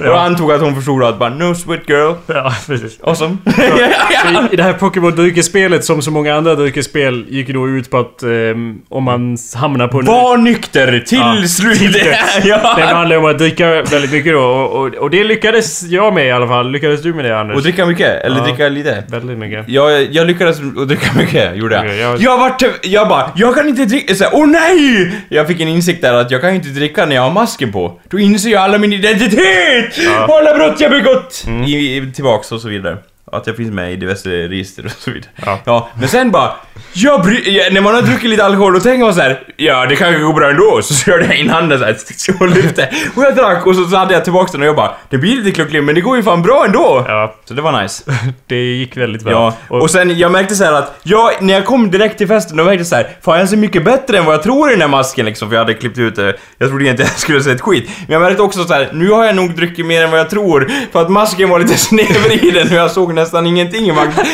bara 0.04 0.12
Och 0.14 0.22
antog 0.22 0.52
att 0.52 0.62
hon 0.62 0.76
förstod 0.76 1.04
att 1.04 1.20
bara 1.20 1.30
no 1.30 1.56
sweat 1.56 1.90
girl. 1.90 2.14
Ja, 2.28 2.54
precis. 2.68 3.00
Awesome. 3.04 3.38
I, 3.46 3.52
I 4.54 4.56
det 4.56 4.64
här 4.64 4.74
Pokémon-dryckesspelet, 4.74 5.82
som 5.82 6.02
så 6.02 6.12
många 6.12 6.36
andra 6.36 6.56
dryckesspel, 6.56 7.26
gick 7.30 7.48
ju 7.48 7.54
då 7.54 7.68
ut 7.70 7.90
på 7.92 7.98
att 7.98 8.24
ehm, 8.24 8.76
om 8.90 9.04
man 9.04 9.38
hamnar 9.56 9.88
på 9.88 10.00
en... 10.00 10.06
Var 10.06 10.38
nykter 10.38 11.00
till 11.08 11.18
Ja, 11.18 11.36
till 11.78 11.92
dess. 11.92 12.40
ja. 12.46 12.74
Det 12.78 12.84
handlar 12.84 13.18
om 13.18 13.26
att 13.26 13.38
dricka 13.38 13.68
väldigt 13.82 14.12
mycket 14.12 14.34
då 14.34 14.40
och, 14.42 14.82
och, 14.88 14.96
och 14.96 15.10
det 15.10 15.24
lyckades 15.24 15.84
jag 15.84 16.14
med 16.14 16.28
i 16.28 16.32
alla 16.32 16.48
fall. 16.48 16.72
Lyckades 16.72 17.02
du 17.02 17.14
med 17.14 17.26
det 17.26 17.40
Anders? 17.40 17.56
Och 17.58 17.64
dricka 17.64 17.86
mycket, 17.86 18.24
eller 18.26 18.38
Ja. 18.38 18.44
dricka 18.44 18.70
lite. 18.70 19.04
Väldigt 19.10 19.38
mycket. 19.38 19.70
Jag, 19.70 20.04
jag 20.14 20.28
lyckades 20.28 20.60
att 20.78 20.88
dricka 20.88 21.12
mycket, 21.18 21.56
gjorde 21.56 21.76
jag. 21.76 21.86
Okej, 21.86 21.98
jag- 22.00 22.22
Jag 22.22 22.38
vart, 22.38 22.64
jag 22.84 23.08
bara, 23.08 23.32
jag 23.36 23.56
kan 23.56 23.70
inte 23.70 23.86
dricka, 23.86 24.14
åh 24.32 24.48
nej! 24.48 25.12
Jag 25.30 25.48
fick 25.48 25.60
en 25.62 25.68
insikt 25.68 26.02
där 26.02 26.14
att 26.14 26.32
jag 26.32 26.42
kan 26.42 26.54
inte 26.56 26.70
dricka 26.70 27.06
när 27.06 27.16
jag 27.16 27.22
har 27.24 27.32
masken 27.32 27.72
på. 27.72 28.00
Då 28.10 28.20
inser 28.32 28.50
jag 28.50 28.62
alla 28.62 28.78
min 28.78 28.94
identitet! 28.94 29.98
Och 30.28 30.38
alla 30.38 30.54
brott 30.54 30.80
jag 30.82 30.92
begått! 30.92 31.44
Mm. 31.48 31.64
I, 31.64 31.98
i, 31.98 32.12
tillbaks 32.12 32.52
och 32.52 32.62
så 32.62 32.68
vidare. 32.68 32.98
Att 33.32 33.48
jag 33.48 33.56
finns 33.58 33.72
med 33.72 33.94
i 33.94 33.96
diverse 33.96 34.30
register 34.30 34.86
och 34.86 34.92
så 34.92 35.12
vidare. 35.12 35.32
Ja. 35.46 35.60
ja 35.66 35.90
men 36.00 36.10
sen 36.10 36.32
bara, 36.32 36.52
jag 36.94 37.22
bry, 37.22 37.58
ja, 37.58 37.64
när 37.72 37.82
man 37.82 37.96
har 37.96 38.02
druckit 38.02 38.30
lite 38.30 38.46
alkohol 38.46 38.74
då 38.74 38.80
tänker 38.80 39.06
man 39.06 39.14
så 39.14 39.22
här, 39.22 39.40
ja 39.58 39.86
det 39.86 39.96
kanske 39.96 40.22
går 40.22 40.34
bra 40.34 40.50
ändå. 40.50 40.82
Så 40.84 40.94
körde 40.94 41.26
jag 41.26 41.36
in 41.36 41.50
handen 41.50 41.80
så 41.80 41.86
här, 41.86 41.96
och 42.40 42.50
lyfte. 42.50 42.90
Och 43.16 43.24
jag 43.24 43.36
drack 43.36 43.68
och 43.68 43.76
så, 43.76 43.86
så 43.86 43.96
hade 43.96 44.14
jag 44.14 44.24
tillbaks 44.24 44.52
den 44.52 44.62
och 44.62 44.68
jag 44.68 44.76
bara, 44.76 44.92
det 45.10 45.18
blir 45.18 45.36
lite 45.36 45.52
klucklig 45.52 45.84
men 45.84 45.96
det 45.96 46.02
går 46.02 46.18
ju 46.18 46.24
fan 46.24 46.42
bra 46.42 46.66
ändå. 46.66 47.06
Ja, 47.08 47.36
Så 47.46 47.54
det 47.54 47.62
var 47.62 47.82
nice. 47.82 48.04
det 48.48 48.56
gick 48.56 48.98
väldigt 48.98 49.24
bra. 49.24 49.54
Ja, 49.70 49.78
och, 49.80 49.92
sen 49.92 50.18
jag 50.18 50.32
märkte 50.32 50.56
så 50.56 50.64
här 50.64 50.74
att 50.74 51.00
jag, 51.04 51.32
när 51.42 51.54
jag 51.54 51.66
kom 51.66 51.92
direkt 51.92 52.18
till 52.18 52.28
festen, 52.28 52.58
då 52.58 52.64
märkte 52.64 52.80
jag 52.80 52.88
så 52.88 52.96
här, 52.96 53.08
fan 53.22 53.40
jag 53.40 53.50
ser 53.50 53.58
mycket 53.58 53.84
bättre 53.86 54.18
än 54.18 54.26
vad 54.26 54.34
jag 54.34 54.44
tror 54.44 54.70
i 54.70 54.72
den 54.72 54.82
här 54.82 54.88
masken 54.88 55.26
liksom, 55.26 55.50
för 55.50 55.56
jag 55.56 55.64
hade 55.64 55.74
klippt 55.74 55.98
ut 55.98 56.16
det. 56.16 56.36
Jag 56.58 56.70
trodde 56.70 56.90
inte 56.90 57.04
jag 57.04 57.12
skulle 57.12 57.44
se 57.44 57.52
ett 57.52 57.62
skit. 57.62 57.90
Men 58.08 58.14
jag 58.14 58.22
märkte 58.22 58.42
också 58.44 58.64
så 58.64 58.74
här, 58.74 58.90
nu 58.94 59.10
har 59.10 59.26
jag 59.26 59.36
nog 59.36 59.56
druckit 59.56 59.86
mer 59.86 60.04
än 60.04 60.12
vad 60.12 60.20
jag 60.20 60.30
tror, 60.30 60.72
för 60.92 61.02
att 61.02 61.10
masken 61.10 61.50
var 61.50 61.60
lite 61.60 61.78
snedvriden 61.78 62.68
och 62.68 62.74
jag 62.74 62.92
såg 62.92 63.14
nästan 63.22 63.48
ingenting 63.48 63.90
i. 63.90 63.94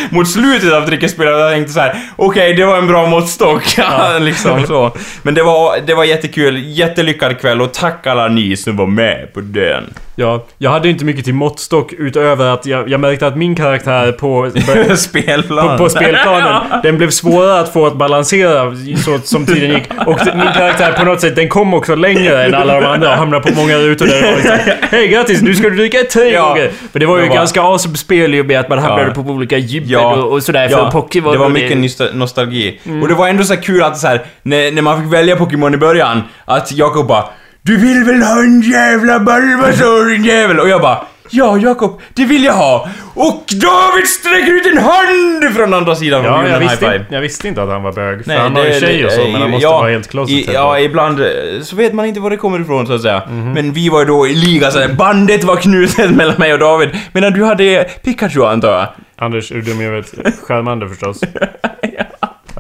Mot 0.10 0.30
slutet 0.30 0.74
av 0.74 0.86
drickespelet, 0.86 1.34
jag 1.34 1.52
tänkte 1.52 1.74
så 1.74 1.80
här, 1.80 1.96
okej, 2.16 2.54
det 2.54 2.66
var 2.66 2.78
en 2.78 2.88
bra 2.88 3.10
måttstock. 3.10 3.64
Ja, 3.78 4.20
liksom 4.20 4.66
så. 4.68 4.96
Men 5.22 5.34
det 5.34 5.44
var, 5.44 5.78
det 5.88 5.94
var 5.94 6.04
jättekul, 6.04 6.64
jättelyckad 6.66 7.40
kväll 7.40 7.62
och 7.62 7.74
tack 7.74 8.08
alla 8.08 8.28
ni 8.28 8.58
som 8.58 8.78
var 8.78 8.88
med 8.88 9.34
på 9.34 9.42
den. 9.42 9.94
Ja, 10.20 10.46
jag 10.58 10.72
hade 10.72 10.90
inte 10.90 11.06
mycket 11.06 11.26
till 11.26 11.34
måttstock 11.34 11.94
utöver 11.94 12.46
att 12.54 12.66
jag, 12.66 12.90
jag 12.90 13.00
märkte 13.00 13.28
att 13.28 13.38
min 13.38 13.56
karaktär 13.56 14.12
på, 14.12 14.52
Spelplan. 14.98 15.78
på, 15.78 15.84
på 15.84 15.90
spelplanen, 15.90 16.62
den 16.84 16.98
blev 16.98 17.10
svårare 17.10 17.60
att 17.60 17.74
få 17.74 17.86
att 17.88 17.96
balansera 17.96 18.76
så 19.06 19.18
som 19.24 19.46
tiden 19.46 19.70
gick. 19.72 19.84
Och 20.08 20.20
min 20.36 20.54
karaktär 20.54 20.92
på 21.00 21.06
något 21.06 21.22
sätt, 21.22 21.36
den 21.36 21.50
kom 21.50 21.74
också 21.74 21.96
längre 21.96 22.44
än 22.46 22.54
alla 22.56 22.80
de 22.82 22.86
andra 22.86 23.10
och 23.10 23.16
hamnade 23.18 23.52
på 23.52 23.56
många 23.62 23.78
rutor 23.78 24.06
där 24.06 24.22
det 24.22 24.28
var 24.28 24.36
liksom, 24.38 24.58
Hej 24.92 25.08
grattis, 25.08 25.42
nu 25.42 25.56
ska 25.56 25.70
du 25.70 25.76
dricka 25.76 25.98
tre 26.14 26.30
Ja. 26.34 26.48
gånger! 26.50 26.72
För 26.92 27.00
det 27.00 27.06
var 27.06 27.18
ju 27.18 27.24
Det 27.24 27.30
var- 27.30 27.36
ganska 27.36 27.62
awesome 27.62 27.98
spel 27.98 28.34
ju 28.34 28.44
med 28.44 28.60
att 28.60 28.70
man 28.70 28.80
hamnade 28.80 29.14
Ja. 29.16 29.24
på 29.24 29.30
olika 29.32 29.58
gibber 29.58 29.92
Ja. 29.94 30.16
och, 30.16 30.32
och 30.32 30.44
sådär 30.44 30.68
för 30.70 30.92
Pokémon. 30.92 31.32
det 31.32 31.38
var 31.40 31.46
och 31.46 31.52
mycket 31.52 31.78
nysta- 31.78 32.14
nostalgi. 32.14 32.80
Och 33.02 33.08
det 33.08 33.14
var 33.14 33.28
ändå 33.28 33.44
så 33.44 33.58
kul 33.58 33.84
att 33.84 33.98
så 33.98 34.08
här, 34.08 34.22
när, 34.44 34.72
när 34.72 34.82
man 34.82 35.02
fick 35.04 35.14
välja 35.14 35.36
Pokémon 35.36 35.74
i 35.74 35.78
början, 35.78 36.22
att 36.46 36.72
Jakob 36.72 37.08
bara 37.08 37.24
Du 37.68 37.78
vill 37.78 38.04
väl 38.04 38.22
ha 38.22 38.40
en 38.40 38.62
jävla 38.62 39.20
Bulbasaur 39.20 40.10
din 40.10 40.24
jävel? 40.26 40.60
Och 40.60 40.70
jag 40.70 40.82
bara 40.82 41.06
Ja 41.30 41.58
Jakob, 41.58 42.02
det 42.14 42.26
vill 42.26 42.44
jag 42.44 42.54
ha! 42.54 42.90
Och 43.14 43.44
David 43.62 44.08
sträcker 44.08 44.54
ut 44.54 44.66
en 44.66 44.78
hand 44.78 45.56
från 45.56 45.74
andra 45.74 45.96
sidan 45.96 46.24
Ja, 46.24 46.38
gjorde 46.38 46.50
jag 46.50 46.56
en 46.56 46.62
high 46.62 46.72
visste, 46.72 46.86
five. 46.86 46.96
inte, 46.98 47.14
jag 47.14 47.22
visste 47.22 47.48
inte 47.48 47.64
att 47.64 47.70
han 47.70 47.84
var 47.84 47.92
bög. 47.92 48.22
För 48.24 48.28
Nej, 48.28 48.38
han 48.38 48.56
har 48.56 48.66
ju 48.66 48.80
tjej 48.80 49.06
och 49.06 49.12
så, 49.12 49.22
men 49.28 49.42
han 49.42 49.52
måste 49.52 49.64
ja, 49.64 49.80
vara 49.80 49.90
helt 49.90 50.08
closeted. 50.08 50.50
i, 50.54 50.54
Ja, 50.54 50.80
ibland 50.80 51.20
eh, 51.20 51.28
så 51.64 51.76
vet 51.76 51.94
man 51.94 52.06
inte 52.06 52.20
var 52.20 52.30
det 52.30 52.38
kommer 52.38 52.60
ifrån 52.60 52.88
så 52.88 52.94
att 52.94 53.02
säga. 53.02 53.22
Mhm. 53.30 53.52
Men 53.54 53.74
vi 53.74 53.90
var 53.90 54.00
ju 54.00 54.06
då 54.06 54.28
i 54.28 54.36
liga 54.36 54.72
så 54.72 54.80
bandet 54.98 55.44
var 55.44 55.56
knutet 55.56 56.12
mellan 56.16 56.36
mig 56.38 56.54
och 56.54 56.60
David. 56.60 56.90
Medan 57.12 57.34
du 57.34 57.44
hade 57.44 57.84
Pikachu 58.04 58.44
antar 58.46 58.72
jag? 58.72 58.88
Anders, 59.26 59.50
du 59.50 59.62
dum 59.62 59.82
i 59.82 59.84
huvudet? 59.84 60.14
Charmander 60.48 60.88
förstås. 60.88 61.24
I 61.84 61.98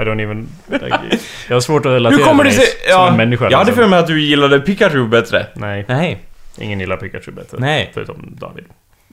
don't 0.07 0.21
even... 0.23 0.47
Jag 1.47 1.55
har 1.55 1.59
svårt 1.59 1.85
att 1.85 1.91
relatera 1.91 2.17
Hur 2.19 2.25
kommer 2.25 2.43
det 2.43 2.51
sig... 2.51 2.65
som 2.65 2.89
Ja, 2.89 3.09
en 3.09 3.17
människa. 3.17 3.49
jag 3.49 3.57
hade 3.57 3.69
liksom. 3.71 3.83
för 3.83 3.89
mig 3.89 3.99
att 3.99 4.07
du 4.07 4.21
gillade 4.21 4.59
Pikachu 4.59 5.07
bättre. 5.07 5.45
Nej, 5.53 5.85
Nej. 5.87 6.19
ingen 6.57 6.79
gillar 6.79 6.97
Pikachu 6.97 7.31
bättre. 7.31 7.57
Nej. 7.59 7.91
Förutom 7.93 8.35
David. 8.39 8.65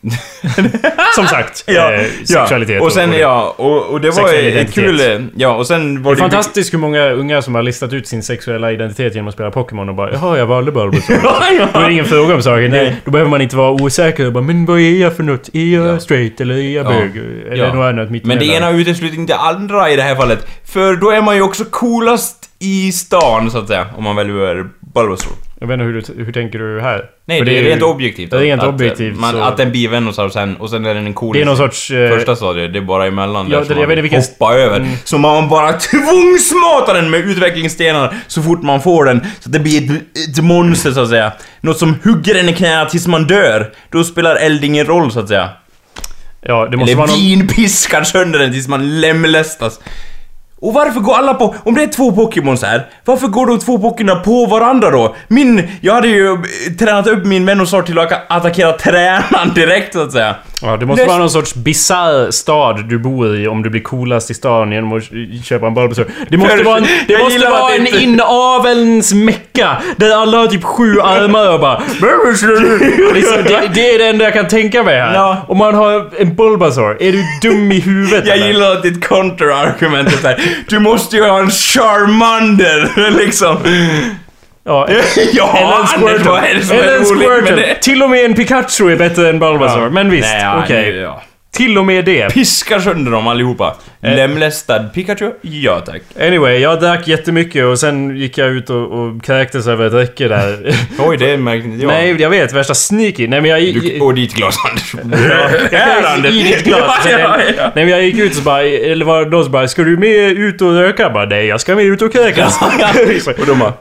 Som 1.14 1.26
sagt, 1.26 1.64
Ja, 1.66 1.92
eh, 1.92 2.00
ja. 2.02 2.06
sexualitet. 2.26 2.82
Och 2.82 2.92
sen, 2.92 3.10
det. 3.10 3.18
ja, 3.18 3.54
och, 3.58 3.82
och 3.86 4.00
det 4.00 4.10
var 4.10 4.34
ett 4.34 4.74
kul... 4.74 5.28
Ja, 5.36 5.54
och 5.56 5.66
sen 5.66 6.02
var 6.02 6.14
Det 6.14 6.18
är 6.18 6.20
fantastiskt 6.20 6.72
hur 6.74 6.78
många 6.78 7.10
unga 7.10 7.42
som 7.42 7.54
har 7.54 7.62
listat 7.62 7.92
ut 7.92 8.08
sin 8.08 8.22
sexuella 8.22 8.72
identitet 8.72 9.14
genom 9.14 9.28
att 9.28 9.34
spela 9.34 9.50
Pokémon 9.50 9.88
och 9.88 9.94
bara 9.94 10.12
Jaha, 10.12 10.38
jag 10.38 10.46
valde 10.46 10.72
Bulbasaur. 10.72 11.18
Ja, 11.22 11.42
ja. 11.58 11.68
Då 11.72 11.80
är 11.80 11.86
det 11.86 11.92
ingen 11.92 12.04
fråga 12.04 12.34
om 12.34 12.42
saken. 12.42 12.70
Nej. 12.70 12.96
Då 13.04 13.10
behöver 13.10 13.30
man 13.30 13.40
inte 13.40 13.56
vara 13.56 13.70
osäker 13.82 14.26
och 14.26 14.32
bara 14.32 14.44
Men 14.44 14.66
vad 14.66 14.78
är 14.80 14.90
jag 15.00 15.16
för 15.16 15.22
något? 15.22 15.48
Är 15.52 15.64
jag 15.74 15.86
Ja. 15.86 16.00
straight 16.00 16.40
eller 16.40 16.54
är 16.54 16.60
jag 16.74 16.86
Ja. 16.86 16.90
bög? 16.90 17.16
Eller 17.16 17.64
Ja. 17.64 17.74
något 17.74 17.84
annat 17.92 18.10
mitt 18.10 18.24
Men 18.24 18.38
det 18.38 18.44
ena 18.46 18.70
utesluter 18.70 19.16
inte 19.18 19.32
det 19.32 19.38
andra 19.38 19.90
i 19.90 19.96
det 19.96 20.02
här 20.02 20.14
fallet. 20.16 20.46
För 20.64 20.96
då 20.96 21.10
är 21.10 21.22
man 21.22 21.36
ju 21.36 21.42
också 21.42 21.64
coolast 21.70 22.36
i 22.58 22.92
stan, 22.92 23.50
så 23.50 23.58
att 23.58 23.68
säga. 23.68 23.86
Om 23.96 24.04
man 24.04 24.16
väljer 24.16 24.66
Bulbasaur. 24.94 25.32
Jag 25.60 25.66
vet 25.66 25.74
inte 25.74 25.84
hur, 25.84 25.92
du, 26.16 26.24
hur 26.24 26.32
tänker 26.32 26.58
du 26.58 26.80
här? 26.80 27.04
Nej, 27.26 27.38
För 27.38 27.44
det 27.44 27.58
är 27.58 27.62
ju- 27.62 27.68
rent 27.68 27.82
objektivt. 27.82 28.30
Det 28.30 28.36
är 28.36 28.40
rent 28.40 28.62
att, 28.62 28.68
objektivt, 28.68 29.16
Man, 29.18 29.32
så- 29.32 29.40
Att 29.42 29.56
den 29.56 29.70
blir 29.70 29.88
Venusaur 29.88 30.28
sen, 30.28 30.56
och 30.56 30.70
sen 30.70 30.86
är 30.86 30.94
den 30.94 31.06
en 31.06 31.14
cool 31.14 31.34
Det 31.36 31.40
är 31.42 31.44
någon 31.44 31.56
sorts... 31.56 31.90
eh, 31.90 32.08
Första 32.10 32.36
stadiet, 32.36 32.72
det 32.72 32.78
är 32.78 32.82
bara 32.82 33.06
emellan 33.06 33.46
Ja, 33.50 33.56
där 33.56 33.60
det- 33.60 33.66
som 33.66 33.76
man 33.78 33.88
vet 33.88 33.98
vilken- 33.98 34.22
hoppa 34.22 34.54
över. 34.54 34.76
Mm. 34.76 34.90
Så 35.04 35.18
man 35.18 35.48
bara 35.48 35.72
tvångsmatar 35.72 36.94
den 36.94 37.10
med 37.10 37.20
utvecklingsstenar 37.20 38.14
så 38.26 38.42
fort 38.42 38.62
man 38.62 38.82
får 38.82 39.04
den. 39.04 39.20
Så 39.40 39.48
att 39.48 39.52
det 39.52 39.60
blir 39.60 39.84
ett, 39.84 40.02
ett 40.38 40.44
monster 40.44 40.90
så 40.92 41.00
att 41.00 41.08
säga. 41.08 41.32
Något 41.60 41.78
som 41.78 41.94
hugger 42.04 42.34
en 42.34 42.48
i 42.48 42.52
knäna 42.52 42.84
tills 42.86 43.06
man 43.06 43.24
dör. 43.26 43.72
Då 43.90 44.04
spelar 44.04 44.36
eld 44.36 44.64
ingen 44.64 44.86
roll 44.86 45.12
så 45.12 45.20
att 45.20 45.28
säga. 45.28 45.48
Ja, 46.46 46.68
det 46.70 46.76
måste 46.76 46.92
Eller 46.92 46.98
vara 46.98 47.10
någon... 47.10 47.20
vinpiskar 47.20 48.04
sönder 48.04 48.38
den 48.38 48.52
tills 48.52 48.68
man 48.68 49.00
lemlästas. 49.00 49.80
Och 50.64 50.74
varför 50.74 51.00
går 51.00 51.14
alla 51.14 51.34
på... 51.34 51.54
Om 51.64 51.74
det 51.74 51.82
är 51.82 51.86
två 51.86 52.12
Pokémons 52.12 52.62
här, 52.62 52.86
varför 53.04 53.26
går 53.26 53.46
de 53.46 53.58
två 53.58 53.78
Pokémonerna 53.78 54.20
på 54.20 54.46
varandra 54.46 54.90
då? 54.90 55.14
Min... 55.28 55.68
Jag 55.80 55.94
hade 55.94 56.08
ju 56.08 56.32
eh, 56.32 56.38
tränat 56.78 57.06
upp 57.06 57.24
min 57.24 57.46
Venusaur 57.46 57.82
till 57.82 57.98
att 57.98 58.12
attackera 58.28 58.72
tränaren 58.72 59.54
direkt 59.54 59.92
så 59.94 60.00
att 60.02 60.12
säga. 60.12 60.34
Ja, 60.62 60.76
det 60.76 60.86
måste 60.86 61.02
Näst- 61.02 61.08
vara 61.08 61.18
någon 61.18 61.30
sorts 61.30 61.54
bisarr 61.54 62.30
stad 62.30 62.88
du 62.88 62.98
bor 62.98 63.36
i 63.36 63.48
om 63.48 63.62
du 63.62 63.70
blir 63.70 63.80
coolast 63.80 64.30
i 64.30 64.34
stan 64.34 64.72
genom 64.72 64.92
att 64.92 65.02
köpa 65.44 65.66
en 65.66 65.74
Bulbasaur. 65.74 66.06
Det 66.28 66.36
måste 66.36 66.62
vara 66.62 66.76
en, 66.78 66.86
det 67.08 67.18
måste 67.18 67.38
vara 67.50 67.74
en 67.74 67.84
det 67.84 67.90
inte- 67.90 68.02
inavelns 68.04 69.14
mecka 69.14 69.76
där 69.96 70.10
alla 70.16 70.38
har 70.38 70.46
typ 70.46 70.64
sju 70.64 71.00
armar 71.00 71.52
och 71.54 71.60
bara 71.60 71.82
liksom, 73.14 73.36
det, 73.44 73.70
det 73.74 73.94
är 73.94 73.98
det 73.98 74.08
enda 74.08 74.24
jag 74.24 74.32
kan 74.34 74.48
tänka 74.48 74.82
mig 74.82 75.00
här. 75.00 75.14
Ja. 75.14 75.36
Om 75.48 75.58
man 75.58 75.74
har 75.74 76.10
en 76.20 76.34
Bulbasaur, 76.34 77.02
är 77.02 77.12
du 77.12 77.22
dum 77.48 77.72
i 77.72 77.80
huvudet 77.80 78.26
Jag 78.26 78.36
eller? 78.36 78.46
gillar 78.46 78.82
ditt 78.82 79.04
counterargument 79.04 80.08
är 80.08 80.16
såhär, 80.16 80.40
du 80.68 80.78
måste 80.78 81.16
ju 81.16 81.24
ha 81.24 81.38
en 81.38 81.50
Charmander, 81.50 83.10
liksom. 83.18 83.56
Ja, 84.66 84.88
ja, 85.32 85.56
eller 85.58 85.80
en 85.80 85.86
Squirtle. 85.86 86.76
Eller 86.78 86.98
en 86.98 87.04
Squirtle. 87.04 87.74
Till 87.80 88.02
och 88.02 88.10
med 88.10 88.24
en 88.24 88.34
Pikachu 88.34 88.92
är 88.92 88.96
bättre 88.96 89.28
än 89.28 89.38
Bulbasaur. 89.38 89.90
Men 89.90 90.10
visst, 90.10 90.34
ja, 90.42 90.62
okej. 90.64 90.96
ja. 90.96 91.22
Till 91.54 91.78
och 91.78 91.86
med 91.86 92.04
det. 92.04 92.34
Piskar 92.34 92.80
sönder 92.80 93.12
dem 93.12 93.26
allihopa. 93.26 93.76
Eh. 94.02 94.16
Lemlästad 94.16 94.88
Pikachu? 94.94 95.30
Ja 95.40 95.80
tack. 95.80 96.02
Anyway, 96.20 96.58
jag 96.58 96.80
drack 96.80 97.08
jättemycket 97.08 97.64
och 97.64 97.78
sen 97.78 98.16
gick 98.16 98.38
jag 98.38 98.48
ut 98.48 98.70
och, 98.70 98.92
och 98.92 99.24
kräktes 99.24 99.66
över 99.66 99.86
ett 99.86 99.92
räcke 99.92 100.28
där. 100.28 100.76
Oj, 100.98 101.16
det 101.16 101.36
märkte 101.36 101.68
inte 101.68 101.82
jag. 101.82 101.88
Nej, 101.88 102.16
jag 102.18 102.30
vet. 102.30 102.52
Värsta 102.52 102.74
sneaky. 102.74 103.28
Nej 103.28 103.40
men 103.40 103.50
jag... 103.50 103.60
Du, 103.60 104.00
och 104.00 104.14
ditt 104.14 104.34
glas 104.34 104.56
Anders. 104.70 104.94
Ja, 105.72 106.28
i 106.28 106.42
ditt 106.42 106.64
glas. 106.64 106.98
Ja, 107.04 107.18
ja, 107.18 107.38
ja. 107.56 107.72
Nej 107.74 107.84
men 107.84 107.88
jag 107.88 108.04
gick 108.04 108.18
ut 108.18 108.36
och 108.36 108.42
bara, 108.42 108.62
eller 108.62 109.04
var 109.04 109.24
det 109.24 109.30
någon 109.30 109.44
som 109.44 109.52
bara 109.52 109.68
Ska 109.68 109.82
du 109.82 109.96
med 109.96 110.30
ut 110.30 110.62
och 110.62 110.72
röka? 110.72 111.02
Jag 111.02 111.12
bara, 111.12 111.26
nej 111.26 111.46
jag 111.46 111.60
ska 111.60 111.74
med 111.74 111.84
ut 111.84 112.02
och 112.02 112.12
kräkas. 112.12 112.60
Och 113.38 113.46
de 113.46 113.58
bara, 113.58 113.72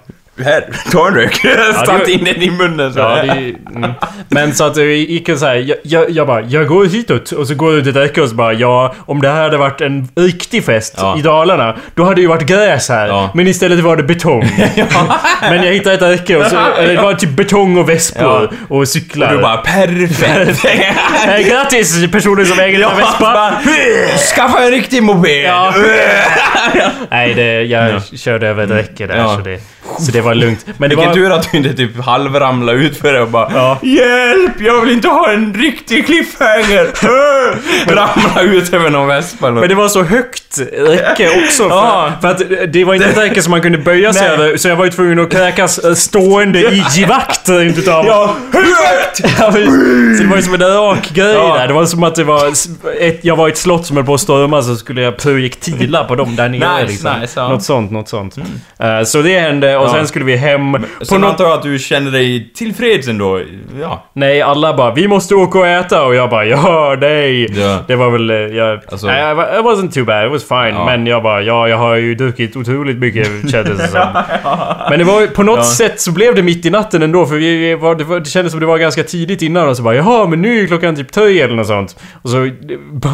här, 0.41 0.65
ta 0.91 1.07
en 1.07 1.15
rök. 1.15 1.35
Stammt 1.83 2.05
det- 2.05 2.11
in 2.11 2.23
den 2.23 2.41
i 2.41 2.51
munnen 2.51 2.93
så. 2.93 2.99
Ja, 2.99 3.15
det, 3.23 3.55
mm. 3.75 3.91
Men 4.29 4.53
så 4.53 4.63
att 4.63 4.75
det 4.75 4.85
gick 4.95 5.29
så 5.39 5.45
här, 5.45 5.55
jag, 5.55 5.77
jag, 5.83 6.09
jag 6.09 6.27
bara, 6.27 6.41
jag 6.41 6.67
går 6.67 6.85
hitåt 6.85 7.31
och 7.31 7.47
så 7.47 7.55
går 7.55 7.71
jag 7.73 7.79
ut 7.79 7.87
ett 7.87 7.95
räcke 7.95 8.21
och 8.21 8.29
så 8.29 8.35
bara, 8.35 8.53
ja, 8.53 8.93
om 9.05 9.21
det 9.21 9.29
här 9.29 9.41
hade 9.41 9.57
varit 9.57 9.81
en 9.81 10.07
riktig 10.15 10.65
fest 10.65 10.93
Ja. 10.97 11.17
i 11.19 11.21
Dalarna, 11.21 11.75
då 11.95 12.03
hade 12.03 12.15
det 12.15 12.21
ju 12.21 12.27
varit 12.27 12.45
gräs 12.45 12.89
här. 12.89 13.07
Ja. 13.07 13.29
Men 13.33 13.47
istället 13.47 13.79
var 13.79 13.97
det 13.97 14.03
betong. 14.03 14.41
men 15.41 15.63
jag 15.63 15.73
hittade 15.73 15.95
ett 15.95 16.01
räcke 16.01 16.37
och 16.37 16.45
så, 16.45 16.55
det 16.77 16.95
var 17.01 17.13
typ 17.13 17.29
betong 17.29 17.77
och 17.77 17.89
vespor 17.89 18.49
och 18.69 18.87
cyklar. 18.87 19.27
Och 19.27 19.35
du 19.35 19.41
bara, 19.41 19.57
perfekt. 19.57 20.65
Grattis 21.49 22.11
personer 22.11 22.45
som 22.45 22.59
äger 22.59 22.79
denna 22.79 22.95
vespa! 22.95 23.19
bara, 23.19 23.59
Skaffa 24.35 24.63
en 24.63 24.71
riktig 24.71 25.03
moped! 25.03 25.51
Nej, 27.11 27.33
det, 27.33 27.61
jag 27.63 28.01
körde 28.15 28.47
över 28.47 28.63
ett 28.63 28.69
räcke 28.71 29.07
där 29.07 29.27
så, 29.27 29.41
det, 29.41 29.59
så 29.99 30.11
det 30.11 30.21
var 30.21 30.35
lugnt. 30.35 30.65
Men 30.77 30.89
det 30.89 30.95
Vilken 30.95 31.07
var... 31.09 31.15
tur 31.15 31.31
att 31.31 31.51
du 31.51 31.57
inte 31.57 31.73
typ 31.73 32.03
halvramlade 32.05 32.77
ut 32.79 32.97
för 32.97 33.13
det 33.13 33.21
och 33.21 33.27
bara 33.29 33.49
Ja. 33.53 33.77
Hjälp! 33.81 34.61
Jag 34.61 34.81
vill 34.81 34.91
inte 34.93 35.07
ha 35.07 35.31
en 35.31 35.53
riktig 35.53 36.05
cliffhanger! 36.05 36.87
Ramla 37.95 38.41
ut 38.41 38.73
över 38.73 38.89
någon 38.89 39.07
vespa 39.07 39.47
eller 39.47 39.59
Men 39.59 39.69
det 39.69 39.75
var 39.75 39.87
så 39.87 40.03
högt 40.03 40.59
räcke 40.73 41.29
också 41.43 41.63
för, 41.69 41.75
Ja. 41.75 42.11
för 42.21 42.27
att 42.27 42.41
det 42.73 42.83
var 42.83 42.93
inte 42.93 43.07
ett 43.07 43.17
räcke 43.17 43.41
som 43.41 43.51
man 43.51 43.61
kunde 43.61 43.77
böja 43.77 44.13
sig 44.13 44.27
över 44.27 44.57
så 44.57 44.67
jag 44.67 44.75
var 44.75 44.85
ju 44.85 44.91
tvungen 44.91 45.19
att 45.19 45.31
kräkas 45.31 45.79
eh, 45.79 45.93
stående 45.93 46.59
i 46.59 46.83
givakt 46.95 47.49
rent 47.49 47.77
utav. 47.77 48.05
Ja? 48.05 48.35
Ja, 49.39 49.51
men- 49.53 50.15
så 50.17 50.23
det 50.23 50.29
var 50.29 50.35
ju 50.35 50.41
som 50.41 50.53
en 50.53 50.59
rak 50.61 51.09
grej 51.13 51.33
Ja. 51.33 51.55
där. 51.57 51.67
Det 51.67 51.73
var 51.73 51.85
som 51.85 52.03
att 52.03 52.15
det 52.15 52.23
var 52.23 52.47
ett, 52.99 53.19
jag 53.21 53.35
var 53.35 53.47
i 53.47 53.51
ett 53.51 53.57
slott 53.57 53.85
som 53.85 53.97
höll 53.97 54.05
på 54.05 54.13
att 54.13 54.21
storma 54.21 54.61
så 54.61 54.75
skulle 54.75 55.01
jag 55.01 55.17
projektila 55.17 56.03
på 56.03 56.15
dem 56.15 56.35
där 56.35 56.49
nere 56.49 56.73
Nice, 56.81 56.91
liksom. 56.91 57.19
nice, 57.19 57.39
ja. 57.39 57.49
Något 57.49 57.63
sånt, 57.63 57.91
något 57.91 58.09
sånt. 58.09 58.37
Eh, 58.79 59.03
så 59.05 59.21
det 59.21 59.39
hände 59.39 59.77
och 59.83 59.89
sen 59.89 60.07
skulle 60.07 60.25
vi 60.25 60.35
hem. 60.35 60.73
På 60.99 61.05
Sen 61.05 61.21
något, 61.21 61.29
antar 61.29 61.43
jag 61.45 61.53
att 61.53 61.61
du 61.63 61.79
känner 61.79 62.11
dig 62.11 62.51
tillfreds 62.55 63.07
ändå. 63.07 63.41
Ja. 63.81 64.03
nej, 64.13 64.41
alla 64.41 64.73
bara 64.77 64.93
'Vi 64.93 65.07
måste 65.07 65.35
åka 65.35 65.59
och 65.59 65.65
äta' 65.65 66.05
och 66.05 66.15
jag 66.15 66.29
bara 66.29 66.45
'Ja, 66.45 66.95
nej' 67.01 67.47
Ja. 67.59 67.77
Det 67.87 67.95
var 67.95 68.09
väl... 68.09 68.29
eh, 68.29 68.35
Jag, 68.35 68.79
Alltså- 68.91 69.07
I 69.07 69.11
it 69.59 69.65
wasn't 69.65 69.91
too 69.91 70.05
bad, 70.05 70.25
it 70.25 70.31
was 70.31 70.47
fine. 70.47 70.75
Ja. 70.75 70.85
Men 70.85 71.07
jag 71.07 71.23
bara, 71.23 71.41
ja, 71.41 71.67
jag 71.67 71.77
har 71.77 71.95
ju 71.95 72.15
druckit 72.15 72.55
otroligt 72.55 72.97
mycket 72.97 73.27
kändes 73.51 73.77
det 73.77 73.87
som. 73.87 74.07
Men 74.89 74.99
det 74.99 75.05
var 75.05 75.27
på 75.27 75.43
något 75.43 75.65
sätt 75.65 76.01
så 76.01 76.11
blev 76.11 76.35
det 76.35 76.41
mitt 76.43 76.65
i 76.65 76.69
natten 76.69 77.01
ändå 77.01 77.25
för 77.25 77.35
vi 77.35 77.75
var, 77.75 77.95
det, 77.95 78.03
var, 78.03 78.19
det 78.19 78.25
kändes 78.29 78.51
som 78.51 78.59
det 78.59 78.65
var 78.65 78.77
ganska 78.77 79.03
tidigt 79.03 79.41
innan 79.41 79.69
och 79.69 79.77
så 79.77 79.83
bara 79.83 79.95
jaha 79.95 80.27
men 80.27 80.41
nu 80.41 80.63
är 80.63 80.67
klockan 80.67 80.95
typ 80.95 81.11
tre 81.11 81.41
eller 81.41 81.55
något 81.55 81.67
sånt. 81.67 81.95
Och 82.21 82.29
så 82.29 82.49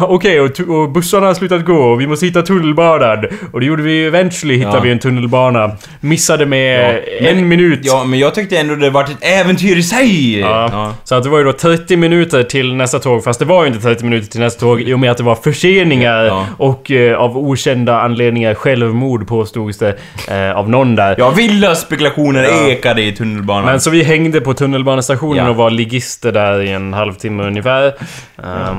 okej 0.02 0.40
och, 0.40 0.54
tu- 0.54 0.68
och 0.68 0.90
bussarna 0.90 1.26
har 1.26 1.34
slutat 1.34 1.64
gå 1.64 1.74
och 1.76 2.00
vi 2.00 2.06
måste 2.06 2.26
hitta 2.26 2.42
tunnelbanan. 2.42 3.24
Och 3.52 3.60
det 3.60 3.66
gjorde 3.66 3.82
vi 3.82 4.06
eventually 4.06 4.56
hittade 4.56 4.80
vi 4.82 4.92
en 4.92 4.98
tunnelbana. 4.98 5.70
Missade 6.00 6.46
med 6.46 6.59
Ja. 6.60 7.28
en 7.28 7.36
Men- 7.36 7.48
minut. 7.48 7.80
Ja, 7.82 8.04
men 8.04 8.18
jag 8.18 8.34
tyckte 8.34 8.58
ändå 8.58 8.74
det 8.74 8.90
var 8.90 9.02
ett 9.04 9.16
äventyr 9.20 9.76
i 9.76 9.82
sig! 9.82 10.40
Ja. 10.40 10.94
Så 11.04 11.14
att 11.14 11.22
det 11.22 11.28
var 11.28 11.38
ju 11.38 11.44
då 11.44 11.52
30 11.52 11.96
minuter 11.96 12.42
till 12.42 12.74
nästa 12.74 12.98
tåg, 12.98 13.24
fast 13.24 13.38
det 13.38 13.44
var 13.44 13.62
ju 13.64 13.68
inte 13.68 13.80
30 13.80 14.04
minuter 14.04 14.28
till 14.28 14.40
nästa 14.40 14.60
tåg 14.60 14.80
i 14.80 14.94
och 14.94 15.00
med 15.00 15.10
att 15.10 15.16
det 15.16 15.22
var 15.22 15.34
förseningar 15.34 16.24
Ja. 16.24 16.46
och 16.58 16.90
eh, 16.90 17.16
av 17.18 17.38
okända 17.38 18.00
anledningar 18.00 18.54
självmord 18.54 19.28
påstods 19.28 19.78
det 19.78 19.96
eh, 20.30 20.56
av 20.58 20.70
någon 20.70 20.94
där. 20.96 21.14
Ja, 21.18 21.30
vilda 21.30 21.74
spekulationer 21.74 22.42
Ja. 22.42 22.68
ekade 22.68 23.02
i 23.02 23.12
tunnelbanan. 23.12 23.64
Men 23.64 23.80
så 23.80 23.90
vi 23.90 24.02
hängde 24.02 24.40
på 24.40 24.54
tunnelbanestationen 24.54 25.44
Ja. 25.44 25.50
och 25.50 25.56
var 25.56 25.70
ligister 25.70 26.32
där 26.32 26.60
i 26.62 26.70
en 26.72 26.92
halvtimme 26.92 27.42
ungefär. 27.42 27.86
Ehm, 27.86 27.94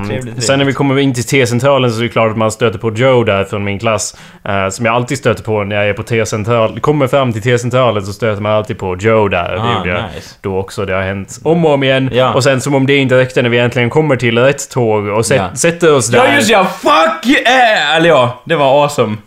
trevligt, 0.08 0.24
trevligt. 0.24 0.44
Sen 0.44 0.60
när 0.60 0.66
vi 0.66 0.74
kommer 0.74 1.00
in 1.00 1.14
till 1.14 1.24
T-centralen 1.24 1.92
så 1.92 2.00
är 2.00 2.04
det 2.04 2.10
klart 2.10 2.32
att 2.32 2.38
man 2.38 2.52
stöter 2.52 2.80
på 2.80 2.92
Joe 2.96 3.24
där 3.24 3.44
från 3.44 3.64
min 3.64 3.80
klass. 3.80 4.16
eh, 4.46 4.70
som 4.70 4.86
jag 4.86 4.96
alltid 4.96 5.18
stöter 5.18 5.44
på 5.44 5.64
när 5.64 5.76
jag 5.76 5.90
är 5.90 5.94
på 5.94 6.04
T-central. 6.04 6.80
Kommer 6.80 7.08
fram 7.08 7.34
till 7.34 7.42
T-centralen 7.42 7.71
så 8.06 8.14
stöter 8.14 8.42
man 8.42 8.52
alltid 8.52 8.80
på 8.80 8.96
Joe 9.00 9.28
där. 9.28 9.56
det 9.56 9.62
Ah, 9.62 9.78
gjorde 9.78 9.90
jag 9.90 10.04
nice. 10.16 10.36
då 10.42 10.58
också. 10.58 10.86
Det 10.86 10.94
har 10.94 11.02
hänt 11.02 11.40
om 11.44 11.66
och 11.66 11.72
om 11.74 11.84
igen. 11.84 12.10
Ja. 12.14 12.34
Och 12.34 12.44
sen 12.44 12.62
som 12.62 12.76
om 12.76 12.88
det 12.88 12.96
inte 12.98 13.18
räckte 13.18 13.42
när 13.42 13.50
vi 13.50 13.58
äntligen 13.60 13.90
kommer 13.90 14.16
till 14.16 14.38
rätt 14.38 14.70
tåg 14.72 15.08
och 15.08 15.26
sätt, 15.26 15.38
Ja. 15.38 15.56
sätter 15.56 15.94
oss 15.96 16.08
där. 16.08 16.26
Ja, 16.28 16.36
just 16.36 16.50
ja! 16.50 16.66
Fuck 16.66 17.26
yeah! 17.28 17.96
Eller 17.96 18.10
ja, 18.10 18.42
det 18.46 18.56
var 18.56 18.84
awesome. 18.84 19.18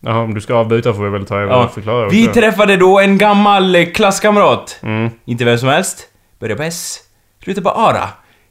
Jaha, 0.00 0.18
om 0.18 0.34
du 0.34 0.40
ska 0.40 0.54
avbryta 0.54 0.92
får 0.94 1.02
vi 1.04 1.10
väl 1.10 1.26
ta 1.26 1.36
över 1.38 1.52
Ja. 1.52 1.64
och 1.64 1.74
förklara. 1.74 2.08
Vi 2.08 2.26
träffade 2.26 2.76
då 2.76 3.00
en 3.00 3.18
gammal 3.18 3.74
eh, 3.76 3.84
klasskamrat. 3.86 4.78
Mm. 4.82 5.10
Inte 5.24 5.44
vem 5.44 5.58
som 5.58 5.68
helst. 5.68 5.98
Börjar 6.40 6.56
på 6.56 6.62
S. 6.62 6.98
Slutar 7.44 7.62
på 7.62 7.70
Ara. 7.70 8.08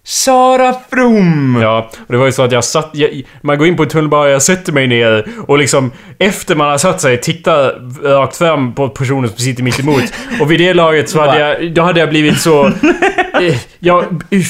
Sara 0.10 0.76
From! 0.90 1.60
Ja, 1.62 1.92
och 2.00 2.06
det 2.08 2.18
var 2.18 2.26
ju 2.26 2.32
så 2.32 2.44
att 2.44 2.52
jag 2.52 2.64
satt... 2.64 2.90
Jag, 2.94 3.22
man 3.42 3.58
går 3.58 3.68
in 3.68 3.78
på 3.78 3.84
ett 3.84 3.90
tunnelbana, 3.90 4.30
jag 4.30 4.42
sätter 4.42 4.74
mig 4.74 4.88
ner 4.88 5.28
och 5.48 5.58
liksom 5.58 5.92
efter 6.20 6.56
man 6.56 6.70
har 6.70 6.78
satt 6.78 7.02
sig 7.02 7.22
tittar 7.22 7.74
rakt 8.04 8.38
fram 8.38 8.74
på 8.74 8.90
personen 8.90 9.30
som 9.30 9.38
sitter 9.38 9.64
mitt 9.64 9.80
emot. 9.80 10.04
Och 10.42 10.52
vid 10.52 10.60
det 10.60 10.74
laget 10.74 11.10
så 11.10 11.20
hade 11.20 11.40
jag... 11.40 11.74
Då 11.74 11.82
hade 11.82 12.00
jag 12.00 12.10
blivit 12.10 12.42
så... 12.42 12.72
eh, 13.34 13.56
jag, 13.80 14.06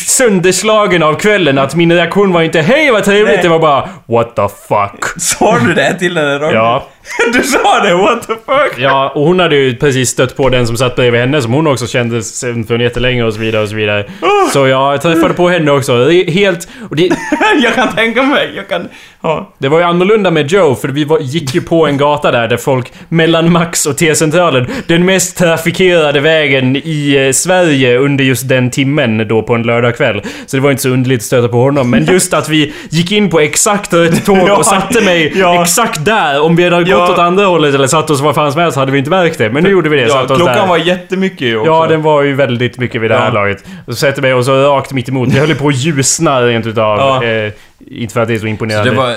sönderslagen 0.07 1.03
av 1.03 1.13
kvällen 1.13 1.57
att 1.57 1.75
min 1.75 1.91
reaktion 1.91 2.33
var 2.33 2.41
inte 2.41 2.61
Hej 2.61 2.91
vad 2.91 3.03
trevligt! 3.03 3.35
Nej. 3.35 3.43
Det 3.43 3.49
var 3.49 3.59
bara 3.59 3.89
What 4.05 4.35
the 4.35 4.47
fuck? 4.67 5.21
Sa 5.21 5.59
du 5.59 5.73
det 5.73 5.99
till 5.99 6.17
henne 6.17 6.39
då? 6.39 6.51
Ja. 6.53 6.87
Du 7.33 7.43
sa 7.43 7.79
det, 7.83 7.93
what 7.93 8.27
the 8.27 8.33
fuck? 8.33 8.73
Ja, 8.77 9.11
och 9.15 9.25
hon 9.25 9.39
hade 9.39 9.55
ju 9.55 9.75
precis 9.75 10.09
stött 10.09 10.37
på 10.37 10.49
den 10.49 10.67
som 10.67 10.77
satt 10.77 10.95
bredvid 10.95 11.21
henne 11.21 11.41
som 11.41 11.53
hon 11.53 11.67
också 11.67 11.87
kände 11.87 12.23
sen 12.23 12.63
från 12.63 12.81
jättelänge 12.81 13.23
och 13.23 13.33
så 13.33 13.39
vidare 13.39 13.63
och 13.63 13.69
så 13.69 13.75
vidare. 13.75 14.05
Så 14.53 14.67
jag 14.67 15.01
träffade 15.01 15.33
på 15.33 15.49
henne 15.49 15.71
också. 15.71 16.09
Helt... 16.09 16.67
Och 16.89 16.95
det, 16.95 17.09
jag 17.63 17.73
kan 17.75 17.95
tänka 17.95 18.23
mig, 18.23 18.53
jag 18.55 18.69
kan... 18.69 18.89
Ja. 19.21 19.53
Det 19.57 19.67
var 19.67 19.77
ju 19.77 19.83
annorlunda 19.83 20.31
med 20.31 20.51
Joe, 20.51 20.75
för 20.75 20.87
vi 20.87 21.03
var, 21.03 21.19
gick 21.19 21.55
ju 21.55 21.61
på 21.61 21.87
en 21.87 21.97
gata 21.97 22.31
där, 22.31 22.47
där 22.47 22.57
folk 22.57 22.93
mellan 23.09 23.51
Max 23.51 23.85
och 23.85 23.97
T-centralen, 23.97 24.67
den 24.87 25.05
mest 25.05 25.37
trafikerade 25.37 26.19
vägen 26.19 26.75
i 26.75 27.25
eh, 27.25 27.31
Sverige 27.31 27.97
under 27.97 28.23
just 28.23 28.49
den 28.49 28.66
den 28.67 28.71
timmen 28.71 29.27
då 29.27 29.43
på 29.43 29.55
en 29.55 29.63
lördagkväll. 29.63 30.21
Så 30.45 30.57
det 30.57 30.61
var 30.63 30.71
inte 30.71 30.83
så 30.83 30.89
underligt 30.89 31.19
att 31.19 31.25
stöta 31.25 31.47
på 31.47 31.61
honom. 31.61 31.89
Men 31.89 32.05
just 32.05 32.33
att 32.33 32.49
vi 32.49 32.73
gick 32.89 33.11
in 33.11 33.29
på 33.29 33.39
exakt 33.39 33.93
rätt 33.93 34.25
tåg 34.25 34.49
och 34.57 34.65
satte 34.65 35.01
mig 35.01 35.33
ja. 35.35 35.61
exakt 35.63 36.05
där. 36.05 36.41
Om 36.41 36.55
vi 36.55 36.63
hade 36.63 36.77
gått 36.77 36.87
Ja. 36.89 37.11
åt 37.13 37.19
andra 37.19 37.45
hållet 37.45 37.75
eller 37.75 37.87
satt 37.87 38.09
oss 38.09 38.21
var 38.21 38.33
fan 38.33 38.51
som 38.51 38.61
helst 38.61 38.77
hade 38.77 38.91
vi 38.91 38.97
inte 38.97 39.09
märkt 39.09 39.37
det. 39.37 39.49
Men 39.49 39.63
nu 39.63 39.69
gjorde 39.69 39.89
vi 39.89 39.95
det. 39.97 40.01
Ja, 40.01 40.09
satte 40.09 40.33
oss 40.33 40.39
klockan 40.39 40.55
där. 40.55 40.67
var 40.67 40.77
jättemycket 40.77 41.57
också. 41.57 41.71
Ja, 41.71 41.87
den 41.87 42.01
var 42.01 42.21
ju 42.23 42.33
väldigt 42.33 42.77
mycket 42.77 43.01
vid 43.01 43.11
det 43.11 43.17
här 43.17 43.25
Ja. 43.27 43.33
laget. 43.33 43.63
Och 43.87 43.93
så 43.93 43.99
sätter 43.99 44.21
mig 44.21 44.33
och 44.33 44.45
så 44.45 44.63
rakt 44.63 44.93
mitt 44.93 45.09
emot. 45.09 45.33
Det 45.33 45.39
höll 45.39 45.55
på 45.55 45.67
att 45.67 45.75
ljusna 45.75 46.41
rent 46.41 46.65
utav. 46.65 46.97
Ja. 46.97 47.23
Eh, 47.23 47.51
inte 47.91 48.13
för 48.13 48.21
att 48.21 48.27
det 48.27 48.33
är 48.33 48.37
så 48.37 48.41
Så 48.41 48.47
imponerande. 48.47 48.89
det 48.91 48.95
var... 48.97 49.15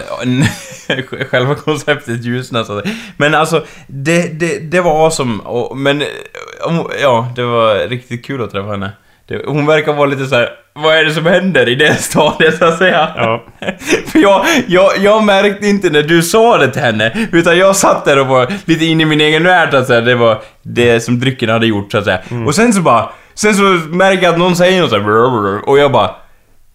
själva 1.31 1.55
konceptet 1.55 2.25
ljusnade 2.25 2.65
så 2.65 2.79
att. 2.79 2.85
Men 3.17 3.35
alltså, 3.35 3.65
det, 3.87 4.41
det, 4.41 4.59
det 4.59 4.81
var 4.81 5.05
awesome. 5.05 5.39
Och, 5.45 5.77
men, 5.77 6.01
eh, 6.01 6.07
ja, 7.03 7.29
det 7.37 7.43
var 7.45 7.89
riktigt 7.89 8.25
kul 8.27 8.43
att 8.43 8.51
träffa 8.51 8.71
henne. 8.71 8.91
Hon 9.47 9.67
verkar 9.67 9.93
vara 9.93 10.07
lite 10.07 10.27
så 10.27 10.35
här. 10.35 10.49
vad 10.75 10.97
är 10.97 11.05
det 11.05 11.15
som 11.15 11.27
händer 11.27 11.69
i 11.69 11.75
det 11.75 11.95
stadiet 12.03 12.59
så 12.59 12.65
att 12.65 12.79
säga? 12.79 13.09
Ja. 13.17 13.45
För 14.07 14.19
jag, 14.19 14.45
jag, 14.67 14.93
jag 14.99 15.25
märkte 15.25 15.67
inte 15.67 15.91
när 15.91 16.03
du 16.03 16.23
sa 16.23 16.59
det 16.59 16.69
till 16.69 16.83
henne, 16.83 17.29
utan 17.33 17.59
jag 17.59 17.77
satt 17.77 18.05
där 18.05 18.19
och 18.21 18.27
var 18.27 18.53
lite 18.65 18.85
inne 18.85 19.03
i 19.03 19.07
min 19.07 19.21
egen 19.21 19.45
värld 19.45 19.69
så 19.71 19.77
att 19.77 19.87
säga. 19.87 20.01
Det 20.01 20.15
var 20.15 20.39
det 20.63 21.01
som 21.01 21.21
drycken 21.21 21.49
hade 21.49 21.67
gjort 21.67 21.93
så 21.93 21.99
att 21.99 22.05
säga. 22.05 22.21
Och 22.47 22.55
sen 22.55 22.73
så 22.73 22.81
bara, 22.81 23.09
sen 23.35 23.55
så 23.55 23.63
märker 23.89 24.23
jag 24.23 24.33
att 24.33 24.39
någon 24.39 24.57
säger 24.57 24.81
något 24.81 24.91
så 24.91 24.97
här, 24.99 25.69
och 25.69 25.79
jag 25.79 25.93
bara 25.93 26.11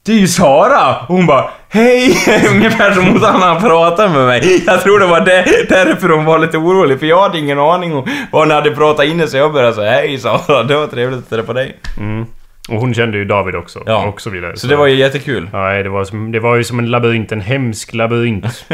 det 0.05 0.11
är 0.11 0.17
ju 0.17 0.27
Sara! 0.27 0.95
Och 0.99 1.15
hon 1.15 1.25
bara 1.25 1.49
Hej! 1.69 2.17
Ungefär 2.51 2.93
som 2.93 3.05
hon 3.05 3.23
han 3.23 3.61
pratade 3.61 4.09
med 4.09 4.25
mig. 4.25 4.63
Jag 4.67 4.81
tror 4.81 4.99
det 4.99 5.05
var 5.05 5.21
det, 5.21 5.65
därför 5.69 6.09
hon 6.09 6.25
var 6.25 6.39
lite 6.39 6.57
orolig, 6.57 6.99
för 6.99 7.05
jag 7.05 7.21
hade 7.21 7.39
ingen 7.39 7.59
aning 7.59 7.95
om 7.95 8.07
vad 8.31 8.41
hon 8.41 8.51
hade 8.51 8.71
pratat 8.71 9.05
inne 9.05 9.27
så 9.27 9.37
jag 9.37 9.53
började 9.53 9.73
säga 9.73 9.91
Hej 9.91 10.17
Sara, 10.19 10.63
det 10.63 10.75
var 10.75 10.87
trevligt 10.87 11.19
att 11.19 11.29
träffa 11.29 11.53
dig. 11.53 11.77
Mm. 11.97 12.25
Och 12.69 12.79
hon 12.79 12.93
kände 12.93 13.17
ju 13.17 13.25
David 13.25 13.55
också. 13.55 13.83
Ja. 13.85 14.05
Och 14.05 14.21
så 14.21 14.29
vidare. 14.29 14.57
Så 14.57 14.67
det 14.67 14.75
var 14.75 14.87
ju 14.87 14.95
jättekul. 14.95 15.49
Nej, 15.53 15.83
det 15.83 15.89
var, 15.89 16.03
som, 16.03 16.31
det 16.31 16.39
var 16.39 16.55
ju 16.55 16.63
som 16.63 16.79
en 16.79 16.85
labyrint. 16.91 17.31
En 17.31 17.41
hemsk 17.41 17.93
labyrint. 17.93 18.45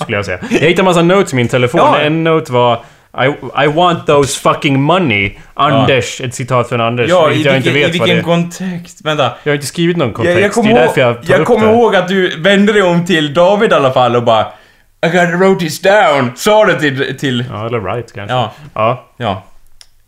Skulle 0.00 0.16
jag 0.18 0.24
säga. 0.26 0.38
Jag 0.50 0.58
hittade 0.60 0.84
massa 0.84 1.02
notes 1.02 1.32
i 1.32 1.36
min 1.36 1.48
telefon. 1.48 1.80
Ja. 1.80 1.98
En 2.00 2.24
note 2.24 2.52
var 2.52 2.74
I, 3.24 3.26
I 3.64 3.66
want 3.66 4.06
those 4.06 4.40
fucking 4.40 4.80
money. 4.82 5.32
Anders. 5.54 6.20
Ett 6.20 6.34
citat 6.34 6.68
från 6.68 6.80
Anders. 6.80 7.10
Ja, 7.10 7.30
i 7.30 7.34
vilket 7.34 7.46
jag 7.46 7.52
vilken, 7.54 7.72
inte 7.72 7.78
i 7.78 7.82
vet 7.82 8.00
vad 8.00 8.08
vilken 8.08 8.16
det 8.16 8.20
är. 8.20 8.22
kontext? 8.22 9.04
Vänta. 9.04 9.32
Jag 9.42 9.50
har 9.52 9.54
inte 9.54 9.66
skrivit 9.66 9.96
någon 9.96 10.12
kontext. 10.12 10.38
Jag, 10.38 10.44
jag 10.44 10.52
kommer 10.52 10.68
det 10.68 10.74
är 10.74 10.78
ihåg, 10.78 10.88
därför 10.88 11.00
jag 11.00 11.22
tar 11.26 11.32
jag 11.32 11.40
upp 11.40 11.46
kommer 11.46 11.66
det. 11.66 11.72
ihåg 11.72 11.96
att 11.96 12.08
du 12.08 12.40
vände 12.42 12.72
dig 12.72 12.82
om 12.82 13.04
till 13.06 13.34
David 13.34 13.72
i 13.72 13.74
alla 13.74 13.90
fall 13.92 14.16
och 14.16 14.22
bara 14.22 14.46
I 15.06 15.08
got 15.08 15.40
wrote 15.40 15.60
this 15.64 15.80
down. 15.82 16.30
Sa 16.36 16.64
det 16.64 16.80
till... 16.80 17.18
till 17.18 17.44
Ja, 17.52 17.66
eller 17.66 17.80
right 17.80 18.12
kanske. 18.14 18.34
ja, 18.36 18.52
ja. 18.74 19.04
ja. 19.16 19.42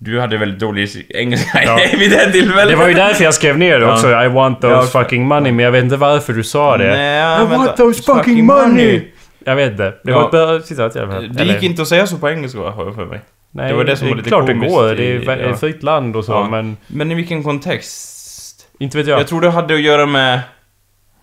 Du 0.00 0.20
hade 0.20 0.38
väldigt 0.38 0.60
dålig 0.60 0.88
engelska 1.08 1.62
Ja. 1.64 1.78
vid 1.98 2.10
det 2.10 2.32
tillfället. 2.32 2.68
Det 2.68 2.76
var 2.76 2.88
ju 2.88 2.94
därför 2.94 3.24
jag 3.24 3.34
skrev 3.34 3.58
ner 3.58 3.78
det 3.78 3.84
Ja. 3.86 3.92
också. 3.92 4.08
I 4.24 4.28
want 4.28 4.60
those 4.60 4.74
Ja. 4.74 5.02
fucking 5.02 5.26
money. 5.26 5.52
Men 5.52 5.64
jag 5.64 5.72
vet 5.72 5.84
inte 5.84 5.96
varför 5.96 6.32
du 6.32 6.44
sa 6.44 6.76
det. 6.76 6.84
Nej, 6.96 7.34
I 7.36 7.38
vänta. 7.46 7.56
want 7.56 7.76
those 7.76 8.02
fucking 8.02 8.44
money! 8.46 9.02
Jag 9.44 9.56
vet 9.56 9.70
inte. 9.70 9.82
Det 9.84 10.10
Ja. 10.10 10.14
var 10.18 10.24
ett 10.24 10.30
bra 10.30 10.60
citat 10.60 10.96
i 10.96 10.98
alla 10.98 11.12
fall. 11.12 11.32
Det 11.32 11.44
gick 11.44 11.62
inte 11.62 11.82
att 11.82 11.88
säga 11.88 12.06
så 12.06 12.16
på 12.18 12.28
engelska 12.30 12.58
har 12.60 12.84
jag 12.84 12.94
för 12.94 13.06
mig. 13.06 13.20
Nej, 13.50 13.68
det 13.70 13.76
var 13.76 13.84
det 13.84 13.96
som 13.96 14.08
var 14.08 14.16
lite 14.16 14.28
klart 14.28 14.46
det 14.46 14.54
går. 14.54 14.92
i- 15.00 15.18
Det 15.18 15.32
är 15.32 15.36
ja. 15.42 15.50
ett 15.52 15.60
fritt 15.60 15.82
land 15.82 16.16
och 16.16 16.24
så, 16.24 16.32
Ja. 16.32 16.48
men... 16.50 16.76
Men 16.86 17.12
i 17.12 17.14
vilken 17.14 17.42
kontext? 17.42 18.66
Inte 18.80 18.98
vet 18.98 19.06
jag. 19.06 19.20
Jag 19.20 19.26
tror 19.26 19.40
det 19.40 19.50
hade 19.50 19.74
att 19.74 19.80
göra 19.80 20.06
med... 20.06 20.40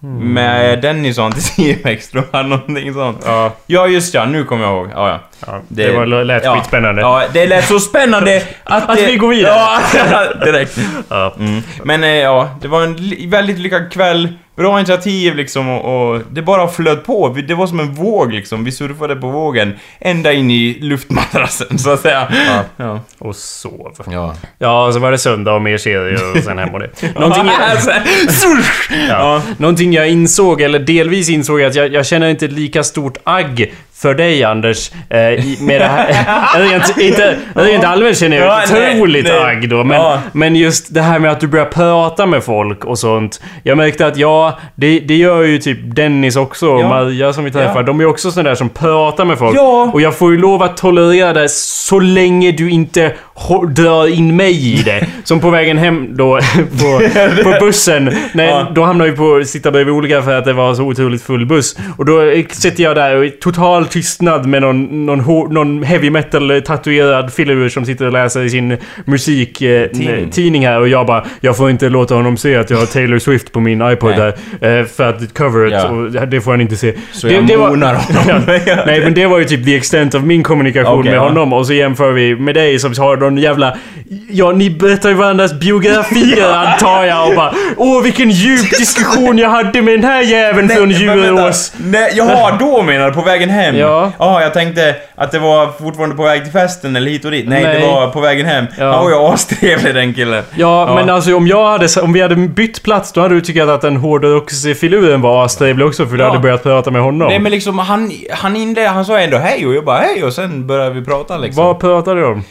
Hmm. 0.02 0.34
Med 0.34 0.82
Dennis 0.82 1.18
och 1.18 1.26
Antizimex, 1.26 2.10
tror 2.10 2.24
jag. 2.32 2.46
Någonting 2.46 2.93
sånt. 2.93 3.22
Ja, 3.26 3.52
Ja, 3.66 3.88
just 3.88 4.14
ja. 4.14 4.26
Nu 4.26 4.43
kommer 4.43 4.64
jag 4.66 4.74
ihåg. 4.74 4.89
Ja, 4.93 5.10
ja. 5.10 5.20
ja. 5.48 5.62
Det, 5.68 5.91
var, 5.91 6.24
lät 6.24 6.43
ja. 6.43 6.56
skitspännande. 6.56 7.02
Ja, 7.02 7.24
det 7.34 7.48
lät 7.48 7.68
så 7.68 7.80
spännande 7.80 8.43
att, 8.64 8.89
Att 8.89 8.98
det, 8.98 9.06
vi 9.06 9.18
går 9.18 9.30
vidare. 9.30 9.54
Ja, 10.12 10.34
direkt. 10.46 10.80
Ja. 11.10 11.36
Mm. 11.39 11.62
Men 11.84 12.04
eh, 12.04 12.10
ja, 12.10 12.50
det 12.62 12.68
var 12.68 12.84
en 12.84 13.30
väldigt 13.30 13.60
lyckad 13.60 13.91
kväll. 13.91 14.34
Bra 14.56 14.80
initiativ 14.80 15.36
liksom 15.36 15.70
och, 15.70 16.12
och 16.16 16.22
det 16.32 16.41
bara 16.41 16.68
flöt 16.68 17.06
på. 17.06 17.30
Vi- 17.30 17.41
Det 17.41 17.56
var 17.56 17.68
som 17.68 17.80
en 17.80 17.93
våg 17.93 18.34
liksom. 18.34 18.64
Vi 18.64 18.72
surfade 18.72 19.16
på 19.16 19.30
vågen 19.30 19.74
ända 19.99 20.34
in 20.34 20.51
i 20.51 20.78
luftmadrassen 20.82 21.78
så 21.80 21.89
att 21.89 21.99
säga. 22.01 22.28
Ja. 22.47 22.62
Ja. 22.86 22.99
Och 23.20 23.36
sov. 23.36 23.95
Ja. 24.12 24.36
Ja, 24.60 24.91
så 24.93 24.99
var 24.99 25.12
det 25.12 25.18
söndag 25.18 25.53
och 25.53 25.62
mer 25.62 25.78
serier 25.78 26.32
och 26.38 26.43
sen 26.43 26.58
hem 26.58 26.70
och 26.74 26.80
det. 26.80 26.89
Någonting 27.20 27.43
jag, 28.89 29.10
ja. 29.10 29.41
Någonting 29.58 29.93
jag 29.93 30.10
insåg, 30.10 30.62
eller 30.62 30.80
delvis 30.80 31.30
insåg, 31.30 31.62
att 31.64 31.76
jag, 31.76 31.93
jag 31.93 32.06
känner 32.06 32.30
inte 32.30 32.45
ett 32.45 32.51
lika 32.51 32.84
stort 32.84 33.18
agg 33.24 33.74
för 33.98 34.14
dig 34.14 34.43
Anders, 34.43 34.91
eh, 34.91 35.18
med 35.60 35.82
det 35.82 35.86
här. 35.88 36.60
rent, 36.70 36.98
inte, 36.98 37.38
rent 37.56 37.84
allmänt 37.84 38.18
känner 38.18 38.38
jag 38.38 38.46
Ja, 38.48 38.64
otroligt 38.64 39.26
nej. 39.26 39.39
agg 39.43 39.70
då, 39.70 39.84
men, 39.84 39.98
Ja. 39.98 40.20
men 40.32 40.56
just 40.56 40.93
det 40.93 41.02
här 41.02 41.20
med 41.20 41.32
att 41.32 41.39
du 41.39 41.48
börjar 41.48 41.66
prata 41.66 42.26
med 42.26 42.43
folk 42.43 42.86
och 42.86 43.00
sånt. 43.00 43.41
Jag 43.64 43.78
märkte 43.78 44.08
att 44.08 44.18
ja, 44.18 44.60
det, 44.76 45.00
det 45.00 45.16
gör 45.16 45.41
ju 45.41 45.58
typ 45.58 45.96
Dennis 45.96 46.36
också, 46.36 46.68
och 46.70 46.82
Ja. 46.82 46.89
Maria 46.89 47.34
som 47.34 47.43
vi 47.43 47.52
träffar. 47.52 47.76
Ja. 47.76 47.84
De 47.84 48.00
är 48.02 48.06
också 48.06 48.32
sådana 48.32 48.50
där 48.50 48.56
som 48.56 48.70
pratar 48.70 49.26
med 49.26 49.38
folk. 49.38 49.58
Ja. 49.58 49.89
Och 49.93 50.02
jag 50.02 50.16
får 50.18 50.32
ju 50.32 50.38
lov 50.38 50.64
att 50.64 50.78
tolerera 50.78 51.34
det 51.34 51.50
så 51.50 52.00
länge 52.00 52.52
du 52.52 52.70
inte 52.70 53.12
drar 53.76 54.08
in 54.08 54.36
mig 54.36 54.74
i 54.74 54.84
det. 54.84 55.08
Som 55.24 55.40
på 55.40 55.50
vägen 55.50 55.78
hem 55.78 56.08
då 56.18 56.40
på, 56.82 57.02
på 57.44 57.66
bussen. 57.66 58.10
Nej, 58.34 58.46
Ja. 58.50 58.68
Då 58.76 58.84
hamnade 58.84 59.10
vi 59.12 59.18
på 59.18 59.36
att 59.36 59.48
sitta 59.48 59.72
bredvid 59.72 59.94
olika 59.94 60.22
för 60.22 60.38
att 60.38 60.46
det 60.46 60.54
var 60.54 60.74
så 60.74 60.84
otroligt 60.84 61.22
full 61.22 61.46
buss. 61.46 61.78
Och 61.98 62.06
då 62.06 62.22
sitter 62.50 62.84
jag 62.84 62.96
där 62.96 63.24
i 63.24 63.30
total 63.32 63.86
tystnad 63.86 64.46
med 64.46 64.62
någon, 64.62 65.06
någon, 65.06 65.54
någon 65.54 65.84
heavy 65.84 66.10
metal 66.10 66.62
tatuerad 66.66 67.34
filur 67.34 67.70
som 67.70 67.86
sitter 67.86 68.06
och 68.06 68.12
läser 68.14 68.44
i 68.44 68.50
sin 68.50 68.78
musiktidning 69.06 70.64
eh, 70.64 70.70
här 70.72 70.80
och 70.80 70.88
jag 70.88 71.06
bara 71.06 71.26
Jag 71.40 71.58
får 71.58 71.70
inte 71.70 71.90
låta 71.90 72.16
honom 72.16 72.38
se 72.38 72.56
att 72.56 72.70
jag 72.70 72.78
har 72.78 72.86
Taylor 72.86 73.20
Swift 73.20 73.52
på 73.52 73.60
min 73.60 73.82
iPod 73.92 74.14
Nej. 74.18 74.34
där. 74.60 74.80
eh, 74.80 74.86
För 74.86 75.10
att 75.10 75.38
coveret 75.38 75.74
Ja. 75.74 75.88
och 75.88 76.28
det 76.28 76.42
får 76.42 76.52
han 76.52 76.62
inte 76.62 76.76
se. 76.76 76.94
Så 77.12 77.28
jag 77.28 77.44
monar 77.60 77.94
honom. 77.96 78.44
Ja. 78.66 78.84
Nej 78.86 79.02
men 79.04 79.14
det 79.14 79.26
var 79.28 79.40
ju 79.40 79.46
typ 79.46 79.66
the 79.66 79.76
extent 79.76 80.16
of 80.16 80.24
min 80.24 80.44
kommunikation 80.44 81.00
Okej, 81.00 81.12
med 81.12 81.20
honom 81.20 81.54
och 81.54 81.68
så 81.68 81.74
jämför 81.74 82.12
vi 82.12 82.36
med 82.36 82.56
dig 82.56 82.80
som 82.80 82.94
har 82.98 83.18
någon 83.30 83.38
jävla... 83.38 83.78
Ja, 84.30 84.52
ni 84.52 84.70
berättar 84.70 85.10
ju 85.10 85.16
varandras 85.16 85.54
biografier 85.54 86.54
antar 86.66 87.04
jag 87.04 87.30
och 87.30 87.36
bara 87.36 87.54
Åh 87.78 88.04
vilken 88.04 88.30
djup 88.32 88.70
diskussion 88.78 89.38
jag 89.38 89.50
hade 89.50 89.82
med 89.82 89.94
den 89.94 90.04
här 90.04 90.22
jäveln 90.22 90.70
från. 90.70 90.92
Djurås. 90.92 91.74
Nej, 91.78 92.12
jaha, 92.16 92.58
då 92.60 92.82
menar 92.82 93.08
du 93.08 93.14
på 93.14 93.22
vägen 93.22 93.50
hem? 93.50 93.76
Ja. 93.76 94.12
Ja, 94.20 94.42
jag 94.42 94.54
tänkte 94.54 94.96
att 95.16 95.32
det 95.32 95.40
var 95.40 95.68
fortfarande 95.84 96.16
på 96.16 96.24
väg 96.24 96.44
till 96.44 96.52
festen 96.52 96.96
eller 96.96 97.12
hit 97.12 97.26
och 97.26 97.32
dit. 97.32 97.48
Nej, 97.50 97.64
Nej. 97.64 97.82
det 97.82 97.88
var 97.88 98.08
på 98.08 98.20
vägen 98.20 98.46
hem. 98.46 98.66
Ja. 98.80 98.92
Han 98.94 99.04
var 99.04 99.10
ju 99.10 99.16
astrevlig 99.18 99.96
den 99.96 100.14
killen. 100.14 100.44
Ja, 100.56 100.88
Ja. 100.90 100.96
men 100.96 101.10
alltså 101.10 101.36
om 101.36 101.48
jag 101.48 101.68
hade... 101.68 101.88
Om 102.02 102.14
vi 102.14 102.22
hade 102.22 102.36
bytt 102.36 102.84
plats 102.84 103.12
då 103.12 103.22
hade 103.22 103.36
du 103.36 103.42
tyckt 103.42 103.62
att 103.62 103.82
den 103.82 103.96
hårdrocksfiluren 103.98 105.22
var 105.22 105.46
astrevlig 105.46 105.88
också 105.88 106.06
för 106.06 106.18
du 106.18 106.24
Ja. 106.24 106.28
hade 106.30 106.40
börjat 106.40 106.64
prata 106.64 106.92
med 106.92 107.02
honom. 107.02 107.28
Nej 107.28 107.40
men 107.40 107.52
liksom 107.52 107.80
han, 107.80 108.12
han 108.32 108.56
inledde, 108.56 108.88
han 108.90 109.06
sa 109.06 109.20
ändå 109.20 109.38
hej 109.38 109.68
och 109.68 109.76
jag 109.76 109.86
bara 109.86 109.98
hej 109.98 110.24
och 110.24 110.34
sen 110.34 110.68
började 110.68 110.90
vi 111.00 111.06
prata 111.06 111.38
liksom. 111.38 111.64
Vad 111.66 111.80
pratade 111.80 112.20
du 112.20 112.26
om? 112.26 112.44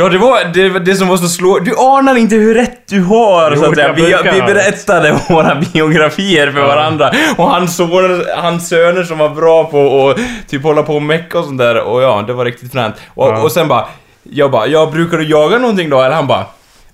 Ja 0.00 0.08
det 0.08 0.18
var 0.18 0.44
det, 0.54 0.78
det 0.78 0.94
som 0.94 1.08
var 1.08 1.16
så 1.16 1.28
slå... 1.28 1.58
Du 1.58 1.74
anar 1.78 2.16
inte 2.16 2.34
hur 2.36 2.54
rätt 2.54 2.80
du 2.88 3.02
har 3.02 3.50
Jo, 3.56 3.62
så 3.62 3.70
att 3.70 3.74
säga. 3.76 3.92
Vi, 3.92 4.02
vi 4.32 4.40
berättade 4.42 5.20
våra 5.28 5.54
biografier 5.72 6.52
för 6.52 6.60
Ja. 6.60 6.66
varandra. 6.66 7.10
Och 7.36 7.50
hans 7.50 7.76
söner, 7.76 8.36
hans 8.42 8.68
söner 8.68 9.02
som 9.02 9.18
var 9.18 9.28
bra 9.28 9.64
på 9.64 10.08
att 10.10 10.18
typ 10.48 10.62
hålla 10.62 10.82
på 10.82 10.94
och 10.94 11.02
mecka 11.02 11.38
och 11.38 11.44
sånt 11.44 11.58
där. 11.58 11.78
Och 11.80 12.02
ja, 12.02 12.24
det 12.26 12.32
var 12.32 12.44
riktigt 12.44 12.72
fränt. 12.72 12.94
Och, 13.14 13.28
Ja. 13.28 13.42
och 13.42 13.52
sen 13.52 13.68
bara... 13.68 13.84
Jag 14.22 14.50
bara, 14.50 14.66
jag 14.66 14.90
brukar 14.92 15.16
du 15.18 15.24
jaga 15.30 15.58
någonting 15.58 15.90
då? 15.90 16.00
Eller 16.02 16.14
han 16.16 16.26
bara... 16.26 16.44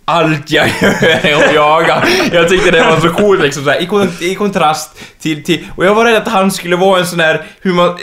Allt 0.07 0.51
jag 0.51 0.69
gör 0.83 1.05
är 1.05 1.35
att 1.35 1.55
jaga. 1.55 2.03
Jag 2.33 2.49
tyckte 2.49 2.71
det 2.71 2.85
var 2.85 3.01
så 3.01 3.09
coolt 3.09 3.43
liksom 3.43 3.65
så 3.65 3.71
här, 3.71 3.83
i, 3.83 3.87
kon, 3.87 4.09
i 4.21 4.35
kontrast 4.35 4.91
till, 5.21 5.45
till... 5.45 5.67
Och 5.77 5.85
jag 5.85 5.95
var 5.95 6.05
rädd 6.05 6.17
att 6.17 6.29
han 6.29 6.51
skulle 6.51 6.77
vara 6.77 7.01
en 7.01 7.07
sån 7.07 7.21
här 7.21 7.43
Hur 7.61 7.73
man, 7.73 7.99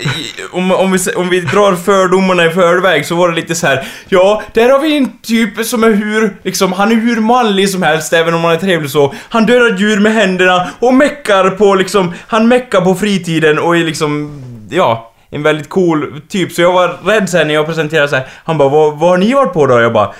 om, 0.51 0.71
om, 0.71 0.91
vi, 0.91 1.13
om 1.15 1.29
vi 1.29 1.39
drar 1.39 1.75
fördomarna 1.75 2.45
i 2.45 2.49
förväg 2.49 3.05
så 3.05 3.15
var 3.15 3.29
det 3.29 3.35
lite 3.35 3.55
så 3.55 3.67
här. 3.67 3.87
Ja, 4.09 4.41
där 4.53 4.69
har 4.69 4.79
vi 4.79 4.97
en 4.97 5.11
typ 5.21 5.65
som 5.65 5.83
är 5.83 5.91
hur... 5.91 6.37
Liksom, 6.43 6.73
han 6.73 6.91
är 6.91 6.95
hur 6.95 7.21
manlig 7.21 7.69
som 7.69 7.83
helst 7.83 8.13
även 8.13 8.33
om 8.33 8.43
han 8.43 8.53
är 8.53 8.59
trevlig 8.59 8.91
så. 8.91 9.13
Han 9.29 9.45
dödar 9.45 9.77
djur 9.77 9.99
med 9.99 10.13
händerna 10.13 10.67
och 10.79 10.93
meckar 10.93 11.49
på 11.49 11.75
liksom... 11.75 12.13
Han 12.27 12.47
meckar 12.47 12.81
på 12.81 12.95
fritiden 12.95 13.59
och 13.59 13.77
är 13.77 13.83
liksom... 13.83 14.41
Ja, 14.69 15.13
en 15.29 15.43
väldigt 15.43 15.69
cool 15.69 16.21
typ. 16.29 16.51
Så 16.51 16.61
jag 16.61 16.73
var 16.73 16.97
rädd 17.05 17.29
sen 17.29 17.47
när 17.47 17.53
jag 17.53 17.65
presenterade 17.65 18.07
så 18.07 18.15
här. 18.15 18.27
Han 18.43 18.57
bara, 18.57 18.69
vad, 18.69 18.99
vad 18.99 19.09
har 19.09 19.17
ni 19.17 19.33
varit 19.33 19.53
på 19.53 19.67
då? 19.67 19.81
Jag 19.81 19.93
bara... 19.93 20.13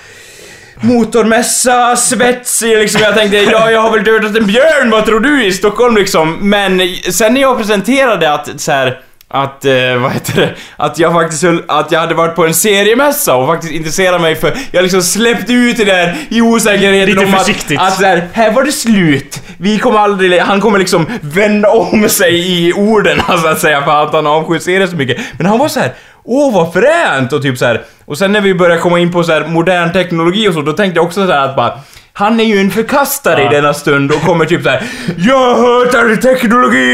Motormässa, 0.80 1.96
svetsig 1.96 2.76
liksom. 2.76 3.00
Jag 3.00 3.14
tänkte, 3.14 3.36
ja 3.36 3.70
jag 3.70 3.80
har 3.80 3.90
väl 3.90 4.04
dödat 4.04 4.36
en 4.36 4.46
björn, 4.46 4.90
vad 4.90 5.06
tror 5.06 5.20
du 5.20 5.44
i 5.44 5.52
Stockholm 5.52 5.96
liksom? 5.96 6.38
Men 6.40 6.80
sen 7.10 7.34
när 7.34 7.40
jag 7.40 7.58
presenterade 7.58 8.32
att 8.32 8.60
så 8.60 8.72
här 8.72 9.00
att, 9.34 9.64
eh, 9.64 9.96
vad 10.02 10.12
heter 10.12 10.40
det, 10.40 10.54
att 10.76 10.98
jag 10.98 11.12
faktiskt 11.12 11.42
höll, 11.42 11.62
att 11.68 11.92
jag 11.92 12.00
hade 12.00 12.14
varit 12.14 12.34
på 12.34 12.46
en 12.46 12.54
seriemässa 12.54 13.34
och 13.34 13.46
faktiskt 13.46 13.72
intresserat 13.72 14.20
mig 14.20 14.34
för, 14.34 14.56
jag 14.70 14.82
liksom 14.82 15.02
släppte 15.02 15.52
ut 15.52 15.76
det 15.76 15.84
där 15.84 16.16
i 16.28 16.40
osäkerheten 16.42 17.14
Lite 17.14 17.26
om 17.26 17.34
att, 17.34 17.46
försiktigt. 17.46 17.80
att 17.80 17.96
så 17.96 18.04
här, 18.04 18.28
här 18.32 18.52
var 18.52 18.64
det 18.64 18.72
slut. 18.72 19.40
Vi 19.56 19.78
kommer 19.78 19.98
aldrig, 19.98 20.40
han 20.40 20.60
kommer 20.60 20.78
liksom 20.78 21.06
vända 21.20 21.68
om 21.68 22.08
sig 22.08 22.66
i 22.68 22.72
orden 22.72 23.22
så 23.42 23.48
att 23.48 23.60
säga 23.60 23.82
för 23.82 24.02
att 24.02 24.12
han 24.12 24.26
avskyr 24.26 24.58
serier 24.58 24.86
så 24.86 24.96
mycket. 24.96 25.18
Men 25.36 25.46
han 25.46 25.58
var 25.58 25.68
så 25.68 25.80
här. 25.80 25.92
Åh 26.24 26.54
vad 26.54 26.72
fränt! 26.72 27.32
Och 27.32 27.42
typ 27.42 27.58
så 27.58 27.64
här. 27.64 27.82
Och 28.04 28.18
sen 28.18 28.32
när 28.32 28.40
vi 28.40 28.54
började 28.54 28.80
komma 28.80 28.98
in 28.98 29.12
på 29.12 29.24
så 29.24 29.32
här 29.32 29.46
modern 29.46 29.92
teknologi 29.92 30.48
och 30.48 30.54
så, 30.54 30.62
då 30.62 30.72
tänkte 30.72 30.98
jag 30.98 31.06
också 31.06 31.26
så 31.26 31.32
här 31.32 31.44
att 31.48 31.56
bara 31.56 31.72
han 32.12 32.40
är 32.40 32.44
ju 32.44 32.58
en 32.60 32.70
förkastare 32.70 33.42
Ja. 33.42 33.50
i 33.52 33.54
denna 33.54 33.74
stund 33.74 34.12
och 34.12 34.20
kommer 34.22 34.44
typ 34.44 34.62
så 34.62 34.68
här. 34.68 34.82
Jag 35.18 35.54
hatar 35.54 36.16
teknologi 36.16 36.92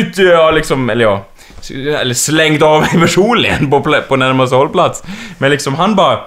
ut! 0.00 0.18
Ja, 0.18 0.50
liksom, 0.50 0.90
eller 0.90 1.04
ja. 1.04 1.24
Eller 2.00 2.14
slängt 2.14 2.62
av 2.62 2.80
mig 2.80 2.90
personligen 3.00 3.70
på, 3.70 4.00
på 4.08 4.16
närmaste 4.16 4.56
hållplats. 4.56 5.02
Men 5.38 5.50
liksom 5.50 5.74
han 5.74 5.94
bara... 5.94 6.18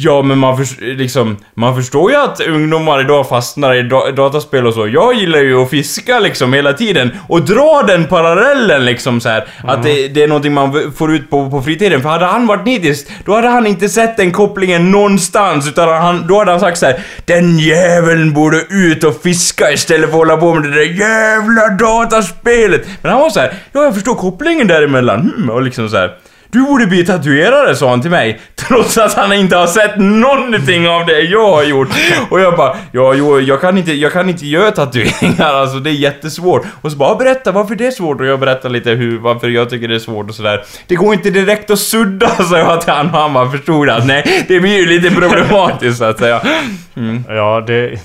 Ja, 0.00 0.22
men 0.22 0.38
man, 0.38 0.56
förs- 0.56 0.80
liksom, 0.80 1.36
man 1.54 1.76
förstår 1.76 2.10
ju 2.10 2.16
att 2.16 2.40
ungdomar 2.40 3.00
idag 3.00 3.28
fastnar 3.28 3.74
i 3.74 3.82
da- 3.82 4.10
dataspel 4.10 4.66
och 4.66 4.74
så. 4.74 4.88
Jag 4.88 5.14
gillar 5.14 5.38
ju 5.38 5.62
att 5.62 5.70
fiska 5.70 6.18
liksom 6.18 6.52
hela 6.52 6.72
tiden 6.72 7.10
och 7.28 7.42
dra 7.42 7.82
den 7.86 8.04
parallellen 8.04 8.84
liksom 8.84 9.20
så 9.20 9.28
här 9.28 9.44
Att 9.64 9.82
det, 9.82 10.08
det 10.08 10.22
är 10.22 10.28
någonting 10.28 10.52
man 10.54 10.92
får 10.96 11.14
ut 11.14 11.30
på, 11.30 11.50
på 11.50 11.62
fritiden. 11.62 12.02
För 12.02 12.08
hade 12.08 12.24
han 12.24 12.46
varit 12.46 12.64
nitisk, 12.66 13.06
då 13.24 13.34
hade 13.34 13.48
han 13.48 13.66
inte 13.66 13.88
sett 13.88 14.16
den 14.16 14.32
kopplingen 14.32 14.90
någonstans. 14.90 15.68
Utan 15.68 15.88
han, 15.88 16.26
då 16.26 16.38
hade 16.38 16.50
han 16.50 16.60
sagt 16.60 16.78
så 16.78 16.86
här: 16.86 17.00
Den 17.24 17.58
jäveln 17.58 18.32
borde 18.34 18.64
ut 18.70 19.04
och 19.04 19.22
fiska 19.22 19.72
istället 19.72 20.00
för 20.00 20.08
att 20.08 20.28
hålla 20.28 20.36
på 20.36 20.54
med 20.54 20.62
det 20.62 20.74
där 20.74 21.00
jävla 21.00 21.68
dataspelet. 21.68 22.86
Men 23.02 23.12
han 23.12 23.20
var 23.20 23.30
så 23.30 23.40
här: 23.40 23.52
Ja, 23.72 23.84
jag 23.84 23.94
förstår 23.94 24.14
kopplingen 24.14 24.66
däremellan. 24.66 25.20
Hmm, 25.36 25.50
och 25.50 25.62
liksom 25.62 25.88
så 25.88 25.96
här. 25.96 26.10
Du 26.50 26.64
borde 26.64 26.86
bli 26.86 27.06
tatuerare, 27.06 27.76
sa 27.76 27.90
han 27.90 28.02
till 28.02 28.10
mig. 28.10 28.40
Trots 28.54 28.98
att 28.98 29.14
han 29.14 29.32
inte 29.32 29.56
har 29.56 29.66
sett 29.66 29.96
någonting 29.98 30.88
av 30.88 31.06
det 31.06 31.20
jag 31.20 31.50
har 31.50 31.62
gjort. 31.62 31.88
Och 32.30 32.40
jag 32.40 32.56
bara, 32.56 32.76
ja, 32.92 33.14
jo, 33.14 33.40
jag 33.40 33.60
kan 33.60 33.78
inte, 33.78 33.92
jag 33.92 34.12
kan 34.12 34.28
inte 34.28 34.46
göra 34.46 34.70
tatueringar, 34.70 35.54
alltså 35.54 35.78
det 35.78 35.90
är 35.90 35.94
jättesvårt. 35.94 36.66
Och 36.80 36.92
så 36.92 36.98
bara, 36.98 37.14
berätta 37.14 37.52
varför 37.52 37.74
det 37.74 37.86
är 37.86 37.90
svårt. 37.90 38.20
Och 38.20 38.26
jag 38.26 38.40
berättar 38.40 38.68
lite 38.68 38.90
hur, 38.90 39.18
varför 39.18 39.48
jag 39.48 39.70
tycker 39.70 39.88
det 39.88 39.94
är 39.94 39.98
svårt 39.98 40.28
och 40.28 40.34
sådär. 40.34 40.64
Det 40.86 40.94
går 40.94 41.14
inte 41.14 41.30
direkt 41.30 41.70
att 41.70 41.78
sudda, 41.78 42.28
sa 42.50 42.58
jag 42.58 42.80
till 42.80 42.92
han 42.92 43.06
och 43.06 43.12
han 43.12 43.32
bara 43.32 43.50
förstod 43.50 43.88
att 43.90 44.06
nej, 44.06 44.44
det 44.48 44.60
blir 44.60 44.76
ju 44.76 44.86
lite 44.86 45.14
problematiskt 45.14 45.98
så 45.98 46.04
att 46.04 46.18
säga. 46.18 46.40
Mm. 46.96 47.24
Ja, 47.28 47.64
det... 47.66 48.00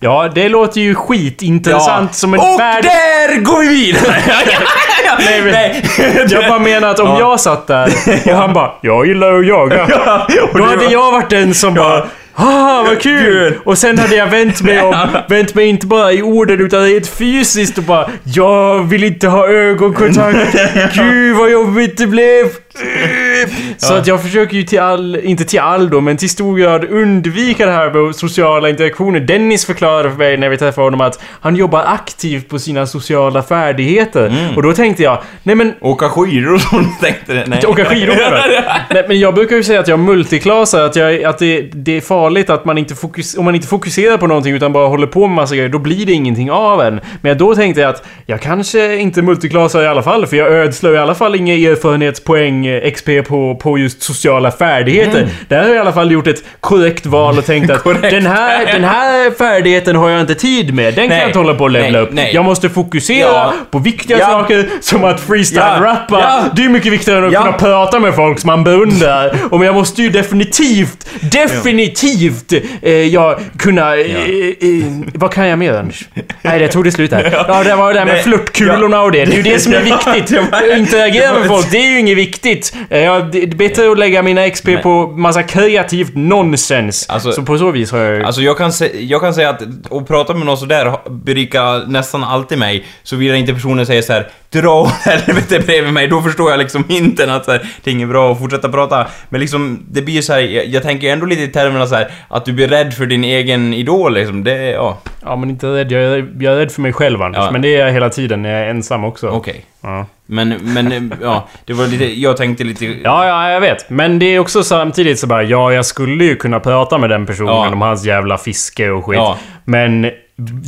Ja, 0.00 0.28
det 0.34 0.48
låter 0.48 0.80
ju 0.80 0.94
skitintressant 0.94 2.14
som 2.14 2.34
en 2.34 2.40
och 2.40 2.58
färdig... 2.58 2.90
där 2.90 3.40
går 3.40 3.60
vi 3.60 3.68
vidare! 3.68 4.16
Nej, 5.18 5.42
men- 5.42 5.52
nej. 5.52 5.82
Jag 6.30 6.48
bara 6.48 6.58
menar 6.58 6.88
att 6.90 6.98
om 7.00 7.08
Ja. 7.08 7.18
jag 7.18 7.40
satt 7.40 7.66
där 7.66 7.92
och 8.26 8.32
han 8.32 8.52
bara 8.52 8.70
“Jag 8.80 9.06
gillar 9.06 9.38
att 9.38 9.46
jaga”. 9.46 9.86
Ja, 9.88 10.26
Då 10.54 10.64
hade 10.64 10.76
var- 10.84 10.92
jag 10.92 11.12
varit 11.12 11.30
den 11.30 11.54
som 11.54 11.74
bara 11.74 12.04
Ah, 12.40 12.82
vad 12.86 13.00
kul! 13.00 13.22
Kul. 13.22 13.54
Och 13.64 13.78
sen 13.78 13.98
hade 13.98 14.16
jag 14.16 14.26
vänt 14.26 14.62
mig 14.62 14.80
om, 14.82 15.08
vänt 15.28 15.54
mig 15.54 15.66
inte 15.68 15.86
bara 15.86 16.12
i 16.12 16.22
orden 16.22 16.60
utan 16.60 16.84
rent 16.84 17.08
fysiskt 17.08 17.78
och 17.78 17.84
bara 17.84 18.08
Jag 18.24 18.78
vill 18.88 19.04
inte 19.04 19.28
ha 19.28 19.48
ögonkontakt. 19.48 20.38
Gud 20.94 21.36
vad 21.36 21.50
jobbigt 21.50 21.98
det 21.98 22.06
blev. 22.06 22.46
Så 23.76 23.94
att 23.94 24.06
jag 24.06 24.22
försöker 24.22 24.56
ju 24.56 24.62
till 24.62 24.80
all, 24.80 25.16
inte 25.16 25.44
till 25.44 25.60
all 25.60 25.90
då, 25.90 26.00
men 26.00 26.16
till 26.16 26.30
stor 26.30 26.58
grad 26.58 26.84
undvika 26.84 27.66
det 27.66 27.72
här 27.72 27.90
med 27.90 28.16
sociala 28.16 28.68
interaktioner. 28.68 29.20
Dennis 29.20 29.66
förklarade 29.66 30.10
för 30.10 30.18
mig 30.18 30.36
när 30.36 30.48
vi 30.48 30.56
träffade 30.56 30.86
honom 30.86 31.00
att 31.00 31.20
han 31.40 31.56
jobbar 31.56 31.84
aktivt 31.86 32.48
på 32.48 32.58
sina 32.58 32.86
sociala 32.86 33.42
färdigheter. 33.42 34.52
Och 34.56 34.62
då 34.62 34.72
tänkte 34.72 35.02
jag, 35.02 35.22
nej 35.42 35.54
men 35.54 35.74
Åka 35.80 36.08
skidor 36.08 36.54
och 36.54 36.60
sånt 36.60 37.00
tänkte 37.00 37.34
jag. 37.34 37.48
Nej. 37.48 37.62
Åka 37.66 37.84
skidor 37.84 38.14
du? 38.14 38.60
Nej, 38.94 39.04
men 39.08 39.20
jag 39.20 39.34
brukar 39.34 39.56
ju 39.56 39.62
säga 39.62 39.80
att 39.80 39.88
jag 39.88 39.98
multiklasar, 39.98 40.84
att, 40.84 40.96
jag, 40.96 41.24
att 41.24 41.38
det, 41.38 41.60
det 41.60 41.96
är 41.96 42.00
farligt 42.00 42.50
att 42.50 42.64
man 42.64 42.78
inte 42.78 42.94
fokus, 42.94 43.36
om 43.36 43.44
man 43.44 43.54
inte 43.54 43.68
fokuserar 43.68 44.16
på 44.16 44.26
någonting 44.26 44.54
utan 44.54 44.72
bara 44.72 44.88
håller 44.88 45.06
på 45.06 45.26
med 45.26 45.36
massa 45.36 45.56
grejer, 45.56 45.68
då 45.68 45.78
blir 45.78 46.06
det 46.06 46.12
ingenting 46.12 46.50
av 46.50 46.80
en. 46.80 47.00
Men 47.20 47.38
då 47.38 47.54
tänkte 47.54 47.80
jag 47.80 47.90
att 47.90 48.06
jag 48.26 48.40
kanske 48.40 48.96
inte 48.96 49.22
multiklasar 49.22 49.82
i 49.82 49.86
alla 49.86 50.02
fall, 50.02 50.26
för 50.26 50.36
jag 50.36 50.48
ödslar 50.48 50.92
i 50.92 50.98
alla 50.98 51.14
fall 51.14 51.34
inga 51.34 51.54
erfarenhetspoäng, 51.54 52.67
XP 52.94 53.08
på, 53.28 53.54
på 53.54 53.78
just 53.78 54.02
sociala 54.02 54.50
färdigheter. 54.50 55.28
Där 55.48 55.58
har 55.58 55.66
jag 55.68 55.76
i 55.76 55.78
alla 55.78 55.92
fall 55.92 56.12
gjort 56.12 56.26
ett 56.26 56.42
korrekt 56.60 57.06
val 57.06 57.38
och 57.38 57.46
tänkt 57.46 57.70
att 57.70 57.84
den 57.84 58.26
här, 58.26 58.66
den 58.72 58.84
här 58.84 59.30
färdigheten 59.38 59.96
har 59.96 60.10
jag 60.10 60.20
inte 60.20 60.34
tid 60.34 60.74
med, 60.74 60.84
den 60.94 60.94
kan 60.94 61.08
Nej. 61.08 61.18
jag 61.18 61.28
inte 61.28 61.38
hålla 61.38 61.54
på 61.54 61.64
och 61.64 61.70
levla 61.70 61.90
Nej, 61.90 62.00
upp. 62.00 62.12
nej. 62.12 62.30
Jag 62.34 62.44
måste 62.44 62.68
fokusera 62.68 63.28
Ja. 63.28 63.52
på 63.70 63.78
viktiga 63.78 64.18
Ja. 64.18 64.26
saker 64.26 64.68
som 64.80 65.04
att 65.04 65.20
freestyle-rappa. 65.20 66.18
Ja. 66.20 66.44
Det 66.56 66.64
är 66.64 66.68
mycket 66.68 66.92
viktigare 66.92 67.18
än 67.18 67.24
att 67.24 67.34
kunna 67.44 67.52
prata 67.52 67.98
med 67.98 68.14
folk 68.14 68.38
som 68.38 68.46
man 68.46 68.64
beundrar. 68.64 69.36
Och 69.50 69.64
jag 69.64 69.74
måste 69.74 70.02
ju 70.02 70.08
definitivt, 70.10 71.08
definitivt, 71.20 72.52
eh, 72.82 72.92
jag 72.92 73.40
kunna... 73.58 73.96
Eh, 73.96 74.00
eh, 74.06 74.84
vad 75.14 75.32
kan 75.32 75.46
jag 75.48 75.58
mer 75.58 75.72
Anders? 75.74 76.08
Nej, 76.42 76.58
det 76.58 76.68
tog 76.68 76.84
det 76.84 76.92
slut 76.92 77.12
här. 77.12 77.44
Ja, 77.48 77.62
det 77.64 77.74
var 77.76 77.92
det 77.92 77.98
där 78.00 78.06
med 78.06 78.22
flörtkulorna 78.24 79.00
och 79.02 79.12
det. 79.12 79.24
Det 79.24 79.32
är 79.32 79.36
ju 79.36 79.42
det 79.42 79.58
som 79.58 79.72
är 79.74 79.80
viktigt. 79.80 80.38
Interagera 80.78 81.38
med 81.38 81.48
folk, 81.48 81.70
det 81.70 81.78
är 81.78 81.90
ju 81.90 81.98
inget 81.98 82.16
viktigt. 82.18 82.47
Eh, 82.90 82.98
Ja, 82.98 83.20
det 83.32 83.42
är 83.42 83.46
bättre 83.46 83.90
att 83.92 83.98
lägga 83.98 84.22
mina 84.22 84.50
XP 84.50 84.68
på 84.82 85.06
massa 85.06 85.42
kreativt 85.42 86.12
nonsens. 86.14 87.06
Alltså- 87.08 87.32
så 87.32 87.42
på 87.42 87.58
så 87.58 87.70
vis 87.70 87.92
har 87.92 87.98
jag 87.98 88.22
Alltså 88.22 88.40
jag 88.42 88.58
kan, 88.58 88.70
sä- 88.70 89.00
jag 89.00 89.20
kan 89.20 89.34
säga 89.34 89.48
att 89.50 89.62
att 89.92 90.08
prata 90.08 90.34
med 90.34 90.46
någon 90.46 90.56
sådär 90.58 90.92
berikar 91.10 91.86
nästan 91.86 92.24
alltid 92.24 92.58
mig, 92.58 92.84
såvida 93.02 93.36
inte 93.36 93.54
personen 93.54 93.86
säger 93.86 94.02
så 94.02 94.12
här 94.12 94.28
dra 94.50 94.80
åt 94.80 94.92
helvete 94.92 95.60
bredvid 95.66 95.92
mig, 95.92 96.08
då 96.08 96.20
förstår 96.22 96.50
jag 96.50 96.58
liksom 96.58 96.84
hinten 96.88 97.30
att 97.30 97.44
så 97.44 97.50
här, 97.52 97.68
det 97.84 97.90
är 97.90 97.94
inget 97.94 98.08
bra 98.08 98.32
att 98.32 98.38
fortsätta 98.38 98.68
prata. 98.68 99.06
Men 99.28 99.40
liksom, 99.40 99.86
det 99.90 100.02
blir 100.02 100.22
så 100.22 100.32
här, 100.32 100.40
jag, 100.40 100.66
jag 100.66 100.82
tänker 100.82 101.12
ändå 101.12 101.26
lite 101.26 101.42
i 101.42 101.48
termerna 101.48 101.86
så 101.86 101.94
här 101.94 102.10
att 102.28 102.44
du 102.44 102.52
blir 102.52 102.68
rädd 102.68 102.94
för 102.94 103.06
din 103.06 103.24
egen 103.24 103.74
idol 103.74 104.14
liksom, 104.14 104.44
det, 104.44 104.70
ja, 104.70 104.98
Ja, 105.24 105.36
men 105.36 105.50
inte 105.50 105.66
rädd. 105.66 105.92
Jag 105.92 106.02
är, 106.02 106.28
jag 106.40 106.52
är 106.54 106.56
rädd 106.58 106.72
för 106.72 106.82
mig 106.82 106.92
själv 106.92 107.22
Anders. 107.22 107.42
Ja. 107.44 107.50
Men 107.50 107.62
det 107.62 107.76
är 107.76 107.84
jag 107.86 107.92
hela 107.92 108.08
tiden 108.10 108.42
när 108.42 108.50
jag 108.50 108.60
är 108.60 108.66
ensam 108.70 109.04
också. 109.04 109.28
okej. 109.28 109.64
Ja. 109.80 110.06
Men, 110.30 110.48
men, 110.62 111.14
ja, 111.22 111.48
det 111.64 111.72
var 111.72 111.86
lite, 111.86 112.20
jag 112.20 112.36
tänkte 112.36 112.64
lite... 112.64 112.84
Ja, 112.86 113.26
ja, 113.26 113.50
jag 113.50 113.60
vet. 113.60 113.90
Men 113.90 114.18
det 114.18 114.26
är 114.26 114.38
också 114.38 114.62
samtidigt 114.62 115.18
så 115.18 115.26
bara, 115.26 115.42
ja, 115.42 115.72
jag 115.72 115.86
skulle 115.86 116.24
ju 116.24 116.36
kunna 116.36 116.60
prata 116.60 116.98
med 116.98 117.10
den 117.10 117.26
personen 117.26 117.54
Ja. 117.54 117.68
om 117.68 117.80
hans 117.80 118.04
jävla 118.04 118.38
fiske 118.38 118.90
och 118.90 119.06
skit. 119.06 119.16
Ja. 119.16 119.38
Men 119.64 120.10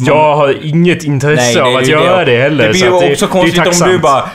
jag 0.07 0.37
har 0.37 0.67
inget 0.67 1.05
intresse 1.05 1.63
av 1.63 1.73
är 1.73 1.79
att 1.79 1.89
ju 1.89 1.93
göra 1.93 2.25
det, 2.25 2.37
heller. 2.43 2.65
Det 2.67 2.71
blir 2.71 2.85
ju 2.85 3.13
också 3.13 3.27
det 3.27 3.33
konstigt 3.33 3.83
om 3.83 3.89
du 3.89 3.99
bara 3.99 4.31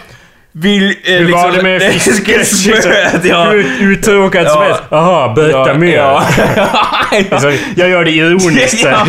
vill... 0.57 0.83
Eh, 1.03 1.13
Hur 1.13 1.31
var 1.31 1.51
det 1.51 1.63
med 1.63 1.81
fiskespöet? 1.91 3.19
Ja. 3.25 3.53
Ut, 3.53 3.65
uttråkat 3.81 4.51
som 4.51 4.61
Ja. 4.61 4.67
helst. 4.67 4.83
Jaha, 4.89 5.33
berätta 5.33 5.73
mer. 5.73 5.95
Ja. 5.97 6.23
Alltså, 7.31 7.51
jag 7.75 7.89
gör 7.89 8.05
det 8.05 8.11
ironiskt. 8.11 8.83
Ja. 8.83 9.05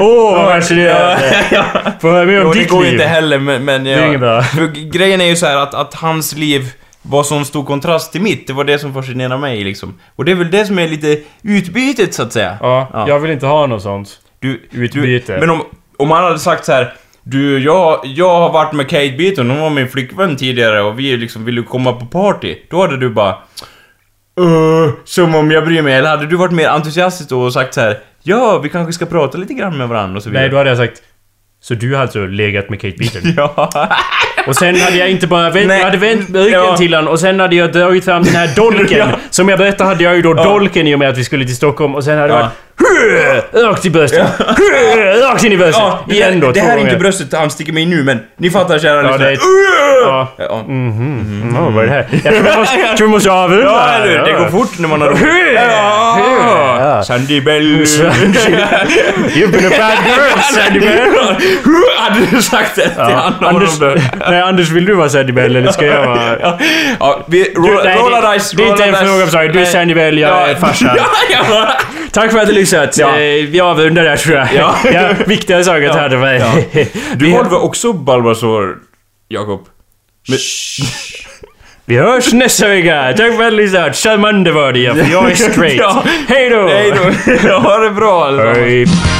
Åh, 0.00 0.32
vad 0.34 0.48
fascinerande. 0.52 1.44
ja. 1.50 1.64
Får 2.00 2.10
höra 2.10 2.26
mer 2.26 2.40
om 2.40 2.46
Jo, 2.46 2.52
det 2.52 2.58
ditt 2.60 2.68
går 2.70 2.82
liv. 2.82 2.92
inte 2.92 3.04
heller, 3.04 3.38
men... 3.38 3.64
men 3.64 3.86
ja. 3.86 4.44
Det 4.56 4.66
grejen 4.80 5.20
är 5.20 5.24
ju 5.24 5.36
så 5.36 5.46
här 5.46 5.56
att, 5.56 5.74
att 5.74 5.94
hans 5.94 6.34
liv 6.36 6.72
var 7.02 7.22
sån 7.22 7.44
stor 7.44 7.64
kontrast 7.64 8.12
till 8.12 8.20
mitt. 8.20 8.46
Det 8.46 8.52
var 8.52 8.64
det 8.64 8.78
som 8.78 8.94
fascinerade 8.94 9.38
mig 9.40 9.64
liksom. 9.64 9.94
Och 10.16 10.24
det 10.24 10.32
är 10.32 10.36
väl 10.36 10.50
det 10.50 10.66
som 10.66 10.78
är 10.78 10.88
lite 10.88 11.18
utbytet 11.42 12.14
så 12.14 12.22
att 12.22 12.32
säga. 12.32 12.56
Ja, 12.60 12.88
Ja. 12.92 13.08
jag 13.08 13.18
vill 13.18 13.30
inte 13.30 13.46
ha 13.46 13.66
något 13.66 13.82
sånt. 13.82 14.08
Du, 14.40 14.68
Utbyte. 14.72 15.34
Du, 15.34 15.40
men 15.40 15.50
om, 15.50 15.62
om 15.96 16.10
han 16.10 16.24
hade 16.24 16.38
sagt 16.38 16.64
så 16.64 16.72
här. 16.72 16.92
Du, 17.22 17.58
jag, 17.58 18.00
jag 18.04 18.28
har 18.38 18.52
varit 18.52 18.72
med 18.72 18.88
Kate 18.88 19.14
Beaton, 19.18 19.50
hon 19.50 19.60
var 19.60 19.70
min 19.70 19.88
flickvän 19.88 20.36
tidigare 20.36 20.82
och 20.82 20.98
vi 20.98 21.16
liksom 21.16 21.44
ville 21.44 21.62
komma 21.62 21.92
på 21.92 22.06
party. 22.06 22.56
Då 22.70 22.80
hade 22.82 22.96
du 22.96 23.10
bara... 23.10 23.34
"Öh, 24.40 24.90
som 25.04 25.34
om 25.34 25.50
jag 25.50 25.64
bryr 25.64 25.82
mig. 25.82 25.94
Eller 25.94 26.08
hade 26.10 26.26
du 26.26 26.36
varit 26.36 26.52
mer 26.52 26.68
entusiastisk 26.68 27.30
då 27.30 27.40
och 27.42 27.52
sagt 27.52 27.74
så 27.74 27.80
här. 27.80 27.98
Ja, 28.22 28.58
vi 28.58 28.68
kanske 28.68 28.92
ska 28.92 29.06
prata 29.06 29.38
lite 29.38 29.54
grann 29.54 29.78
med 29.78 29.88
varandra 29.88 30.16
och 30.16 30.22
så 30.22 30.28
vidare. 30.30 30.42
Nej, 30.42 30.50
då 30.50 30.56
hade 30.56 30.68
jag 30.70 30.78
sagt... 30.78 31.02
Så 31.62 31.74
du 31.74 31.94
har 31.94 32.02
alltså 32.02 32.26
legat 32.26 32.70
med 32.70 32.80
Kate 32.80 32.96
Beaton? 32.98 33.32
Ja. 33.36 33.88
Och 34.46 34.56
sen 34.56 34.80
hade 34.80 34.96
jag 34.96 35.10
inte 35.10 35.26
bara 35.26 35.50
vänt, 35.50 35.72
jag 35.72 35.84
hade 35.84 35.96
vänt 35.96 36.30
ryggen 36.30 36.52
Ja. 36.52 36.76
till 36.76 36.94
han 36.94 37.08
och 37.08 37.20
sen 37.20 37.40
hade 37.40 37.56
jag 37.56 37.72
dragit 37.72 38.04
fram 38.04 38.22
den 38.22 38.34
här 38.34 38.56
dolken. 38.56 38.98
Ja. 39.10 39.18
Som 39.30 39.48
jag 39.48 39.58
berättade 39.58 39.88
hade 39.90 40.04
jag 40.04 40.16
ju 40.16 40.22
då 40.22 40.34
dolken 40.34 40.86
i 40.86 40.94
och 40.94 40.98
med 40.98 41.08
att 41.08 41.18
vi 41.18 41.24
skulle 41.24 41.44
till 41.44 41.56
Stockholm 41.56 41.94
och 41.94 42.04
sen 42.04 42.18
hade 42.18 42.32
Ja. 42.32 42.34
varit 42.40 42.50
"Hö!" 42.50 42.50
Rakt 43.52 43.86
i 43.86 43.90
bröstet. 43.90 44.26
Rakt 45.22 45.44
in 45.44 45.52
i 45.52 45.56
bröstet. 45.56 45.82
Ja, 45.82 46.04
det, 46.08 46.14
Igen 46.14 46.40
då, 46.40 46.46
det 46.52 46.60
två 46.60 46.66
här 46.66 46.72
är 46.72 46.76
gånger. 46.78 46.90
inte 46.90 47.00
bröstet 47.02 47.32
han 47.32 47.50
sticker 47.50 47.72
mig 47.72 47.86
nu, 47.86 48.04
men 48.04 48.18
ni 48.36 48.50
fattar 48.50 48.78
kära 48.78 48.96
Ja, 48.96 49.02
lyssnare. 49.02 49.18
det 49.18 49.28
är 49.28 49.32
ett- 49.32 49.40
Ja. 50.04 50.28
Ja. 50.36 50.62
Mhm. 50.68 51.52
Ja, 51.54 51.68
vad 51.70 51.84
är 51.84 51.88
det 51.88 51.92
här? 51.94 52.06
Jag 52.24 52.34
tror 52.34 52.42
vi 52.42 52.56
måste, 52.56 52.78
jag 52.86 52.96
tror 52.96 53.06
vi 53.06 53.12
måste 53.12 53.30
avrunda 53.30 53.64
Ja, 53.64 53.78
här. 53.78 54.00
eller 54.02 54.18
hur? 54.18 54.24
Det 54.24 54.32
går 54.38 54.48
fort 54.48 54.78
när 54.78 54.88
man 54.88 55.00
har 55.00 55.14
Hö! 55.14 55.52
Ja. 55.54 56.76
Ja. 56.80 57.02
Sandy 57.02 57.40
Bell. 57.40 57.62
You've 59.34 59.52
been 59.52 59.66
a 59.66 59.70
bad 59.78 59.98
girl, 60.06 60.40
Sandy 60.54 60.80
Bell. 60.80 61.36
Hade 61.98 62.26
du 62.30 62.42
sagt 62.42 62.74
det 62.76 62.82
till 62.82 62.90
Ja, 62.96 63.32
han? 63.40 63.54
Anders, 63.54 63.70
nej, 64.28 64.40
Anders, 64.42 64.68
vill 64.70 64.84
du 64.84 64.94
vara 64.94 65.08
Sandy 65.08 65.32
Bell 65.32 65.56
eller 65.56 65.72
ska 65.72 65.86
jag 65.86 66.06
vara... 66.06 66.38
Ja, 66.42 66.58
ja 67.00 67.24
vi... 67.26 67.42
Du, 67.54 67.60
Rolla, 67.60 67.82
nej, 67.84 67.96
rolla 67.98 68.20
det, 68.20 68.32
dice, 68.34 68.56
det 68.56 68.62
är 68.62 68.66
rolla 68.66 68.72
inte 68.72 68.84
en 68.84 68.92
dice. 68.92 69.04
fråga 69.04 69.24
om 69.24 69.30
saken. 69.30 69.52
Du 69.52 69.58
är 69.58 69.62
Nej. 69.62 69.72
Sandy 69.72 69.94
Bell, 69.94 70.18
jag 70.18 70.50
är 70.50 70.54
farsan. 70.54 70.90
Ja, 70.96 71.04
ja. 71.50 71.68
Tack 72.12 72.30
för 72.32 72.38
att 72.38 72.46
du 72.46 72.52
lyssnat. 72.52 72.98
Ja. 72.98 73.08
Eh, 73.08 73.46
Vi 73.48 73.60
avrundar 73.60 74.04
där 74.04 74.16
tror 74.16 74.36
jag. 74.36 74.48
Ja. 74.54 74.74
Ja, 74.92 75.08
viktigare 75.26 75.64
saker 75.64 75.82
Ja. 75.82 75.92
hade 75.98 76.16
mig. 76.16 76.38
Ja. 76.72 76.84
Du 77.14 77.30
väl 77.30 77.46
också 77.52 77.92
Balbasor, 77.92 78.76
Jakob? 79.28 79.66
Men, 80.28 80.38
Vi 81.84 81.96
hörs 81.96 82.32
nästa 82.32 82.68
vecka. 82.68 83.14
Tack 83.16 83.36
för 83.36 83.44
att 83.44 83.50
du 83.50 83.56
lyssnat. 83.56 83.96
Charmander 83.96 84.52
var 84.52 84.72
det 84.72 84.94
för 84.94 85.12
jag 85.12 85.30
är 85.30 85.34
straight. 85.34 85.76
Ja. 85.80 86.04
Hej 86.28 86.50
då! 86.50 86.68
hej 86.68 86.92
då. 87.42 87.52
Ha 87.58 87.78
det 87.78 87.90
bra 87.90 88.24
allesammans. 88.26 89.19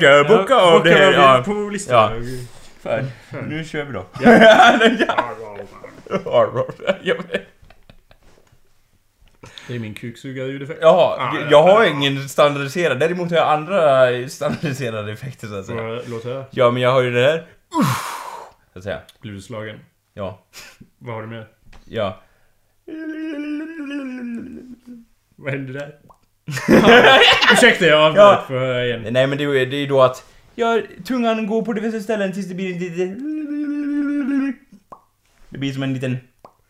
Klart 0.00 0.28
jag 0.28 0.38
bockar 0.38 0.56
av 0.56 0.84
det 0.84 0.90
här. 0.90 1.12
Ja. 1.12 1.42
på 1.44 1.52
listan. 1.52 1.94
Ja. 1.94 2.30
Ja. 2.82 3.00
Fan, 3.30 3.48
nu 3.48 3.64
kör 3.64 3.84
vi 3.84 3.92
då. 3.92 4.04
Det 9.68 9.74
är 9.74 9.78
min 9.78 9.94
kuksugarljudeffekt. 9.94 10.78
Jaha, 10.82 11.36
jag 11.50 11.62
har 11.62 11.84
ingen 11.84 12.28
standardiserad. 12.28 12.98
Däremot 13.00 13.30
har 13.30 13.36
jag 13.36 13.48
andra 13.48 14.28
standardiserade 14.28 15.12
effekter 15.12 15.46
så 15.46 15.54
att 15.54 15.66
säga. 15.66 15.82
Jag 15.82 16.02
Låt 16.08 16.24
höra. 16.24 16.44
Ja, 16.50 16.70
men 16.70 16.82
jag 16.82 16.92
har 16.92 17.02
ju 17.02 17.10
det 17.10 17.20
här. 17.20 17.46
Så 18.72 18.78
att 18.78 18.84
säga. 18.84 19.00
Blir 19.20 19.32
du 19.32 19.40
slagen? 19.40 19.80
Ja. 20.14 20.44
Vad 20.98 21.14
har 21.14 21.22
du 21.22 21.28
med? 21.28 21.46
Ja. 21.84 22.20
Vad 25.36 25.52
hände 25.52 25.72
där? 25.72 25.94
Ursäkta, 27.52 27.86
jag 27.86 28.00
avbröt. 28.00 28.40
Ja. 28.48 28.84
Igen? 28.84 29.06
Nej 29.10 29.26
men 29.26 29.38
det 29.38 29.44
är 29.44 29.74
ju 29.74 29.86
då 29.86 30.02
att 30.02 30.24
ja, 30.54 30.80
tungan 31.04 31.46
går 31.46 31.62
på 31.62 31.72
diverse 31.72 32.00
ställen 32.00 32.32
tills 32.32 32.48
det 32.48 32.54
blir 32.54 32.72
en 32.72 32.78
liten... 32.78 34.58
Det 35.48 35.58
blir 35.58 35.72
som 35.72 35.82
en 35.82 35.94
liten... 35.94 36.18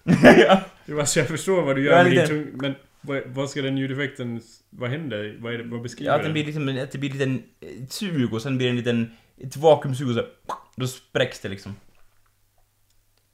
ja. 0.22 0.60
Det 0.86 0.94
var 0.94 1.04
så 1.04 1.18
jag 1.18 1.28
förstår 1.28 1.62
vad 1.62 1.76
du 1.76 1.84
gör 1.84 1.96
med 1.96 2.04
din 2.04 2.14
lite. 2.14 2.26
tung... 2.26 2.46
Men 2.54 2.74
vad, 3.00 3.22
vad 3.26 3.50
ska 3.50 3.62
den 3.62 3.78
ljudeffekten... 3.78 4.40
Vad 4.70 4.90
händer? 4.90 5.36
Vad, 5.38 5.54
är 5.54 5.58
det, 5.58 5.64
vad 5.64 5.82
beskriver 5.82 6.12
ja, 6.12 6.16
att 6.16 6.22
den 6.22 6.32
blir 6.32 6.44
liksom, 6.44 6.68
att 6.68 6.92
det 6.92 6.98
blir 6.98 7.10
en 7.10 7.18
liten 7.18 7.42
eh, 7.60 7.86
sug 7.88 8.34
och 8.34 8.42
sen 8.42 8.56
blir 8.56 8.66
det 8.66 8.70
en 8.70 8.76
liten... 8.76 9.10
Ett 9.40 9.56
vakuumsug 9.56 10.08
och 10.08 10.14
så... 10.14 10.24
Då 10.76 10.86
spräcks 10.86 11.40
det 11.40 11.48
liksom. 11.48 11.76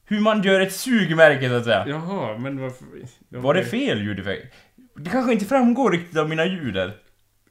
Hur 0.05 0.20
man 0.20 0.43
gör 0.43 0.60
ett 0.60 0.73
sugmärke 0.73 1.48
så 1.48 1.55
att 1.55 1.64
säga. 1.64 1.85
Jaha, 1.89 2.39
men 2.39 2.60
varför... 2.60 2.86
Var 3.28 3.55
det 3.55 3.64
fel 3.64 4.02
ljudeffekt? 4.02 4.55
Det 4.98 5.10
kanske 5.10 5.32
inte 5.32 5.44
framgår 5.44 5.90
riktigt 5.90 6.18
av 6.18 6.28
mina 6.28 6.47
ljud 6.47 6.74
där. 6.74 6.93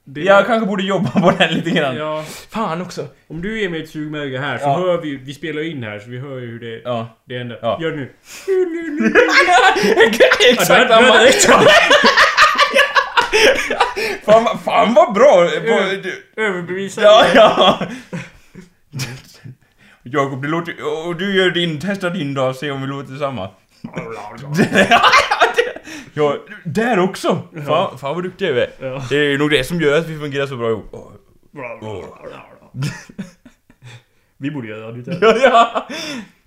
Det, 0.08 0.22
Jag 0.22 0.46
kanske 0.46 0.68
borde 0.68 0.84
jobba 0.84 1.10
på 1.12 1.32
den 1.38 1.54
lite 1.54 1.70
grann. 1.70 1.96
Ja, 1.96 2.24
Fan 2.50 2.82
också. 2.82 3.08
om 3.28 3.42
du 3.42 3.62
ger 3.62 3.70
mig 3.70 3.84
ett 3.84 3.90
sugmärke 3.90 4.40
här 4.40 4.58
så 4.58 4.64
Ja. 4.64 4.78
hör 4.78 5.02
vi 5.02 5.16
Vi 5.16 5.34
spelar 5.34 5.62
in 5.62 5.84
här 5.84 6.00
så 6.00 6.10
vi 6.10 6.20
hör 6.20 6.40
ju 6.40 6.48
hur 6.48 6.60
det... 6.60 6.82
Ja. 6.84 7.18
Det 7.26 7.38
händer. 7.38 7.60
Ja. 7.62 7.80
Gör 7.82 7.92
det 7.92 7.98
nu. 7.98 8.10
Exakt 10.52 11.42
samma. 11.42 11.68
Fan, 14.26 14.58
fan 14.60 14.94
vad 14.94 15.14
bra! 15.14 15.50
På- 15.66 15.96
du- 16.04 16.24
Överbevisa. 16.38 17.02
Ja, 17.02 17.26
ja! 17.36 17.80
Jakob, 20.04 20.42
det 20.42 20.48
låter... 20.48 20.74
Och 21.08 21.16
du 21.16 21.36
gör 21.38 21.50
din, 21.52 21.80
testa 21.80 22.10
din 22.10 22.34
då 22.34 22.44
och 22.44 22.56
se 22.56 22.72
om 22.72 22.82
vi 22.82 22.88
låter 22.88 23.16
samma. 23.16 23.50
Ja, 26.14 26.38
där 26.66 27.00
också! 27.00 27.42
Fan, 27.66 27.98
fan 27.98 28.16
vad 28.16 28.24
duktig 28.24 28.46
jag 28.50 28.58
är. 28.58 28.72
Ja. 28.80 29.04
Det 29.10 29.16
är 29.16 29.38
nog 29.38 29.50
det 29.50 29.64
som 29.64 29.82
gör 29.82 29.98
att 29.98 30.08
vi 30.08 30.20
fungerar 30.20 30.48
så 30.48 30.58
bra 30.58 30.70
ihop. 30.70 30.96
Vi 34.38 34.52
borde 34.52 34.68
göra 34.68 34.92
det. 34.92 35.18
Ja, 35.22 35.36
ja! 35.38 35.88